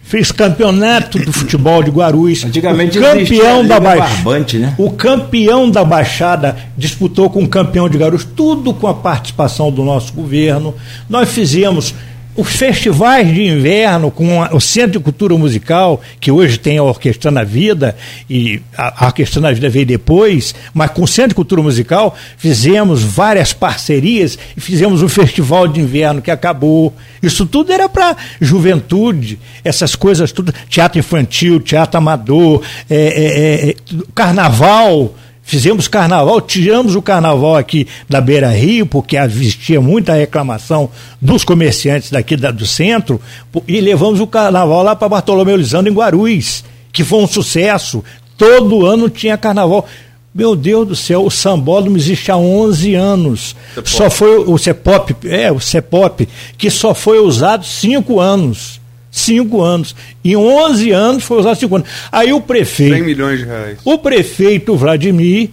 Fiz 0.00 0.32
campeonato 0.32 1.16
do 1.16 1.32
futebol 1.32 1.80
de 1.80 1.92
Guarulhos. 1.92 2.42
Antigamente 2.42 2.98
o 2.98 3.02
campeão 3.02 3.64
da 3.64 3.78
Baixada, 3.78 4.58
né? 4.58 4.74
O 4.78 4.90
campeão 4.90 5.70
da 5.70 5.84
Baixada 5.84 6.56
disputou 6.76 7.30
com 7.30 7.44
o 7.44 7.48
campeão 7.48 7.88
de 7.88 7.98
Guarulhos, 7.98 8.24
tudo 8.24 8.74
com 8.74 8.88
a 8.88 8.94
participação 8.94 9.70
do 9.70 9.84
nosso 9.84 10.12
governo. 10.12 10.74
Nós 11.08 11.28
fizemos 11.28 11.94
os 12.38 12.52
festivais 12.52 13.26
de 13.34 13.42
inverno 13.48 14.12
com 14.12 14.40
a, 14.40 14.54
o 14.54 14.60
Centro 14.60 14.92
de 14.92 15.00
Cultura 15.00 15.36
Musical, 15.36 16.00
que 16.20 16.30
hoje 16.30 16.56
tem 16.56 16.78
a 16.78 16.84
Orquestra 16.84 17.32
na 17.32 17.42
Vida, 17.42 17.96
e 18.30 18.62
a, 18.76 19.04
a 19.04 19.06
Orquestra 19.08 19.40
na 19.40 19.50
Vida 19.50 19.68
veio 19.68 19.84
depois, 19.84 20.54
mas 20.72 20.92
com 20.92 21.02
o 21.02 21.08
Centro 21.08 21.30
de 21.30 21.34
Cultura 21.34 21.60
Musical 21.62 22.16
fizemos 22.36 23.02
várias 23.02 23.52
parcerias 23.52 24.38
e 24.56 24.60
fizemos 24.60 25.02
um 25.02 25.08
festival 25.08 25.66
de 25.66 25.80
inverno 25.80 26.22
que 26.22 26.30
acabou. 26.30 26.94
Isso 27.20 27.44
tudo 27.44 27.72
era 27.72 27.88
para 27.88 28.16
juventude, 28.40 29.36
essas 29.64 29.96
coisas 29.96 30.30
tudo, 30.30 30.54
teatro 30.68 31.00
infantil, 31.00 31.58
teatro 31.58 31.98
amador, 31.98 32.62
é, 32.88 32.96
é, 32.96 33.70
é, 33.70 33.74
carnaval. 34.14 35.12
Fizemos 35.48 35.88
carnaval, 35.88 36.42
tiramos 36.42 36.94
o 36.94 37.00
carnaval 37.00 37.56
aqui 37.56 37.86
da 38.06 38.20
Beira 38.20 38.50
Rio, 38.50 38.84
porque 38.84 39.16
existia 39.16 39.80
muita 39.80 40.12
reclamação 40.12 40.90
dos 41.22 41.42
comerciantes 41.42 42.10
daqui 42.10 42.36
da, 42.36 42.50
do 42.50 42.66
centro, 42.66 43.18
e 43.66 43.80
levamos 43.80 44.20
o 44.20 44.26
carnaval 44.26 44.82
lá 44.82 44.94
para 44.94 45.08
Bartolomeu 45.08 45.56
Lisandro, 45.56 45.90
em 45.90 45.96
Guarulhos, 45.96 46.62
que 46.92 47.02
foi 47.02 47.20
um 47.20 47.26
sucesso. 47.26 48.04
Todo 48.36 48.84
ano 48.84 49.08
tinha 49.08 49.38
carnaval. 49.38 49.88
Meu 50.34 50.54
Deus 50.54 50.86
do 50.86 50.94
céu, 50.94 51.24
o 51.24 51.30
sambódromo 51.30 51.96
existe 51.96 52.30
há 52.30 52.36
11 52.36 52.94
anos. 52.94 53.56
Cepop. 53.74 53.88
Só 53.88 54.10
foi 54.10 54.44
o 54.44 54.58
CEPOP, 54.58 55.16
é, 55.24 55.50
o 55.50 55.58
CEPOP, 55.58 56.28
que 56.58 56.70
só 56.70 56.92
foi 56.92 57.20
usado 57.20 57.64
5 57.64 58.20
anos 58.20 58.77
cinco 59.18 59.62
anos. 59.62 59.94
Em 60.24 60.36
11 60.36 60.90
anos 60.90 61.24
foi 61.24 61.38
usado 61.38 61.58
cinco 61.58 61.76
anos. 61.76 61.88
Aí 62.10 62.32
o 62.32 62.40
prefeito. 62.40 62.94
100 62.94 63.04
milhões 63.04 63.38
de 63.40 63.44
reais. 63.44 63.78
O 63.84 63.98
prefeito 63.98 64.76
Vladimir, 64.76 65.50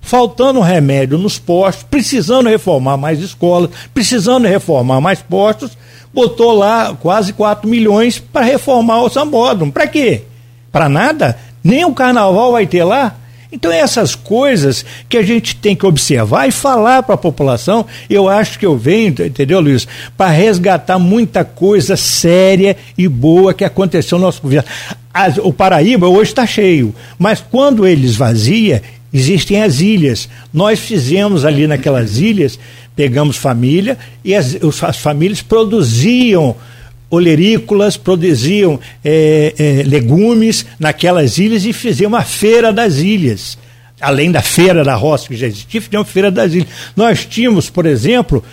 faltando 0.00 0.60
remédio 0.60 1.18
nos 1.18 1.38
postos, 1.38 1.84
precisando 1.90 2.48
reformar 2.48 2.96
mais 2.96 3.20
escolas, 3.20 3.70
precisando 3.92 4.46
reformar 4.46 5.00
mais 5.00 5.20
postos, 5.20 5.76
botou 6.12 6.52
lá 6.52 6.94
quase 6.94 7.32
4 7.32 7.68
milhões 7.68 8.18
para 8.18 8.44
reformar 8.44 9.02
o 9.02 9.10
sambódromo. 9.10 9.72
Para 9.72 9.86
quê? 9.86 10.22
Para 10.70 10.88
nada? 10.88 11.38
Nem 11.62 11.84
o 11.84 11.94
carnaval 11.94 12.52
vai 12.52 12.66
ter 12.66 12.84
lá? 12.84 13.16
Então, 13.52 13.70
essas 13.70 14.14
coisas 14.14 14.84
que 15.08 15.16
a 15.16 15.22
gente 15.22 15.56
tem 15.56 15.76
que 15.76 15.86
observar 15.86 16.48
e 16.48 16.52
falar 16.52 17.02
para 17.02 17.14
a 17.14 17.18
população, 17.18 17.86
eu 18.08 18.28
acho 18.28 18.58
que 18.58 18.66
eu 18.66 18.76
venho, 18.76 19.10
entendeu, 19.10 19.60
Luiz, 19.60 19.86
para 20.16 20.30
resgatar 20.30 20.98
muita 20.98 21.44
coisa 21.44 21.96
séria 21.96 22.76
e 22.98 23.06
boa 23.06 23.54
que 23.54 23.64
aconteceu 23.64 24.18
no 24.18 24.24
nosso 24.24 24.42
governo. 24.42 24.68
As, 25.12 25.38
o 25.38 25.52
Paraíba 25.52 26.08
hoje 26.08 26.30
está 26.30 26.46
cheio, 26.46 26.94
mas 27.18 27.40
quando 27.40 27.86
ele 27.86 28.04
esvazia, 28.04 28.82
existem 29.12 29.62
as 29.62 29.80
ilhas. 29.80 30.28
Nós 30.52 30.80
fizemos 30.80 31.44
ali 31.44 31.68
naquelas 31.68 32.18
ilhas, 32.18 32.58
pegamos 32.96 33.36
família 33.36 33.96
e 34.24 34.34
as, 34.34 34.56
as 34.82 34.98
famílias 34.98 35.40
produziam 35.40 36.56
olerícolas, 37.14 37.96
produziam 37.96 38.78
é, 39.04 39.54
é, 39.58 39.82
legumes 39.84 40.66
naquelas 40.78 41.38
ilhas 41.38 41.64
e 41.64 41.72
fizeram 41.72 42.10
uma 42.10 42.22
feira 42.22 42.72
das 42.72 42.98
ilhas. 42.98 43.58
Além 44.00 44.30
da 44.30 44.42
feira 44.42 44.84
da 44.84 44.94
roça 44.94 45.28
que 45.28 45.36
já 45.36 45.46
existia, 45.46 45.80
fizeram 45.80 46.00
uma 46.00 46.04
feira 46.04 46.30
das 46.30 46.52
ilhas. 46.52 46.68
Nós 46.96 47.24
tínhamos, 47.24 47.70
por 47.70 47.86
exemplo, 47.86 48.44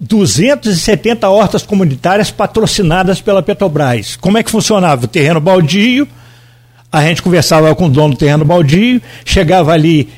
270 0.00 1.28
hortas 1.28 1.62
comunitárias 1.64 2.30
patrocinadas 2.30 3.20
pela 3.20 3.42
Petrobras. 3.42 4.16
Como 4.16 4.38
é 4.38 4.42
que 4.42 4.50
funcionava? 4.50 5.04
O 5.04 5.08
terreno 5.08 5.40
baldio, 5.40 6.06
a 6.90 7.02
gente 7.02 7.22
conversava 7.22 7.74
com 7.74 7.86
o 7.86 7.90
dono 7.90 8.14
do 8.14 8.18
terreno 8.18 8.44
baldio, 8.44 9.00
chegava 9.24 9.72
ali 9.72 10.08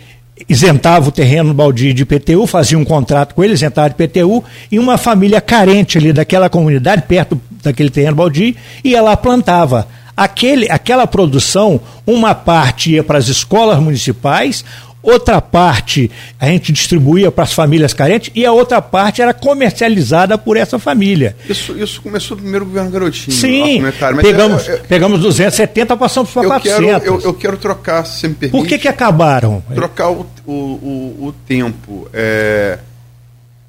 isentava 0.49 1.09
o 1.09 1.13
terreno 1.13 1.55
baldio 1.55 1.95
de 1.95 2.03
IPTU, 2.03 2.47
fazia 2.47 2.79
um 2.79 2.85
contrato 2.85 3.35
com 3.35 3.43
ele, 3.43 3.55
isentava 3.55 3.89
de 3.89 3.95
IPTU, 3.95 4.45
e 4.71 4.79
uma 4.79 4.99
família 4.99 5.41
carente 5.41 5.97
ali 5.97 6.13
daquela 6.13 6.51
comunidade, 6.51 7.03
perto 7.03 7.41
daquele 7.67 7.91
terreno 7.91 8.17
baldio, 8.17 8.55
ia 8.83 9.03
lá 9.03 9.17
plantava. 9.17 9.87
Aquele, 10.17 10.71
aquela 10.71 11.07
produção, 11.07 11.81
uma 12.07 12.35
parte 12.35 12.93
ia 12.93 13.05
para 13.05 13.19
as 13.19 13.29
escolas 13.29 13.79
municipais, 13.79 14.65
outra 15.03 15.41
parte 15.41 16.11
a 16.41 16.47
gente 16.49 16.73
distribuía 16.73 17.31
para 17.31 17.45
as 17.45 17.53
famílias 17.53 17.95
carentes 17.95 18.33
e 18.35 18.45
a 18.45 18.53
outra 18.53 18.83
parte 18.83 19.23
era 19.23 19.33
comercializada 19.33 20.37
por 20.37 20.57
essa 20.57 20.79
família. 20.79 21.37
Isso, 21.49 21.79
isso 21.79 22.03
começou 22.03 22.37
no 22.37 22.43
primeiro 22.43 22.67
governo 22.67 22.91
Garotinho. 22.91 23.37
Sim, 23.37 23.83
pegamos, 24.21 24.67
eu, 24.67 24.75
eu, 24.75 24.81
pegamos 24.85 25.21
270, 25.21 25.97
passamos 25.97 26.31
para 26.31 26.47
400. 26.49 26.85
Quero, 26.85 27.05
eu, 27.05 27.21
eu, 27.21 27.35
quero 27.35 27.57
trocar, 27.57 28.05
se 28.05 28.27
me 28.27 28.35
permite. 28.35 28.59
Por 28.59 28.67
que, 28.67 28.79
que 28.79 28.89
acabaram? 28.89 29.63
Trocar 29.75 30.11
o, 30.11 30.27
o, 30.45 30.53
o, 30.53 31.27
o 31.27 31.35
tempo. 31.47 32.09
É, 32.13 32.79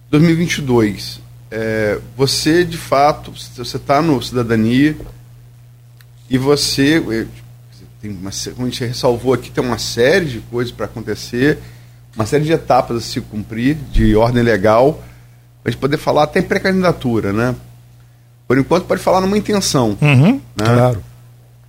2022. 0.09 1.26
É, 1.49 1.99
você, 2.15 2.65
de 2.65 2.77
fato, 2.77 3.31
você 3.31 3.77
está 3.77 4.01
no 4.01 4.21
Cidadania 4.21 4.97
e 6.29 6.37
você 6.37 7.27
tem 8.01 8.11
uma, 8.11 8.31
como 8.53 8.67
a 8.67 8.69
gente 8.69 8.85
ressalvou 8.85 9.33
aqui, 9.33 9.49
tem 9.49 9.63
uma 9.63 9.77
série 9.77 10.25
de 10.25 10.39
coisas 10.39 10.71
para 10.71 10.85
acontecer, 10.85 11.57
uma 12.15 12.25
série 12.25 12.43
de 12.43 12.51
etapas 12.51 12.97
a 12.97 13.01
se 13.01 13.21
cumprir, 13.21 13.75
de 13.91 14.15
ordem 14.15 14.43
legal, 14.43 15.03
para 15.63 15.69
a 15.69 15.71
gente 15.71 15.79
poder 15.79 15.97
falar 15.97 16.23
até 16.23 16.39
em 16.39 16.43
pré-candidatura, 16.43 17.31
né? 17.31 17.55
Por 18.47 18.57
enquanto 18.57 18.85
pode 18.85 19.01
falar 19.01 19.21
numa 19.21 19.37
intenção. 19.37 19.97
Uhum, 20.01 20.41
né? 20.55 20.65
Claro. 20.65 21.03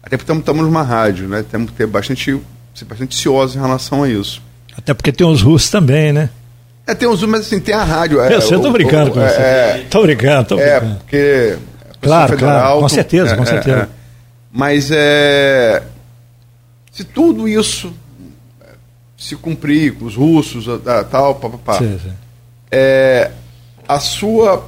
Até 0.02 0.16
porque 0.16 0.32
estamos 0.32 0.62
numa 0.62 0.82
rádio, 0.82 1.28
né? 1.28 1.44
Temos 1.48 1.70
que 1.70 1.76
ter 1.76 1.86
bastante, 1.86 2.40
ser 2.74 2.84
bastante 2.84 3.14
ciosos 3.16 3.56
em 3.56 3.60
relação 3.60 4.02
a 4.02 4.08
isso. 4.08 4.42
Até 4.76 4.94
porque 4.94 5.12
tem 5.12 5.26
os 5.26 5.42
russos 5.42 5.70
também, 5.70 6.12
né? 6.12 6.30
É, 6.88 6.94
tem 6.94 7.06
os 7.06 7.22
mas 7.24 7.42
assim, 7.42 7.60
tem 7.60 7.74
a 7.74 7.84
rádio. 7.84 8.18
Eu 8.20 8.40
sei, 8.40 8.56
eu 8.56 8.60
tô 8.62 8.68
o- 8.70 8.72
brincando 8.72 9.10
o- 9.10 9.14
com 9.14 9.20
você. 9.20 9.36
é, 9.36 9.86
Tô 9.90 10.02
brincando, 10.02 10.48
tô 10.48 10.58
É, 10.58 10.80
brincando. 10.80 11.00
porque. 11.00 11.56
a 11.56 11.94
Claro, 12.00 12.26
Polícia 12.28 12.36
claro, 12.48 12.80
com 12.80 12.88
certeza, 12.88 13.36
com 13.36 13.42
é, 13.42 13.46
certeza. 13.46 13.76
é, 13.76 13.82
é. 13.82 13.88
Mas 14.50 14.88
é. 14.90 15.82
Se 16.92 17.04
tudo 17.04 17.46
isso 17.48 17.92
é, 18.62 18.66
se 19.16 19.36
cumprir 19.36 19.94
com 19.94 20.06
os 20.06 20.16
russos, 20.16 20.64
tal, 21.10 21.34
papapá, 21.34 21.78
Sim, 21.78 21.98
sim. 22.02 22.12
é, 22.72 23.30
a 23.86 24.00
sua. 24.00 24.64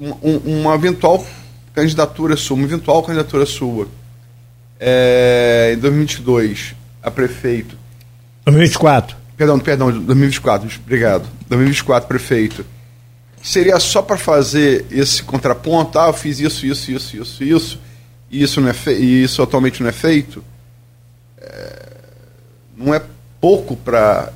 um- 0.00 0.60
uma 0.60 0.74
eventual 0.74 1.24
candidatura 1.72 2.36
sua, 2.36 2.56
uma 2.56 2.64
eventual 2.66 3.00
candidatura 3.02 3.46
sua 3.46 3.86
é, 4.80 5.72
em 5.74 5.78
2022 5.78 6.74
a 7.02 7.10
prefeito 7.12 7.76
2024. 8.44 9.16
Perdão, 9.36 9.58
perdão, 9.58 9.90
2024, 9.92 10.68
obrigado. 10.84 11.24
2024, 11.56 12.08
prefeito. 12.08 12.64
Seria 13.42 13.78
só 13.78 14.00
para 14.02 14.16
fazer 14.16 14.86
esse 14.90 15.22
contraponto, 15.22 15.98
ah, 15.98 16.06
eu 16.08 16.12
fiz 16.14 16.40
isso, 16.40 16.64
isso, 16.66 16.90
isso, 16.90 17.16
isso, 17.16 17.44
isso, 17.44 17.78
e 18.30 18.42
isso, 18.42 18.60
não 18.60 18.68
é 18.68 18.72
fe... 18.72 18.92
e 18.92 19.22
isso 19.22 19.42
atualmente 19.42 19.82
não 19.82 19.88
é 19.88 19.92
feito? 19.92 20.42
É, 21.38 21.82
Não 22.76 22.94
é 22.94 23.02
pouco 23.40 23.76
para 23.76 24.32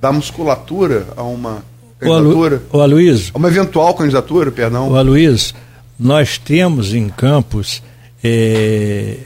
dar 0.00 0.12
musculatura 0.12 1.06
a 1.16 1.22
uma 1.22 1.62
Alu- 2.02 2.10
candidatura? 2.34 2.62
ô 2.72 2.80
Aloysio, 2.80 3.32
A 3.34 3.38
uma 3.38 3.48
eventual 3.48 3.94
candidatura, 3.94 4.50
perdão. 4.50 4.90
Ô, 4.90 4.96
Aloysio, 4.96 5.54
nós 5.98 6.38
temos 6.38 6.92
em 6.92 7.08
Campos, 7.08 7.82
vai- 8.22 9.20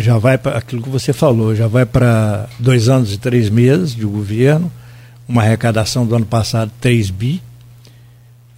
já 0.00 0.18
vai 0.18 0.36
para 0.36 0.58
aquilo 0.58 0.82
que 0.82 0.88
você 0.88 1.12
falou, 1.12 1.54
já 1.54 1.68
vai 1.68 1.86
para 1.86 2.48
dois 2.58 2.88
anos 2.88 3.12
e 3.12 3.18
três 3.18 3.48
meses 3.48 3.94
de 3.94 4.04
governo, 4.04 4.70
uma 5.28 5.42
arrecadação 5.42 6.04
do 6.04 6.14
ano 6.14 6.26
passado 6.26 6.70
3 6.80 7.10
bi. 7.10 7.42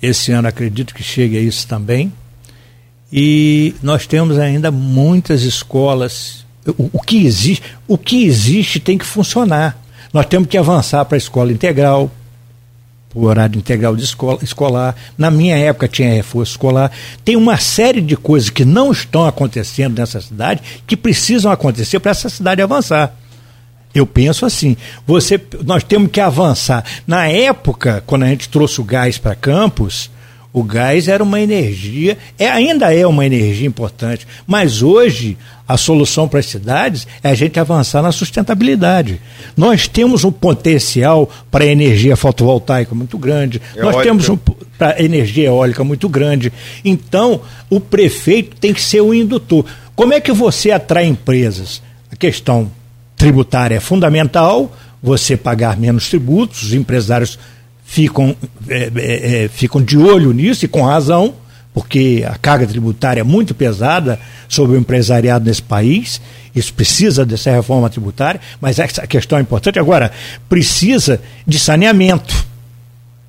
Esse 0.00 0.32
ano 0.32 0.48
acredito 0.48 0.94
que 0.94 1.02
chegue 1.02 1.36
a 1.36 1.40
isso 1.40 1.66
também. 1.66 2.12
E 3.12 3.74
nós 3.82 4.06
temos 4.06 4.38
ainda 4.38 4.70
muitas 4.70 5.42
escolas. 5.42 6.46
O, 6.66 6.90
o 6.94 7.02
que 7.02 7.26
existe, 7.26 7.62
o 7.86 7.98
que 7.98 8.24
existe 8.24 8.78
tem 8.78 8.96
que 8.96 9.04
funcionar. 9.04 9.78
Nós 10.12 10.26
temos 10.26 10.48
que 10.48 10.56
avançar 10.56 11.04
para 11.04 11.16
a 11.16 11.18
escola 11.18 11.52
integral, 11.52 12.10
o 13.18 13.24
horário 13.24 13.58
integral 13.58 13.96
de 13.96 14.04
escola, 14.04 14.38
escolar. 14.42 14.94
Na 15.16 15.30
minha 15.30 15.56
época 15.56 15.88
tinha 15.88 16.12
reforço 16.14 16.52
escolar. 16.52 16.92
Tem 17.24 17.36
uma 17.36 17.58
série 17.58 18.00
de 18.00 18.16
coisas 18.16 18.50
que 18.50 18.64
não 18.64 18.92
estão 18.92 19.26
acontecendo 19.26 19.98
nessa 19.98 20.20
cidade 20.20 20.62
que 20.86 20.96
precisam 20.96 21.50
acontecer 21.50 21.98
para 22.00 22.12
essa 22.12 22.28
cidade 22.28 22.62
avançar. 22.62 23.14
Eu 23.94 24.06
penso 24.06 24.46
assim, 24.46 24.76
você, 25.06 25.40
nós 25.64 25.82
temos 25.82 26.10
que 26.10 26.20
avançar. 26.20 26.84
Na 27.06 27.26
época, 27.26 28.02
quando 28.06 28.22
a 28.24 28.28
gente 28.28 28.48
trouxe 28.48 28.80
o 28.80 28.84
gás 28.84 29.18
para 29.18 29.34
Campos, 29.34 30.10
o 30.58 30.62
gás 30.64 31.08
era 31.08 31.22
uma 31.22 31.40
energia, 31.40 32.18
é, 32.38 32.48
ainda 32.48 32.92
é 32.92 33.06
uma 33.06 33.24
energia 33.24 33.66
importante, 33.66 34.26
mas 34.46 34.82
hoje 34.82 35.36
a 35.66 35.76
solução 35.76 36.26
para 36.26 36.40
as 36.40 36.46
cidades 36.46 37.06
é 37.22 37.28
a 37.28 37.34
gente 37.34 37.60
avançar 37.60 38.02
na 38.02 38.10
sustentabilidade. 38.10 39.20
Nós 39.56 39.86
temos 39.86 40.24
um 40.24 40.32
potencial 40.32 41.30
para 41.50 41.66
energia 41.66 42.16
fotovoltaica 42.16 42.94
muito 42.94 43.18
grande, 43.18 43.60
nós 43.76 43.94
Eólica. 43.94 44.02
temos 44.02 44.28
um 44.28 44.36
para 44.36 45.02
energia 45.02 45.46
eólica 45.46 45.82
muito 45.82 46.08
grande. 46.08 46.52
Então, 46.84 47.40
o 47.68 47.80
prefeito 47.80 48.56
tem 48.56 48.72
que 48.72 48.80
ser 48.80 49.00
o 49.00 49.12
indutor. 49.12 49.64
Como 49.94 50.14
é 50.14 50.20
que 50.20 50.32
você 50.32 50.70
atrai 50.70 51.04
empresas? 51.06 51.82
A 52.10 52.16
questão 52.16 52.70
tributária 53.16 53.74
é 53.74 53.80
fundamental, 53.80 54.72
você 55.02 55.36
pagar 55.36 55.76
menos 55.76 56.08
tributos, 56.08 56.62
os 56.62 56.72
empresários 56.72 57.38
ficam, 57.88 58.36
é, 58.68 58.92
é, 58.94 59.44
é, 59.44 59.48
ficam 59.48 59.82
de 59.82 59.96
olho 59.96 60.30
nisso 60.30 60.66
e 60.66 60.68
com 60.68 60.82
razão, 60.82 61.34
porque 61.72 62.22
a 62.28 62.36
carga 62.36 62.66
tributária 62.66 63.22
é 63.22 63.24
muito 63.24 63.54
pesada 63.54 64.20
sobre 64.46 64.76
o 64.76 64.78
empresariado 64.78 65.46
nesse 65.46 65.62
país. 65.62 66.20
Isso 66.54 66.72
precisa 66.74 67.24
dessa 67.24 67.50
reforma 67.50 67.88
tributária, 67.88 68.42
mas 68.60 68.78
essa 68.78 69.06
questão 69.06 69.38
é 69.38 69.40
importante. 69.40 69.78
Agora, 69.78 70.12
precisa 70.50 71.18
de 71.46 71.58
saneamento. 71.58 72.46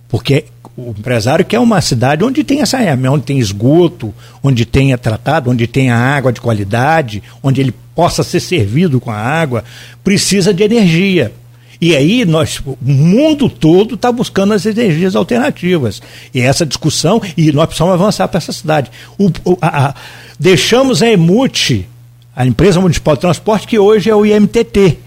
Porque 0.10 0.46
o 0.76 0.90
empresário 0.90 1.46
quer 1.46 1.60
uma 1.60 1.80
cidade 1.80 2.26
onde 2.26 2.44
tenha 2.44 2.66
saneamento, 2.66 3.14
onde 3.14 3.26
tem 3.26 3.40
esgoto, 3.40 4.14
onde 4.44 4.66
tenha 4.66 4.98
tratado, 4.98 5.50
onde 5.50 5.68
tenha 5.68 5.96
água 5.96 6.34
de 6.34 6.42
qualidade, 6.42 7.24
onde 7.42 7.62
ele 7.62 7.74
possa 7.96 8.24
ser 8.24 8.42
servido 8.42 9.00
com 9.00 9.10
a 9.10 9.18
água, 9.18 9.64
precisa 10.04 10.54
de 10.54 10.64
energia. 10.64 11.32
E 11.82 11.96
aí 11.96 12.26
nós, 12.26 12.60
o 12.66 12.78
mundo 12.82 13.50
todo 13.50 13.96
está 13.96 14.12
buscando 14.12 14.54
as 14.54 14.66
energias 14.66 15.16
alternativas. 15.16 16.02
E 16.34 16.42
essa 16.42 16.66
discussão, 16.66 17.22
e 17.38 17.52
nós 17.54 17.68
precisamos 17.68 17.94
avançar 17.94 18.28
para 18.28 18.38
essa 18.38 18.52
cidade. 18.52 18.92
O, 19.18 19.32
a- 19.62 19.88
a- 19.88 19.96
deixamos 20.38 21.02
a 21.02 21.10
EMUT, 21.10 21.88
a 22.36 22.46
empresa 22.46 22.82
municipal 22.82 23.16
de 23.16 23.22
transporte, 23.22 23.66
que 23.68 23.80
hoje 23.80 24.10
é 24.10 24.16
o 24.16 24.26
IMTT, 24.26 24.98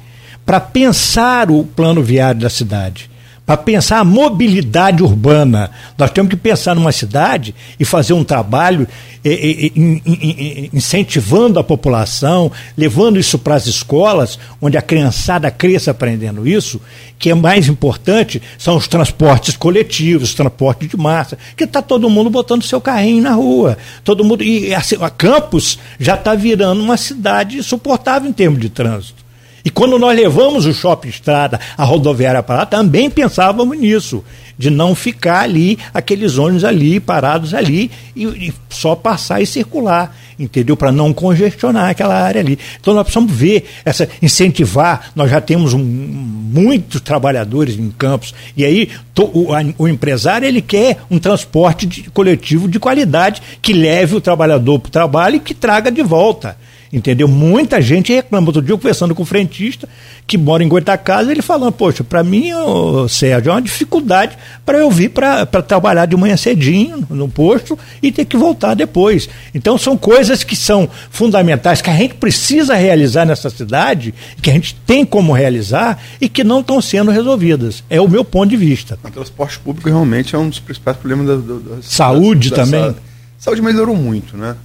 para 0.46 0.58
pensar 0.60 1.50
o 1.50 1.62
plano 1.64 2.02
viário 2.02 2.40
da 2.40 2.48
cidade 2.50 3.10
para 3.44 3.56
pensar 3.56 3.98
a 3.98 4.04
mobilidade 4.04 5.02
urbana. 5.02 5.70
Nós 5.98 6.10
temos 6.10 6.30
que 6.30 6.36
pensar 6.36 6.74
numa 6.74 6.92
cidade 6.92 7.54
e 7.78 7.84
fazer 7.84 8.12
um 8.12 8.22
trabalho 8.22 8.86
in- 9.24 9.70
in- 9.74 10.02
in- 10.06 10.70
incentivando 10.72 11.58
a 11.58 11.64
população, 11.64 12.50
levando 12.76 13.18
isso 13.18 13.38
para 13.38 13.54
as 13.56 13.66
escolas, 13.66 14.38
onde 14.60 14.76
a 14.76 14.82
criançada 14.82 15.50
cresça 15.50 15.90
aprendendo 15.90 16.46
isso, 16.46 16.80
que 17.18 17.30
é 17.30 17.34
mais 17.34 17.68
importante 17.68 18.40
são 18.56 18.76
os 18.76 18.86
transportes 18.86 19.56
coletivos, 19.56 20.30
os 20.30 20.34
transportes 20.34 20.88
de 20.88 20.96
massa, 20.96 21.36
que 21.56 21.64
está 21.64 21.82
todo 21.82 22.08
mundo 22.10 22.30
botando 22.30 22.62
seu 22.62 22.80
carrinho 22.80 23.22
na 23.22 23.32
rua. 23.32 23.76
Todo 24.04 24.24
mundo. 24.24 24.42
E 24.42 24.74
assim, 24.74 24.96
a 25.00 25.10
Campos 25.10 25.78
já 25.98 26.14
está 26.14 26.34
virando 26.34 26.80
uma 26.82 26.96
cidade 26.96 27.62
suportável 27.62 28.28
em 28.28 28.32
termos 28.32 28.60
de 28.60 28.68
trânsito. 28.68 29.21
E 29.64 29.70
quando 29.70 29.98
nós 29.98 30.16
levamos 30.16 30.66
o 30.66 30.72
shopping 30.74 31.08
estrada, 31.08 31.60
a 31.76 31.84
rodoviária 31.84 32.42
para 32.42 32.56
lá, 32.56 32.66
também 32.66 33.08
pensávamos 33.08 33.78
nisso, 33.78 34.24
de 34.58 34.70
não 34.70 34.94
ficar 34.94 35.40
ali, 35.40 35.78
aqueles 35.94 36.36
ônibus 36.36 36.64
ali, 36.64 36.98
parados 36.98 37.54
ali, 37.54 37.90
e, 38.14 38.24
e 38.24 38.54
só 38.68 38.94
passar 38.96 39.40
e 39.40 39.46
circular, 39.46 40.16
entendeu? 40.38 40.76
Para 40.76 40.90
não 40.90 41.12
congestionar 41.12 41.90
aquela 41.90 42.14
área 42.20 42.40
ali. 42.40 42.58
Então 42.80 42.92
nós 42.92 43.04
precisamos 43.04 43.32
ver, 43.32 43.68
essa, 43.84 44.08
incentivar, 44.20 45.12
nós 45.14 45.30
já 45.30 45.40
temos 45.40 45.72
um, 45.74 45.78
muitos 45.80 47.00
trabalhadores 47.00 47.78
em 47.78 47.90
campos, 47.90 48.34
e 48.56 48.64
aí 48.64 48.88
to- 49.14 49.30
o, 49.32 49.54
a- 49.54 49.62
o 49.78 49.86
empresário 49.88 50.46
ele 50.46 50.60
quer 50.60 50.98
um 51.10 51.18
transporte 51.18 51.86
de- 51.86 52.10
coletivo 52.10 52.66
de 52.68 52.78
qualidade 52.80 53.40
que 53.62 53.72
leve 53.72 54.16
o 54.16 54.20
trabalhador 54.20 54.80
para 54.80 54.88
o 54.88 54.92
trabalho 54.92 55.36
e 55.36 55.40
que 55.40 55.54
traga 55.54 55.90
de 55.90 56.02
volta. 56.02 56.56
Entendeu? 56.92 57.26
Muita 57.26 57.80
gente 57.80 58.12
reclama. 58.12 58.48
Outro 58.48 58.60
dia, 58.60 58.74
eu 58.74 58.78
conversando 58.78 59.14
com 59.14 59.22
o 59.22 59.26
frentista 59.26 59.88
que 60.26 60.36
mora 60.36 60.62
em 60.62 60.68
Goitacazes, 60.68 61.30
ele 61.30 61.40
falando: 61.40 61.72
Poxa, 61.72 62.04
para 62.04 62.22
mim, 62.22 62.52
ô, 62.52 63.08
Sérgio, 63.08 63.48
é 63.50 63.54
uma 63.54 63.62
dificuldade 63.62 64.36
para 64.66 64.76
eu 64.78 64.90
vir 64.90 65.08
para 65.08 65.46
trabalhar 65.62 66.04
de 66.04 66.14
manhã 66.16 66.36
cedinho 66.36 67.06
no 67.08 67.30
posto 67.30 67.78
e 68.02 68.12
ter 68.12 68.26
que 68.26 68.36
voltar 68.36 68.74
depois. 68.74 69.26
Então, 69.54 69.78
são 69.78 69.96
coisas 69.96 70.44
que 70.44 70.54
são 70.54 70.86
fundamentais, 71.10 71.80
que 71.80 71.88
a 71.88 71.96
gente 71.96 72.12
precisa 72.14 72.74
realizar 72.74 73.24
nessa 73.24 73.48
cidade, 73.48 74.12
que 74.42 74.50
a 74.50 74.52
gente 74.52 74.74
tem 74.86 75.02
como 75.04 75.32
realizar 75.32 75.98
e 76.20 76.28
que 76.28 76.44
não 76.44 76.60
estão 76.60 76.80
sendo 76.82 77.10
resolvidas. 77.10 77.82
É 77.88 77.98
o 78.02 78.08
meu 78.08 78.22
ponto 78.22 78.50
de 78.50 78.56
vista. 78.56 78.98
O 79.02 79.10
transporte 79.10 79.58
público 79.60 79.88
realmente 79.88 80.34
é 80.34 80.38
um 80.38 80.48
dos 80.50 80.58
principais 80.60 80.98
problemas 80.98 81.26
da, 81.26 81.36
da- 81.36 81.76
da- 81.76 81.82
Saúde 81.82 82.50
da- 82.50 82.56
também. 82.56 82.80
Saúde. 82.82 82.96
Saúde 83.38 83.62
melhorou 83.62 83.96
muito, 83.96 84.36
né? 84.36 84.56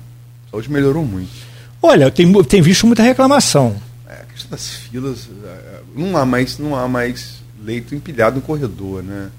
Saúde 0.51 0.69
melhorou 0.69 1.05
muito. 1.05 1.46
Olha, 1.81 2.09
tem, 2.11 2.31
tem 2.43 2.61
visto 2.61 2.85
muita 2.87 3.03
reclamação. 3.03 3.75
É, 4.07 4.13
a 4.13 4.33
questão 4.33 4.51
das 4.51 4.69
filas, 4.69 5.29
é, 5.45 5.79
não 5.95 6.17
há 6.17 6.25
mais, 6.25 6.57
não 6.57 6.75
há 6.75 6.87
mais 6.87 7.37
leito 7.63 7.93
empilhado 7.93 8.37
no 8.37 8.41
corredor, 8.41 9.03
né? 9.03 9.29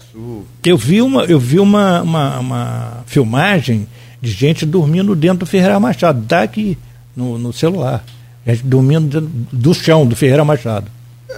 Isso 0.00 0.44
Eu 0.64 0.76
vi 0.76 1.00
uma, 1.02 1.24
eu 1.24 1.38
vi 1.38 1.60
uma, 1.60 2.02
uma, 2.02 2.38
uma 2.38 3.04
filmagem 3.06 3.86
de 4.20 4.30
gente 4.30 4.66
dormindo 4.66 5.14
dentro 5.14 5.38
do 5.38 5.46
Ferreira 5.46 5.78
Machado, 5.80 6.24
tá 6.26 6.42
aqui 6.42 6.76
no, 7.16 7.38
no 7.38 7.52
celular. 7.52 8.04
Gente 8.46 8.64
dormindo 8.64 9.20
dentro 9.20 9.30
do 9.52 9.74
chão 9.74 10.06
do 10.06 10.16
Ferreira 10.16 10.44
Machado. 10.44 10.90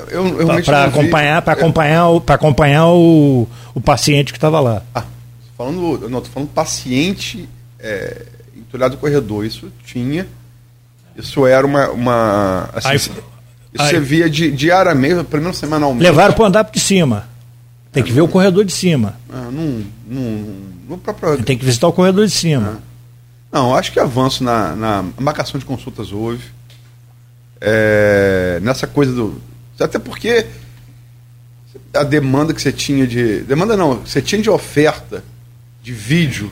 eu, 0.09 0.27
eu 0.27 0.37
realmente 0.39 0.65
Para 0.65 0.85
acompanhar, 0.85 1.43
para 1.43 1.53
é, 1.53 1.57
acompanhar, 1.57 2.09
o, 2.09 2.21
pra 2.21 2.35
acompanhar 2.35 2.89
o, 2.89 3.49
o 3.75 3.81
paciente 3.81 4.33
que 4.33 4.39
estava 4.39 4.61
lá. 4.61 4.83
Ah, 4.95 5.05
falando, 5.57 6.01
eu 6.03 6.09
não, 6.09 6.21
tô 6.21 6.29
falando 6.29 6.49
paciente 6.49 7.49
é, 7.79 8.27
em 8.73 8.79
telhado 8.79 8.93
do 8.93 8.97
corredor. 8.99 9.45
Isso 9.45 9.71
tinha. 9.85 10.27
Isso 11.17 11.47
era 11.47 11.67
uma. 11.67 11.91
uma 11.91 12.71
assim, 12.73 12.89
Aí- 12.89 12.97
isso 12.97 13.13
aí- 13.79 13.91
você 13.91 14.01
via 14.01 14.31
di, 14.31 14.51
diariamente, 14.51 15.25
pelo 15.25 15.43
menos 15.43 15.59
semanalmente. 15.59 16.03
Levaram 16.03 16.33
para 16.35 16.43
o 16.43 16.47
andar 16.47 16.63
de 16.65 16.81
cima. 16.81 17.29
Tem 17.93 18.03
que 18.03 18.11
ver 18.13 18.23
o 18.23 18.29
corredor 18.29 18.65
de 18.65 18.73
cima. 18.73 19.15
Ah, 19.31 19.51
não, 19.53 19.85
não, 20.09 20.47
no 20.89 20.99
próprio. 20.99 21.43
Tem 21.45 21.59
que 21.59 21.65
visitar 21.65 21.87
o 21.89 21.93
corredor 21.93 22.27
de 22.27 22.33
cima. 22.33 22.81
Não, 23.53 23.77
acho 23.77 23.93
que 23.93 24.01
avanço 24.01 24.43
na, 24.43 24.75
na 24.75 25.05
marcação 25.21 25.61
de 25.61 25.67
consultas 25.67 26.11
houve. 26.11 26.43
É, 27.61 28.59
nessa 28.63 28.87
coisa 28.87 29.13
do. 29.13 29.41
Até 29.79 29.99
porque 29.99 30.47
a 31.95 32.03
demanda 32.03 32.55
que 32.55 32.63
você 32.63 32.73
tinha 32.73 33.07
de. 33.07 33.41
Demanda 33.41 33.77
não, 33.77 33.97
você 33.97 34.23
tinha 34.23 34.41
de 34.41 34.49
oferta 34.49 35.23
de 35.83 35.93
vídeo. 35.93 36.51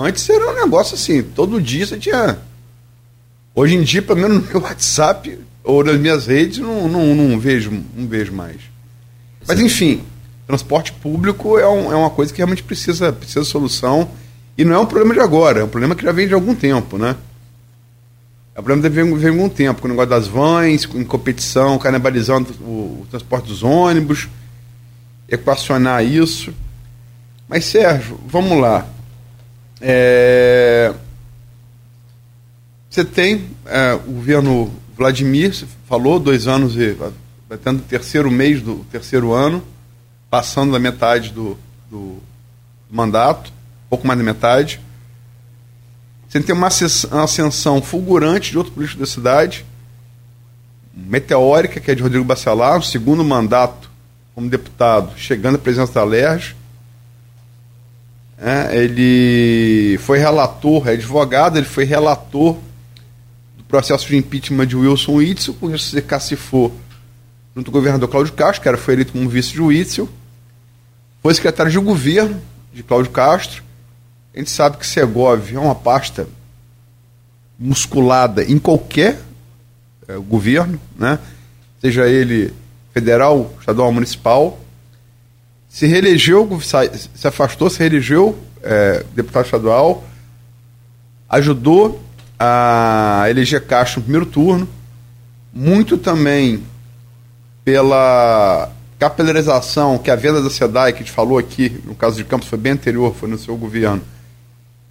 Antes 0.00 0.28
era 0.28 0.50
um 0.50 0.54
negócio 0.54 0.94
assim, 0.94 1.22
todo 1.22 1.60
dia 1.60 1.86
você 1.86 1.96
tinha. 1.98 2.38
Hoje 3.54 3.74
em 3.74 3.82
dia, 3.82 4.00
pelo 4.02 4.20
menos 4.20 4.42
no 4.42 4.48
meu 4.48 4.60
WhatsApp 4.62 5.38
ou 5.64 5.82
nas 5.84 5.98
minhas 5.98 6.26
redes, 6.26 6.58
não, 6.58 6.88
não, 6.88 7.14
não 7.14 7.38
vejo, 7.38 7.70
não 7.94 8.06
vejo 8.06 8.32
mais. 8.32 8.56
Mas 9.46 9.60
enfim, 9.60 10.02
transporte 10.46 10.92
público 10.92 11.58
é, 11.58 11.68
um- 11.68 11.92
é 11.92 11.96
uma 11.96 12.10
coisa 12.10 12.32
que 12.32 12.38
realmente 12.38 12.62
precisa, 12.62 13.12
precisa 13.12 13.40
de 13.42 13.46
solução. 13.46 14.08
E 14.56 14.64
não 14.64 14.74
é 14.74 14.78
um 14.78 14.86
problema 14.86 15.14
de 15.14 15.20
agora, 15.20 15.60
é 15.60 15.64
um 15.64 15.68
problema 15.68 15.94
que 15.94 16.02
já 16.04 16.12
vem 16.12 16.26
de 16.26 16.34
algum 16.34 16.54
tempo, 16.54 16.98
né? 16.98 17.14
É 18.54 18.60
um 18.60 18.62
problema 18.62 18.82
que 18.88 18.94
vem, 18.94 19.04
vem 19.10 19.18
de 19.20 19.28
algum 19.28 19.48
tempo, 19.48 19.80
com 19.80 19.86
o 19.86 19.90
negócio 19.90 20.10
das 20.10 20.26
vans, 20.26 20.84
com- 20.84 20.98
em 20.98 21.04
competição, 21.04 21.78
canibalizando 21.78 22.52
o, 22.60 23.02
o 23.02 23.06
transporte 23.10 23.46
dos 23.46 23.62
ônibus, 23.62 24.28
equacionar 25.28 26.04
isso. 26.04 26.52
Mas, 27.48 27.64
Sérgio, 27.66 28.18
vamos 28.26 28.60
lá. 28.60 28.86
É, 29.80 30.92
Você 32.90 33.04
tem 33.04 33.50
é, 33.66 33.94
o 33.94 33.98
governo 34.12 34.72
Vladimir, 34.96 35.54
você 35.54 35.66
falou, 35.86 36.18
dois 36.18 36.48
anos 36.48 36.74
e 36.76 36.92
vai- 36.92 37.12
tendo 37.62 37.78
o 37.78 37.82
terceiro 37.82 38.30
mês 38.30 38.60
do 38.60 38.84
terceiro 38.90 39.32
ano, 39.32 39.62
passando 40.30 40.72
da 40.72 40.78
metade 40.78 41.30
do, 41.30 41.56
do 41.90 42.18
mandato, 42.90 43.52
pouco 43.88 44.06
mais 44.06 44.18
da 44.18 44.24
metade. 44.24 44.80
Você 46.28 46.40
tem 46.40 46.54
uma 46.54 46.66
ascens- 46.66 47.04
uma 47.04 47.24
ascensão 47.24 47.80
fulgurante 47.80 48.50
de 48.50 48.58
outro 48.58 48.72
político 48.72 49.00
da 49.00 49.06
cidade, 49.06 49.64
meteórica, 50.92 51.78
que 51.80 51.90
é 51.90 51.94
de 51.94 52.02
Rodrigo 52.02 52.24
Bacelar, 52.24 52.78
um 52.78 52.82
segundo 52.82 53.22
mandato 53.24 53.88
como 54.34 54.48
deputado, 54.48 55.12
chegando 55.16 55.54
à 55.54 55.58
presidência 55.58 55.94
da 55.94 56.04
LERJ. 56.04 56.56
É, 58.40 58.76
ele 58.76 59.98
foi 59.98 60.18
relator, 60.18 60.88
é 60.88 60.92
advogado, 60.92 61.56
ele 61.56 61.66
foi 61.66 61.84
relator 61.84 62.56
do 63.56 63.64
processo 63.64 64.06
de 64.06 64.16
impeachment 64.16 64.66
de 64.66 64.76
Wilson 64.76 65.14
Witzel, 65.14 65.54
com 65.54 65.74
isso 65.74 65.90
se 65.90 66.02
cacifou 66.02 66.72
junto 67.58 67.72
com 67.72 67.78
o 67.78 67.80
governador 67.80 68.08
Cláudio 68.08 68.32
Castro, 68.34 68.62
que 68.62 68.68
era, 68.68 68.78
foi 68.78 68.94
eleito 68.94 69.12
como 69.12 69.28
vice 69.28 69.52
de 69.52 69.60
Witzel, 69.60 70.08
foi 71.20 71.34
secretário 71.34 71.72
de 71.72 71.78
governo 71.78 72.40
de 72.72 72.84
Cláudio 72.84 73.10
Castro. 73.10 73.64
A 74.32 74.38
gente 74.38 74.50
sabe 74.50 74.76
que 74.76 74.86
Segov 74.86 75.52
é 75.52 75.58
uma 75.58 75.74
pasta 75.74 76.28
musculada 77.58 78.44
em 78.44 78.58
qualquer 78.58 79.18
eh, 80.06 80.16
governo, 80.16 80.80
né? 80.96 81.18
seja 81.80 82.06
ele 82.06 82.54
federal, 82.94 83.52
estadual, 83.58 83.92
municipal. 83.92 84.60
Se 85.68 85.86
reelegeu, 85.86 86.60
se 86.60 87.28
afastou, 87.28 87.68
se 87.68 87.78
reelegeu 87.78 88.38
eh, 88.62 89.04
deputado 89.14 89.44
estadual, 89.44 90.04
ajudou 91.28 92.02
a 92.38 93.26
eleger 93.28 93.64
Castro 93.66 94.00
no 94.00 94.04
primeiro 94.04 94.26
turno, 94.26 94.68
muito 95.52 95.98
também 95.98 96.62
pela 97.64 98.70
capilarização 98.98 99.98
que 99.98 100.10
a 100.10 100.16
venda 100.16 100.42
da 100.42 100.50
SEDAI, 100.50 100.92
que 100.92 100.98
a 100.98 101.02
gente 101.02 101.12
falou 101.12 101.38
aqui, 101.38 101.80
no 101.84 101.94
caso 101.94 102.16
de 102.16 102.24
Campos 102.24 102.48
foi 102.48 102.58
bem 102.58 102.72
anterior, 102.72 103.14
foi 103.14 103.28
no 103.28 103.38
seu 103.38 103.56
governo, 103.56 104.02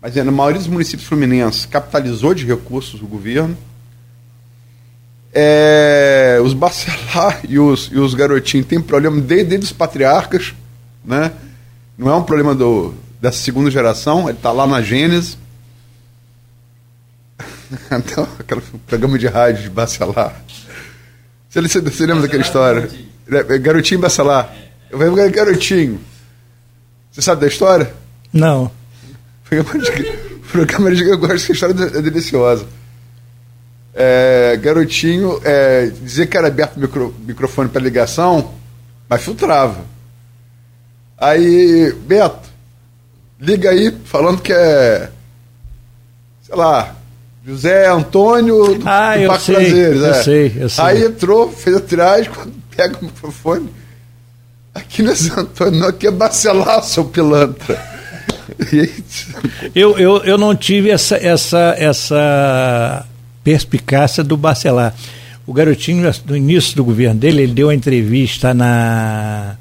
mas 0.02 0.16
é, 0.16 0.24
na 0.24 0.32
maioria 0.32 0.60
dos 0.60 0.68
municípios 0.68 1.08
fluminenses 1.08 1.66
capitalizou 1.66 2.34
de 2.34 2.46
recursos 2.46 3.02
o 3.02 3.08
governo. 3.08 3.58
É, 5.34 6.40
os 6.42 6.54
Bacelar 6.54 7.42
e 7.50 7.60
os, 7.60 7.90
e 7.92 7.98
os 7.98 8.14
garotinhos 8.14 8.68
têm 8.68 8.80
problema 8.80 9.20
desde, 9.20 9.50
desde 9.50 9.66
os 9.66 9.72
patriarcas, 9.74 10.54
né? 11.08 11.32
não 11.98 12.12
é 12.12 12.16
um 12.16 12.24
problema 12.24 12.54
do, 12.54 12.94
dessa 13.20 13.40
segunda 13.40 13.72
geração, 13.72 14.30
ele 14.30 14.38
está 14.38 14.52
lá 14.52 14.68
na 14.68 14.82
Gênese. 14.82 15.38
então, 17.92 18.28
aquele 18.38 18.62
programa 18.86 19.18
de 19.18 19.28
rádio 19.28 19.64
de 19.64 19.70
Bacelar. 19.70 20.40
Você, 21.50 21.62
você, 21.62 21.82
você 21.82 22.06
lembra 22.06 22.24
daquela 22.24 22.44
história? 22.44 22.90
É, 23.30 23.58
Garotinho 23.58 24.02
Bacelar. 24.02 24.54
Eu 24.90 25.00
vou 25.00 25.32
garotinho. 25.32 26.00
Você 27.12 27.22
sabe 27.22 27.42
da 27.42 27.48
história? 27.48 27.94
Não. 28.32 28.72
Programa 29.44 29.80
de, 29.80 30.04
programa 30.52 30.96
de 30.96 31.04
eu 31.10 31.18
gosto 31.18 31.46
que 31.46 31.52
a 31.52 31.56
história 31.56 31.98
é 31.98 32.02
deliciosa. 32.02 32.66
É, 33.94 34.58
garotinho 34.62 35.42
é, 35.44 35.88
dizia 35.88 36.28
que 36.28 36.38
era 36.38 36.48
aberto 36.48 36.78
o 36.78 36.80
micro, 36.80 37.16
microfone 37.26 37.70
para 37.70 37.82
ligação, 37.82 38.54
mas 39.10 39.24
filtrava. 39.24 39.97
Aí, 41.18 41.92
Beto, 42.06 42.48
liga 43.40 43.70
aí 43.72 43.92
falando 44.06 44.42
que 44.42 44.54
é, 44.54 45.10
sei 46.44 46.56
lá, 46.56 46.96
José 47.46 47.88
Antônio 47.88 48.76
do, 48.76 48.88
Ah, 48.88 49.16
do 49.16 49.22
eu 49.24 49.30
Parque 49.30 49.46
sei, 49.46 49.56
Prazeres. 49.56 50.02
eu 50.02 50.06
é. 50.06 50.24
sei, 50.24 50.58
eu 50.60 50.70
sei. 50.70 50.84
Aí 50.84 51.04
entrou, 51.06 51.52
fez 51.52 51.76
a 51.76 51.82
tiragem, 51.82 52.32
quando 52.32 52.54
pega 52.76 52.98
o 53.02 53.06
microfone, 53.06 53.70
aqui 54.76 55.02
não 55.02 55.12
é 55.12 55.16
Zé 55.16 55.34
Antônio, 55.40 55.80
não, 55.80 55.88
aqui 55.88 56.08
é 56.08 56.12
Bacelar, 56.12 56.84
seu 56.84 57.06
pilantra. 57.06 57.98
Eu, 59.76 60.00
eu, 60.00 60.18
eu 60.24 60.38
não 60.38 60.56
tive 60.56 60.90
essa, 60.90 61.16
essa, 61.18 61.76
essa 61.78 63.06
perspicácia 63.44 64.24
do 64.24 64.36
Bacelar. 64.36 64.96
O 65.46 65.54
garotinho, 65.54 66.10
no 66.26 66.36
início 66.36 66.76
do 66.76 66.84
governo 66.84 67.20
dele, 67.20 67.44
ele 67.44 67.54
deu 67.54 67.68
uma 67.68 67.76
entrevista 67.76 68.54
na. 68.54 69.56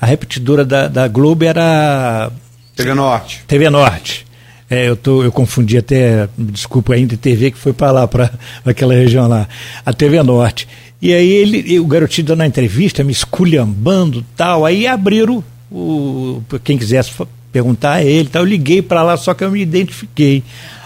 A 0.00 0.06
repetidora 0.06 0.64
da, 0.64 0.88
da 0.88 1.08
Globo 1.08 1.44
era 1.44 2.30
TV 2.74 2.94
Norte. 2.94 3.44
TV 3.46 3.68
Norte. 3.68 4.26
É, 4.70 4.88
eu, 4.88 4.96
tô, 4.96 5.22
eu 5.24 5.32
confundi 5.32 5.76
até, 5.76 6.28
desculpa 6.38 6.94
ainda, 6.94 7.16
TV 7.16 7.50
que 7.50 7.58
foi 7.58 7.72
para 7.72 7.90
lá, 7.90 8.08
para 8.08 8.30
aquela 8.64 8.94
região 8.94 9.26
lá, 9.26 9.48
a 9.84 9.92
TV 9.92 10.22
Norte. 10.22 10.68
E 11.02 11.12
aí 11.12 11.30
ele, 11.30 11.64
e 11.66 11.80
o 11.80 11.86
garotinho 11.86 12.28
dando 12.28 12.42
a 12.42 12.46
entrevista, 12.46 13.02
me 13.02 13.12
esculhambando 13.12 14.24
tal, 14.36 14.64
aí 14.64 14.86
abriram 14.86 15.42
o. 15.70 16.42
Quem 16.62 16.78
quisesse 16.78 17.10
perguntar 17.50 17.94
a 17.94 18.04
ele, 18.04 18.28
tal, 18.28 18.42
eu 18.42 18.46
liguei 18.48 18.80
para 18.80 19.02
lá, 19.02 19.16
só 19.16 19.34
que 19.34 19.42
eu 19.42 19.50
me 19.50 19.60
identifiquei. 19.60 20.44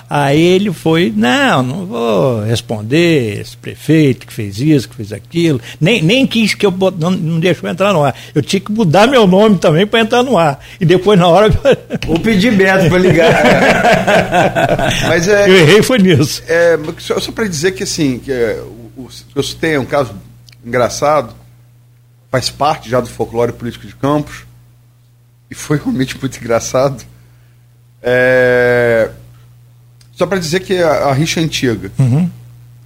Aí 0.09 0.41
ele 0.41 0.73
foi, 0.73 1.13
não, 1.15 1.63
não 1.63 1.87
vou 1.87 2.43
responder 2.45 3.41
esse 3.41 3.57
prefeito 3.57 4.27
que 4.27 4.33
fez 4.33 4.59
isso, 4.61 4.89
que 4.89 4.95
fez 4.95 5.13
aquilo. 5.13 5.61
Nem, 5.81 6.03
nem 6.03 6.27
quis 6.27 6.55
que 6.55 6.65
eu 6.67 6.71
bot- 6.71 6.97
não, 6.99 7.11
não 7.11 7.41
deixou 7.41 7.69
entrar 7.69 7.93
no 7.93 8.05
ar. 8.05 8.15
Eu 8.35 8.43
tinha 8.43 8.61
que 8.61 8.71
mudar 8.71 9.07
meu 9.09 9.27
nome 9.27 9.59
também 9.59 9.87
para 9.87 10.01
entrar 10.01 10.23
no 10.23 10.37
ar. 10.39 10.61
E 10.81 10.85
depois, 10.85 11.19
na 11.19 11.27
hora, 11.27 11.51
Vou 12.07 12.19
pedir 12.21 12.53
Beto 12.53 12.89
para 12.89 12.99
ligar. 12.99 13.33
Mas 15.09 15.27
é. 15.29 15.49
eu 15.49 15.57
errei 15.57 15.83
foi 15.83 15.99
nisso. 15.99 16.43
É, 16.47 16.79
só 16.99 17.19
só 17.19 17.33
para 17.33 17.47
dizer 17.49 17.73
que 17.73 17.83
assim, 17.83 18.19
que 18.19 18.31
é, 18.31 18.61
o, 18.97 19.03
o, 19.03 19.09
eu 19.35 19.43
citei 19.43 19.79
um 19.79 19.85
caso 19.85 20.15
engraçado, 20.65 21.35
faz 22.31 22.51
parte 22.51 22.89
já 22.91 23.01
do 23.01 23.09
folclore 23.09 23.53
político 23.53 23.87
de 23.87 23.95
Campos, 23.95 24.45
e 25.51 25.55
foi 25.55 25.79
realmente 25.79 26.19
muito 26.19 26.39
engraçado. 26.39 27.03
É, 28.03 29.11
só 30.16 30.27
para 30.27 30.39
dizer 30.39 30.61
que 30.61 30.77
a, 30.78 31.07
a 31.07 31.12
rixa 31.12 31.41
é 31.41 31.45
antiga. 31.45 31.91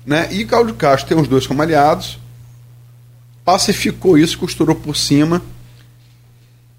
Né? 0.06 0.28
E 0.32 0.44
Cláudio 0.44 0.74
Castro 0.74 1.08
tem 1.08 1.18
os 1.20 1.28
dois 1.28 1.46
como 1.46 1.60
aliados, 1.62 2.18
pacificou 3.44 4.16
isso, 4.18 4.38
costurou 4.38 4.74
por 4.74 4.96
cima, 4.96 5.42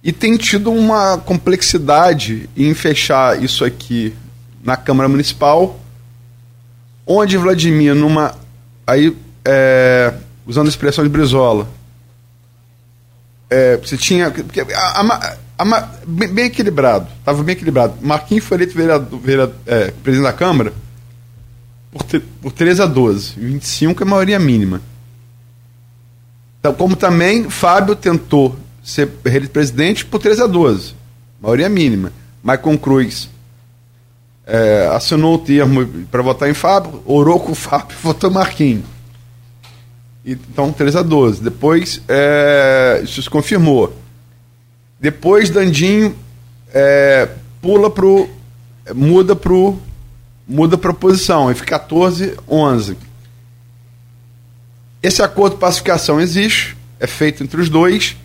e 0.04 0.12
tem 0.12 0.38
tido 0.38 0.72
uma 0.72 1.18
complexidade 1.18 2.50
em 2.56 2.74
fechar 2.74 3.42
isso 3.44 3.64
aqui 3.66 4.16
na 4.64 4.76
Câmara 4.78 5.10
Municipal 5.10 5.80
onde 7.06 7.38
Vladimir, 7.38 7.96
numa. 7.96 8.36
Aí, 8.86 9.16
é, 9.44 10.14
usando 10.46 10.68
a 10.68 10.70
expressão 10.70 11.04
de 11.04 11.10
Brizola, 11.10 11.68
é, 13.50 13.78
você 13.78 13.98
tinha. 13.98 14.28
a- 14.28 15.00
a 15.00 15.38
a 15.60 15.66
ma- 15.66 15.90
bem, 16.08 16.28
bem 16.34 16.46
equilibrado, 16.46 17.08
estava 17.20 17.44
bem 17.44 17.54
equilibrado. 17.54 17.96
Marquinhos 18.02 18.46
foi 18.46 18.58
eleito 18.58 18.74
vereador, 18.76 19.20
vereador, 19.20 19.56
é, 19.68 19.92
presidente 19.92 20.26
da 20.32 20.34
Câmara 20.34 20.74
por, 21.92 22.04
tre- 22.04 22.24
por 22.42 22.52
13 22.52 22.82
a 22.82 22.86
12, 22.86 23.34
25 23.38 24.02
é 24.04 24.06
a 24.06 24.10
maioria 24.10 24.40
mínima. 24.40 24.82
Então, 26.60 26.74
como 26.74 26.96
também 26.96 27.50
Fábio 27.50 27.96
tentou 27.96 28.58
ser 28.84 29.10
reeleito 29.26 29.52
presidente 29.54 30.06
por 30.06 30.20
13 30.20 30.44
a 30.44 30.48
12, 30.48 30.94
maioria 31.42 31.70
mínima. 31.70 32.12
Maicon 32.42 32.78
Cruz 32.78 33.30
é, 34.48 34.90
assinou 34.94 35.36
o 35.36 35.40
termo 35.40 35.86
para 36.10 36.22
votar 36.22 36.50
em 36.50 36.54
Fábio, 36.54 37.02
orou 37.06 37.40
com 37.40 37.52
o 37.52 37.56
Fábio 37.56 37.96
e 38.00 38.02
votou 38.04 38.32
Marquinhos. 38.32 38.86
Então, 40.26 40.72
3 40.72 40.96
a 40.96 41.02
12. 41.02 41.42
Depois, 41.42 42.02
é, 42.08 43.02
isso 43.04 43.22
se 43.22 43.30
confirmou. 43.30 43.96
Depois, 45.00 45.50
Dandinho 45.50 46.16
é, 46.74 47.30
pula 47.62 47.90
pro. 47.90 48.30
muda 48.94 49.36
pro. 49.36 49.80
muda 50.48 50.78
para 50.78 50.94
posição, 50.94 51.54
fica 51.56 51.80
14, 51.80 52.38
11. 52.48 52.98
Esse 55.02 55.22
acordo 55.22 55.54
de 55.54 55.62
pacificação 55.62 56.20
existe, 56.20 56.76
é 57.00 57.08
feito 57.08 57.44
entre 57.44 57.62
os 57.62 57.70
dois. 57.70 58.18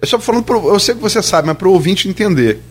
Eu 0.00 0.06
só 0.06 0.20
falando, 0.20 0.44
pro, 0.44 0.68
eu 0.68 0.78
sei 0.78 0.94
que 0.94 1.00
você 1.00 1.20
sabe, 1.20 1.48
mas 1.48 1.56
para 1.56 1.66
o 1.66 1.72
ouvinte 1.72 2.08
entender. 2.08 2.62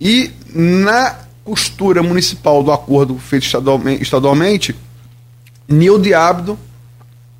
E 0.00 0.30
na 0.54 1.18
costura 1.44 2.02
municipal 2.02 2.62
do 2.62 2.72
acordo 2.72 3.18
feito 3.18 3.44
estadualmente, 3.44 4.02
estadualmente 4.02 4.74
Nildo 5.68 6.08
e 6.08 6.14
Abdo 6.14 6.58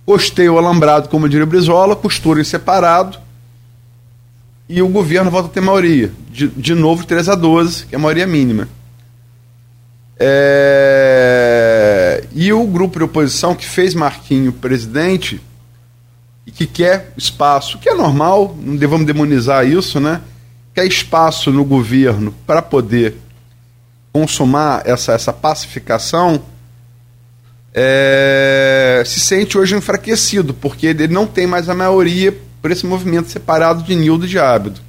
costeia 0.05 0.52
o 0.52 0.59
alambrado, 0.59 1.09
como 1.09 1.27
diria 1.27 1.47
Brizola, 1.47 1.97
costura 1.97 2.39
em 2.39 2.44
separado 2.44 3.24
e 4.75 4.83
o 4.83 4.89
governo 4.89 5.31
volta 5.31 5.49
a 5.49 5.53
ter 5.53 5.61
maioria. 5.61 6.11
De, 6.29 6.49
de 6.49 6.75
novo, 6.75 7.07
3 7.07 7.29
a 7.29 7.37
12, 7.37 7.87
que 7.87 7.95
é 7.95 7.99
a 7.99 8.01
maioria 8.01 8.27
mínima. 8.27 8.69
É... 10.19 11.45
E 12.33 12.53
o 12.53 12.67
grupo 12.67 12.99
de 12.99 13.05
oposição 13.05 13.55
que 13.55 13.65
fez 13.65 13.95
Marquinho 13.95 14.53
presidente 14.53 15.41
e 16.45 16.51
que 16.51 16.67
quer 16.67 17.13
espaço, 17.17 17.79
que 17.79 17.89
é 17.89 17.95
normal, 17.95 18.57
não 18.61 18.75
devemos 18.75 19.07
demonizar 19.07 19.65
isso, 19.65 20.01
né? 20.01 20.21
Quer 20.75 20.87
espaço 20.87 21.53
no 21.53 21.65
governo 21.65 22.35
para 22.45 22.61
poder 22.61 23.15
consumar 24.13 24.83
essa, 24.85 25.13
essa 25.13 25.33
pacificação, 25.33 26.43
é... 27.73 29.05
se 29.07 29.21
sente 29.21 29.57
hoje 29.57 29.77
enfraquecido, 29.77 30.53
porque 30.53 30.89
ele 30.89 31.07
não 31.07 31.29
tem 31.29 31.47
mais 31.47 31.69
a 31.69 31.75
maioria 31.77 32.37
por 32.65 32.70
esse 32.70 32.86
movimento 32.86 33.28
separado 33.28 33.82
de 33.82 33.95
Nildo 33.95 34.27
de 34.27 34.39
Ábido. 34.39 34.81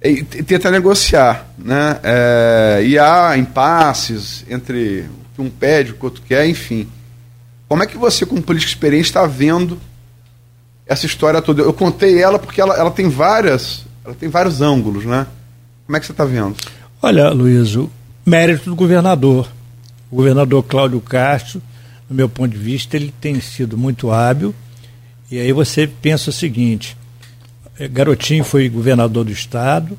E 0.00 0.22
tenta 0.22 0.70
negociar, 0.70 1.48
né? 1.58 1.98
É, 2.00 2.84
e 2.86 2.96
há 2.96 3.36
impasses 3.36 4.44
entre 4.48 5.00
o 5.00 5.34
que 5.34 5.42
um 5.42 5.50
pede, 5.50 5.90
o 5.90 5.94
que 5.94 6.02
o 6.02 6.04
outro 6.04 6.22
quer, 6.22 6.46
enfim. 6.46 6.86
Como 7.68 7.82
é 7.82 7.88
que 7.88 7.98
você, 7.98 8.24
como 8.24 8.40
político 8.40 8.70
experiente, 8.70 9.06
está 9.06 9.26
vendo 9.26 9.80
essa 10.86 11.06
história 11.06 11.42
toda? 11.42 11.62
Eu 11.62 11.72
contei 11.72 12.22
ela 12.22 12.38
porque 12.38 12.60
ela, 12.60 12.76
ela 12.76 12.92
tem 12.92 13.08
várias, 13.08 13.84
ela 14.04 14.14
tem 14.14 14.28
vários 14.28 14.60
ângulos, 14.60 15.04
né? 15.04 15.26
Como 15.86 15.96
é 15.96 15.98
que 15.98 16.06
você 16.06 16.12
está 16.12 16.24
vendo? 16.24 16.54
Olha, 17.02 17.30
Luiz, 17.30 17.74
o 17.74 17.90
mérito 18.24 18.70
do 18.70 18.76
governador. 18.76 19.48
O 20.08 20.14
governador 20.14 20.62
Cláudio 20.62 21.00
Castro, 21.00 21.60
no 22.08 22.14
meu 22.14 22.28
ponto 22.28 22.52
de 22.52 22.58
vista, 22.58 22.94
ele 22.96 23.12
tem 23.20 23.40
sido 23.40 23.76
muito 23.76 24.12
hábil 24.12 24.54
e 25.30 25.38
aí 25.38 25.52
você 25.52 25.86
pensa 25.86 26.30
o 26.30 26.32
seguinte: 26.32 26.96
é, 27.78 27.88
Garotinho 27.88 28.44
foi 28.44 28.68
governador 28.68 29.24
do 29.24 29.32
estado, 29.32 29.98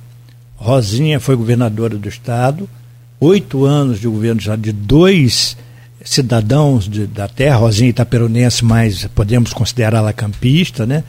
Rosinha 0.56 1.20
foi 1.20 1.36
governadora 1.36 1.98
do 1.98 2.08
estado, 2.08 2.70
oito 3.20 3.66
anos 3.66 4.00
de 4.00 4.08
governo 4.08 4.42
já 4.42 4.56
de 4.56 4.72
dois 4.72 5.58
cidadãos 6.04 6.88
de, 6.88 7.06
da 7.06 7.28
terra, 7.28 7.58
Rosinha 7.58 7.90
Itaperunense, 7.90 8.64
mas 8.64 9.06
podemos 9.08 9.54
considerá-la 9.54 10.14
campista, 10.14 10.86
né? 10.86 11.04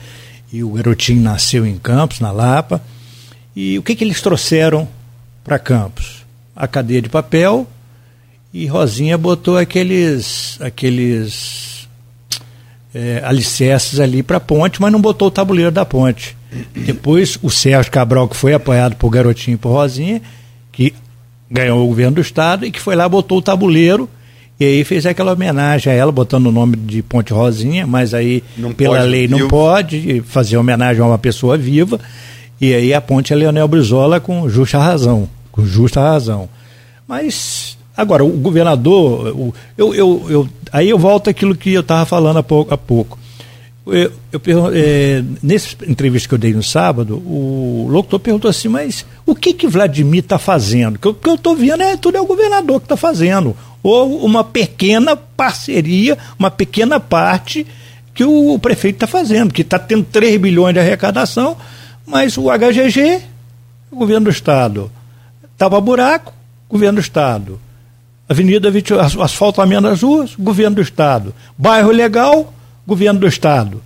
E 0.53 0.63
o 0.65 0.71
Garotinho 0.71 1.23
nasceu 1.23 1.67
em 1.67 1.79
Campos, 1.79 2.21
na 2.21 2.33
Lapa. 2.33 2.83
E 3.55 3.79
o 3.79 3.83
que, 3.83 3.95
que 3.95 4.03
eles 4.03 4.21
trouxeram 4.21 4.89
para 5.45 5.59
Campos? 5.59 6.25
A 6.57 6.67
cadeia 6.67 7.03
de 7.03 7.09
papel 7.09 7.67
e 8.53 8.67
Rosinha 8.67 9.17
botou 9.17 9.57
aqueles 9.57 10.59
aqueles 10.61 11.58
é, 12.95 13.21
alicerces 13.25 14.01
ali 14.01 14.23
para 14.23 14.39
a 14.39 14.41
ponte, 14.41 14.81
mas 14.81 14.93
não 14.93 15.01
botou 15.01 15.29
o 15.29 15.31
tabuleiro 15.31 15.71
da 15.71 15.85
ponte. 15.85 16.37
Depois 16.75 17.39
o 17.43 17.51
Sérgio 17.51 17.93
Cabral, 17.93 18.29
que 18.29 18.37
foi 18.37 18.55
apoiado 18.55 18.97
por 18.97 19.11
Garotinho 19.11 19.57
e 19.57 19.59
por 19.59 19.71
Rosinha, 19.71 20.23
que 20.73 20.95
ganhou 21.51 21.85
o 21.85 21.89
governo 21.89 22.17
do 22.17 22.21
estado 22.21 22.65
e 22.65 22.71
que 22.71 22.81
foi 22.81 22.97
lá, 22.97 23.09
botou 23.09 23.39
o 23.39 23.43
tabuleiro 23.43 24.09
e 24.61 24.65
aí 24.65 24.85
fez 24.85 25.07
aquela 25.07 25.33
homenagem 25.33 25.93
a 25.93 25.95
ela, 25.95 26.11
botando 26.11 26.47
o 26.47 26.53
nome 26.53 26.77
de 26.77 27.01
Ponte 27.01 27.33
Rosinha, 27.33 27.87
mas 27.87 28.13
aí 28.13 28.43
não 28.57 28.73
pela 28.73 28.97
pode, 28.99 29.09
lei 29.09 29.29
não 29.29 29.39
viu? 29.39 29.49
pode 29.49 30.23
fazer 30.27 30.57
homenagem 30.57 31.01
a 31.01 31.07
uma 31.07 31.19
pessoa 31.19 31.57
viva. 31.57 32.01
E 32.61 32.75
aí 32.75 32.93
a 32.93 33.01
ponte 33.01 33.33
é 33.33 33.37
Leonel 33.37 33.69
Brizola 33.69 34.19
com 34.19 34.49
justa 34.49 34.79
razão. 34.79 35.29
Com 35.53 35.65
justa 35.65 36.01
razão. 36.01 36.49
Mas 37.07 37.78
Agora, 37.99 38.25
o 38.25 38.29
governador, 38.29 39.35
o, 39.37 39.53
eu, 39.77 39.93
eu, 39.93 40.27
eu, 40.31 40.49
aí 40.71 40.89
eu 40.89 40.97
volto 40.97 41.29
àquilo 41.29 41.57
que 41.57 41.73
eu 41.75 41.81
estava 41.81 42.07
falando 42.07 42.37
há 42.37 42.43
pouco. 42.45 42.73
Há 42.73 42.79
pouco. 42.79 43.19
Eu, 43.85 44.13
eu 44.31 44.71
é, 44.73 45.25
nessa 45.43 45.75
entrevista 45.85 46.29
que 46.29 46.35
eu 46.35 46.39
dei 46.39 46.53
no 46.53 46.63
sábado, 46.63 47.17
o 47.17 47.89
locutor 47.91 48.21
perguntou 48.21 48.49
assim, 48.49 48.69
mas 48.69 49.05
o 49.27 49.35
que 49.35 49.53
que 49.53 49.67
Vladimir 49.67 50.21
está 50.21 50.39
fazendo? 50.39 50.95
O 50.95 51.13
que 51.13 51.29
eu 51.29 51.35
estou 51.35 51.57
vendo 51.57 51.83
é 51.83 51.97
tudo 51.97 52.17
é 52.17 52.21
o 52.21 52.27
governador 52.27 52.79
que 52.79 52.85
está 52.85 52.97
fazendo. 52.97 53.57
Ou 53.83 54.25
uma 54.25 54.45
pequena 54.45 55.17
parceria, 55.17 56.17
uma 56.39 56.53
pequena 56.53 57.01
parte 57.01 57.67
que 58.15 58.23
o, 58.23 58.55
o 58.55 58.61
prefeito 58.61 58.95
está 58.95 59.09
fazendo, 59.09 59.53
que 59.53 59.63
está 59.63 59.77
tendo 59.77 60.05
3 60.05 60.41
bilhões 60.41 60.73
de 60.73 60.79
arrecadação, 60.79 61.57
mas 62.07 62.39
o 62.39 62.45
HGG, 62.45 63.23
o 63.91 63.97
governo 63.97 64.27
do 64.27 64.31
Estado, 64.31 64.89
estava 65.53 65.81
buraco, 65.81 66.33
governo 66.71 67.01
do 67.01 67.03
Estado. 67.03 67.59
Avenida 68.29 68.71
asfaltamento 69.21 69.83
das 69.83 70.03
ruas, 70.03 70.35
governo 70.39 70.77
do 70.77 70.83
Estado. 70.83 71.35
Bairro 71.57 71.91
legal, 71.91 72.53
governo 72.87 73.21
do 73.21 73.27
Estado. 73.27 73.83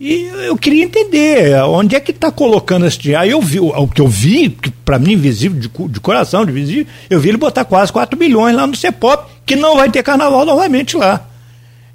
E 0.00 0.30
eu 0.46 0.56
queria 0.56 0.82
entender 0.82 1.62
onde 1.64 1.94
é 1.94 2.00
que 2.00 2.10
está 2.10 2.32
colocando 2.32 2.86
esse 2.86 2.98
dinheiro. 2.98 3.22
Aí 3.22 3.30
eu 3.30 3.40
vi, 3.40 3.60
o 3.60 3.86
que 3.86 4.00
eu 4.00 4.08
vi, 4.08 4.48
que 4.48 4.70
para 4.70 4.98
mim 4.98 5.14
visível, 5.14 5.60
de, 5.60 5.68
de, 5.68 6.00
coração, 6.00 6.46
de 6.46 6.50
visível, 6.50 6.86
eu 7.10 7.20
vi 7.20 7.28
ele 7.28 7.36
botar 7.36 7.66
quase 7.66 7.92
4 7.92 8.18
bilhões 8.18 8.56
lá 8.56 8.66
no 8.66 8.74
CEPOP, 8.74 9.30
que 9.44 9.54
não 9.54 9.76
vai 9.76 9.90
ter 9.90 10.02
carnaval 10.02 10.46
novamente 10.46 10.96
lá. 10.96 11.26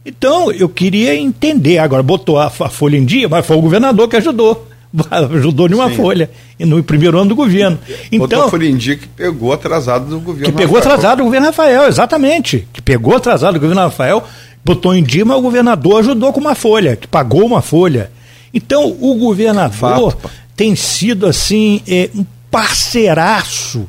Então, 0.06 0.52
eu 0.52 0.70
queria 0.70 1.16
entender. 1.16 1.80
Agora, 1.80 2.04
botou 2.04 2.38
a, 2.38 2.46
a 2.46 2.70
folha 2.70 2.96
em 2.96 3.06
dia, 3.06 3.28
mas 3.28 3.44
foi 3.44 3.58
o 3.58 3.62
governador 3.62 4.08
que 4.08 4.16
ajudou. 4.16 4.68
ajudou 5.34 5.68
numa 5.70 5.90
Sim. 5.90 5.96
folha 5.96 6.30
no 6.60 6.84
primeiro 6.84 7.18
ano 7.18 7.30
do 7.30 7.36
governo. 7.36 7.78
Então, 8.12 8.50
folha 8.50 8.68
em 8.68 8.78
dia 8.78 8.96
que 8.96 9.08
pegou 9.08 9.52
atrasado 9.52 10.06
do 10.06 10.20
governo 10.20 10.46
Que 10.46 10.52
pegou 10.52 10.76
Rafael. 10.76 10.94
atrasado 10.96 11.18
do 11.18 11.24
governo 11.26 11.48
Rafael, 11.48 11.88
exatamente. 11.88 12.68
Que 12.72 12.82
pegou 12.82 13.16
atrasado 13.16 13.56
do 13.56 13.60
governo 13.60 13.82
Rafael, 13.82 14.24
botou 14.64 14.96
em 14.96 15.04
dia, 15.04 15.26
mas 15.26 15.38
o 15.38 15.42
governador 15.42 16.00
ajudou 16.00 16.32
com 16.32 16.40
uma 16.40 16.56
folha, 16.56 16.96
que 16.96 17.08
pagou 17.08 17.46
uma 17.46 17.62
folha. 17.62 18.12
Então, 18.54 18.96
o 19.02 19.16
governador 19.16 20.12
Fato. 20.14 20.32
tem 20.56 20.76
sido, 20.76 21.28
assim, 21.28 21.82
é, 21.88 22.10
um 22.16 22.26
parceiraço, 22.50 23.88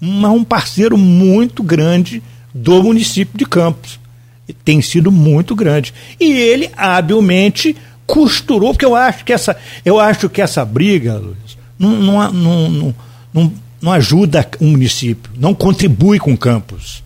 uma, 0.00 0.30
um 0.30 0.44
parceiro 0.44 0.96
muito 0.96 1.62
grande 1.62 2.22
do 2.54 2.82
município 2.82 3.36
de 3.36 3.44
Campos. 3.44 3.98
Tem 4.64 4.80
sido 4.80 5.10
muito 5.10 5.56
grande. 5.56 5.92
E 6.20 6.32
ele, 6.32 6.70
habilmente, 6.76 7.74
costurou, 8.06 8.72
porque 8.72 8.84
eu 8.84 8.94
acho 8.94 9.24
que 9.24 9.32
essa, 9.32 9.56
eu 9.84 9.98
acho 9.98 10.28
que 10.28 10.40
essa 10.40 10.64
briga, 10.64 11.14
Luiz, 11.14 11.58
não, 11.78 11.90
não, 11.90 12.32
não, 12.32 12.94
não, 13.32 13.52
não 13.82 13.92
ajuda 13.92 14.48
o 14.60 14.64
município, 14.64 15.30
não 15.36 15.54
contribui 15.54 16.18
com 16.18 16.36
Campos. 16.36 17.02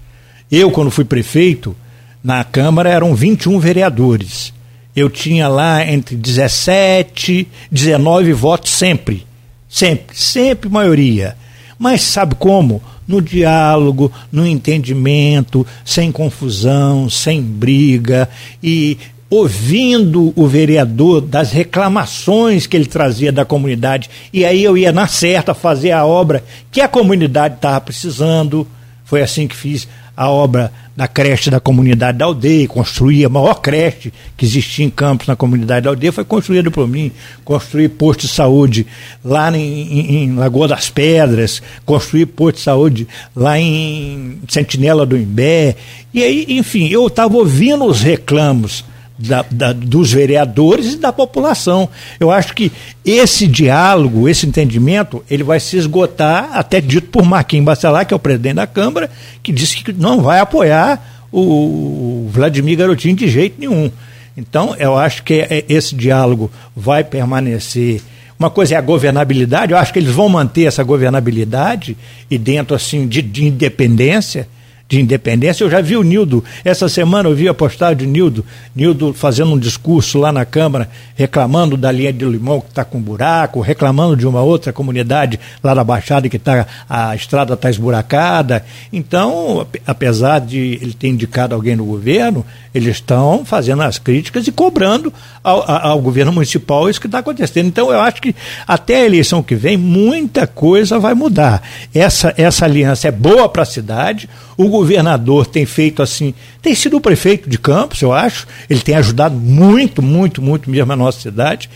Eu, 0.50 0.70
quando 0.70 0.90
fui 0.90 1.04
prefeito, 1.04 1.76
na 2.22 2.44
Câmara 2.44 2.90
eram 2.90 3.14
21 3.14 3.58
vereadores. 3.58 4.52
Eu 4.94 5.08
tinha 5.08 5.48
lá 5.48 5.86
entre 5.86 6.16
17, 6.16 7.46
19 7.70 8.32
votos 8.32 8.72
sempre. 8.72 9.24
Sempre, 9.68 10.16
sempre 10.16 10.68
maioria. 10.68 11.36
Mas 11.78 12.02
sabe 12.02 12.34
como? 12.34 12.82
No 13.06 13.22
diálogo, 13.22 14.12
no 14.30 14.46
entendimento, 14.46 15.66
sem 15.84 16.12
confusão, 16.12 17.08
sem 17.08 17.40
briga 17.40 18.28
e 18.62 18.98
ouvindo 19.30 20.32
o 20.34 20.46
vereador 20.48 21.20
das 21.20 21.52
reclamações 21.52 22.66
que 22.66 22.76
ele 22.76 22.86
trazia 22.86 23.30
da 23.30 23.44
comunidade, 23.44 24.10
e 24.32 24.44
aí 24.44 24.62
eu 24.64 24.76
ia 24.76 24.90
na 24.90 25.06
certa 25.06 25.54
fazer 25.54 25.92
a 25.92 26.04
obra 26.04 26.42
que 26.72 26.80
a 26.80 26.88
comunidade 26.88 27.54
estava 27.54 27.80
precisando. 27.80 28.66
Foi 29.04 29.22
assim 29.22 29.46
que 29.46 29.56
fiz 29.56 29.88
a 30.16 30.28
obra 30.28 30.72
da 30.94 31.08
creche 31.08 31.48
da 31.48 31.58
comunidade 31.58 32.18
da 32.18 32.26
aldeia, 32.26 32.68
construí 32.68 33.24
a 33.24 33.28
maior 33.28 33.54
creche 33.54 34.12
que 34.36 34.44
existia 34.44 34.84
em 34.84 34.90
Campos, 34.90 35.26
na 35.26 35.34
comunidade 35.34 35.84
da 35.84 35.90
aldeia, 35.90 36.12
foi 36.12 36.24
construída 36.24 36.70
por 36.70 36.86
mim. 36.86 37.10
Construí 37.42 37.88
posto 37.88 38.26
de 38.26 38.28
saúde 38.28 38.86
lá 39.24 39.50
em, 39.56 40.24
em, 40.24 40.34
Lagoa 40.34 40.68
das 40.68 40.90
Pedras, 40.90 41.62
construí 41.86 42.26
posto 42.26 42.56
de 42.56 42.62
saúde 42.62 43.08
lá 43.34 43.58
em 43.58 44.40
Sentinela 44.46 45.06
do 45.06 45.16
Imbé. 45.16 45.74
E 46.12 46.22
aí, 46.22 46.46
enfim, 46.50 46.88
eu 46.88 47.06
estava 47.06 47.34
ouvindo 47.36 47.84
os 47.86 48.02
reclamos 48.02 48.84
da, 49.20 49.44
da, 49.50 49.72
dos 49.72 50.12
vereadores 50.12 50.94
e 50.94 50.96
da 50.96 51.12
população. 51.12 51.88
Eu 52.18 52.30
acho 52.30 52.54
que 52.54 52.72
esse 53.04 53.46
diálogo, 53.46 54.28
esse 54.28 54.46
entendimento, 54.46 55.22
ele 55.30 55.42
vai 55.42 55.60
se 55.60 55.76
esgotar, 55.76 56.50
até 56.52 56.80
dito 56.80 57.08
por 57.08 57.24
Marquinhos 57.24 57.66
Bacelar, 57.66 58.06
que 58.06 58.14
é 58.14 58.16
o 58.16 58.20
presidente 58.20 58.56
da 58.56 58.66
Câmara, 58.66 59.10
que 59.42 59.52
disse 59.52 59.82
que 59.82 59.92
não 59.92 60.22
vai 60.22 60.40
apoiar 60.40 61.26
o 61.32 62.28
Vladimir 62.30 62.78
Garotinho 62.78 63.14
de 63.14 63.28
jeito 63.28 63.60
nenhum. 63.60 63.90
Então, 64.36 64.74
eu 64.78 64.96
acho 64.96 65.22
que 65.22 65.34
é, 65.34 65.64
esse 65.68 65.94
diálogo 65.94 66.50
vai 66.74 67.04
permanecer. 67.04 68.00
Uma 68.38 68.48
coisa 68.48 68.74
é 68.74 68.78
a 68.78 68.80
governabilidade, 68.80 69.72
eu 69.72 69.78
acho 69.78 69.92
que 69.92 69.98
eles 69.98 70.14
vão 70.14 70.28
manter 70.28 70.64
essa 70.64 70.82
governabilidade 70.82 71.94
e 72.30 72.38
dentro 72.38 72.74
assim 72.74 73.06
de, 73.06 73.20
de 73.20 73.44
independência 73.44 74.48
de 74.90 75.00
independência. 75.00 75.62
Eu 75.62 75.70
já 75.70 75.80
vi 75.80 75.96
o 75.96 76.02
Nildo, 76.02 76.42
essa 76.64 76.88
semana 76.88 77.28
eu 77.28 77.34
vi 77.34 77.48
a 77.48 77.54
postagem 77.54 77.98
de 77.98 78.06
Nildo, 78.06 78.44
Nildo 78.74 79.14
fazendo 79.14 79.52
um 79.52 79.58
discurso 79.58 80.18
lá 80.18 80.32
na 80.32 80.44
Câmara, 80.44 80.90
reclamando 81.14 81.76
da 81.76 81.92
linha 81.92 82.12
de 82.12 82.24
limão 82.24 82.60
que 82.60 82.70
está 82.70 82.84
com 82.84 83.00
buraco, 83.00 83.60
reclamando 83.60 84.16
de 84.16 84.26
uma 84.26 84.42
outra 84.42 84.72
comunidade 84.72 85.38
lá 85.62 85.72
da 85.74 85.84
Baixada 85.84 86.28
que 86.28 86.40
tá, 86.40 86.66
a 86.88 87.14
estrada 87.14 87.54
está 87.54 87.70
esburacada. 87.70 88.64
Então, 88.92 89.64
apesar 89.86 90.40
de 90.40 90.78
ele 90.82 90.92
ter 90.92 91.06
indicado 91.06 91.54
alguém 91.54 91.76
no 91.76 91.84
governo, 91.84 92.44
eles 92.74 92.96
estão 92.96 93.44
fazendo 93.44 93.82
as 93.82 93.96
críticas 93.96 94.44
e 94.48 94.52
cobrando 94.52 95.12
ao, 95.42 95.70
ao 95.70 96.00
governo 96.00 96.32
municipal 96.32 96.90
isso 96.90 97.00
que 97.00 97.06
está 97.06 97.20
acontecendo. 97.20 97.68
Então, 97.68 97.92
eu 97.92 98.00
acho 98.00 98.20
que 98.20 98.34
até 98.66 99.02
a 99.02 99.06
eleição 99.06 99.40
que 99.40 99.54
vem, 99.54 99.76
muita 99.76 100.48
coisa 100.48 100.98
vai 100.98 101.14
mudar. 101.14 101.62
Essa, 101.94 102.34
essa 102.36 102.64
aliança 102.64 103.06
é 103.06 103.12
boa 103.12 103.48
para 103.48 103.62
a 103.62 103.66
cidade, 103.66 104.28
o 104.56 104.68
governador 104.80 105.46
tem 105.46 105.66
feito 105.66 106.02
assim, 106.02 106.34
tem 106.62 106.74
sido 106.74 106.96
o 106.96 107.00
prefeito 107.00 107.48
de 107.48 107.58
Campos, 107.58 108.00
eu 108.00 108.12
acho, 108.12 108.46
ele 108.68 108.80
tem 108.80 108.94
ajudado 108.94 109.34
muito, 109.36 110.00
muito, 110.00 110.40
muito 110.40 110.70
mesmo 110.70 110.92
a 110.92 110.96
nossa 110.96 111.20
cidade. 111.20 111.68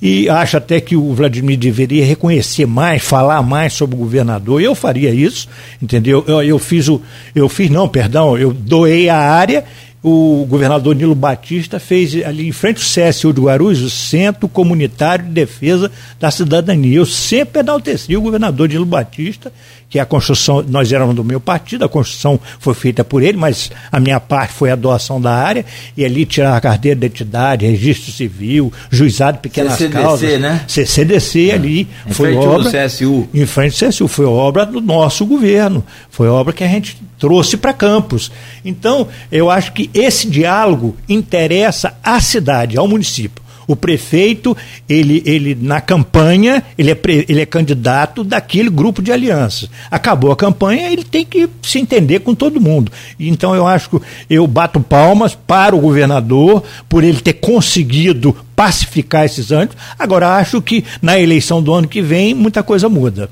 E 0.00 0.28
acho 0.28 0.56
até 0.56 0.80
que 0.80 0.96
o 0.96 1.12
Vladimir 1.12 1.58
deveria 1.58 2.04
reconhecer 2.04 2.66
mais, 2.66 3.02
falar 3.02 3.42
mais 3.42 3.72
sobre 3.72 3.96
o 3.96 3.98
governador. 3.98 4.62
Eu 4.62 4.74
faria 4.74 5.10
isso, 5.10 5.48
entendeu? 5.82 6.24
Eu, 6.26 6.42
eu 6.42 6.58
fiz 6.58 6.88
o. 6.88 7.02
Eu 7.34 7.48
fiz, 7.48 7.68
não, 7.68 7.88
perdão, 7.88 8.38
eu 8.38 8.52
doei 8.52 9.08
a 9.08 9.18
área 9.18 9.64
o 10.02 10.46
governador 10.48 10.94
Nilo 10.94 11.14
Batista 11.14 11.80
fez 11.80 12.14
ali 12.24 12.46
em 12.46 12.52
frente 12.52 12.76
ao 12.76 13.10
CSU 13.10 13.32
de 13.32 13.40
Guarulhos 13.40 13.82
o 13.82 13.90
Centro 13.90 14.48
Comunitário 14.48 15.24
de 15.24 15.32
Defesa 15.32 15.90
da 16.20 16.30
Cidadania. 16.30 16.98
Eu 16.98 17.06
sempre 17.06 17.60
enalteci 17.60 18.16
o 18.16 18.20
governador 18.20 18.68
Nilo 18.68 18.86
Batista 18.86 19.52
que 19.88 19.98
a 19.98 20.04
construção, 20.04 20.62
nós 20.68 20.92
éramos 20.92 21.14
do 21.14 21.24
meu 21.24 21.40
partido, 21.40 21.84
a 21.84 21.88
construção 21.88 22.38
foi 22.58 22.74
feita 22.74 23.02
por 23.02 23.22
ele, 23.22 23.38
mas 23.38 23.70
a 23.90 23.98
minha 23.98 24.20
parte 24.20 24.52
foi 24.52 24.70
a 24.70 24.76
doação 24.76 25.20
da 25.20 25.32
área, 25.32 25.64
e 25.96 26.04
ali 26.04 26.26
tirar 26.26 26.56
a 26.56 26.60
carteira 26.60 26.98
de 26.98 27.06
identidade, 27.06 27.66
registro 27.66 28.12
civil, 28.12 28.72
juizado 28.90 29.38
pequenas 29.38 29.74
CCDC, 29.74 30.02
causas. 30.02 30.40
né? 30.40 30.64
CCDC 30.68 31.50
é. 31.50 31.54
ali. 31.54 31.88
Em 32.06 32.12
foi 32.12 32.32
frente 32.32 32.46
obra, 32.46 32.64
do 32.64 32.70
CSU. 32.70 33.28
Em 33.32 33.46
frente 33.46 33.84
ao 33.84 33.90
CSU, 33.90 34.08
foi 34.08 34.26
obra 34.26 34.66
do 34.66 34.80
nosso 34.80 35.24
governo, 35.24 35.84
foi 36.10 36.28
obra 36.28 36.52
que 36.52 36.64
a 36.64 36.68
gente 36.68 37.00
trouxe 37.18 37.56
para 37.56 37.72
Campos. 37.72 38.30
Então, 38.64 39.08
eu 39.32 39.50
acho 39.50 39.72
que 39.72 39.90
esse 39.94 40.28
diálogo 40.28 40.96
interessa 41.08 41.96
à 42.02 42.20
cidade, 42.20 42.76
ao 42.76 42.86
município. 42.86 43.47
O 43.68 43.76
prefeito, 43.76 44.56
ele, 44.88 45.22
ele 45.26 45.54
na 45.54 45.78
campanha, 45.78 46.64
ele 46.78 46.90
é, 46.90 46.98
ele 47.28 47.42
é 47.42 47.46
candidato 47.46 48.24
daquele 48.24 48.70
grupo 48.70 49.02
de 49.02 49.12
alianças. 49.12 49.68
Acabou 49.90 50.32
a 50.32 50.36
campanha, 50.36 50.90
ele 50.90 51.04
tem 51.04 51.22
que 51.24 51.46
se 51.62 51.78
entender 51.78 52.20
com 52.20 52.34
todo 52.34 52.60
mundo. 52.60 52.90
Então 53.20 53.54
eu 53.54 53.66
acho 53.66 53.90
que 53.90 54.00
eu 54.30 54.46
bato 54.46 54.80
palmas 54.80 55.34
para 55.34 55.76
o 55.76 55.80
governador 55.80 56.64
por 56.88 57.04
ele 57.04 57.20
ter 57.20 57.34
conseguido 57.34 58.34
pacificar 58.56 59.26
esses 59.26 59.50
ânimos. 59.50 59.76
Agora 59.98 60.36
acho 60.36 60.62
que 60.62 60.82
na 61.02 61.20
eleição 61.20 61.62
do 61.62 61.74
ano 61.74 61.86
que 61.86 62.00
vem 62.00 62.32
muita 62.32 62.62
coisa 62.62 62.88
muda. 62.88 63.30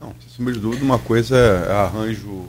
Não, 0.00 0.14
sem 0.36 0.44
dúvida, 0.60 0.84
uma 0.84 0.98
coisa 0.98 1.36
é 1.36 1.72
arranjo 1.72 2.44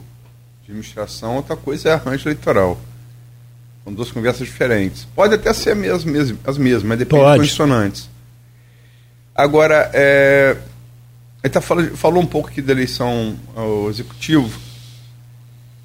de 0.64 0.70
administração, 0.70 1.34
outra 1.34 1.56
coisa 1.56 1.88
é 1.88 1.92
arranjo 1.94 2.28
eleitoral. 2.28 2.78
São 3.84 3.92
duas 3.92 4.10
conversas 4.10 4.46
diferentes. 4.46 5.06
Pode 5.14 5.34
até 5.34 5.52
ser 5.52 5.70
as 5.90 6.04
mesmas, 6.04 6.38
as 6.44 6.58
mesmas 6.58 6.82
mas 6.84 6.98
depende 6.98 7.22
Pode. 7.22 7.38
dos 7.38 7.48
condicionantes. 7.48 8.10
Agora, 9.34 9.90
é, 9.92 10.56
ele 11.42 11.52
tá 11.52 11.60
falando, 11.60 11.96
falou 11.96 12.22
um 12.22 12.26
pouco 12.26 12.48
aqui 12.48 12.62
da 12.62 12.72
eleição 12.72 13.36
ao 13.56 13.90
executivo. 13.90 14.60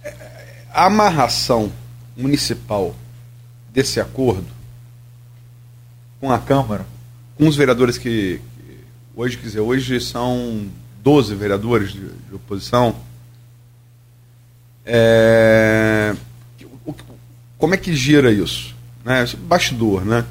É, 0.03 0.13
a 0.71 0.85
amarração 0.85 1.71
municipal 2.15 2.95
desse 3.71 3.99
acordo 3.99 4.47
com 6.19 6.31
a 6.31 6.39
Câmara, 6.39 6.85
com 7.35 7.47
os 7.47 7.55
vereadores 7.55 7.97
que, 7.97 8.41
que 8.57 8.79
hoje, 9.15 9.37
quer 9.37 9.43
dizer, 9.43 9.59
hoje 9.59 9.99
são 10.01 10.67
12 11.01 11.33
vereadores 11.35 11.91
de, 11.91 12.01
de 12.01 12.35
oposição, 12.35 12.95
é, 14.85 16.15
como 17.57 17.73
é 17.73 17.77
que 17.77 17.95
gira 17.95 18.31
isso? 18.31 18.75
Né? 19.03 19.25
Bastidor, 19.39 20.05
né? 20.05 20.25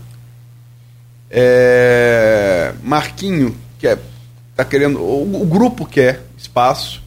É, 1.30 2.72
Marquinho 2.82 3.56
quer, 3.78 3.98
tá 4.54 4.64
querendo, 4.64 5.00
o, 5.00 5.42
o, 5.42 5.46
grupo 5.46 5.84
quer 5.84 6.22
espaço. 6.38 7.02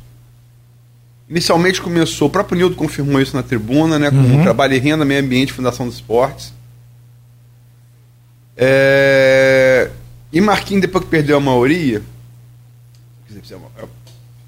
Inicialmente 1.29 1.81
começou, 1.81 2.27
o 2.27 2.31
próprio 2.31 2.57
Nildo 2.57 2.75
confirmou 2.75 3.21
isso 3.21 3.35
na 3.35 3.43
tribuna, 3.43 3.97
né? 3.97 4.09
Com 4.09 4.17
uhum. 4.17 4.41
trabalho 4.41 4.73
e 4.73 4.79
renda, 4.79 5.05
meio 5.05 5.23
ambiente, 5.23 5.53
Fundação 5.53 5.85
dos 5.85 5.95
Esportes. 5.95 6.53
É, 8.57 9.89
e 10.33 10.41
Marquinhos, 10.41 10.81
depois 10.81 11.05
que 11.05 11.09
perdeu 11.09 11.37
a 11.37 11.39
maioria, 11.39 12.01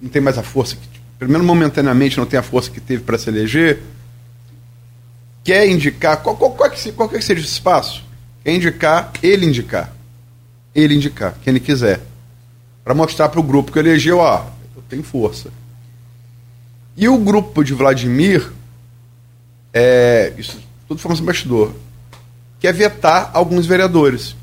não 0.02 0.10
tem 0.10 0.22
mais 0.22 0.38
a 0.38 0.44
força 0.44 0.76
que, 0.76 1.00
pelo 1.18 1.32
menos 1.32 1.48
momentaneamente, 1.48 2.18
não 2.18 2.26
tem 2.26 2.40
a 2.40 2.44
força 2.44 2.70
que 2.70 2.82
teve 2.82 3.04
para 3.04 3.18
se 3.18 3.30
eleger 3.30 3.80
quer 5.44 5.68
indicar, 5.68 6.22
qual, 6.22 6.36
qual, 6.36 6.52
qual, 6.52 6.70
que, 6.70 6.92
qual 6.92 7.10
que 7.10 7.22
seja 7.22 7.42
o 7.42 7.46
espaço? 7.46 8.04
Quer 8.44 8.56
indicar, 8.56 9.12
ele 9.22 9.46
indicar. 9.46 9.94
Ele 10.74 10.96
indicar, 10.96 11.36
quem 11.44 11.52
ele 11.52 11.60
quiser. 11.60 12.00
Para 12.84 12.94
mostrar 12.94 13.30
para 13.30 13.40
o 13.40 13.44
grupo 13.44 13.72
que 13.72 13.80
elegeu, 13.80 14.20
ó, 14.20 14.46
eu 14.76 14.82
tenho 14.90 15.04
força. 15.04 15.52
E 16.96 17.08
o 17.08 17.18
grupo 17.18 17.64
de 17.64 17.74
Vladimir, 17.74 18.52
é, 19.74 20.34
isso 20.38 20.60
tudo 20.88 21.00
forma 21.00 21.22
bastidor, 21.22 21.74
quer 22.60 22.74
vetar 22.74 23.32
alguns 23.34 23.66
vereadores. 23.66 24.36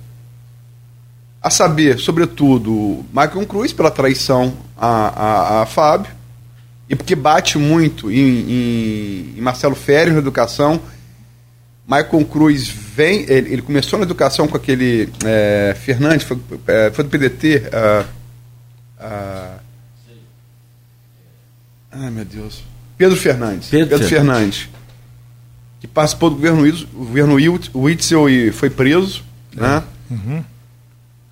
A 1.41 1.51
saber, 1.51 1.99
sobretudo, 1.99 3.05
Michael 3.11 3.47
Cruz, 3.47 3.73
pela 3.73 3.91
traição 3.91 4.55
a, 4.77 4.89
a, 4.89 5.62
a 5.62 5.66
Fábio, 5.66 6.11
e 6.89 6.97
porque 6.97 7.15
bate 7.15 7.59
muito 7.59 8.10
em, 8.10 8.16
em, 8.16 9.35
em 9.36 9.40
Marcelo 9.40 9.74
Férez 9.74 10.12
na 10.15 10.20
educação. 10.20 10.81
Michael 11.86 12.24
Cruz 12.27 12.69
vem, 12.69 13.23
ele, 13.28 13.52
ele 13.52 13.62
começou 13.62 13.98
na 13.98 14.05
educação 14.05 14.47
com 14.47 14.56
aquele 14.56 15.09
é, 15.24 15.74
Fernandes, 15.78 16.27
foi, 16.27 16.39
é, 16.66 16.90
foi, 16.90 17.05
do 17.05 17.10
PDT. 17.10 17.62
Uh, 17.69 19.59
ai 21.90 22.10
meu 22.10 22.24
Deus. 22.24 22.62
Pedro 22.97 23.16
Fernandes. 23.16 23.69
Pedro, 23.69 23.89
Pedro 23.90 24.09
Fernandes. 24.09 24.69
Que 25.81 25.86
participou 25.86 26.31
do 26.31 26.36
governo, 26.36 26.86
governo 26.93 27.36
Witzel 27.74 28.28
e 28.28 28.51
foi 28.51 28.69
preso. 28.69 29.23
É. 29.56 29.60
Né? 29.60 29.82
Uhum. 30.10 30.44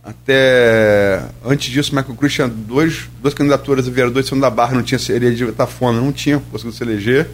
Até 0.07 1.20
antes 1.45 1.69
disso, 1.69 1.93
Michael 1.93 2.15
Cruz 2.15 2.33
tinha 2.33 2.47
dois, 2.47 3.09
duas 3.20 3.35
candidaturas 3.35 3.89
a 3.89 3.91
vereador 3.91 4.23
de 4.23 4.41
da 4.41 4.49
Barra, 4.49 4.77
não 4.77 4.83
tinha 4.85 5.01
seria 5.01 5.35
de 5.35 5.43
Itafona, 5.43 6.01
não 6.01 6.12
tinha 6.12 6.39
conseguido 6.39 6.77
se 6.77 6.85
eleger. 6.85 7.28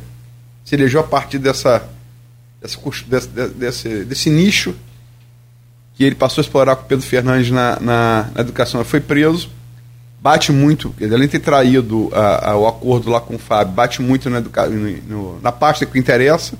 Se 0.64 0.74
elegeu 0.74 1.00
a 1.00 1.04
partir 1.04 1.38
dessa, 1.38 1.86
dessa 2.62 2.78
desse, 3.06 3.28
desse, 3.28 4.04
desse, 4.06 4.30
nicho 4.30 4.74
que 5.94 6.02
ele 6.02 6.14
passou 6.14 6.40
a 6.40 6.44
explorar 6.44 6.76
com 6.76 6.84
o 6.84 6.86
Pedro 6.86 7.04
Fernandes 7.04 7.50
na, 7.50 7.78
na, 7.78 8.30
na 8.34 8.40
educação. 8.40 8.80
Ele 8.80 8.88
foi 8.88 9.00
preso, 9.00 9.50
bate 10.18 10.50
muito, 10.50 10.94
além 10.98 11.22
de 11.22 11.28
ter 11.28 11.40
traído 11.40 12.08
a, 12.14 12.52
a, 12.52 12.56
o 12.56 12.66
acordo 12.66 13.10
lá 13.10 13.20
com 13.20 13.34
o 13.34 13.38
Fábio, 13.38 13.74
bate 13.74 14.00
muito 14.00 14.30
na, 14.30 14.38
educa, 14.38 14.66
no, 14.66 15.38
na 15.42 15.52
pasta 15.52 15.84
que 15.84 15.98
interessa. 15.98 16.54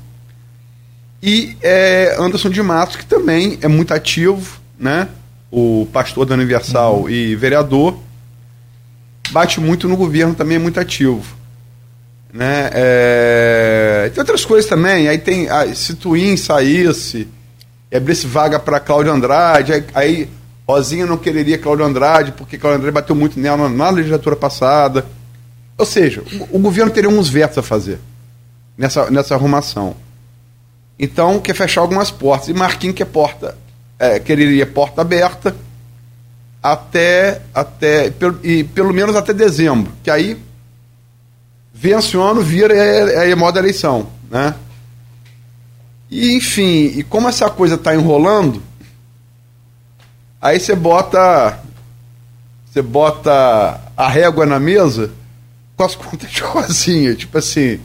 E 1.22 1.56
é, 1.62 2.16
Anderson 2.18 2.50
de 2.50 2.62
Matos, 2.62 2.96
que 2.96 3.06
também 3.06 3.58
é 3.62 3.68
muito 3.68 3.94
ativo, 3.94 4.60
né? 4.78 5.08
O 5.52 5.86
pastor 5.92 6.24
da 6.24 6.34
Universal 6.34 7.02
uhum. 7.02 7.10
e 7.10 7.36
vereador, 7.36 7.98
bate 9.30 9.60
muito 9.60 9.86
no 9.86 9.98
governo 9.98 10.34
também, 10.34 10.56
é 10.56 10.58
muito 10.58 10.80
ativo. 10.80 11.22
Né? 12.32 12.70
É... 12.72 14.10
Tem 14.14 14.22
outras 14.22 14.46
coisas 14.46 14.68
também, 14.68 15.08
aí 15.08 15.18
tem, 15.18 15.50
ah, 15.50 15.72
se 15.74 15.94
Twin 15.94 16.38
saísse, 16.38 17.28
abrisse 17.94 18.26
vaga 18.26 18.58
para 18.58 18.80
Cláudio 18.80 19.12
Andrade, 19.12 19.74
aí, 19.74 19.84
aí 19.94 20.28
Rosinha 20.66 21.04
não 21.04 21.18
quereria 21.18 21.58
Cláudio 21.58 21.84
Andrade, 21.84 22.32
porque 22.32 22.56
Cláudio 22.56 22.78
Andrade 22.78 22.94
bateu 22.94 23.14
muito 23.14 23.38
nela 23.38 23.68
na, 23.68 23.68
na 23.68 23.90
legislatura 23.90 24.34
passada. 24.34 25.04
Ou 25.76 25.84
seja, 25.84 26.22
o, 26.50 26.56
o, 26.56 26.58
governo 26.60 26.90
teria 26.90 27.10
uns 27.10 27.28
vetos 27.28 27.58
a 27.58 27.62
fazer 27.62 27.98
nessa, 28.78 29.10
nessa 29.10 29.34
arrumação. 29.34 29.94
Então 30.98 31.38
quer 31.40 31.54
fechar 31.54 31.82
algumas 31.82 32.10
portas. 32.10 32.48
E 32.48 32.54
Marquinhos 32.54 32.96
quer 32.96 33.04
porta, 33.04 33.58
é, 34.02 34.18
quereria 34.18 34.66
porta 34.66 35.00
aberta 35.00 35.54
até, 36.60 37.40
até 37.54 38.12
e 38.42 38.64
pelo 38.64 38.92
menos 38.92 39.14
até 39.14 39.32
dezembro, 39.32 39.92
que 40.02 40.10
aí 40.10 40.36
vence 41.72 42.16
o 42.16 42.20
ano, 42.20 42.40
vira 42.40 42.74
é, 42.74 43.30
é 43.30 43.34
moda 43.36 43.60
eleição, 43.60 44.08
né? 44.28 44.56
E 46.10 46.34
enfim, 46.34 46.92
e 46.96 47.04
como 47.04 47.28
essa 47.28 47.48
coisa 47.48 47.76
está 47.76 47.94
enrolando, 47.94 48.60
aí 50.40 50.58
você 50.58 50.74
bota 50.74 51.60
você 52.66 52.82
bota 52.82 53.80
a 53.96 54.08
régua 54.08 54.44
na 54.44 54.58
mesa 54.58 55.12
com 55.76 55.84
as 55.84 55.94
contas 55.96 56.28
de 56.28 56.40
rosinha, 56.40 57.14
tipo 57.14 57.38
assim, 57.38 57.78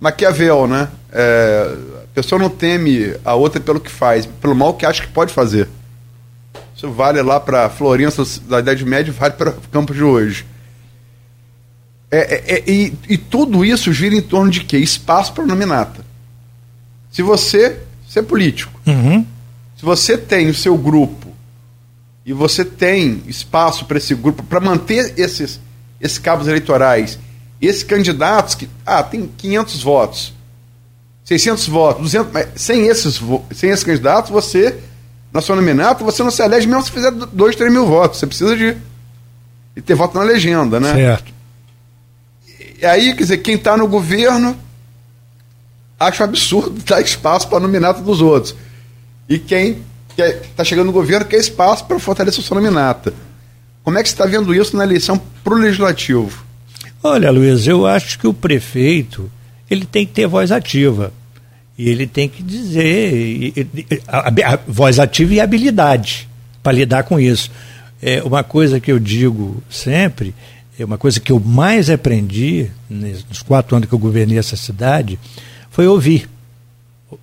Maquiavel, 0.00 0.66
né? 0.66 0.88
É, 1.12 1.76
a 2.04 2.06
pessoa 2.14 2.38
não 2.38 2.50
teme 2.50 3.14
a 3.24 3.34
outra 3.34 3.60
pelo 3.60 3.80
que 3.80 3.90
faz, 3.90 4.26
pelo 4.26 4.54
mal 4.54 4.74
que 4.74 4.86
acha 4.86 5.02
que 5.02 5.08
pode 5.08 5.32
fazer. 5.32 5.68
Isso 6.76 6.90
vale 6.90 7.22
lá 7.22 7.40
para 7.40 7.70
Florença 7.70 8.24
da 8.48 8.58
Idade 8.58 8.84
Média 8.84 9.12
vale 9.12 9.34
para 9.34 9.54
Campos 9.70 9.96
de 9.96 10.02
hoje. 10.02 10.44
É, 12.10 12.18
é, 12.18 12.54
é, 12.58 12.70
e, 12.70 12.94
e, 13.08 13.18
tudo 13.18 13.64
isso 13.64 13.92
gira 13.92 14.14
em 14.14 14.22
torno 14.22 14.50
de 14.50 14.62
quê? 14.62 14.78
Espaço 14.78 15.32
para 15.32 15.44
nominata. 15.44 16.04
Se 17.10 17.22
você, 17.22 17.80
você 18.06 18.20
é 18.20 18.22
político, 18.22 18.72
uhum. 18.86 19.26
se 19.76 19.84
você 19.84 20.16
tem 20.16 20.48
o 20.48 20.54
seu 20.54 20.76
grupo 20.78 21.32
e 22.24 22.32
você 22.32 22.64
tem 22.64 23.22
espaço 23.26 23.84
para 23.86 23.98
esse 23.98 24.14
grupo, 24.14 24.44
para 24.44 24.60
manter 24.60 25.14
esses, 25.18 25.60
esses 26.00 26.18
cabos 26.18 26.46
eleitorais, 26.46 27.18
esses 27.66 27.82
candidatos 27.82 28.54
que, 28.54 28.68
ah, 28.84 29.02
tem 29.02 29.26
500 29.26 29.82
votos, 29.82 30.34
600 31.24 31.66
votos, 31.68 32.02
200, 32.02 32.32
mas 32.32 32.48
sem 32.56 32.86
esses, 32.86 33.20
sem 33.52 33.70
esses 33.70 33.84
candidatos, 33.84 34.30
você, 34.30 34.78
na 35.32 35.40
sua 35.40 35.56
nominata, 35.56 36.04
você 36.04 36.22
não 36.22 36.30
se 36.30 36.42
elege 36.42 36.66
mesmo 36.66 36.82
se 36.82 36.90
fizer 36.90 37.10
2, 37.10 37.56
3 37.56 37.72
mil 37.72 37.86
votos. 37.86 38.18
Você 38.18 38.26
precisa 38.26 38.56
de, 38.56 38.76
de 39.74 39.82
ter 39.82 39.94
voto 39.94 40.18
na 40.18 40.24
legenda, 40.24 40.78
né? 40.78 40.92
Certo. 40.92 41.32
E 42.80 42.84
aí, 42.84 43.14
quer 43.14 43.22
dizer, 43.22 43.38
quem 43.38 43.54
está 43.54 43.76
no 43.76 43.88
governo 43.88 44.56
acha 45.98 46.22
um 46.22 46.26
absurdo 46.26 46.78
dar 46.84 47.00
espaço 47.00 47.48
para 47.48 47.58
a 47.58 47.60
nominata 47.60 48.02
dos 48.02 48.20
outros. 48.20 48.54
E 49.28 49.38
quem 49.38 49.82
está 50.16 50.62
chegando 50.62 50.86
no 50.86 50.92
governo 50.92 51.24
quer 51.24 51.38
espaço 51.38 51.84
para 51.86 51.98
fortalecer 51.98 52.44
a 52.44 52.46
sua 52.46 52.56
nominata. 52.56 53.14
Como 53.82 53.98
é 53.98 54.02
que 54.02 54.08
você 54.08 54.14
está 54.14 54.26
vendo 54.26 54.54
isso 54.54 54.76
na 54.76 54.84
eleição 54.84 55.20
para 55.42 55.54
o 55.54 55.56
legislativo? 55.56 56.44
Olha, 57.06 57.30
Luiz, 57.30 57.66
eu 57.66 57.86
acho 57.86 58.18
que 58.18 58.26
o 58.26 58.32
prefeito 58.32 59.30
ele 59.70 59.84
tem 59.84 60.06
que 60.06 60.14
ter 60.14 60.26
voz 60.26 60.50
ativa. 60.50 61.12
E 61.76 61.90
ele 61.90 62.06
tem 62.06 62.30
que 62.30 62.42
dizer 62.42 63.52
a, 64.08 64.20
a, 64.20 64.54
a 64.54 64.58
voz 64.66 64.98
ativa 64.98 65.34
e 65.34 65.38
habilidade 65.38 66.26
para 66.62 66.72
lidar 66.72 67.02
com 67.02 67.20
isso. 67.20 67.50
É 68.00 68.22
uma 68.22 68.42
coisa 68.42 68.80
que 68.80 68.90
eu 68.90 68.98
digo 68.98 69.62
sempre, 69.68 70.34
é 70.78 70.84
uma 70.84 70.96
coisa 70.96 71.20
que 71.20 71.30
eu 71.30 71.38
mais 71.38 71.90
aprendi 71.90 72.70
nos 72.88 73.42
quatro 73.42 73.76
anos 73.76 73.86
que 73.86 73.94
eu 73.94 73.98
governei 73.98 74.38
essa 74.38 74.56
cidade, 74.56 75.18
foi 75.70 75.86
ouvir. 75.86 76.26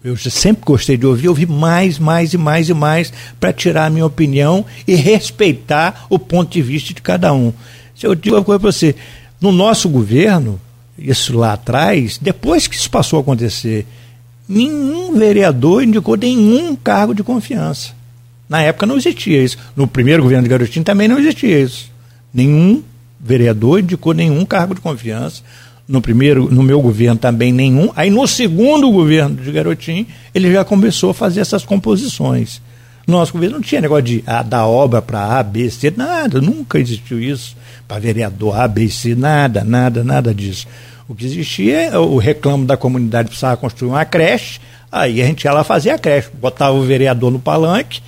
Eu 0.04 0.16
sempre 0.16 0.64
gostei 0.64 0.96
de 0.96 1.08
ouvir, 1.08 1.28
ouvir 1.28 1.48
mais, 1.48 1.98
mais 1.98 2.34
e 2.34 2.38
mais 2.38 2.70
e 2.70 2.74
mais 2.76 3.12
para 3.40 3.52
tirar 3.52 3.88
a 3.88 3.90
minha 3.90 4.06
opinião 4.06 4.64
e 4.88 4.94
respeitar 4.94 6.06
o 6.08 6.20
ponto 6.20 6.52
de 6.52 6.62
vista 6.62 6.94
de 6.94 7.02
cada 7.02 7.34
um. 7.34 7.52
Se 7.96 8.06
eu 8.06 8.14
digo 8.14 8.36
uma 8.36 8.44
coisa 8.44 8.60
para 8.60 8.72
você, 8.72 8.96
no 9.42 9.52
nosso 9.52 9.90
governo, 9.90 10.62
isso 10.98 11.36
lá 11.36 11.54
atrás, 11.54 12.20
depois 12.22 12.68
que 12.68 12.76
isso 12.76 12.90
passou 12.92 13.18
a 13.18 13.22
acontecer, 13.24 13.88
nenhum 14.48 15.18
vereador 15.18 15.84
indicou 15.84 16.16
nenhum 16.16 16.76
cargo 16.76 17.16
de 17.16 17.24
confiança. 17.24 17.94
Na 18.48 18.62
época 18.62 18.86
não 18.86 18.98
existia 18.98 19.42
isso. 19.42 19.58
No 19.76 19.88
primeiro 19.88 20.22
governo 20.22 20.44
de 20.44 20.50
Garotinho 20.50 20.86
também 20.86 21.08
não 21.08 21.18
existia 21.18 21.60
isso. 21.60 21.90
Nenhum 22.34 22.84
vereador 23.20 23.80
indicou 23.80 24.14
nenhum 24.14 24.46
cargo 24.46 24.76
de 24.76 24.82
confiança. 24.82 25.42
No 25.88 26.02
primeiro, 26.02 26.54
no 26.54 26.62
meu 26.62 26.82
governo 26.82 27.18
também 27.18 27.52
nenhum. 27.52 27.90
Aí 27.96 28.10
no 28.10 28.28
segundo 28.28 28.92
governo 28.92 29.36
de 29.36 29.52
Garotinho, 29.52 30.06
ele 30.36 30.52
já 30.52 30.64
começou 30.64 31.12
a 31.12 31.14
fazer 31.14 31.40
essas 31.40 31.66
composições. 31.66 32.62
Nosso 33.08 33.34
governo 33.34 33.56
não 33.56 33.62
tinha 33.62 33.82
negócio 33.82 34.04
de 34.04 34.24
ah, 34.28 34.44
dar 34.44 34.68
obra 34.68 35.02
para 35.02 35.40
A, 35.40 35.44
B, 35.44 35.70
C, 35.70 35.92
nada, 35.96 36.40
nunca 36.40 36.80
existiu 36.80 37.20
isso. 37.20 37.56
Para 37.92 38.00
vereador 38.00 38.58
A, 38.58 38.70
B, 38.70 38.90
C, 38.90 39.16
nada, 39.16 39.66
nada, 39.66 40.02
nada 40.02 40.34
disso. 40.34 40.66
O 41.10 41.14
que 41.14 41.26
existia, 41.26 41.88
é 41.88 41.98
o 41.98 42.16
reclamo 42.16 42.66
da 42.66 42.78
comunidade 42.78 43.28
precisava 43.28 43.58
construir 43.58 43.90
uma 43.90 44.06
creche, 44.06 44.62
aí 44.90 45.22
a 45.22 45.26
gente 45.26 45.44
ia 45.44 45.52
lá 45.52 45.62
fazer 45.62 45.90
a 45.90 45.98
creche, 45.98 46.30
botava 46.40 46.72
o 46.72 46.84
vereador 46.84 47.30
no 47.30 47.38
palanque 47.38 48.02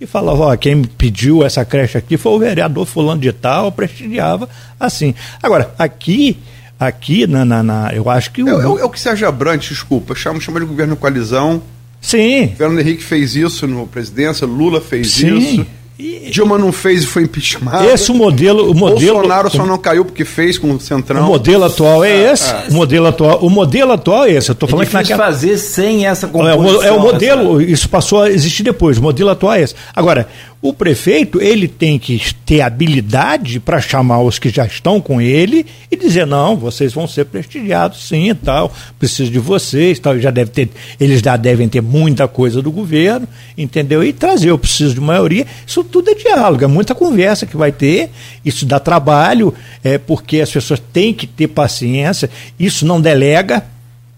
e 0.00 0.06
falava, 0.06 0.40
ó, 0.44 0.56
quem 0.56 0.84
pediu 0.84 1.44
essa 1.44 1.64
creche 1.64 1.98
aqui 1.98 2.16
foi 2.16 2.30
o 2.30 2.38
vereador 2.38 2.86
fulano 2.86 3.20
de 3.20 3.32
tal, 3.32 3.72
prestigiava 3.72 4.48
assim. 4.78 5.12
Agora, 5.42 5.74
aqui, 5.76 6.38
aqui 6.78 7.26
na, 7.26 7.44
na, 7.44 7.60
na 7.60 7.92
eu 7.92 8.08
acho 8.08 8.30
que... 8.30 8.40
O... 8.40 8.48
É, 8.48 8.52
é, 8.52 8.82
é, 8.82 8.84
o 8.84 8.88
que 8.88 9.00
Sérgio 9.00 9.26
Abrantes, 9.26 9.70
desculpa, 9.70 10.14
chama, 10.14 10.38
chama 10.38 10.60
de 10.60 10.66
governo 10.66 10.94
coalizão. 10.94 11.60
Sim. 12.00 12.54
Fernando 12.56 12.78
Henrique 12.78 13.02
fez 13.02 13.34
isso 13.34 13.66
no 13.66 13.84
presidência, 13.88 14.46
Lula 14.46 14.80
fez 14.80 15.10
Sim. 15.10 15.38
isso. 15.38 15.66
E... 15.96 16.28
Dilma 16.30 16.58
não 16.58 16.72
fez 16.72 17.04
e 17.04 17.06
foi 17.06 17.22
impeachment. 17.22 17.70
Esse 17.92 18.10
o 18.10 18.14
modelo, 18.14 18.70
o 18.70 18.74
modelo. 18.74 19.14
Bolsonaro 19.14 19.50
só 19.50 19.64
não 19.64 19.78
caiu 19.78 20.04
porque 20.04 20.24
fez 20.24 20.58
com 20.58 20.72
o 20.72 20.80
Centrão. 20.80 21.24
O 21.24 21.28
modelo 21.28 21.64
atual 21.64 22.04
é, 22.04 22.10
é 22.10 22.32
esse. 22.32 22.52
É. 22.52 22.64
O 22.70 22.74
modelo 22.74 23.06
atual, 23.06 23.38
o 23.40 23.48
modelo 23.48 23.92
atual 23.92 24.24
é 24.24 24.32
esse. 24.32 24.50
Eu 24.50 24.56
tô 24.56 24.66
falando 24.66 24.86
é 24.86 24.88
que 24.88 24.92
naquela... 24.92 25.24
fazer 25.24 25.56
sem 25.56 26.04
essa 26.06 26.26
composição. 26.26 26.82
É, 26.82 26.90
o, 26.90 26.94
é 26.94 26.98
o 26.98 27.00
modelo. 27.00 27.60
Essa... 27.60 27.70
Isso 27.70 27.88
passou 27.88 28.22
a 28.22 28.30
existir 28.30 28.64
depois. 28.64 28.98
O 28.98 29.02
modelo 29.02 29.30
atual 29.30 29.54
é 29.54 29.62
esse. 29.62 29.74
Agora, 29.94 30.28
o 30.64 30.72
prefeito 30.72 31.42
ele 31.42 31.68
tem 31.68 31.98
que 31.98 32.34
ter 32.46 32.62
habilidade 32.62 33.60
para 33.60 33.82
chamar 33.82 34.22
os 34.22 34.38
que 34.38 34.48
já 34.48 34.64
estão 34.64 34.98
com 34.98 35.20
ele 35.20 35.66
e 35.90 35.94
dizer 35.94 36.26
não, 36.26 36.56
vocês 36.56 36.94
vão 36.94 37.06
ser 37.06 37.26
prestigiados 37.26 38.08
sim 38.08 38.34
tal, 38.34 38.72
preciso 38.98 39.30
de 39.30 39.38
vocês, 39.38 39.98
tal. 39.98 40.18
Já 40.18 40.30
deve 40.30 40.50
ter, 40.50 40.70
eles 40.98 41.20
já 41.20 41.36
devem 41.36 41.68
ter 41.68 41.82
muita 41.82 42.26
coisa 42.26 42.62
do 42.62 42.72
governo, 42.72 43.28
entendeu? 43.58 44.02
E 44.02 44.10
trazer, 44.10 44.48
eu 44.48 44.58
preciso 44.58 44.94
de 44.94 45.02
maioria. 45.02 45.46
Isso 45.66 45.84
tudo 45.84 46.08
é 46.08 46.14
diálogo, 46.14 46.64
é 46.64 46.66
muita 46.66 46.94
conversa 46.94 47.44
que 47.44 47.58
vai 47.58 47.70
ter. 47.70 48.08
Isso 48.42 48.64
dá 48.64 48.80
trabalho, 48.80 49.52
é 49.82 49.98
porque 49.98 50.40
as 50.40 50.50
pessoas 50.50 50.80
têm 50.94 51.12
que 51.12 51.26
ter 51.26 51.48
paciência. 51.48 52.30
Isso 52.58 52.86
não 52.86 53.02
delega, 53.02 53.62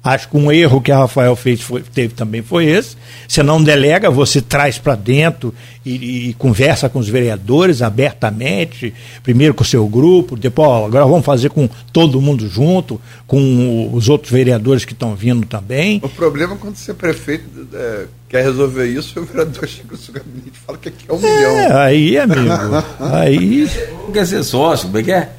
Acho 0.07 0.29
que 0.29 0.37
um 0.37 0.53
erro 0.53 0.81
que 0.81 0.93
a 0.93 0.99
Rafael 0.99 1.35
fez 1.35 1.61
foi, 1.61 1.83
teve 1.83 2.15
também 2.15 2.41
foi 2.41 2.67
esse. 2.67 2.97
Você 3.27 3.43
não 3.43 3.61
delega, 3.61 4.09
você 4.09 4.41
traz 4.41 4.79
para 4.79 4.95
dentro 4.95 5.53
e, 5.85 6.29
e, 6.29 6.35
conversa 6.35 6.89
com 6.89 7.01
os 7.01 7.09
vereadores 7.09 7.83
abertamente, 7.83 8.95
primeiro 9.25 9.53
com 9.53 9.65
o 9.65 9.67
seu 9.67 9.85
grupo, 9.89 10.37
depois 10.37 10.69
ó, 10.69 10.87
agora 10.87 11.05
vamos 11.05 11.27
fazer 11.27 11.51
com 11.51 11.69
todo 11.93 12.21
mundo 12.21 12.49
junto, 12.49 13.01
com 13.27 13.91
os 13.93 14.09
outros 14.09 14.31
vereadores 14.31 14.85
que 14.85 14.93
estão 14.93 15.17
vindo 15.17 15.45
também. 15.45 16.01
O 16.05 16.09
problema 16.09 16.55
é 16.55 16.57
quando 16.57 16.77
você 16.77 16.93
é 16.93 16.95
prefeito 16.95 17.67
é, 17.75 18.07
quer 18.29 18.45
resolver 18.45 18.87
isso, 18.87 19.19
o 19.19 19.25
vereador 19.25 19.67
chega 19.67 19.89
no 19.91 19.97
seu 19.97 20.15
gabinete 20.15 20.53
e 20.55 20.59
fala 20.65 20.79
que 20.79 20.89
aqui 20.89 21.05
é 21.09 21.13
um 21.13 21.19
é, 21.19 21.37
milhão. 21.37 21.79
Aí, 21.79 22.19
amigo, 22.19 22.85
aí... 23.01 23.69
Quer 24.13 24.25
ser 24.25 24.45
sócio, 24.45 24.87
como 24.87 24.99
é 24.99 25.03
que 25.03 25.11
é? 25.11 25.31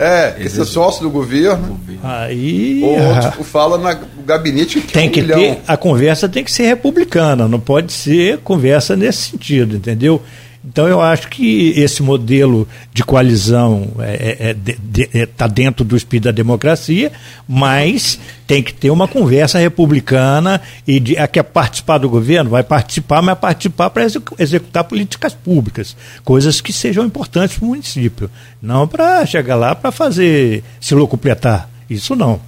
É, 0.00 0.34
esse 0.40 0.58
é 0.58 0.64
sócio 0.64 1.02
do 1.02 1.10
governo. 1.10 1.78
Aí. 2.02 2.80
Ou 2.82 2.98
outro 2.98 3.30
tipo, 3.30 3.44
fala 3.44 3.76
no 3.76 4.24
gabinete 4.24 4.80
que 4.80 4.92
tem 4.92 5.10
um 5.10 5.12
que 5.12 5.20
milhão. 5.20 5.38
ter 5.38 5.60
A 5.66 5.76
conversa 5.76 6.26
tem 6.26 6.42
que 6.42 6.50
ser 6.50 6.62
republicana, 6.62 7.46
não 7.46 7.60
pode 7.60 7.92
ser 7.92 8.38
conversa 8.38 8.96
nesse 8.96 9.30
sentido, 9.30 9.76
entendeu? 9.76 10.22
Então 10.62 10.86
eu 10.86 11.00
acho 11.00 11.28
que 11.28 11.70
esse 11.70 12.02
modelo 12.02 12.68
de 12.92 13.02
coalizão 13.02 13.92
está 13.92 14.04
é, 14.04 14.14
é, 14.14 14.50
é 14.50 14.54
de, 14.54 15.10
é, 15.14 15.26
tá 15.26 15.46
dentro 15.46 15.84
do 15.84 15.96
espírito 15.96 16.24
da 16.24 16.30
democracia, 16.32 17.10
mas 17.48 18.20
tem 18.46 18.62
que 18.62 18.74
ter 18.74 18.90
uma 18.90 19.08
conversa 19.08 19.58
republicana 19.58 20.60
e 20.86 21.00
de, 21.00 21.16
a 21.16 21.26
quer 21.26 21.44
participar 21.44 21.96
do 21.96 22.10
governo 22.10 22.50
vai 22.50 22.62
participar, 22.62 23.22
mas 23.22 23.38
participar 23.38 23.88
para 23.88 24.04
executar 24.38 24.84
políticas 24.84 25.32
públicas, 25.32 25.96
coisas 26.24 26.60
que 26.60 26.74
sejam 26.74 27.06
importantes 27.06 27.56
para 27.56 27.64
o 27.64 27.68
município, 27.68 28.30
não 28.60 28.86
para 28.86 29.24
chegar 29.24 29.56
lá 29.56 29.74
para 29.74 29.90
fazer 29.90 30.62
se 30.78 30.94
locupletar. 30.94 31.70
Isso 31.88 32.14
não, 32.14 32.38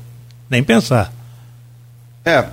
nem 0.51 0.63
pensar. 0.63 1.11
É, 2.27 2.47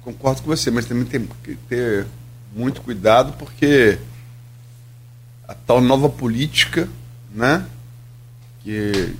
concordo 0.00 0.42
com 0.42 0.46
você, 0.46 0.70
mas 0.70 0.86
também 0.86 1.06
tem 1.06 1.28
que 1.42 1.56
ter 1.68 2.06
muito 2.54 2.80
cuidado 2.82 3.32
porque 3.36 3.98
a 5.46 5.54
tal 5.54 5.80
nova 5.80 6.08
política, 6.08 6.88
né, 7.34 7.64
que 8.62 9.14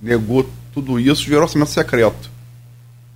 negou 0.00 0.48
tudo 0.72 0.98
isso, 0.98 1.24
gerou 1.24 1.42
orçamento 1.42 1.70
secreto, 1.70 2.30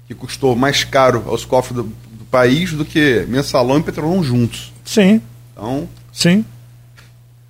que 0.06 0.14
custou 0.14 0.54
mais 0.54 0.84
caro 0.84 1.24
aos 1.26 1.44
cofres 1.44 1.76
do, 1.76 1.82
do 1.82 2.24
país 2.30 2.72
do 2.72 2.84
que 2.84 3.24
mensalão 3.28 3.78
e 3.78 3.82
petrolão 3.82 4.22
juntos. 4.22 4.72
Sim. 4.84 5.20
Então. 5.52 5.88
Sim. 6.12 6.44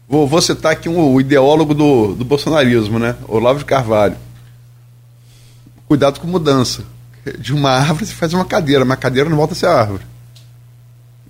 Vou, 0.09 0.29
vou 0.29 0.41
citar 0.41 0.73
aqui 0.73 0.89
um, 0.89 1.13
o 1.13 1.21
ideólogo 1.21 1.75
do, 1.75 2.15
do 2.15 2.25
bolsonarismo, 2.25 2.99
né? 2.99 3.17
Olavo 3.27 3.59
de 3.59 3.65
Carvalho. 3.65 4.17
Cuidado 5.87 6.21
com 6.21 6.27
mudança. 6.27 6.85
de 7.39 7.53
uma 7.53 7.71
árvore, 7.71 8.07
você 8.07 8.15
faz 8.15 8.33
uma 8.33 8.45
cadeira, 8.45 8.85
mas 8.85 8.99
a 8.99 9.01
cadeira 9.01 9.29
não 9.29 9.37
volta 9.37 9.55
a 9.55 9.57
ser 9.57 9.67
árvore. 9.67 10.05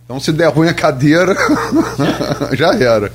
Então, 0.04 0.20
se 0.20 0.32
der 0.32 0.48
ruim 0.48 0.68
a 0.68 0.74
cadeira, 0.74 1.34
já 2.52 2.74
era. 2.74 3.10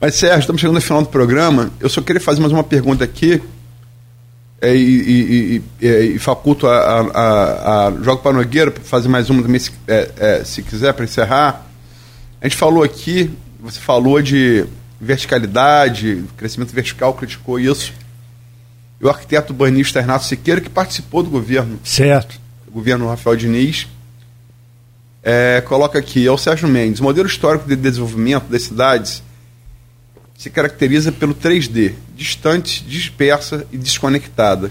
Mas, 0.00 0.14
Sérgio, 0.14 0.40
estamos 0.40 0.60
chegando 0.60 0.76
no 0.76 0.80
final 0.80 1.02
do 1.02 1.08
programa. 1.08 1.72
Eu 1.80 1.88
só 1.88 2.00
queria 2.00 2.20
fazer 2.20 2.40
mais 2.40 2.52
uma 2.52 2.62
pergunta 2.62 3.02
aqui. 3.02 3.42
É, 4.60 4.74
e, 4.74 4.80
e, 4.80 5.62
e, 5.80 5.86
e, 5.86 6.18
faculto 6.18 6.66
a, 6.66 7.00
a, 7.00 7.86
a, 7.86 7.90
Jogo 8.02 8.22
para 8.22 8.32
Nogueira 8.32 8.72
para 8.72 8.82
fazer 8.82 9.08
mais 9.08 9.30
uma 9.30 9.40
também, 9.40 9.60
se, 9.60 9.70
é, 9.86 10.10
é, 10.16 10.44
se 10.44 10.62
quiser, 10.62 10.92
para 10.92 11.04
encerrar. 11.04 11.66
A 12.40 12.46
gente 12.46 12.56
falou 12.56 12.82
aqui, 12.82 13.30
você 13.60 13.78
falou 13.78 14.20
de 14.22 14.64
verticalidade, 15.00 16.24
crescimento 16.36 16.72
vertical, 16.72 17.14
criticou 17.14 17.58
isso. 17.58 17.92
E 19.00 19.04
o 19.04 19.08
arquiteto 19.08 19.52
urbanista 19.52 20.00
Renato 20.00 20.24
Siqueira, 20.24 20.60
que 20.60 20.70
participou 20.70 21.22
do 21.22 21.30
governo. 21.30 21.78
Certo. 21.82 22.40
O 22.68 22.72
governo 22.72 23.08
Rafael 23.08 23.36
Diniz. 23.36 23.88
É, 25.22 25.60
coloca 25.60 25.98
aqui, 25.98 26.26
é 26.26 26.30
o 26.30 26.38
Sérgio 26.38 26.68
Mendes. 26.68 27.00
O 27.00 27.04
modelo 27.04 27.28
histórico 27.28 27.68
de 27.68 27.76
desenvolvimento 27.76 28.44
das 28.44 28.62
cidades 28.62 29.22
se 30.38 30.48
caracteriza 30.48 31.10
pelo 31.10 31.34
3D, 31.34 31.94
distante, 32.14 32.84
dispersa 32.84 33.66
e 33.72 33.76
desconectada, 33.76 34.70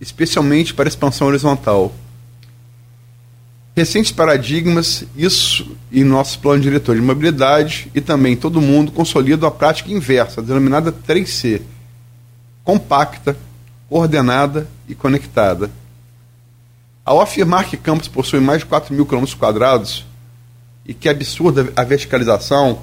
especialmente 0.00 0.72
para 0.72 0.88
expansão 0.88 1.26
horizontal. 1.26 1.92
Recentes 3.74 4.12
paradigmas, 4.12 5.02
isso 5.16 5.76
e 5.90 6.04
nosso 6.04 6.38
plano 6.38 6.62
diretor 6.62 6.94
de 6.94 7.02
mobilidade 7.02 7.90
e 7.92 8.00
também 8.00 8.36
todo 8.36 8.60
mundo 8.60 8.92
consolidam 8.92 9.48
a 9.48 9.52
prática 9.52 9.90
inversa, 9.90 10.40
denominada 10.40 10.92
3C, 10.92 11.60
compacta, 12.62 13.36
coordenada 13.88 14.68
e 14.88 14.94
conectada. 14.94 15.72
Ao 17.04 17.20
afirmar 17.20 17.64
que 17.64 17.76
Campos 17.76 18.06
possui 18.06 18.38
mais 18.38 18.60
de 18.60 18.66
4 18.66 18.94
mil 18.94 19.04
quilômetros 19.04 19.34
quadrados 19.34 20.06
e 20.86 20.94
que 20.94 21.08
é 21.08 21.10
absurda 21.10 21.72
a 21.74 21.82
verticalização, 21.82 22.80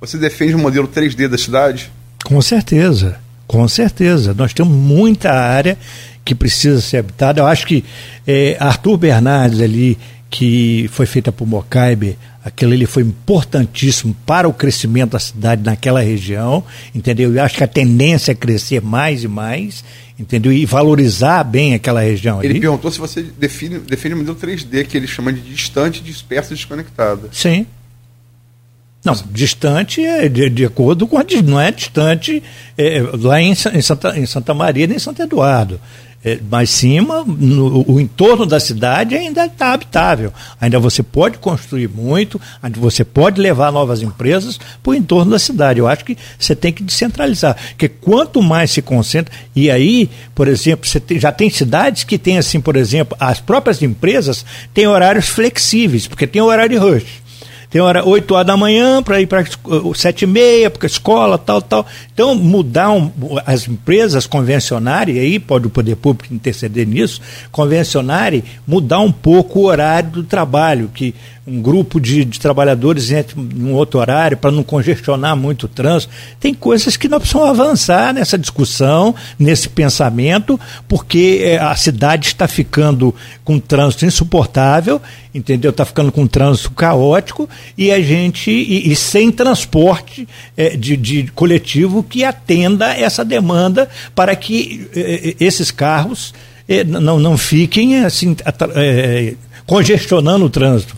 você 0.00 0.16
defende 0.18 0.54
o 0.54 0.58
modelo 0.58 0.88
3D 0.88 1.28
da 1.28 1.38
cidade? 1.38 1.90
Com 2.24 2.40
certeza, 2.40 3.18
com 3.46 3.66
certeza. 3.68 4.34
Nós 4.34 4.52
temos 4.52 4.72
muita 4.74 5.32
área 5.32 5.76
que 6.24 6.34
precisa 6.34 6.80
ser 6.80 6.98
habitada. 6.98 7.40
Eu 7.40 7.46
acho 7.46 7.66
que 7.66 7.84
é, 8.26 8.56
Arthur 8.60 8.96
Bernardes 8.98 9.60
ali, 9.60 9.98
que 10.30 10.88
foi 10.92 11.06
feita 11.06 11.32
por 11.32 11.46
Mocaibe, 11.46 12.18
aquilo 12.44 12.72
ali 12.72 12.86
foi 12.86 13.02
importantíssimo 13.02 14.14
para 14.26 14.48
o 14.48 14.52
crescimento 14.52 15.12
da 15.12 15.18
cidade 15.18 15.62
naquela 15.62 16.00
região, 16.00 16.62
entendeu? 16.94 17.34
Eu 17.34 17.42
acho 17.42 17.56
que 17.56 17.64
a 17.64 17.68
tendência 17.68 18.32
é 18.32 18.34
crescer 18.34 18.82
mais 18.82 19.24
e 19.24 19.28
mais, 19.28 19.84
entendeu? 20.18 20.52
E 20.52 20.66
valorizar 20.66 21.44
bem 21.44 21.74
aquela 21.74 22.00
região 22.00 22.42
Ele 22.42 22.54
ali. 22.54 22.60
perguntou 22.60 22.90
se 22.90 22.98
você 22.98 23.22
define, 23.22 23.78
define 23.78 24.14
o 24.14 24.18
modelo 24.18 24.36
3D, 24.36 24.86
que 24.86 24.96
ele 24.96 25.06
chama 25.06 25.32
de 25.32 25.40
distante, 25.40 26.02
dispersa 26.02 26.52
e 26.52 26.56
desconectada. 26.56 27.28
Sim, 27.32 27.66
não, 29.08 29.24
distante 29.30 30.04
é 30.04 30.28
de, 30.28 30.50
de 30.50 30.64
acordo 30.66 31.06
com 31.06 31.16
a. 31.16 31.24
Não 31.42 31.58
é 31.58 31.72
distante 31.72 32.42
é, 32.76 33.02
lá 33.14 33.40
em, 33.40 33.52
em, 33.52 33.82
Santa, 33.82 34.18
em 34.18 34.26
Santa 34.26 34.52
Maria 34.52 34.86
nem 34.86 34.96
em 34.96 35.00
Santo 35.00 35.22
Eduardo. 35.22 35.80
É, 36.24 36.36
mais 36.50 36.68
cima, 36.68 37.24
no, 37.24 37.88
o 37.88 38.00
entorno 38.00 38.44
da 38.44 38.58
cidade 38.58 39.14
ainda 39.14 39.46
está 39.46 39.72
habitável. 39.72 40.32
Ainda 40.60 40.78
você 40.78 41.00
pode 41.00 41.38
construir 41.38 41.88
muito, 41.88 42.40
ainda 42.60 42.78
você 42.80 43.04
pode 43.04 43.40
levar 43.40 43.70
novas 43.70 44.02
empresas 44.02 44.58
para 44.82 44.90
o 44.90 44.94
entorno 44.94 45.30
da 45.30 45.38
cidade. 45.38 45.78
Eu 45.78 45.86
acho 45.86 46.04
que 46.04 46.18
você 46.36 46.56
tem 46.56 46.72
que 46.72 46.82
descentralizar. 46.82 47.56
Porque 47.70 47.88
quanto 47.88 48.42
mais 48.42 48.72
se 48.72 48.82
concentra. 48.82 49.32
E 49.54 49.70
aí, 49.70 50.10
por 50.34 50.48
exemplo, 50.48 50.86
você 50.86 50.98
tem, 50.98 51.20
já 51.20 51.30
tem 51.30 51.48
cidades 51.48 52.02
que 52.04 52.18
têm, 52.18 52.36
assim, 52.36 52.60
por 52.60 52.76
exemplo, 52.76 53.16
as 53.18 53.40
próprias 53.40 53.80
empresas 53.80 54.44
têm 54.74 54.88
horários 54.88 55.28
flexíveis, 55.28 56.08
porque 56.08 56.26
tem 56.26 56.42
horário 56.42 56.70
de 56.70 56.76
rush. 56.76 57.27
Tem 57.70 57.82
hora 57.82 58.06
8 58.06 58.34
horas 58.34 58.46
da 58.46 58.56
manhã 58.56 59.02
para 59.02 59.20
ir 59.20 59.26
para 59.26 59.44
7 59.94 60.22
e 60.22 60.26
meia, 60.26 60.70
porque 60.70 60.86
escola, 60.86 61.36
tal, 61.36 61.60
tal. 61.60 61.86
Então, 62.12 62.34
mudar 62.34 62.90
um, 62.90 63.10
as 63.44 63.68
empresas 63.68 64.26
convencionarem, 64.26 65.18
aí 65.18 65.38
pode 65.38 65.66
o 65.66 65.70
poder 65.70 65.96
público 65.96 66.32
interceder 66.32 66.86
nisso, 66.86 67.20
convencionarem, 67.52 68.42
mudar 68.66 69.00
um 69.00 69.12
pouco 69.12 69.60
o 69.60 69.64
horário 69.64 70.10
do 70.10 70.24
trabalho, 70.24 70.90
que 70.94 71.14
um 71.48 71.62
grupo 71.62 71.98
de, 71.98 72.24
de 72.24 72.38
trabalhadores 72.38 73.10
entre 73.10 73.38
um 73.40 73.72
outro 73.72 73.98
horário 73.98 74.36
para 74.36 74.50
não 74.50 74.62
congestionar 74.62 75.34
muito 75.36 75.64
o 75.64 75.68
trânsito. 75.68 76.12
Tem 76.38 76.52
coisas 76.52 76.96
que 76.96 77.08
nós 77.08 77.20
precisamos 77.20 77.48
avançar 77.48 78.12
nessa 78.12 78.36
discussão, 78.36 79.14
nesse 79.38 79.68
pensamento, 79.68 80.60
porque 80.86 81.40
é, 81.42 81.58
a 81.58 81.74
cidade 81.74 82.28
está 82.28 82.46
ficando 82.46 83.14
com 83.44 83.58
trânsito 83.58 84.04
insuportável, 84.04 85.00
entendeu? 85.34 85.70
Está 85.70 85.84
ficando 85.84 86.12
com 86.12 86.26
trânsito 86.26 86.70
caótico 86.72 87.48
e 87.76 87.90
a 87.90 88.00
gente 88.00 88.50
e, 88.50 88.92
e 88.92 88.96
sem 88.96 89.30
transporte 89.30 90.28
é, 90.56 90.76
de, 90.76 90.96
de, 90.96 91.32
coletivo 91.32 92.02
que 92.02 92.24
atenda 92.24 92.92
essa 92.92 93.24
demanda 93.24 93.88
para 94.14 94.36
que 94.36 94.88
é, 94.94 95.34
esses 95.40 95.70
carros 95.70 96.34
é, 96.68 96.84
não, 96.84 97.18
não 97.18 97.38
fiquem 97.38 98.04
assim 98.04 98.36
é, 98.74 99.34
congestionando 99.66 100.44
o 100.44 100.50
trânsito. 100.50 100.96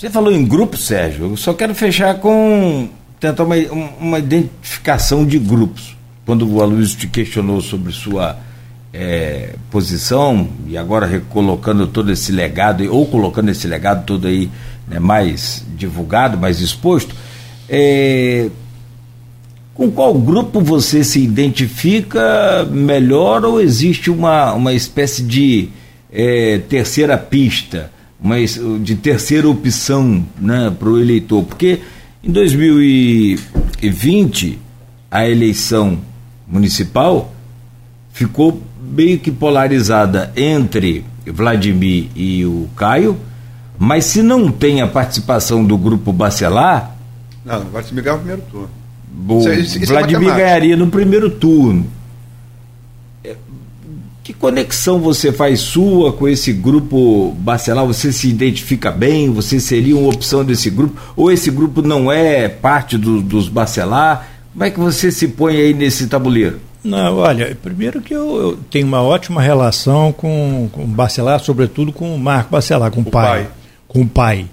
Você 0.00 0.08
falou 0.08 0.32
em 0.32 0.46
grupo, 0.46 0.78
Sérgio. 0.78 1.26
Eu 1.26 1.36
só 1.36 1.52
quero 1.52 1.74
fechar 1.74 2.14
com 2.20 2.88
tentar 3.20 3.44
uma, 3.44 3.54
uma 4.00 4.18
identificação 4.18 5.26
de 5.26 5.38
grupos. 5.38 5.94
Quando 6.24 6.50
o 6.50 6.62
Aloysio 6.62 6.96
te 6.96 7.06
questionou 7.06 7.60
sobre 7.60 7.92
sua 7.92 8.38
é, 8.94 9.56
posição 9.70 10.48
e 10.66 10.78
agora 10.78 11.04
recolocando 11.04 11.86
todo 11.86 12.10
esse 12.10 12.32
legado 12.32 12.82
ou 12.90 13.04
colocando 13.08 13.50
esse 13.50 13.68
legado 13.68 14.06
todo 14.06 14.26
aí 14.26 14.50
né, 14.88 14.98
mais 14.98 15.66
divulgado, 15.76 16.38
mais 16.38 16.62
exposto, 16.62 17.14
é, 17.68 18.48
com 19.74 19.90
qual 19.90 20.14
grupo 20.14 20.62
você 20.62 21.04
se 21.04 21.22
identifica 21.22 22.66
melhor 22.70 23.44
ou 23.44 23.60
existe 23.60 24.10
uma, 24.10 24.54
uma 24.54 24.72
espécie 24.72 25.22
de 25.22 25.68
é, 26.10 26.56
terceira 26.70 27.18
pista? 27.18 27.99
Mas 28.22 28.60
de 28.82 28.96
terceira 28.96 29.48
opção 29.48 30.22
né, 30.38 30.70
para 30.78 30.88
o 30.88 31.00
eleitor, 31.00 31.42
porque 31.44 31.80
em 32.22 32.30
2020 32.30 34.58
a 35.10 35.26
eleição 35.26 35.98
municipal 36.46 37.32
ficou 38.12 38.62
meio 38.80 39.18
que 39.18 39.30
polarizada 39.30 40.30
entre 40.36 41.02
Vladimir 41.26 42.08
e 42.14 42.44
o 42.44 42.68
Caio, 42.76 43.16
mas 43.78 44.04
se 44.04 44.22
não 44.22 44.52
tem 44.52 44.82
a 44.82 44.86
participação 44.86 45.64
do 45.64 45.78
grupo 45.78 46.12
Bacelar. 46.12 46.94
Não, 47.44 47.64
Vladimir 47.64 48.04
ganha 48.04 48.16
o 48.16 48.18
primeiro 48.18 48.42
turno. 48.50 48.70
O 49.28 49.38
isso, 49.48 49.78
isso 49.78 49.92
é 49.92 49.96
Vladimir 49.98 50.30
é 50.30 50.36
ganharia 50.36 50.76
no 50.76 50.86
primeiro 50.88 51.30
turno. 51.30 51.86
Que 54.22 54.34
conexão 54.34 54.98
você 54.98 55.32
faz 55.32 55.60
sua 55.60 56.12
com 56.12 56.28
esse 56.28 56.52
grupo 56.52 57.34
Bacelar? 57.38 57.86
Você 57.86 58.12
se 58.12 58.28
identifica 58.28 58.90
bem? 58.90 59.32
Você 59.32 59.58
seria 59.58 59.96
uma 59.96 60.10
opção 60.10 60.44
desse 60.44 60.68
grupo? 60.68 61.00
Ou 61.16 61.32
esse 61.32 61.50
grupo 61.50 61.80
não 61.80 62.12
é 62.12 62.48
parte 62.48 62.98
do, 62.98 63.22
dos 63.22 63.48
Bacelar? 63.48 64.28
Como 64.52 64.64
é 64.64 64.70
que 64.70 64.78
você 64.78 65.10
se 65.10 65.28
põe 65.28 65.56
aí 65.56 65.72
nesse 65.72 66.06
tabuleiro? 66.06 66.60
Não, 66.84 67.16
olha, 67.16 67.56
primeiro 67.62 68.00
que 68.00 68.14
eu, 68.14 68.36
eu 68.36 68.58
tenho 68.70 68.86
uma 68.86 69.02
ótima 69.02 69.40
relação 69.40 70.12
com, 70.12 70.68
com 70.72 70.84
o 70.84 70.86
Bacelar, 70.86 71.40
sobretudo 71.40 71.92
com 71.92 72.14
o 72.14 72.18
Marco 72.18 72.50
Bacelar, 72.50 72.90
com 72.90 73.00
o, 73.00 73.04
pai, 73.04 73.44
pai. 73.44 73.48
Com 73.86 74.00
o 74.02 74.08
pai. 74.08 74.46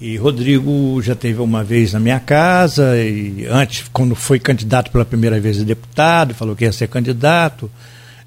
E 0.00 0.16
Rodrigo 0.16 1.00
já 1.02 1.14
teve 1.14 1.40
uma 1.40 1.64
vez 1.64 1.94
na 1.94 2.00
minha 2.00 2.20
casa, 2.20 2.96
e 2.98 3.46
antes, 3.48 3.88
quando 3.90 4.14
foi 4.14 4.38
candidato 4.38 4.90
pela 4.90 5.04
primeira 5.04 5.40
vez 5.40 5.58
a 5.60 5.64
deputado, 5.64 6.34
falou 6.34 6.54
que 6.54 6.64
ia 6.64 6.72
ser 6.72 6.88
candidato 6.88 7.70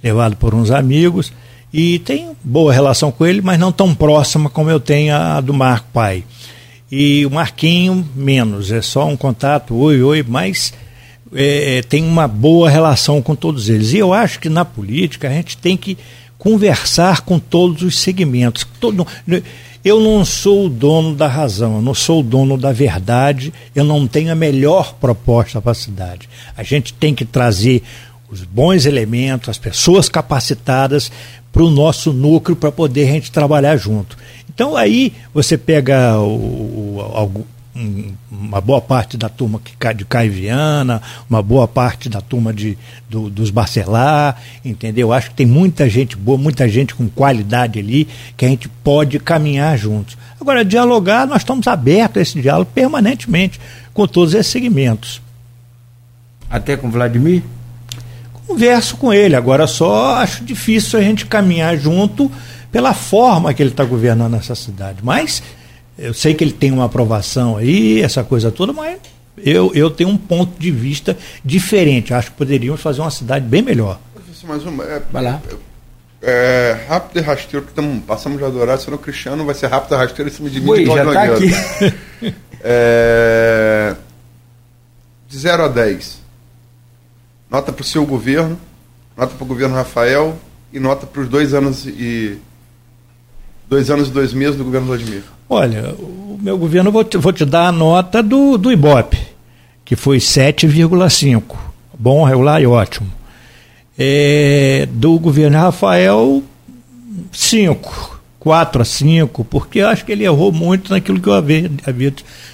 levado 0.02 0.36
por 0.36 0.54
uns 0.54 0.72
amigos, 0.72 1.32
e 1.72 2.00
tenho 2.00 2.36
boa 2.44 2.74
relação 2.74 3.12
com 3.12 3.26
ele, 3.26 3.42
mas 3.42 3.60
não 3.60 3.72
tão 3.72 3.94
próxima 3.94 4.50
como 4.50 4.70
eu 4.70 4.80
tenho 4.80 5.16
a 5.16 5.40
do 5.40 5.54
Marco 5.54 5.88
Pai. 5.94 6.24
E 6.92 7.26
o 7.26 7.30
Marquinho, 7.30 8.08
menos, 8.16 8.72
é 8.72 8.82
só 8.82 9.08
um 9.08 9.16
contato, 9.16 9.76
oi, 9.76 10.02
oi, 10.02 10.26
mas 10.28 10.74
é, 11.34 11.78
é, 11.78 11.82
tem 11.84 12.04
uma 12.04 12.28
boa 12.28 12.70
relação 12.70 13.22
com 13.22 13.36
todos 13.36 13.70
eles. 13.70 13.94
E 13.94 13.98
eu 13.98 14.14
acho 14.14 14.40
que 14.40 14.50
na 14.50 14.66
política 14.66 15.28
a 15.28 15.32
gente 15.32 15.56
tem 15.56 15.78
que 15.78 15.98
conversar 16.40 17.22
com 17.22 17.38
todos 17.38 17.84
os 17.84 18.00
segmentos. 18.00 18.66
Todo, 18.80 19.06
eu 19.84 20.00
não 20.00 20.26
sou 20.26 20.66
o 20.66 20.70
dono 20.70 21.16
da 21.16 21.28
razão, 21.28 21.76
eu 21.76 21.82
não 21.82 21.94
sou 21.94 22.22
o 22.22 22.24
dono 22.24 22.58
da 22.58 22.72
verdade, 22.72 23.54
eu 23.76 23.84
não 23.84 24.08
tenho 24.08 24.32
a 24.32 24.36
melhor 24.36 24.96
proposta 24.96 25.62
para 25.62 25.74
a 25.74 25.76
cidade. 25.76 26.28
A 26.58 26.64
gente 26.64 26.94
tem 26.94 27.14
que 27.14 27.26
trazer 27.26 27.84
os 28.32 28.44
bons 28.44 28.86
elementos, 28.86 29.50
as 29.50 29.58
pessoas 29.58 30.08
capacitadas 30.08 31.12
para 31.52 31.64
o 31.64 31.70
nosso 31.70 32.14
núcleo 32.14 32.56
para 32.56 32.72
poder 32.72 33.10
a 33.10 33.12
gente 33.14 33.32
trabalhar 33.32 33.76
junto. 33.76 34.18
Então 34.48 34.76
aí 34.76 35.14
você 35.34 35.58
pega 35.58 36.20
o, 36.20 37.00
o, 37.00 37.46
um, 37.76 38.14
uma 38.30 38.60
boa 38.60 38.82
parte 38.82 39.18
da 39.18 39.30
turma 39.30 39.60
que 39.60 39.94
de 39.94 40.06
Caiviana, 40.06 41.02
uma 41.30 41.42
boa 41.42 41.68
parte 41.68 42.10
da 42.10 42.22
turma 42.22 42.54
de, 42.54 42.78
do, 43.10 43.30
dos 43.30 43.50
Barcelar, 43.50 44.40
entendeu? 44.64 45.14
Acho 45.14 45.30
que 45.30 45.36
tem 45.36 45.46
muita 45.46 45.90
gente 45.90 46.16
boa, 46.16 46.38
muita 46.38 46.68
gente 46.68 46.94
com 46.94 47.08
qualidade 47.08 47.80
ali, 47.80 48.08
que 48.36 48.46
a 48.46 48.50
gente 48.50 48.68
pode 48.84 49.20
caminhar 49.20 49.78
juntos. 49.78 50.18
Agora, 50.40 50.64
dialogar, 50.66 51.26
nós 51.26 51.42
estamos 51.42 51.68
abertos 51.68 52.18
a 52.18 52.22
esse 52.22 52.42
diálogo 52.42 52.72
permanentemente 52.74 53.60
com 53.94 54.08
todos 54.08 54.34
esses 54.34 54.52
segmentos. 54.52 55.22
Até 56.50 56.76
com 56.76 56.90
Vladimir? 56.90 57.44
Converso 58.50 58.98
com 58.98 59.14
ele, 59.14 59.36
agora 59.36 59.68
só 59.68 60.16
acho 60.16 60.44
difícil 60.44 60.98
a 60.98 61.04
gente 61.04 61.28
caminhar 61.28 61.78
junto 61.78 62.32
pela 62.72 62.96
forma 62.96 63.54
que 63.54 63.62
ele 63.62 63.70
está 63.70 63.84
governando 63.84 64.34
essa 64.34 64.56
cidade. 64.56 64.98
Mas 65.04 65.44
eu 65.96 66.16
sei 66.16 66.34
que 66.34 66.44
ele 66.44 66.52
tem 66.52 66.72
uma 66.72 66.86
aprovação 66.86 67.58
aí, 67.58 68.02
essa 68.02 68.24
coisa 68.24 68.50
toda, 68.50 68.74
mas 68.74 68.98
eu, 69.38 69.72
eu 69.76 69.92
tenho 69.92 70.10
um 70.10 70.18
ponto 70.18 70.60
de 70.60 70.72
vista 70.72 71.16
diferente. 71.46 72.12
Acho 72.12 72.32
que 72.32 72.38
poderíamos 72.38 72.82
fazer 72.82 73.02
uma 73.02 73.12
cidade 73.12 73.46
bem 73.46 73.62
melhor. 73.62 74.00
Mais 74.48 74.66
uma, 74.66 74.84
é, 74.84 75.00
Vai 75.12 75.24
lá. 75.24 75.40
É, 76.20 76.76
rápido 76.90 77.18
e 77.18 77.22
rasteiro, 77.22 77.68
tamo, 77.76 78.02
passamos 78.02 78.40
de 78.40 78.46
adorar, 78.46 78.80
sendo 78.80 78.98
Cristiano, 78.98 79.46
vai 79.46 79.54
ser 79.54 79.68
rápido 79.68 79.94
e 79.94 79.98
rasteiro 79.98 80.32
em 80.32 80.34
cima 80.34 80.50
de 80.50 80.60
mim. 80.60 80.70
Ui, 80.72 80.80
de 80.80 80.86
já 80.88 81.06
tá 81.06 81.24
aqui. 81.24 82.34
É, 82.62 83.96
de 85.30 85.38
0 85.38 85.64
a 85.64 85.68
10. 85.70 86.20
Nota 87.50 87.72
para 87.72 87.82
o 87.82 87.86
seu 87.86 88.06
governo, 88.06 88.60
nota 89.18 89.34
para 89.34 89.44
o 89.44 89.48
governo 89.48 89.76
Rafael 89.76 90.38
e 90.72 90.80
nota 90.80 91.08
para 91.08 91.22
os 91.22 91.28
dois 91.28 91.54
anos 91.54 91.86
e. 91.86 92.38
Dois 93.68 93.90
anos 93.92 94.08
e 94.08 94.12
dois 94.12 94.34
meses 94.34 94.56
do 94.56 94.64
governo 94.64 94.88
Vladimir. 94.88 95.24
Olha, 95.48 95.94
o 96.00 96.40
meu 96.42 96.58
governo, 96.58 96.92
vou 96.92 97.04
te, 97.04 97.18
vou 97.18 97.32
te 97.32 97.46
dar 97.46 97.68
a 97.68 97.72
nota 97.72 98.22
do, 98.24 98.58
do 98.58 98.72
Ibope, 98.72 99.20
que 99.86 99.96
foi 99.96 100.18
7,5. 100.18 101.56
Bom, 101.98 102.24
regular 102.24 102.62
e 102.62 102.66
ótimo. 102.66 103.12
É, 103.98 104.88
do 104.92 105.20
governo 105.20 105.58
Rafael, 105.58 106.44
5. 107.32 108.19
4 108.40 108.82
a 108.82 108.86
5, 108.86 109.44
porque 109.46 109.82
acho 109.82 110.06
que 110.06 110.14
ele 110.14 110.24
errou 110.24 110.52
muito 110.52 110.92
naquilo 110.92 111.20
que 111.20 111.28
eu 111.28 111.34
havia, 111.34 111.70
havia 111.86 112.14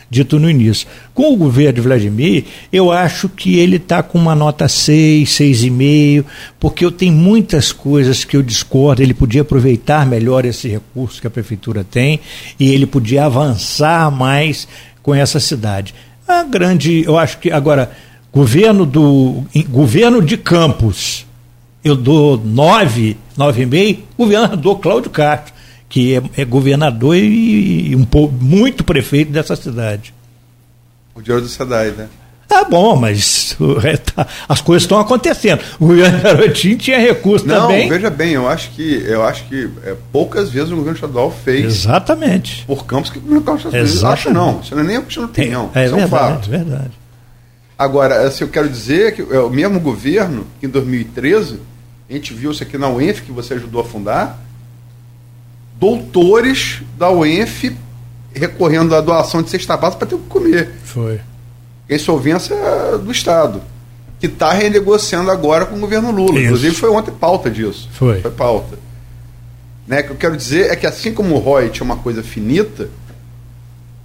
dito 0.10 0.40
no 0.40 0.50
início. 0.50 0.88
Com 1.14 1.32
o 1.32 1.38
governo 1.38 1.74
de 1.74 1.82
Vladimir, 1.82 2.46
eu 2.74 2.92
acho 2.92 3.30
que 3.30 3.60
ele 3.60 3.76
está 3.76 4.02
com 4.02 4.18
uma 4.18 4.34
nota 4.34 4.68
6, 4.68 5.30
6,5, 5.30 6.26
porque 6.60 6.84
eu 6.84 6.92
tenho 6.92 7.14
muitas 7.14 7.72
coisas 7.72 8.26
que 8.26 8.36
eu 8.36 8.42
discordo. 8.42 9.04
Ele 9.04 9.14
podia 9.14 9.44
aproveitar 9.44 10.08
melhor 10.08 10.44
esse 10.44 10.68
recurso 10.68 11.22
que 11.22 11.28
a 11.28 11.32
prefeitura 11.32 11.84
tem 11.84 12.20
e 12.60 12.72
ele 12.72 12.88
podia 12.88 13.26
avançar 13.26 14.10
mais 14.10 14.68
com 15.04 15.14
essa 15.14 15.40
cidade. 15.40 15.94
A 16.28 16.42
grande, 16.42 17.04
eu 17.06 17.18
acho 17.18 17.38
que 17.38 17.52
agora 17.52 17.92
governo 18.34 18.88
do 18.88 19.44
governo 19.70 20.20
de 20.20 20.36
Campos, 20.36 21.28
eu 21.84 21.96
dou 21.96 22.38
9, 22.44 23.16
9,5, 23.38 24.00
governador 24.18 24.80
Cláudio 24.80 25.12
Castro 25.12 25.55
que 25.96 26.14
é, 26.14 26.22
é 26.42 26.44
governador 26.44 27.16
e, 27.16 27.92
e 27.92 27.96
um 27.96 28.04
pouco, 28.04 28.34
muito 28.34 28.84
prefeito 28.84 29.32
dessa 29.32 29.56
cidade. 29.56 30.14
O 31.16 31.22
dinheiro 31.22 31.42
do 31.42 31.48
SEDAI, 31.48 31.92
né? 31.92 32.10
Tá 32.50 32.66
bom, 32.66 32.98
mas 32.98 33.56
é, 33.82 33.96
tá, 33.96 34.28
as 34.50 34.60
coisas 34.60 34.84
estão 34.84 35.00
acontecendo. 35.00 35.62
O 35.80 35.88
governo 35.88 36.20
Garotinho 36.22 36.78
tinha 36.78 37.00
recurso 37.00 37.48
Não, 37.48 37.62
também. 37.62 37.88
veja 37.88 38.10
bem, 38.10 38.34
eu 38.34 38.46
acho 38.46 38.72
que, 38.72 39.06
eu 39.08 39.24
acho 39.24 39.46
que 39.46 39.70
é, 39.86 39.96
poucas 40.12 40.50
vezes 40.50 40.70
o 40.70 40.76
governo 40.76 40.96
estadual 40.98 41.32
fez 41.32 41.64
Exatamente. 41.64 42.66
por 42.68 42.86
campos 42.86 43.10
que 43.10 43.18
o 43.18 43.22
governo 43.22 43.56
estadual. 43.56 44.12
Acho 44.12 44.34
não, 44.34 44.60
isso 44.60 44.76
não 44.76 44.84
é 44.84 44.86
nem 44.86 44.98
uma 44.98 45.06
questão 45.06 45.24
de 45.24 45.32
opinião, 45.32 45.72
é, 45.74 45.84
é 45.84 45.86
isso 45.86 45.96
é 45.98 46.04
um 46.04 46.10
fato. 46.10 46.50
verdade. 46.50 46.92
Agora, 47.80 48.28
assim, 48.28 48.44
eu 48.44 48.50
quero 48.50 48.68
dizer 48.68 49.16
que 49.16 49.22
é 49.34 49.40
o 49.40 49.50
mesmo 49.50 49.80
governo 49.80 50.46
que 50.60 50.66
em 50.66 50.70
2013, 50.70 51.62
a 52.10 52.12
gente 52.12 52.34
viu 52.34 52.52
isso 52.52 52.64
aqui 52.64 52.78
na 52.78 52.90
UENF, 52.90 53.22
que 53.22 53.32
você 53.32 53.54
ajudou 53.54 53.80
a 53.80 53.86
fundar, 53.86 54.45
doutores 55.80 56.82
da 56.98 57.10
UENF 57.12 57.76
recorrendo 58.34 58.94
à 58.96 59.02
doação 59.02 59.42
de 59.42 59.50
cesta 59.50 59.78
básica 59.78 60.00
para 60.00 60.08
ter 60.10 60.16
o 60.16 60.20
que 60.20 60.28
comer. 60.28 60.72
Foi. 60.84 61.20
Insolvência 61.90 62.56
do 63.04 63.12
Estado. 63.12 63.62
Que 64.20 64.28
está 64.28 64.52
renegociando 64.52 65.30
agora 65.30 65.66
com 65.66 65.76
o 65.76 65.80
governo 65.80 66.12
Lula. 66.12 66.36
Isso. 66.36 66.46
Inclusive 66.46 66.76
foi 66.76 66.90
ontem 66.90 67.12
pauta 67.12 67.50
disso. 67.50 67.90
Foi. 67.94 68.22
Foi 68.22 68.32
pauta. 68.32 68.78
Né? 69.88 70.02
O 70.02 70.04
que 70.04 70.12
eu 70.12 70.16
quero 70.16 70.38
dizer 70.38 70.72
é 70.72 70.76
que 70.76 70.88
assim 70.88 71.14
como 71.14 71.36
o 71.36 71.44
Reut 71.44 71.82
é 71.82 71.84
uma 71.84 71.98
coisa 71.98 72.24
finita, 72.24 72.90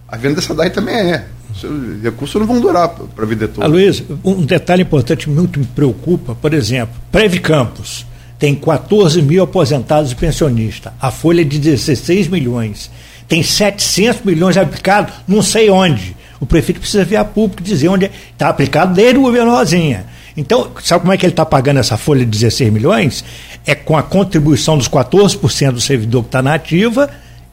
a 0.07 0.17
venda 0.17 0.37
dessa 0.37 0.55
DAI 0.55 0.71
também 0.71 0.95
é. 0.95 1.27
Os 1.51 2.03
recursos 2.03 2.41
não 2.41 2.47
vão 2.47 2.61
durar 2.61 2.89
para 2.89 3.25
a 3.25 3.27
vida 3.27 3.49
toda. 3.49 3.67
Luiz, 3.67 4.03
um 4.25 4.45
detalhe 4.45 4.83
importante 4.83 5.25
que 5.25 5.31
muito 5.31 5.59
me 5.59 5.67
preocupa, 5.67 6.35
por 6.35 6.55
exemplo, 6.55 6.95
Preve 7.11 7.41
Campos 7.41 8.07
tem 8.41 8.55
14 8.55 9.21
mil 9.21 9.45
aposentados 9.45 10.13
e 10.13 10.17
pensionistas, 10.17 10.93
a 10.99 11.11
folha 11.11 11.43
é 11.43 11.45
de 11.45 11.59
16 11.59 12.27
milhões, 12.27 12.91
tem 13.29 13.43
700 13.43 14.23
milhões 14.25 14.57
aplicados, 14.57 15.15
não 15.29 15.43
sei 15.43 15.69
onde. 15.71 16.17
O 16.41 16.47
prefeito 16.47 16.81
precisa 16.81 17.05
vir 17.05 17.17
a 17.17 17.25
público 17.25 17.63
dizer 17.63 17.89
onde 17.89 18.11
está 18.33 18.49
aplicado 18.49 18.95
desde 18.95 19.19
o 19.19 19.23
governo 19.23 19.51
Rosinha. 19.51 20.07
Então, 20.35 20.71
sabe 20.83 21.03
como 21.03 21.13
é 21.13 21.19
que 21.19 21.27
ele 21.27 21.35
está 21.35 21.45
pagando 21.45 21.81
essa 21.81 21.99
folha 21.99 22.25
de 22.25 22.31
16 22.31 22.73
milhões? 22.73 23.23
É 23.67 23.75
com 23.75 23.95
a 23.95 24.03
contribuição 24.03 24.79
dos 24.79 24.89
14% 24.89 25.73
do 25.73 25.81
servidor 25.81 26.23
que 26.23 26.29
está 26.29 26.41
na 26.41 26.55
ativa 26.55 27.11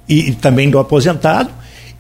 e, 0.08 0.30
e 0.30 0.36
também 0.36 0.70
do 0.70 0.80
aposentado, 0.80 1.50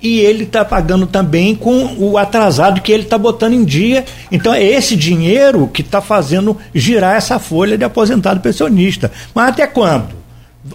e 0.01 0.19
ele 0.19 0.43
está 0.43 0.63
pagando 0.63 1.07
também 1.07 1.55
com 1.55 1.95
o 1.97 2.17
atrasado 2.17 2.81
que 2.81 2.91
ele 2.91 3.03
está 3.03 3.17
botando 3.17 3.53
em 3.53 3.65
dia. 3.65 4.05
Então 4.31 4.53
é 4.53 4.63
esse 4.63 4.95
dinheiro 4.95 5.67
que 5.67 5.81
está 5.81 6.01
fazendo 6.01 6.55
girar 6.73 7.15
essa 7.15 7.39
folha 7.39 7.77
de 7.77 7.83
aposentado 7.83 8.39
pensionista. 8.39 9.11
Mas 9.33 9.49
até 9.49 9.65
quando? 9.65 10.15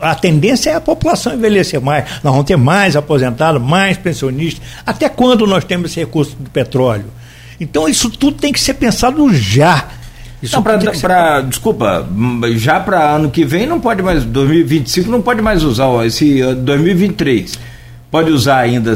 A 0.01 0.15
tendência 0.15 0.71
é 0.71 0.75
a 0.75 0.81
população 0.81 1.35
envelhecer 1.35 1.81
mais. 1.81 2.05
Nós 2.25 2.33
vamos 2.33 2.47
ter 2.47 2.57
mais 2.57 2.97
aposentados, 2.97 3.61
mais 3.63 3.97
pensionistas. 3.97 4.63
Até 4.87 5.09
quando 5.09 5.47
nós 5.47 5.65
temos 5.65 5.91
esse 5.91 6.01
recurso 6.01 6.37
de 6.39 6.51
petróleo? 6.51 7.05
Então 7.61 7.89
isso 7.89 8.11
tudo 8.11 8.39
tem 8.39 8.53
que 8.53 8.61
ser 8.61 8.75
pensado 8.75 9.33
já. 9.33 9.89
Isso 10.43 10.57
Não, 10.57 10.63
pra, 10.65 10.77
pra- 10.79 11.41
desculpa, 11.43 12.05
já 12.57 12.81
para 12.81 13.15
ano 13.15 13.31
que 13.31 13.45
vem 13.45 13.65
não 13.65 13.79
pode 13.79 14.03
mais, 14.03 14.25
2025 14.25 15.09
não 15.09 15.23
pode 15.23 15.41
mais 15.41 15.63
usar 15.63 15.87
ó, 15.87 16.03
esse 16.03 16.43
uh, 16.43 16.57
2023. 16.57 17.57
Pode 18.13 18.31
usar 18.31 18.59
ainda 18.59 18.93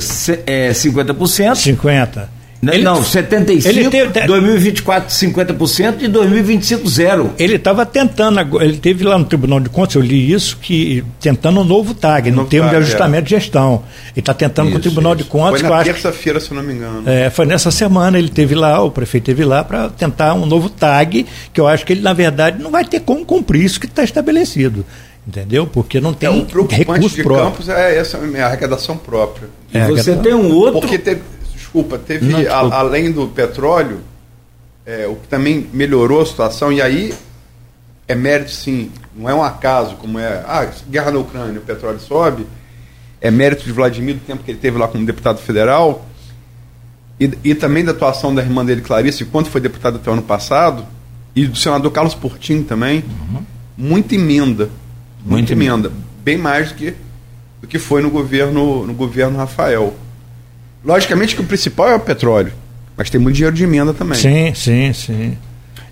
é, 0.46 0.70
50%. 0.70 1.56
50. 1.56 2.36
Né? 2.62 2.74
Ele- 2.76 2.84
não, 2.84 3.02
75%, 3.02 3.66
ele 3.68 3.90
teve- 3.90 4.26
2024 4.26 5.10
50% 5.14 6.02
e 6.02 6.08
2025 6.08 6.88
zero. 6.88 7.30
Ele 7.38 7.56
estava 7.56 7.84
tentando, 7.84 8.40
ele 8.62 8.78
teve 8.78 9.04
lá 9.04 9.18
no 9.18 9.24
Tribunal 9.26 9.60
de 9.60 9.68
Contas, 9.68 9.94
eu 9.94 10.00
li 10.00 10.32
isso, 10.32 10.56
que 10.60 11.04
tentando 11.20 11.60
um 11.60 11.64
novo 11.64 11.92
TAG, 11.94 12.30
no 12.30 12.38
Novo 12.38 12.48
termo 12.48 12.66
de 12.68 12.74
TAG, 12.74 12.82
ajustamento 12.84 13.24
de 13.24 13.30
gestão. 13.30 13.82
Ele 14.12 14.20
está 14.20 14.32
tentando 14.32 14.68
com 14.70 14.76
o 14.76 14.80
Isso, 14.80 14.88
Tribunal 14.88 15.14
de 15.14 15.22
isso. 15.22 15.30
Contas, 15.30 15.60
Foi 15.60 15.70
na 15.70 15.84
terça-feira, 15.84 16.40
se 16.40 16.50
eu 16.50 16.56
não 16.56 16.62
me 16.62 16.72
engano. 16.72 17.02
É, 17.06 17.28
foi 17.30 17.44
nessa 17.46 17.70
semana, 17.70 18.18
ele 18.18 18.30
teve 18.30 18.54
lá, 18.54 18.82
o 18.82 18.90
prefeito 18.90 19.24
teve 19.24 19.44
lá 19.44 19.62
para 19.62 19.90
tentar 19.90 20.32
um 20.34 20.46
novo 20.46 20.68
tag, 20.70 21.26
que 21.52 21.60
eu 21.60 21.66
acho 21.68 21.84
que 21.84 21.92
ele, 21.92 22.00
na 22.00 22.14
verdade, 22.14 22.60
não 22.62 22.70
vai 22.70 22.84
ter 22.84 23.00
como 23.00 23.24
cumprir 23.24 23.64
isso 23.64 23.78
que 23.78 23.86
está 23.86 24.02
estabelecido. 24.02 24.84
Entendeu? 25.26 25.66
Porque 25.66 26.00
não 26.00 26.14
tem 26.14 26.28
É, 26.28 26.32
o 26.32 26.44
preocupante 26.46 26.84
recurso 26.84 27.16
de 27.16 27.22
próprio. 27.24 27.50
Campos 27.50 27.68
é 27.68 27.96
essa 27.98 28.16
é 28.18 28.40
a 28.42 28.46
arrecadação 28.46 28.96
própria. 28.96 29.48
E 29.74 29.78
É, 29.78 29.86
você 29.88 30.14
tem 30.16 30.32
um 30.34 30.52
outro. 30.54 30.80
Porque 30.80 30.98
teve, 30.98 31.22
desculpa, 31.52 31.98
teve, 31.98 32.26
Não, 32.26 32.38
a- 32.52 32.78
além 32.78 33.10
do 33.10 33.26
petróleo, 33.26 34.00
é, 34.86 35.06
o 35.08 35.16
que 35.16 35.26
também 35.26 35.66
melhorou 35.72 36.22
a 36.22 36.26
situação, 36.26 36.72
e 36.72 36.80
aí 36.80 37.12
é 38.06 38.14
mérito 38.14 38.52
sim, 38.52 38.92
não 39.16 39.28
é 39.28 39.34
um 39.34 39.42
acaso, 39.42 39.96
como 39.96 40.16
é, 40.16 40.44
ah, 40.46 40.68
guerra 40.88 41.10
na 41.10 41.18
Ucrânia, 41.18 41.58
o 41.58 41.62
petróleo 41.62 41.98
sobe, 41.98 42.46
é 43.20 43.28
mérito 43.28 43.64
de 43.64 43.72
Vladimir 43.72 44.14
do 44.14 44.20
tempo 44.20 44.44
que 44.44 44.50
ele 44.52 44.58
teve 44.60 44.78
lá 44.78 44.86
como 44.86 45.04
deputado 45.04 45.38
federal, 45.40 46.06
e, 47.18 47.28
e 47.42 47.54
também 47.54 47.84
da 47.84 47.90
atuação 47.90 48.32
da 48.32 48.42
irmã 48.42 48.64
dele, 48.64 48.80
Clarice, 48.82 49.24
quando 49.24 49.48
foi 49.48 49.60
deputado 49.60 49.96
até 49.96 50.08
o 50.08 50.12
ano 50.12 50.22
passado, 50.22 50.86
e 51.34 51.46
do 51.48 51.56
senador 51.58 51.90
Carlos 51.90 52.14
Portinho 52.14 52.62
também, 52.62 53.02
muita 53.76 54.14
emenda, 54.14 54.70
muita 55.26 55.52
emenda, 55.52 55.90
bem 56.24 56.38
mais 56.38 56.68
do 56.70 56.74
que, 56.76 56.94
do 57.60 57.66
que 57.66 57.78
foi 57.78 58.00
no 58.02 58.10
governo, 58.10 58.86
no 58.86 58.94
governo 58.94 59.36
Rafael. 59.36 59.94
Logicamente 60.84 61.34
que 61.34 61.40
o 61.40 61.44
principal 61.44 61.88
é 61.88 61.94
o 61.96 62.00
petróleo, 62.00 62.52
mas 62.96 63.10
tem 63.10 63.20
muito 63.20 63.34
dinheiro 63.36 63.54
de 63.56 63.64
emenda 63.64 63.92
também. 63.92 64.18
Sim, 64.18 64.54
sim, 64.54 64.92
sim. 64.92 65.36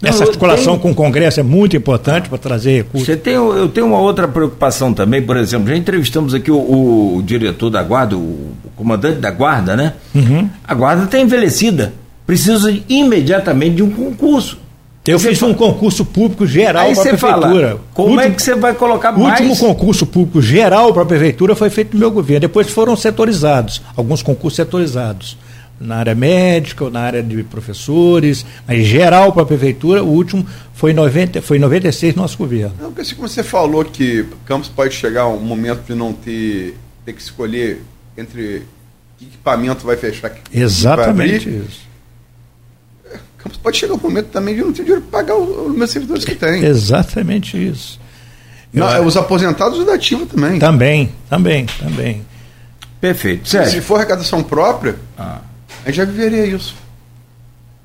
Não, 0.01 0.11
Essa 0.11 0.25
articulação 0.25 0.75
tenho- 0.75 0.81
com 0.81 0.91
o 0.91 0.95
Congresso 0.95 1.41
é 1.41 1.43
muito 1.43 1.77
importante 1.77 2.29
para 2.29 2.37
trazer 2.37 2.77
recursos. 2.77 3.07
Você 3.07 3.17
tem, 3.17 3.35
eu 3.35 3.69
tenho 3.69 3.87
uma 3.87 3.99
outra 3.99 4.29
preocupação 4.29 4.93
também, 4.93 5.23
por 5.23 5.37
exemplo, 5.37 5.69
já 5.69 5.77
entrevistamos 5.77 6.35
aqui 6.35 6.51
o, 6.51 6.57
o 7.17 7.23
diretor 7.25 7.71
da 7.71 7.83
guarda, 7.83 8.17
o, 8.17 8.21
o 8.21 8.71
comandante 8.77 9.19
da 9.19 9.31
guarda, 9.31 9.75
né? 9.77 9.95
Uhum. 10.15 10.49
A 10.67 10.75
guarda 10.75 11.05
está 11.05 11.19
envelhecida, 11.19 11.95
precisa 12.27 12.71
imediatamente 12.89 13.77
de 13.77 13.83
um 13.83 13.91
concurso. 13.91 14.59
Eu 15.07 15.19
Você 15.19 15.29
fiz 15.31 15.39
fa- 15.39 15.47
um 15.47 15.55
concurso 15.55 16.05
público 16.05 16.47
geral 16.47 16.85
para 16.85 16.93
a 16.93 16.95
você 16.95 17.17
fala, 17.19 17.47
prefeitura. 17.49 17.79
como 17.93 18.09
Último- 18.13 18.23
é 18.23 18.31
que 18.35 18.43
você 18.43 18.55
vai 18.55 18.75
colocar 18.75 19.11
O 19.15 19.21
último 19.23 19.49
mais? 19.49 19.61
concurso 19.61 20.07
público 20.07 20.41
geral 20.41 20.95
para 20.95 21.03
a 21.03 21.07
prefeitura 21.07 21.55
foi 21.55 21.69
feito 21.69 21.93
no 21.93 22.01
meu 22.01 22.11
governo. 22.11 22.41
Depois 22.41 22.71
foram 22.71 22.97
setorizados, 22.97 23.83
alguns 23.97 24.23
concursos 24.23 24.57
setorizados. 24.57 25.37
na 25.81 25.97
área 25.97 26.15
médica 26.15 26.85
ou 26.85 26.91
na 26.91 27.01
área 27.01 27.21
de 27.21 27.43
professores, 27.43 28.47
mas 28.67 28.87
geral 28.87 29.33
para 29.33 29.43
a 29.43 29.45
prefeitura, 29.47 30.05
o 30.05 30.09
último 30.09 30.47
foi 30.73 30.93
em 30.93 30.95
90, 30.95 31.43
foi 31.43 31.57
em 31.57 31.61
96 31.61 32.15
nosso 32.15 32.39
governo. 32.39 32.73
Não, 32.81 32.87
porque 32.87 33.01
assim 33.03 33.17
como 33.17 33.29
você 33.29 33.43
falou 33.43 33.85
que 33.85 34.25
Campos 34.47 34.69
pode 34.69 34.95
chegar 34.95 35.27
um 35.27 35.41
momento 35.41 35.81
de 35.89 35.95
não 35.95 36.13
ter, 36.13 36.77
ter 37.05 37.13
que 37.13 37.21
escolher 37.21 37.83
entre 38.17 38.63
que 39.19 39.25
equipamento 39.27 39.85
vai 39.85 39.97
fechar. 39.97 40.31
Que 40.31 40.59
Exatamente 40.59 41.51
vai 41.51 41.59
isso. 41.59 41.81
Campos 43.45 43.59
pode 43.59 43.77
chegar 43.77 43.93
um 43.93 43.99
momento 43.99 44.29
também 44.29 44.55
de 44.55 44.63
não 44.63 44.73
ter 44.73 44.85
dinheiro 44.85 45.03
para 45.03 45.21
pagar 45.21 45.37
os 45.37 45.77
meus 45.77 45.91
servidores 45.91 46.25
que 46.25 46.35
tem. 46.35 46.65
Exatamente 46.65 47.63
isso. 47.63 48.01
Não, 48.73 48.91
Eu, 48.91 49.05
os 49.05 49.19
aposentados 49.19 49.85
da 49.85 49.95
ativa 49.95 50.25
também. 50.25 50.59
Também, 50.59 51.13
também, 51.29 51.67
também. 51.79 52.27
Perfeito. 53.01 53.47
Sério. 53.47 53.71
Se 53.71 53.83
for 53.83 53.97
arrecadação 53.97 54.43
própria, 54.43 54.97
ah. 55.19 55.41
a 55.85 55.89
gente 55.89 55.97
já 55.97 56.05
viveria 56.07 56.47
isso. 56.47 56.75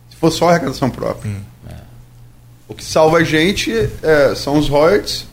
Se 0.09 0.15
for 0.15 0.31
só 0.31 0.47
arrecadação 0.47 0.89
própria. 0.89 1.29
Hum, 1.29 1.41
é. 1.69 1.73
O 2.65 2.73
que 2.73 2.83
salva 2.83 3.17
a 3.17 3.23
gente 3.23 3.71
é, 4.01 4.33
são 4.35 4.57
os 4.57 4.69
royalties 4.69 5.27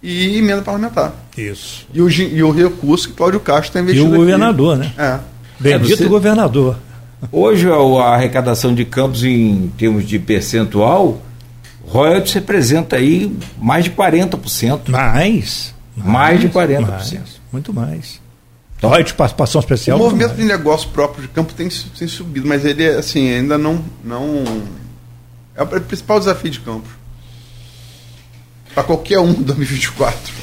e 0.00 0.38
emenda 0.38 0.62
parlamentar. 0.62 1.12
Isso. 1.36 1.88
E 1.92 2.00
o, 2.00 2.08
e 2.08 2.42
o 2.42 2.52
recurso 2.52 3.08
que 3.08 3.14
Cláudio 3.14 3.40
Castro 3.40 3.66
está 3.66 3.80
investindo. 3.80 4.12
E 4.12 4.14
o 4.14 4.16
governador, 4.16 4.80
aqui. 4.80 4.86
né? 4.86 4.94
É. 4.96 5.18
Bendito 5.58 5.92
é, 5.92 5.96
você... 5.96 6.06
governador. 6.06 6.78
Hoje 7.30 7.68
a 7.70 8.14
arrecadação 8.14 8.74
de 8.74 8.84
campos 8.84 9.24
em 9.24 9.68
termos 9.76 10.06
de 10.06 10.18
percentual, 10.18 11.20
royalties 11.86 12.32
representa 12.32 12.96
aí 12.96 13.36
mais 13.58 13.84
de 13.84 13.90
40%. 13.90 14.88
Mais. 14.88 15.74
Mais, 15.96 16.06
mais 16.08 16.40
de 16.40 16.48
40%. 16.48 16.86
Mais, 16.86 17.40
muito 17.52 17.72
mais. 17.74 18.20
Royalties 18.82 19.12
participação 19.12 19.60
especial. 19.60 19.98
O 19.98 20.02
movimento 20.02 20.34
de 20.34 20.44
negócio 20.44 20.88
próprio 20.88 21.22
de 21.22 21.28
campo 21.28 21.52
tem, 21.52 21.68
tem 21.68 22.08
subido, 22.08 22.48
mas 22.48 22.64
ele 22.64 22.86
assim, 22.88 23.28
ainda 23.28 23.58
não, 23.58 23.84
não. 24.02 24.42
É 25.54 25.62
o 25.62 25.66
principal 25.66 26.18
desafio 26.18 26.50
de 26.50 26.60
campo. 26.60 26.88
Para 28.74 28.82
qualquer 28.84 29.18
um 29.18 29.30
em 29.32 29.42
2024. 29.42 30.34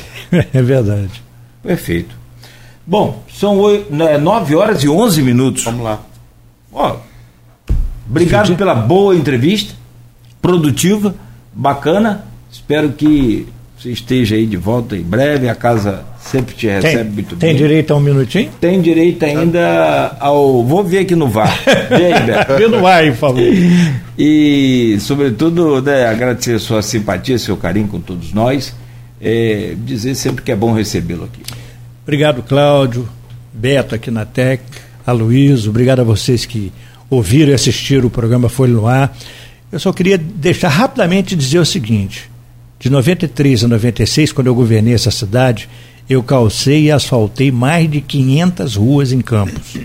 é 0.53 0.61
verdade. 0.61 1.23
Perfeito. 1.63 2.15
Bom, 2.85 3.23
são 3.33 3.57
8, 3.57 3.93
9 3.93 4.55
né, 4.55 4.61
horas 4.61 4.83
e 4.83 4.87
11 4.87 5.21
minutos. 5.23 5.63
Vamos 5.63 5.83
lá. 5.83 5.99
Ó, 6.77 6.97
obrigado 8.07 8.55
pela 8.55 8.75
boa 8.75 9.15
entrevista, 9.15 9.73
produtiva, 10.39 11.15
bacana. 11.51 12.25
Espero 12.51 12.91
que 12.91 13.47
você 13.75 13.89
esteja 13.89 14.35
aí 14.35 14.45
de 14.45 14.57
volta 14.57 14.95
em 14.95 15.01
breve. 15.01 15.49
A 15.49 15.55
casa 15.55 16.05
sempre 16.19 16.53
te 16.53 16.67
recebe 16.67 17.03
tem, 17.03 17.11
muito 17.11 17.35
tem 17.35 17.37
bem. 17.37 17.49
Tem 17.49 17.55
direito 17.57 17.93
a 17.93 17.97
um 17.97 17.99
minutinho? 17.99 18.51
Tem 18.61 18.79
direito 18.79 19.25
ainda 19.25 20.15
ao. 20.19 20.63
Vou 20.63 20.83
ver 20.83 20.99
aqui 20.99 21.15
no 21.15 21.27
VAR. 21.27 21.51
Vê 22.57 22.67
no 22.67 22.79
VAR, 22.79 23.05
por 23.07 23.15
favor. 23.15 23.41
E, 24.15 24.97
sobretudo, 24.99 25.81
né, 25.81 26.05
agradecer 26.05 26.53
a 26.53 26.59
sua 26.59 26.83
simpatia, 26.83 27.39
seu 27.39 27.57
carinho 27.57 27.87
com 27.87 27.99
todos 27.99 28.31
nós. 28.33 28.75
É, 29.19 29.73
dizer 29.75 30.13
sempre 30.13 30.43
que 30.43 30.51
é 30.51 30.55
bom 30.55 30.73
recebê-lo 30.73 31.23
aqui. 31.23 31.41
Obrigado, 32.03 32.43
Cláudio, 32.43 33.09
Beto 33.51 33.95
aqui 33.95 34.11
na 34.11 34.25
TEC, 34.25 34.61
Aloysio, 35.07 35.69
obrigado 35.69 36.01
a 36.01 36.03
vocês 36.03 36.45
que 36.45 36.69
ouviram 37.09 37.51
e 37.51 37.55
assistiram 37.55 38.07
o 38.07 38.09
programa 38.09 38.49
Folha 38.49 38.73
no 38.73 38.85
Ar. 38.85 39.17
Eu 39.71 39.79
só 39.79 39.93
queria 39.93 40.17
deixar 40.17 40.67
rapidamente 40.67 41.33
dizer 41.33 41.59
o 41.59 41.65
seguinte: 41.65 42.29
de 42.77 42.89
93 42.89 43.63
a 43.63 43.67
96, 43.69 44.33
quando 44.33 44.47
eu 44.47 44.55
governei 44.55 44.93
essa 44.93 45.09
cidade, 45.09 45.69
eu 46.09 46.21
calcei 46.21 46.83
e 46.83 46.91
asfaltei 46.91 47.53
mais 47.53 47.89
de 47.89 48.01
500 48.01 48.75
ruas 48.75 49.13
em 49.13 49.21
Campos. 49.21 49.77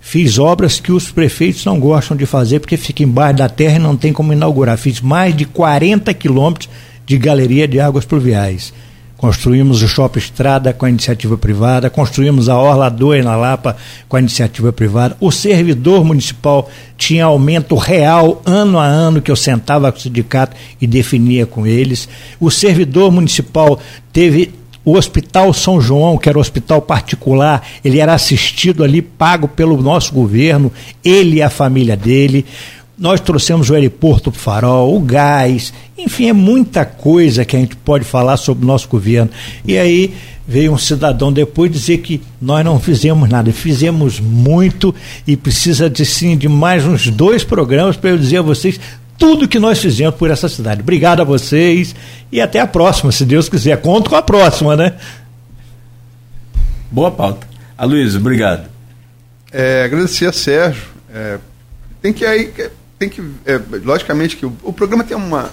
Fiz 0.00 0.38
obras 0.38 0.80
que 0.80 0.90
os 0.90 1.10
prefeitos 1.10 1.62
não 1.66 1.78
gostam 1.78 2.16
de 2.16 2.24
fazer 2.24 2.60
porque 2.60 2.78
fica 2.78 3.02
embaixo 3.02 3.36
da 3.36 3.48
terra 3.48 3.76
e 3.76 3.78
não 3.78 3.94
tem 3.94 4.10
como 4.10 4.32
inaugurar. 4.32 4.78
Fiz 4.78 5.02
mais 5.02 5.36
de 5.36 5.44
40 5.44 6.14
quilômetros 6.14 6.70
de 7.04 7.18
galeria 7.18 7.68
de 7.68 7.78
águas 7.78 8.06
pluviais. 8.06 8.72
Construímos 9.20 9.82
o 9.82 9.86
Shopping 9.86 10.18
Estrada 10.18 10.72
com 10.72 10.86
a 10.86 10.88
iniciativa 10.88 11.36
privada, 11.36 11.90
construímos 11.90 12.48
a 12.48 12.56
Orla 12.56 12.88
2 12.88 13.22
na 13.22 13.36
Lapa 13.36 13.76
com 14.08 14.16
a 14.16 14.18
iniciativa 14.18 14.72
privada. 14.72 15.14
O 15.20 15.30
servidor 15.30 16.02
municipal 16.02 16.70
tinha 16.96 17.26
aumento 17.26 17.74
real 17.74 18.40
ano 18.46 18.78
a 18.78 18.86
ano 18.86 19.20
que 19.20 19.30
eu 19.30 19.36
sentava 19.36 19.92
com 19.92 19.98
o 19.98 20.00
sindicato 20.00 20.56
e 20.80 20.86
definia 20.86 21.44
com 21.44 21.66
eles. 21.66 22.08
O 22.40 22.50
servidor 22.50 23.12
municipal 23.12 23.78
teve 24.10 24.54
o 24.82 24.96
Hospital 24.96 25.52
São 25.52 25.82
João, 25.82 26.16
que 26.16 26.26
era 26.26 26.38
um 26.38 26.40
hospital 26.40 26.80
particular, 26.80 27.62
ele 27.84 27.98
era 27.98 28.14
assistido 28.14 28.82
ali, 28.82 29.02
pago 29.02 29.46
pelo 29.46 29.80
nosso 29.82 30.14
governo, 30.14 30.72
ele 31.04 31.36
e 31.36 31.42
a 31.42 31.50
família 31.50 31.94
dele. 31.94 32.46
Nós 33.00 33.18
trouxemos 33.18 33.70
o 33.70 33.74
aeroporto 33.74 34.30
para 34.30 34.38
o 34.38 34.42
farol, 34.42 34.94
o 34.94 35.00
gás, 35.00 35.72
enfim, 35.96 36.28
é 36.28 36.34
muita 36.34 36.84
coisa 36.84 37.46
que 37.46 37.56
a 37.56 37.58
gente 37.58 37.74
pode 37.74 38.04
falar 38.04 38.36
sobre 38.36 38.62
o 38.62 38.66
nosso 38.66 38.86
governo. 38.88 39.30
E 39.64 39.78
aí 39.78 40.14
veio 40.46 40.70
um 40.70 40.76
cidadão 40.76 41.32
depois 41.32 41.72
dizer 41.72 41.96
que 41.98 42.20
nós 42.42 42.62
não 42.62 42.78
fizemos 42.78 43.26
nada, 43.26 43.50
fizemos 43.54 44.20
muito 44.20 44.94
e 45.26 45.34
precisa 45.34 45.88
de 45.88 46.04
sim 46.04 46.36
de 46.36 46.46
mais 46.46 46.84
uns 46.84 47.08
dois 47.08 47.42
programas 47.42 47.96
para 47.96 48.10
eu 48.10 48.18
dizer 48.18 48.36
a 48.36 48.42
vocês 48.42 48.78
tudo 49.16 49.48
que 49.48 49.58
nós 49.58 49.78
fizemos 49.78 50.16
por 50.16 50.30
essa 50.30 50.46
cidade. 50.46 50.82
Obrigado 50.82 51.22
a 51.22 51.24
vocês 51.24 51.96
e 52.30 52.38
até 52.38 52.60
a 52.60 52.66
próxima, 52.66 53.10
se 53.12 53.24
Deus 53.24 53.48
quiser. 53.48 53.80
Conto 53.80 54.10
com 54.10 54.16
a 54.16 54.22
próxima, 54.22 54.76
né? 54.76 54.92
Boa 56.90 57.10
pauta. 57.10 57.48
Aloysio, 57.78 58.20
obrigado. 58.20 58.68
É, 59.50 59.84
agradecer 59.84 60.26
a 60.26 60.32
Sérgio. 60.34 60.82
É, 61.14 61.38
tem 62.02 62.12
que 62.12 62.26
aí 62.26 62.52
tem 63.00 63.08
que. 63.08 63.22
É, 63.46 63.58
logicamente 63.82 64.36
que 64.36 64.44
o, 64.44 64.52
o, 64.62 64.74
programa 64.74 65.02
tem 65.02 65.16
uma. 65.16 65.50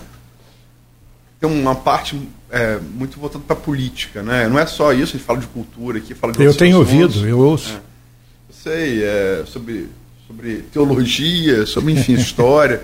Tem 1.40 1.50
uma 1.50 1.76
parte 1.76 2.20
é, 2.52 2.78
muito 2.94 3.18
voltada 3.18 3.44
para 3.48 3.56
a 3.56 3.60
política, 3.60 4.22
né? 4.22 4.50
Não 4.50 4.60
é 4.60 4.66
só 4.66 4.92
isso, 4.92 5.16
a 5.16 5.18
gente 5.18 5.24
fala 5.24 5.40
de 5.40 5.48
cultura 5.48 5.98
aqui, 5.98 6.14
fala 6.14 6.34
de 6.34 6.44
Eu 6.44 6.54
tenho 6.54 6.78
ouvido, 6.78 7.26
eu 7.26 7.40
ouço. 7.40 7.72
É, 7.72 7.76
eu 7.76 8.56
sei, 8.64 9.04
é, 9.04 9.44
sobre, 9.46 9.88
sobre 10.28 10.58
teologia, 10.74 11.66
sobre, 11.66 11.94
enfim, 11.94 12.14
história. 12.20 12.82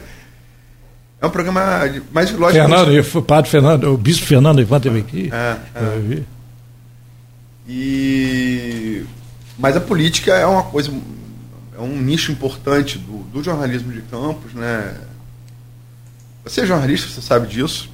É 1.19 1.25
um 1.25 1.29
programa 1.29 1.81
mais 2.11 2.31
lógico. 2.31 2.65
Fernando, 2.65 3.17
o 3.17 3.21
padre 3.21 3.51
Fernando, 3.51 3.93
o 3.93 3.97
bispo 3.97 4.25
Fernando 4.25 4.61
Ivan 4.61 4.79
teve 4.79 4.99
aqui. 4.99 5.29
É, 5.33 5.57
é. 5.75 6.23
E 7.67 9.03
mas 9.57 9.75
a 9.75 9.81
política 9.81 10.33
é 10.33 10.45
uma 10.45 10.63
coisa 10.63 10.91
é 11.75 11.81
um 11.81 11.97
nicho 12.01 12.31
importante 12.31 12.97
do, 12.97 13.12
do 13.33 13.43
jornalismo 13.43 13.91
de 13.91 14.01
campos, 14.03 14.53
né? 14.53 14.95
Você 16.43 16.61
é 16.61 16.65
jornalista, 16.65 17.09
você 17.09 17.21
sabe 17.21 17.47
disso. 17.47 17.89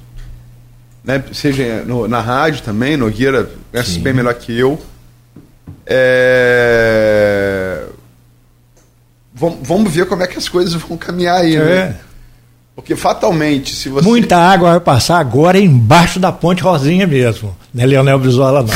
Né? 1.02 1.24
Seja 1.32 1.82
no, 1.84 2.06
na 2.06 2.20
rádio 2.20 2.62
também, 2.62 2.96
Nogueira 2.96 3.50
conhece 3.70 3.98
bem 3.98 4.12
melhor 4.12 4.34
que 4.34 4.56
eu. 4.56 4.78
É... 5.86 7.86
Vamos, 9.32 9.66
vamos 9.66 9.92
ver 9.92 10.06
como 10.06 10.22
é 10.22 10.26
que 10.26 10.36
as 10.36 10.48
coisas 10.48 10.74
vão 10.74 10.98
caminhar 10.98 11.40
aí, 11.40 11.56
né? 11.56 11.62
é. 11.62 11.84
né? 11.86 11.96
Porque 12.74 12.94
fatalmente, 12.94 13.74
se 13.74 13.88
você. 13.88 14.06
Muita 14.06 14.36
água 14.36 14.70
vai 14.70 14.80
passar 14.80 15.18
agora 15.18 15.58
embaixo 15.58 16.20
da 16.20 16.32
ponte 16.32 16.62
Rosinha 16.62 17.06
mesmo. 17.06 17.56
Não 17.74 17.82
é 17.82 17.86
Leonel 17.86 18.18
Brizola, 18.18 18.62
não. 18.62 18.74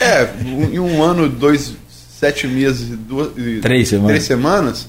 é, 0.00 0.28
em 0.42 0.78
um 0.78 1.02
ano, 1.02 1.28
dois, 1.28 1.74
sete 2.24 2.46
meses 2.46 2.88
e, 2.90 2.96
duas, 2.96 3.36
e 3.36 3.60
três, 3.60 3.88
semanas. 3.88 4.08
três 4.08 4.24
semanas, 4.24 4.88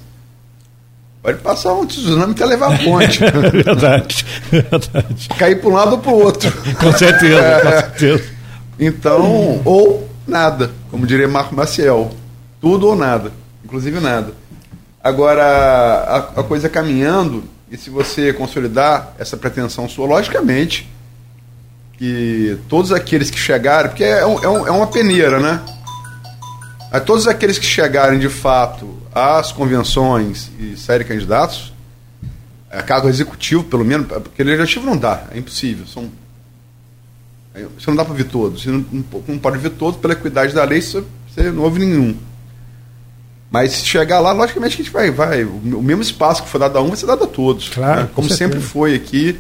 pode 1.21 1.39
passar 1.39 1.73
um 1.73 1.85
tsunami 1.85 2.31
até 2.31 2.45
levar 2.45 2.73
a 2.73 2.77
ponte. 2.77 3.19
verdade, 3.51 4.25
verdade. 4.49 5.29
Cair 5.37 5.59
para 5.59 5.69
um 5.69 5.73
lado 5.73 5.91
ou 5.91 5.97
para 5.97 6.11
o 6.13 6.23
outro. 6.23 6.49
com 6.79 6.93
certeza, 6.93 7.37
é, 7.37 7.61
com 7.61 7.69
certeza. 7.71 8.23
Então, 8.79 9.61
ou 9.65 10.09
nada, 10.25 10.71
como 10.89 11.05
diria 11.05 11.27
Marco 11.27 11.53
Maciel. 11.53 12.15
Tudo 12.61 12.87
ou 12.87 12.95
nada, 12.95 13.33
inclusive 13.65 13.99
nada. 13.99 14.33
Agora, 15.03 15.43
a, 15.43 16.17
a 16.39 16.43
coisa 16.43 16.69
caminhando, 16.69 17.43
e 17.69 17.75
se 17.75 17.89
você 17.89 18.31
consolidar 18.31 19.13
essa 19.19 19.35
pretensão 19.35 19.89
sua, 19.89 20.07
logicamente, 20.07 20.89
que 21.97 22.57
todos 22.69 22.93
aqueles 22.93 23.29
que 23.29 23.37
chegaram, 23.37 23.89
porque 23.89 24.05
é, 24.05 24.25
um, 24.25 24.41
é, 24.41 24.71
uma 24.71 24.87
peneira, 24.87 25.39
né? 25.39 25.61
A 26.95 27.01
todos 27.01 27.27
aqueles 27.27 27.59
que 27.59 27.65
chegarem 27.65 28.17
de 28.17 28.29
fato 28.29 28.97
às 29.13 29.51
convenções 29.51 30.49
e 30.57 30.77
saírem 30.77 31.05
candidatos, 31.05 31.73
a 32.71 32.81
cargo 32.81 33.09
executivo, 33.09 33.65
pelo 33.65 33.83
menos, 33.83 34.07
porque 34.07 34.41
legislativo 34.41 34.85
não 34.85 34.95
dá, 34.95 35.25
é 35.29 35.37
impossível. 35.37 35.85
São, 35.85 36.09
você 37.77 37.89
não 37.89 37.97
dá 37.97 38.05
para 38.05 38.13
ver 38.13 38.23
todos. 38.23 38.63
Você 38.63 38.69
não, 38.69 38.85
não, 39.27 39.37
pode 39.37 39.57
ver 39.57 39.71
todos 39.71 39.99
pela 39.99 40.13
equidade 40.13 40.53
da 40.53 40.63
lei, 40.63 40.81
você, 40.81 41.03
você 41.27 41.51
não 41.51 41.63
houve 41.63 41.79
nenhum. 41.79 42.15
Mas 43.51 43.73
se 43.73 43.85
chegar 43.85 44.21
lá, 44.21 44.31
logicamente 44.31 44.77
que 44.77 44.81
a 44.81 44.85
gente 44.85 44.93
vai, 44.93 45.11
vai. 45.11 45.43
O 45.43 45.81
mesmo 45.81 46.01
espaço 46.01 46.43
que 46.43 46.49
foi 46.49 46.61
dado 46.61 46.77
a 46.77 46.81
um 46.81 46.87
vai 46.87 46.95
ser 46.95 47.07
dado 47.07 47.25
a 47.25 47.27
todos. 47.27 47.67
Claro. 47.67 48.03
Né? 48.03 48.09
Como 48.15 48.29
sempre 48.29 48.61
foi 48.61 48.95
aqui. 48.95 49.37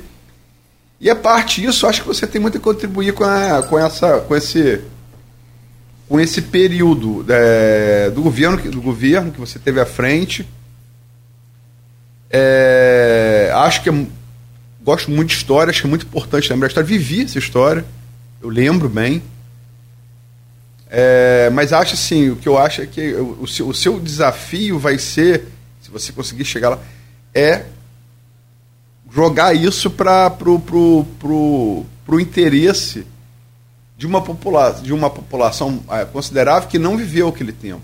E 0.99 1.09
a 1.09 1.15
parte 1.15 1.61
disso, 1.61 1.87
acho 1.87 2.01
que 2.01 2.07
você 2.09 2.27
tem 2.27 2.41
muito 2.41 2.57
a 2.57 2.61
contribuir 2.61 3.13
com, 3.13 3.23
a, 3.23 3.63
com, 3.63 3.79
essa, 3.79 4.19
com 4.19 4.35
esse 4.35 4.81
com 6.07 6.19
esse 6.19 6.41
período 6.41 7.25
é, 7.27 8.11
do, 8.11 8.21
governo, 8.21 8.57
do 8.71 8.81
governo 8.81 9.31
que 9.31 9.39
você 9.39 9.57
teve 9.57 9.79
à 9.79 9.85
frente. 9.85 10.47
É, 12.29 13.51
acho 13.55 13.81
que 13.81 13.89
é, 13.89 14.05
gosto 14.83 15.09
muito 15.09 15.29
de 15.29 15.35
história, 15.35 15.71
acho 15.71 15.81
que 15.81 15.87
é 15.87 15.89
muito 15.89 16.05
importante 16.05 16.49
lembrar 16.51 16.67
a 16.67 16.69
história. 16.69 16.87
Vivi 16.87 17.23
essa 17.23 17.39
história, 17.39 17.83
eu 18.41 18.49
lembro 18.49 18.87
bem. 18.87 19.23
É, 20.89 21.49
mas 21.51 21.73
acho 21.73 21.95
assim, 21.95 22.29
o 22.29 22.35
que 22.35 22.47
eu 22.47 22.57
acho 22.57 22.81
é 22.81 22.85
que 22.85 23.13
o, 23.15 23.47
seu, 23.47 23.67
o 23.67 23.73
seu 23.73 23.99
desafio 23.99 24.77
vai 24.77 24.99
ser, 24.99 25.45
se 25.81 25.89
você 25.89 26.11
conseguir 26.11 26.45
chegar 26.45 26.69
lá, 26.69 26.79
é 27.33 27.65
jogar 29.11 29.55
isso 29.55 29.89
para 29.89 30.29
pro, 30.29 30.59
pro, 30.59 31.05
pro, 31.19 31.85
pro 32.05 32.19
interesse 32.19 33.05
de 33.97 34.05
uma, 34.05 34.21
popula 34.21 34.71
de 34.81 34.93
uma 34.93 35.09
população 35.09 35.83
é, 35.89 36.03
considerável 36.05 36.67
que 36.67 36.77
não 36.77 36.97
viveu 36.97 37.29
aquele 37.29 37.51
tempo. 37.51 37.83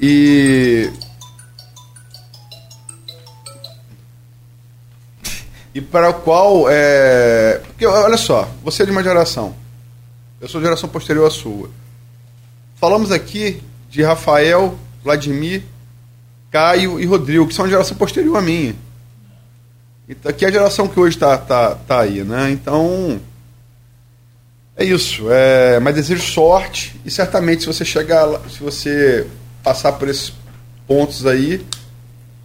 E. 0.00 0.90
E 5.74 5.80
para 5.80 6.10
o 6.10 6.14
qual. 6.14 6.66
É... 6.68 7.60
Porque, 7.66 7.84
olha 7.84 8.16
só, 8.16 8.48
você 8.62 8.84
é 8.84 8.86
de 8.86 8.92
uma 8.92 9.02
geração. 9.02 9.54
Eu 10.40 10.48
sou 10.48 10.60
geração 10.60 10.88
posterior 10.88 11.26
à 11.26 11.30
sua. 11.30 11.70
Falamos 12.76 13.10
aqui 13.10 13.62
de 13.90 14.02
Rafael, 14.02 14.78
Vladimir, 15.02 15.62
Caio 16.50 17.00
e 17.00 17.06
Rodrigo, 17.06 17.46
que 17.46 17.54
são 17.54 17.68
geração 17.68 17.96
posterior 17.96 18.36
à 18.36 18.42
minha. 18.42 18.74
Então, 20.08 20.32
que 20.32 20.44
é 20.44 20.48
a 20.48 20.52
geração 20.52 20.86
que 20.86 21.00
hoje 21.00 21.16
está 21.16 21.36
tá, 21.38 21.74
tá 21.74 22.00
aí, 22.00 22.22
né? 22.22 22.50
Então. 22.50 23.20
É 24.76 24.84
isso. 24.84 25.30
É, 25.30 25.78
mas 25.80 25.94
desejo 25.94 26.22
sorte 26.22 27.00
e 27.04 27.10
certamente 27.10 27.60
se 27.60 27.66
você 27.66 27.84
chegar, 27.84 28.26
se 28.50 28.60
você 28.60 29.26
passar 29.62 29.92
por 29.92 30.08
esses 30.08 30.32
pontos 30.86 31.26
aí 31.26 31.64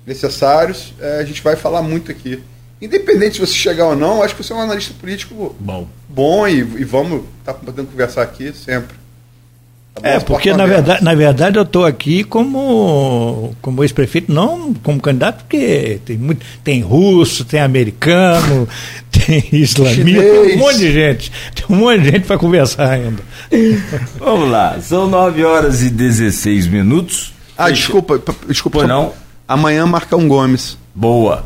necessários, 0.06 0.93
é, 0.99 1.19
a 1.19 1.23
gente 1.23 1.41
vai 1.41 1.56
falar 1.56 1.81
muito 1.81 2.11
aqui. 2.11 2.41
Independente 2.81 3.35
se 3.35 3.41
você 3.41 3.53
chegar 3.53 3.88
ou 3.88 3.95
não, 3.95 4.23
acho 4.23 4.35
que 4.35 4.43
você 4.43 4.53
é 4.53 4.56
um 4.56 4.61
analista 4.61 4.93
político 4.93 5.56
bom, 5.60 5.88
bom 6.07 6.47
e, 6.47 6.60
e 6.60 6.84
vamos 6.84 7.23
estar 7.39 7.53
tá 7.53 7.60
podendo 7.60 7.89
conversar 7.89 8.22
aqui 8.22 8.53
sempre. 8.53 8.99
É, 10.04 10.20
porque 10.20 10.54
na 10.54 10.66
verdade, 10.66 11.04
na 11.04 11.14
verdade 11.14 11.58
eu 11.58 11.64
estou 11.64 11.86
aqui 11.86 12.24
como, 12.24 13.56
como 13.62 13.84
ex-prefeito, 13.84 14.32
não 14.32 14.74
como 14.74 15.00
candidato, 15.00 15.44
porque 15.44 16.00
tem 16.06 16.18
muito, 16.18 16.46
tem 16.64 16.82
russo, 16.82 17.46
tem 17.46 17.60
americano, 17.60 18.68
tem 19.12 19.44
islamita, 19.52 20.22
tem 20.22 20.56
um 20.56 20.58
monte 20.58 20.78
de 20.78 20.92
gente. 20.92 21.32
Tem 21.56 21.66
um 21.70 21.80
monte 21.80 22.02
de 22.02 22.12
gente 22.12 22.26
para 22.26 22.38
conversar 22.38 22.92
ainda. 22.92 23.22
Vamos 24.20 24.50
lá, 24.50 24.80
são 24.82 25.08
9 25.08 25.44
horas 25.44 25.82
e 25.82 25.90
16 25.90 26.68
minutos. 26.68 27.34
Ah, 27.58 27.70
desculpa, 27.70 28.22
desculpa. 28.48 28.88
não? 28.88 29.14
Amanhã 29.48 29.86
Marcão 29.86 30.28
Gomes. 30.28 30.78
Boa. 30.96 31.46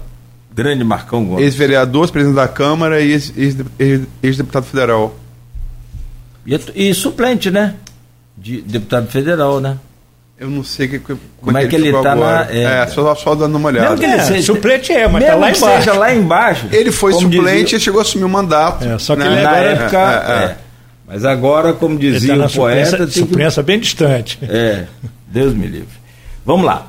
Grande 0.54 0.84
Marcão 0.84 1.26
Gomes. 1.26 1.44
Ex-vereador, 1.44 2.12
presidente 2.12 2.36
da 2.36 2.48
Câmara 2.48 3.02
e 3.02 3.12
ex-deputado 3.12 3.74
ex, 3.80 4.02
ex 4.22 4.70
federal. 4.70 5.16
E, 6.46 6.60
e 6.76 6.94
suplente, 6.94 7.50
né? 7.50 7.76
De 8.38 8.62
deputado 8.62 9.08
federal, 9.08 9.60
né? 9.60 9.78
Eu 10.38 10.50
não 10.50 10.64
sei 10.64 10.88
que, 10.88 11.00
como, 11.00 11.20
como 11.40 11.58
é 11.58 11.68
que 11.68 11.76
ele 11.76 11.96
está 11.96 12.16
na. 12.16 12.48
É, 12.50 12.64
é, 12.64 12.88
só, 12.88 13.16
só 13.16 13.36
dando 13.36 13.56
uma 13.56 13.70
olhada. 13.70 13.92
Mesmo 13.92 14.00
que 14.00 14.06
ele 14.06 14.14
é, 14.14 14.24
seja, 14.24 14.54
suplente 14.54 14.92
é, 14.92 15.08
mas 15.08 15.24
está 15.24 15.36
lá 15.36 15.52
embaixo. 15.52 15.78
seja 15.78 15.94
lá 15.94 16.14
embaixo. 16.14 16.68
Ele 16.72 16.92
foi 16.92 17.14
suplente 17.14 17.64
dizia... 17.64 17.78
e 17.78 17.82
chegou 17.82 18.00
a 18.00 18.02
assumir 18.02 18.26
o 18.26 18.30
mandato. 18.30 18.84
É, 18.84 18.98
só 18.98 19.16
que 19.16 19.22
né? 19.22 19.28
ele 19.28 19.42
na 19.42 19.50
agora, 19.50 19.66
época. 19.66 19.98
É, 19.98 20.32
é, 20.32 20.46
é. 20.46 20.58
Mas 21.08 21.26
agora, 21.26 21.74
como 21.74 21.98
dizia 21.98 22.38
tá 22.38 22.46
o 22.46 22.52
poeta. 22.52 23.08
Suplência 23.08 23.64
que... 23.64 23.68
bem 23.68 23.80
distante. 23.80 24.40
É, 24.42 24.86
Deus 25.28 25.54
me 25.54 25.68
livre. 25.68 25.96
Vamos 26.46 26.66
lá. 26.66 26.88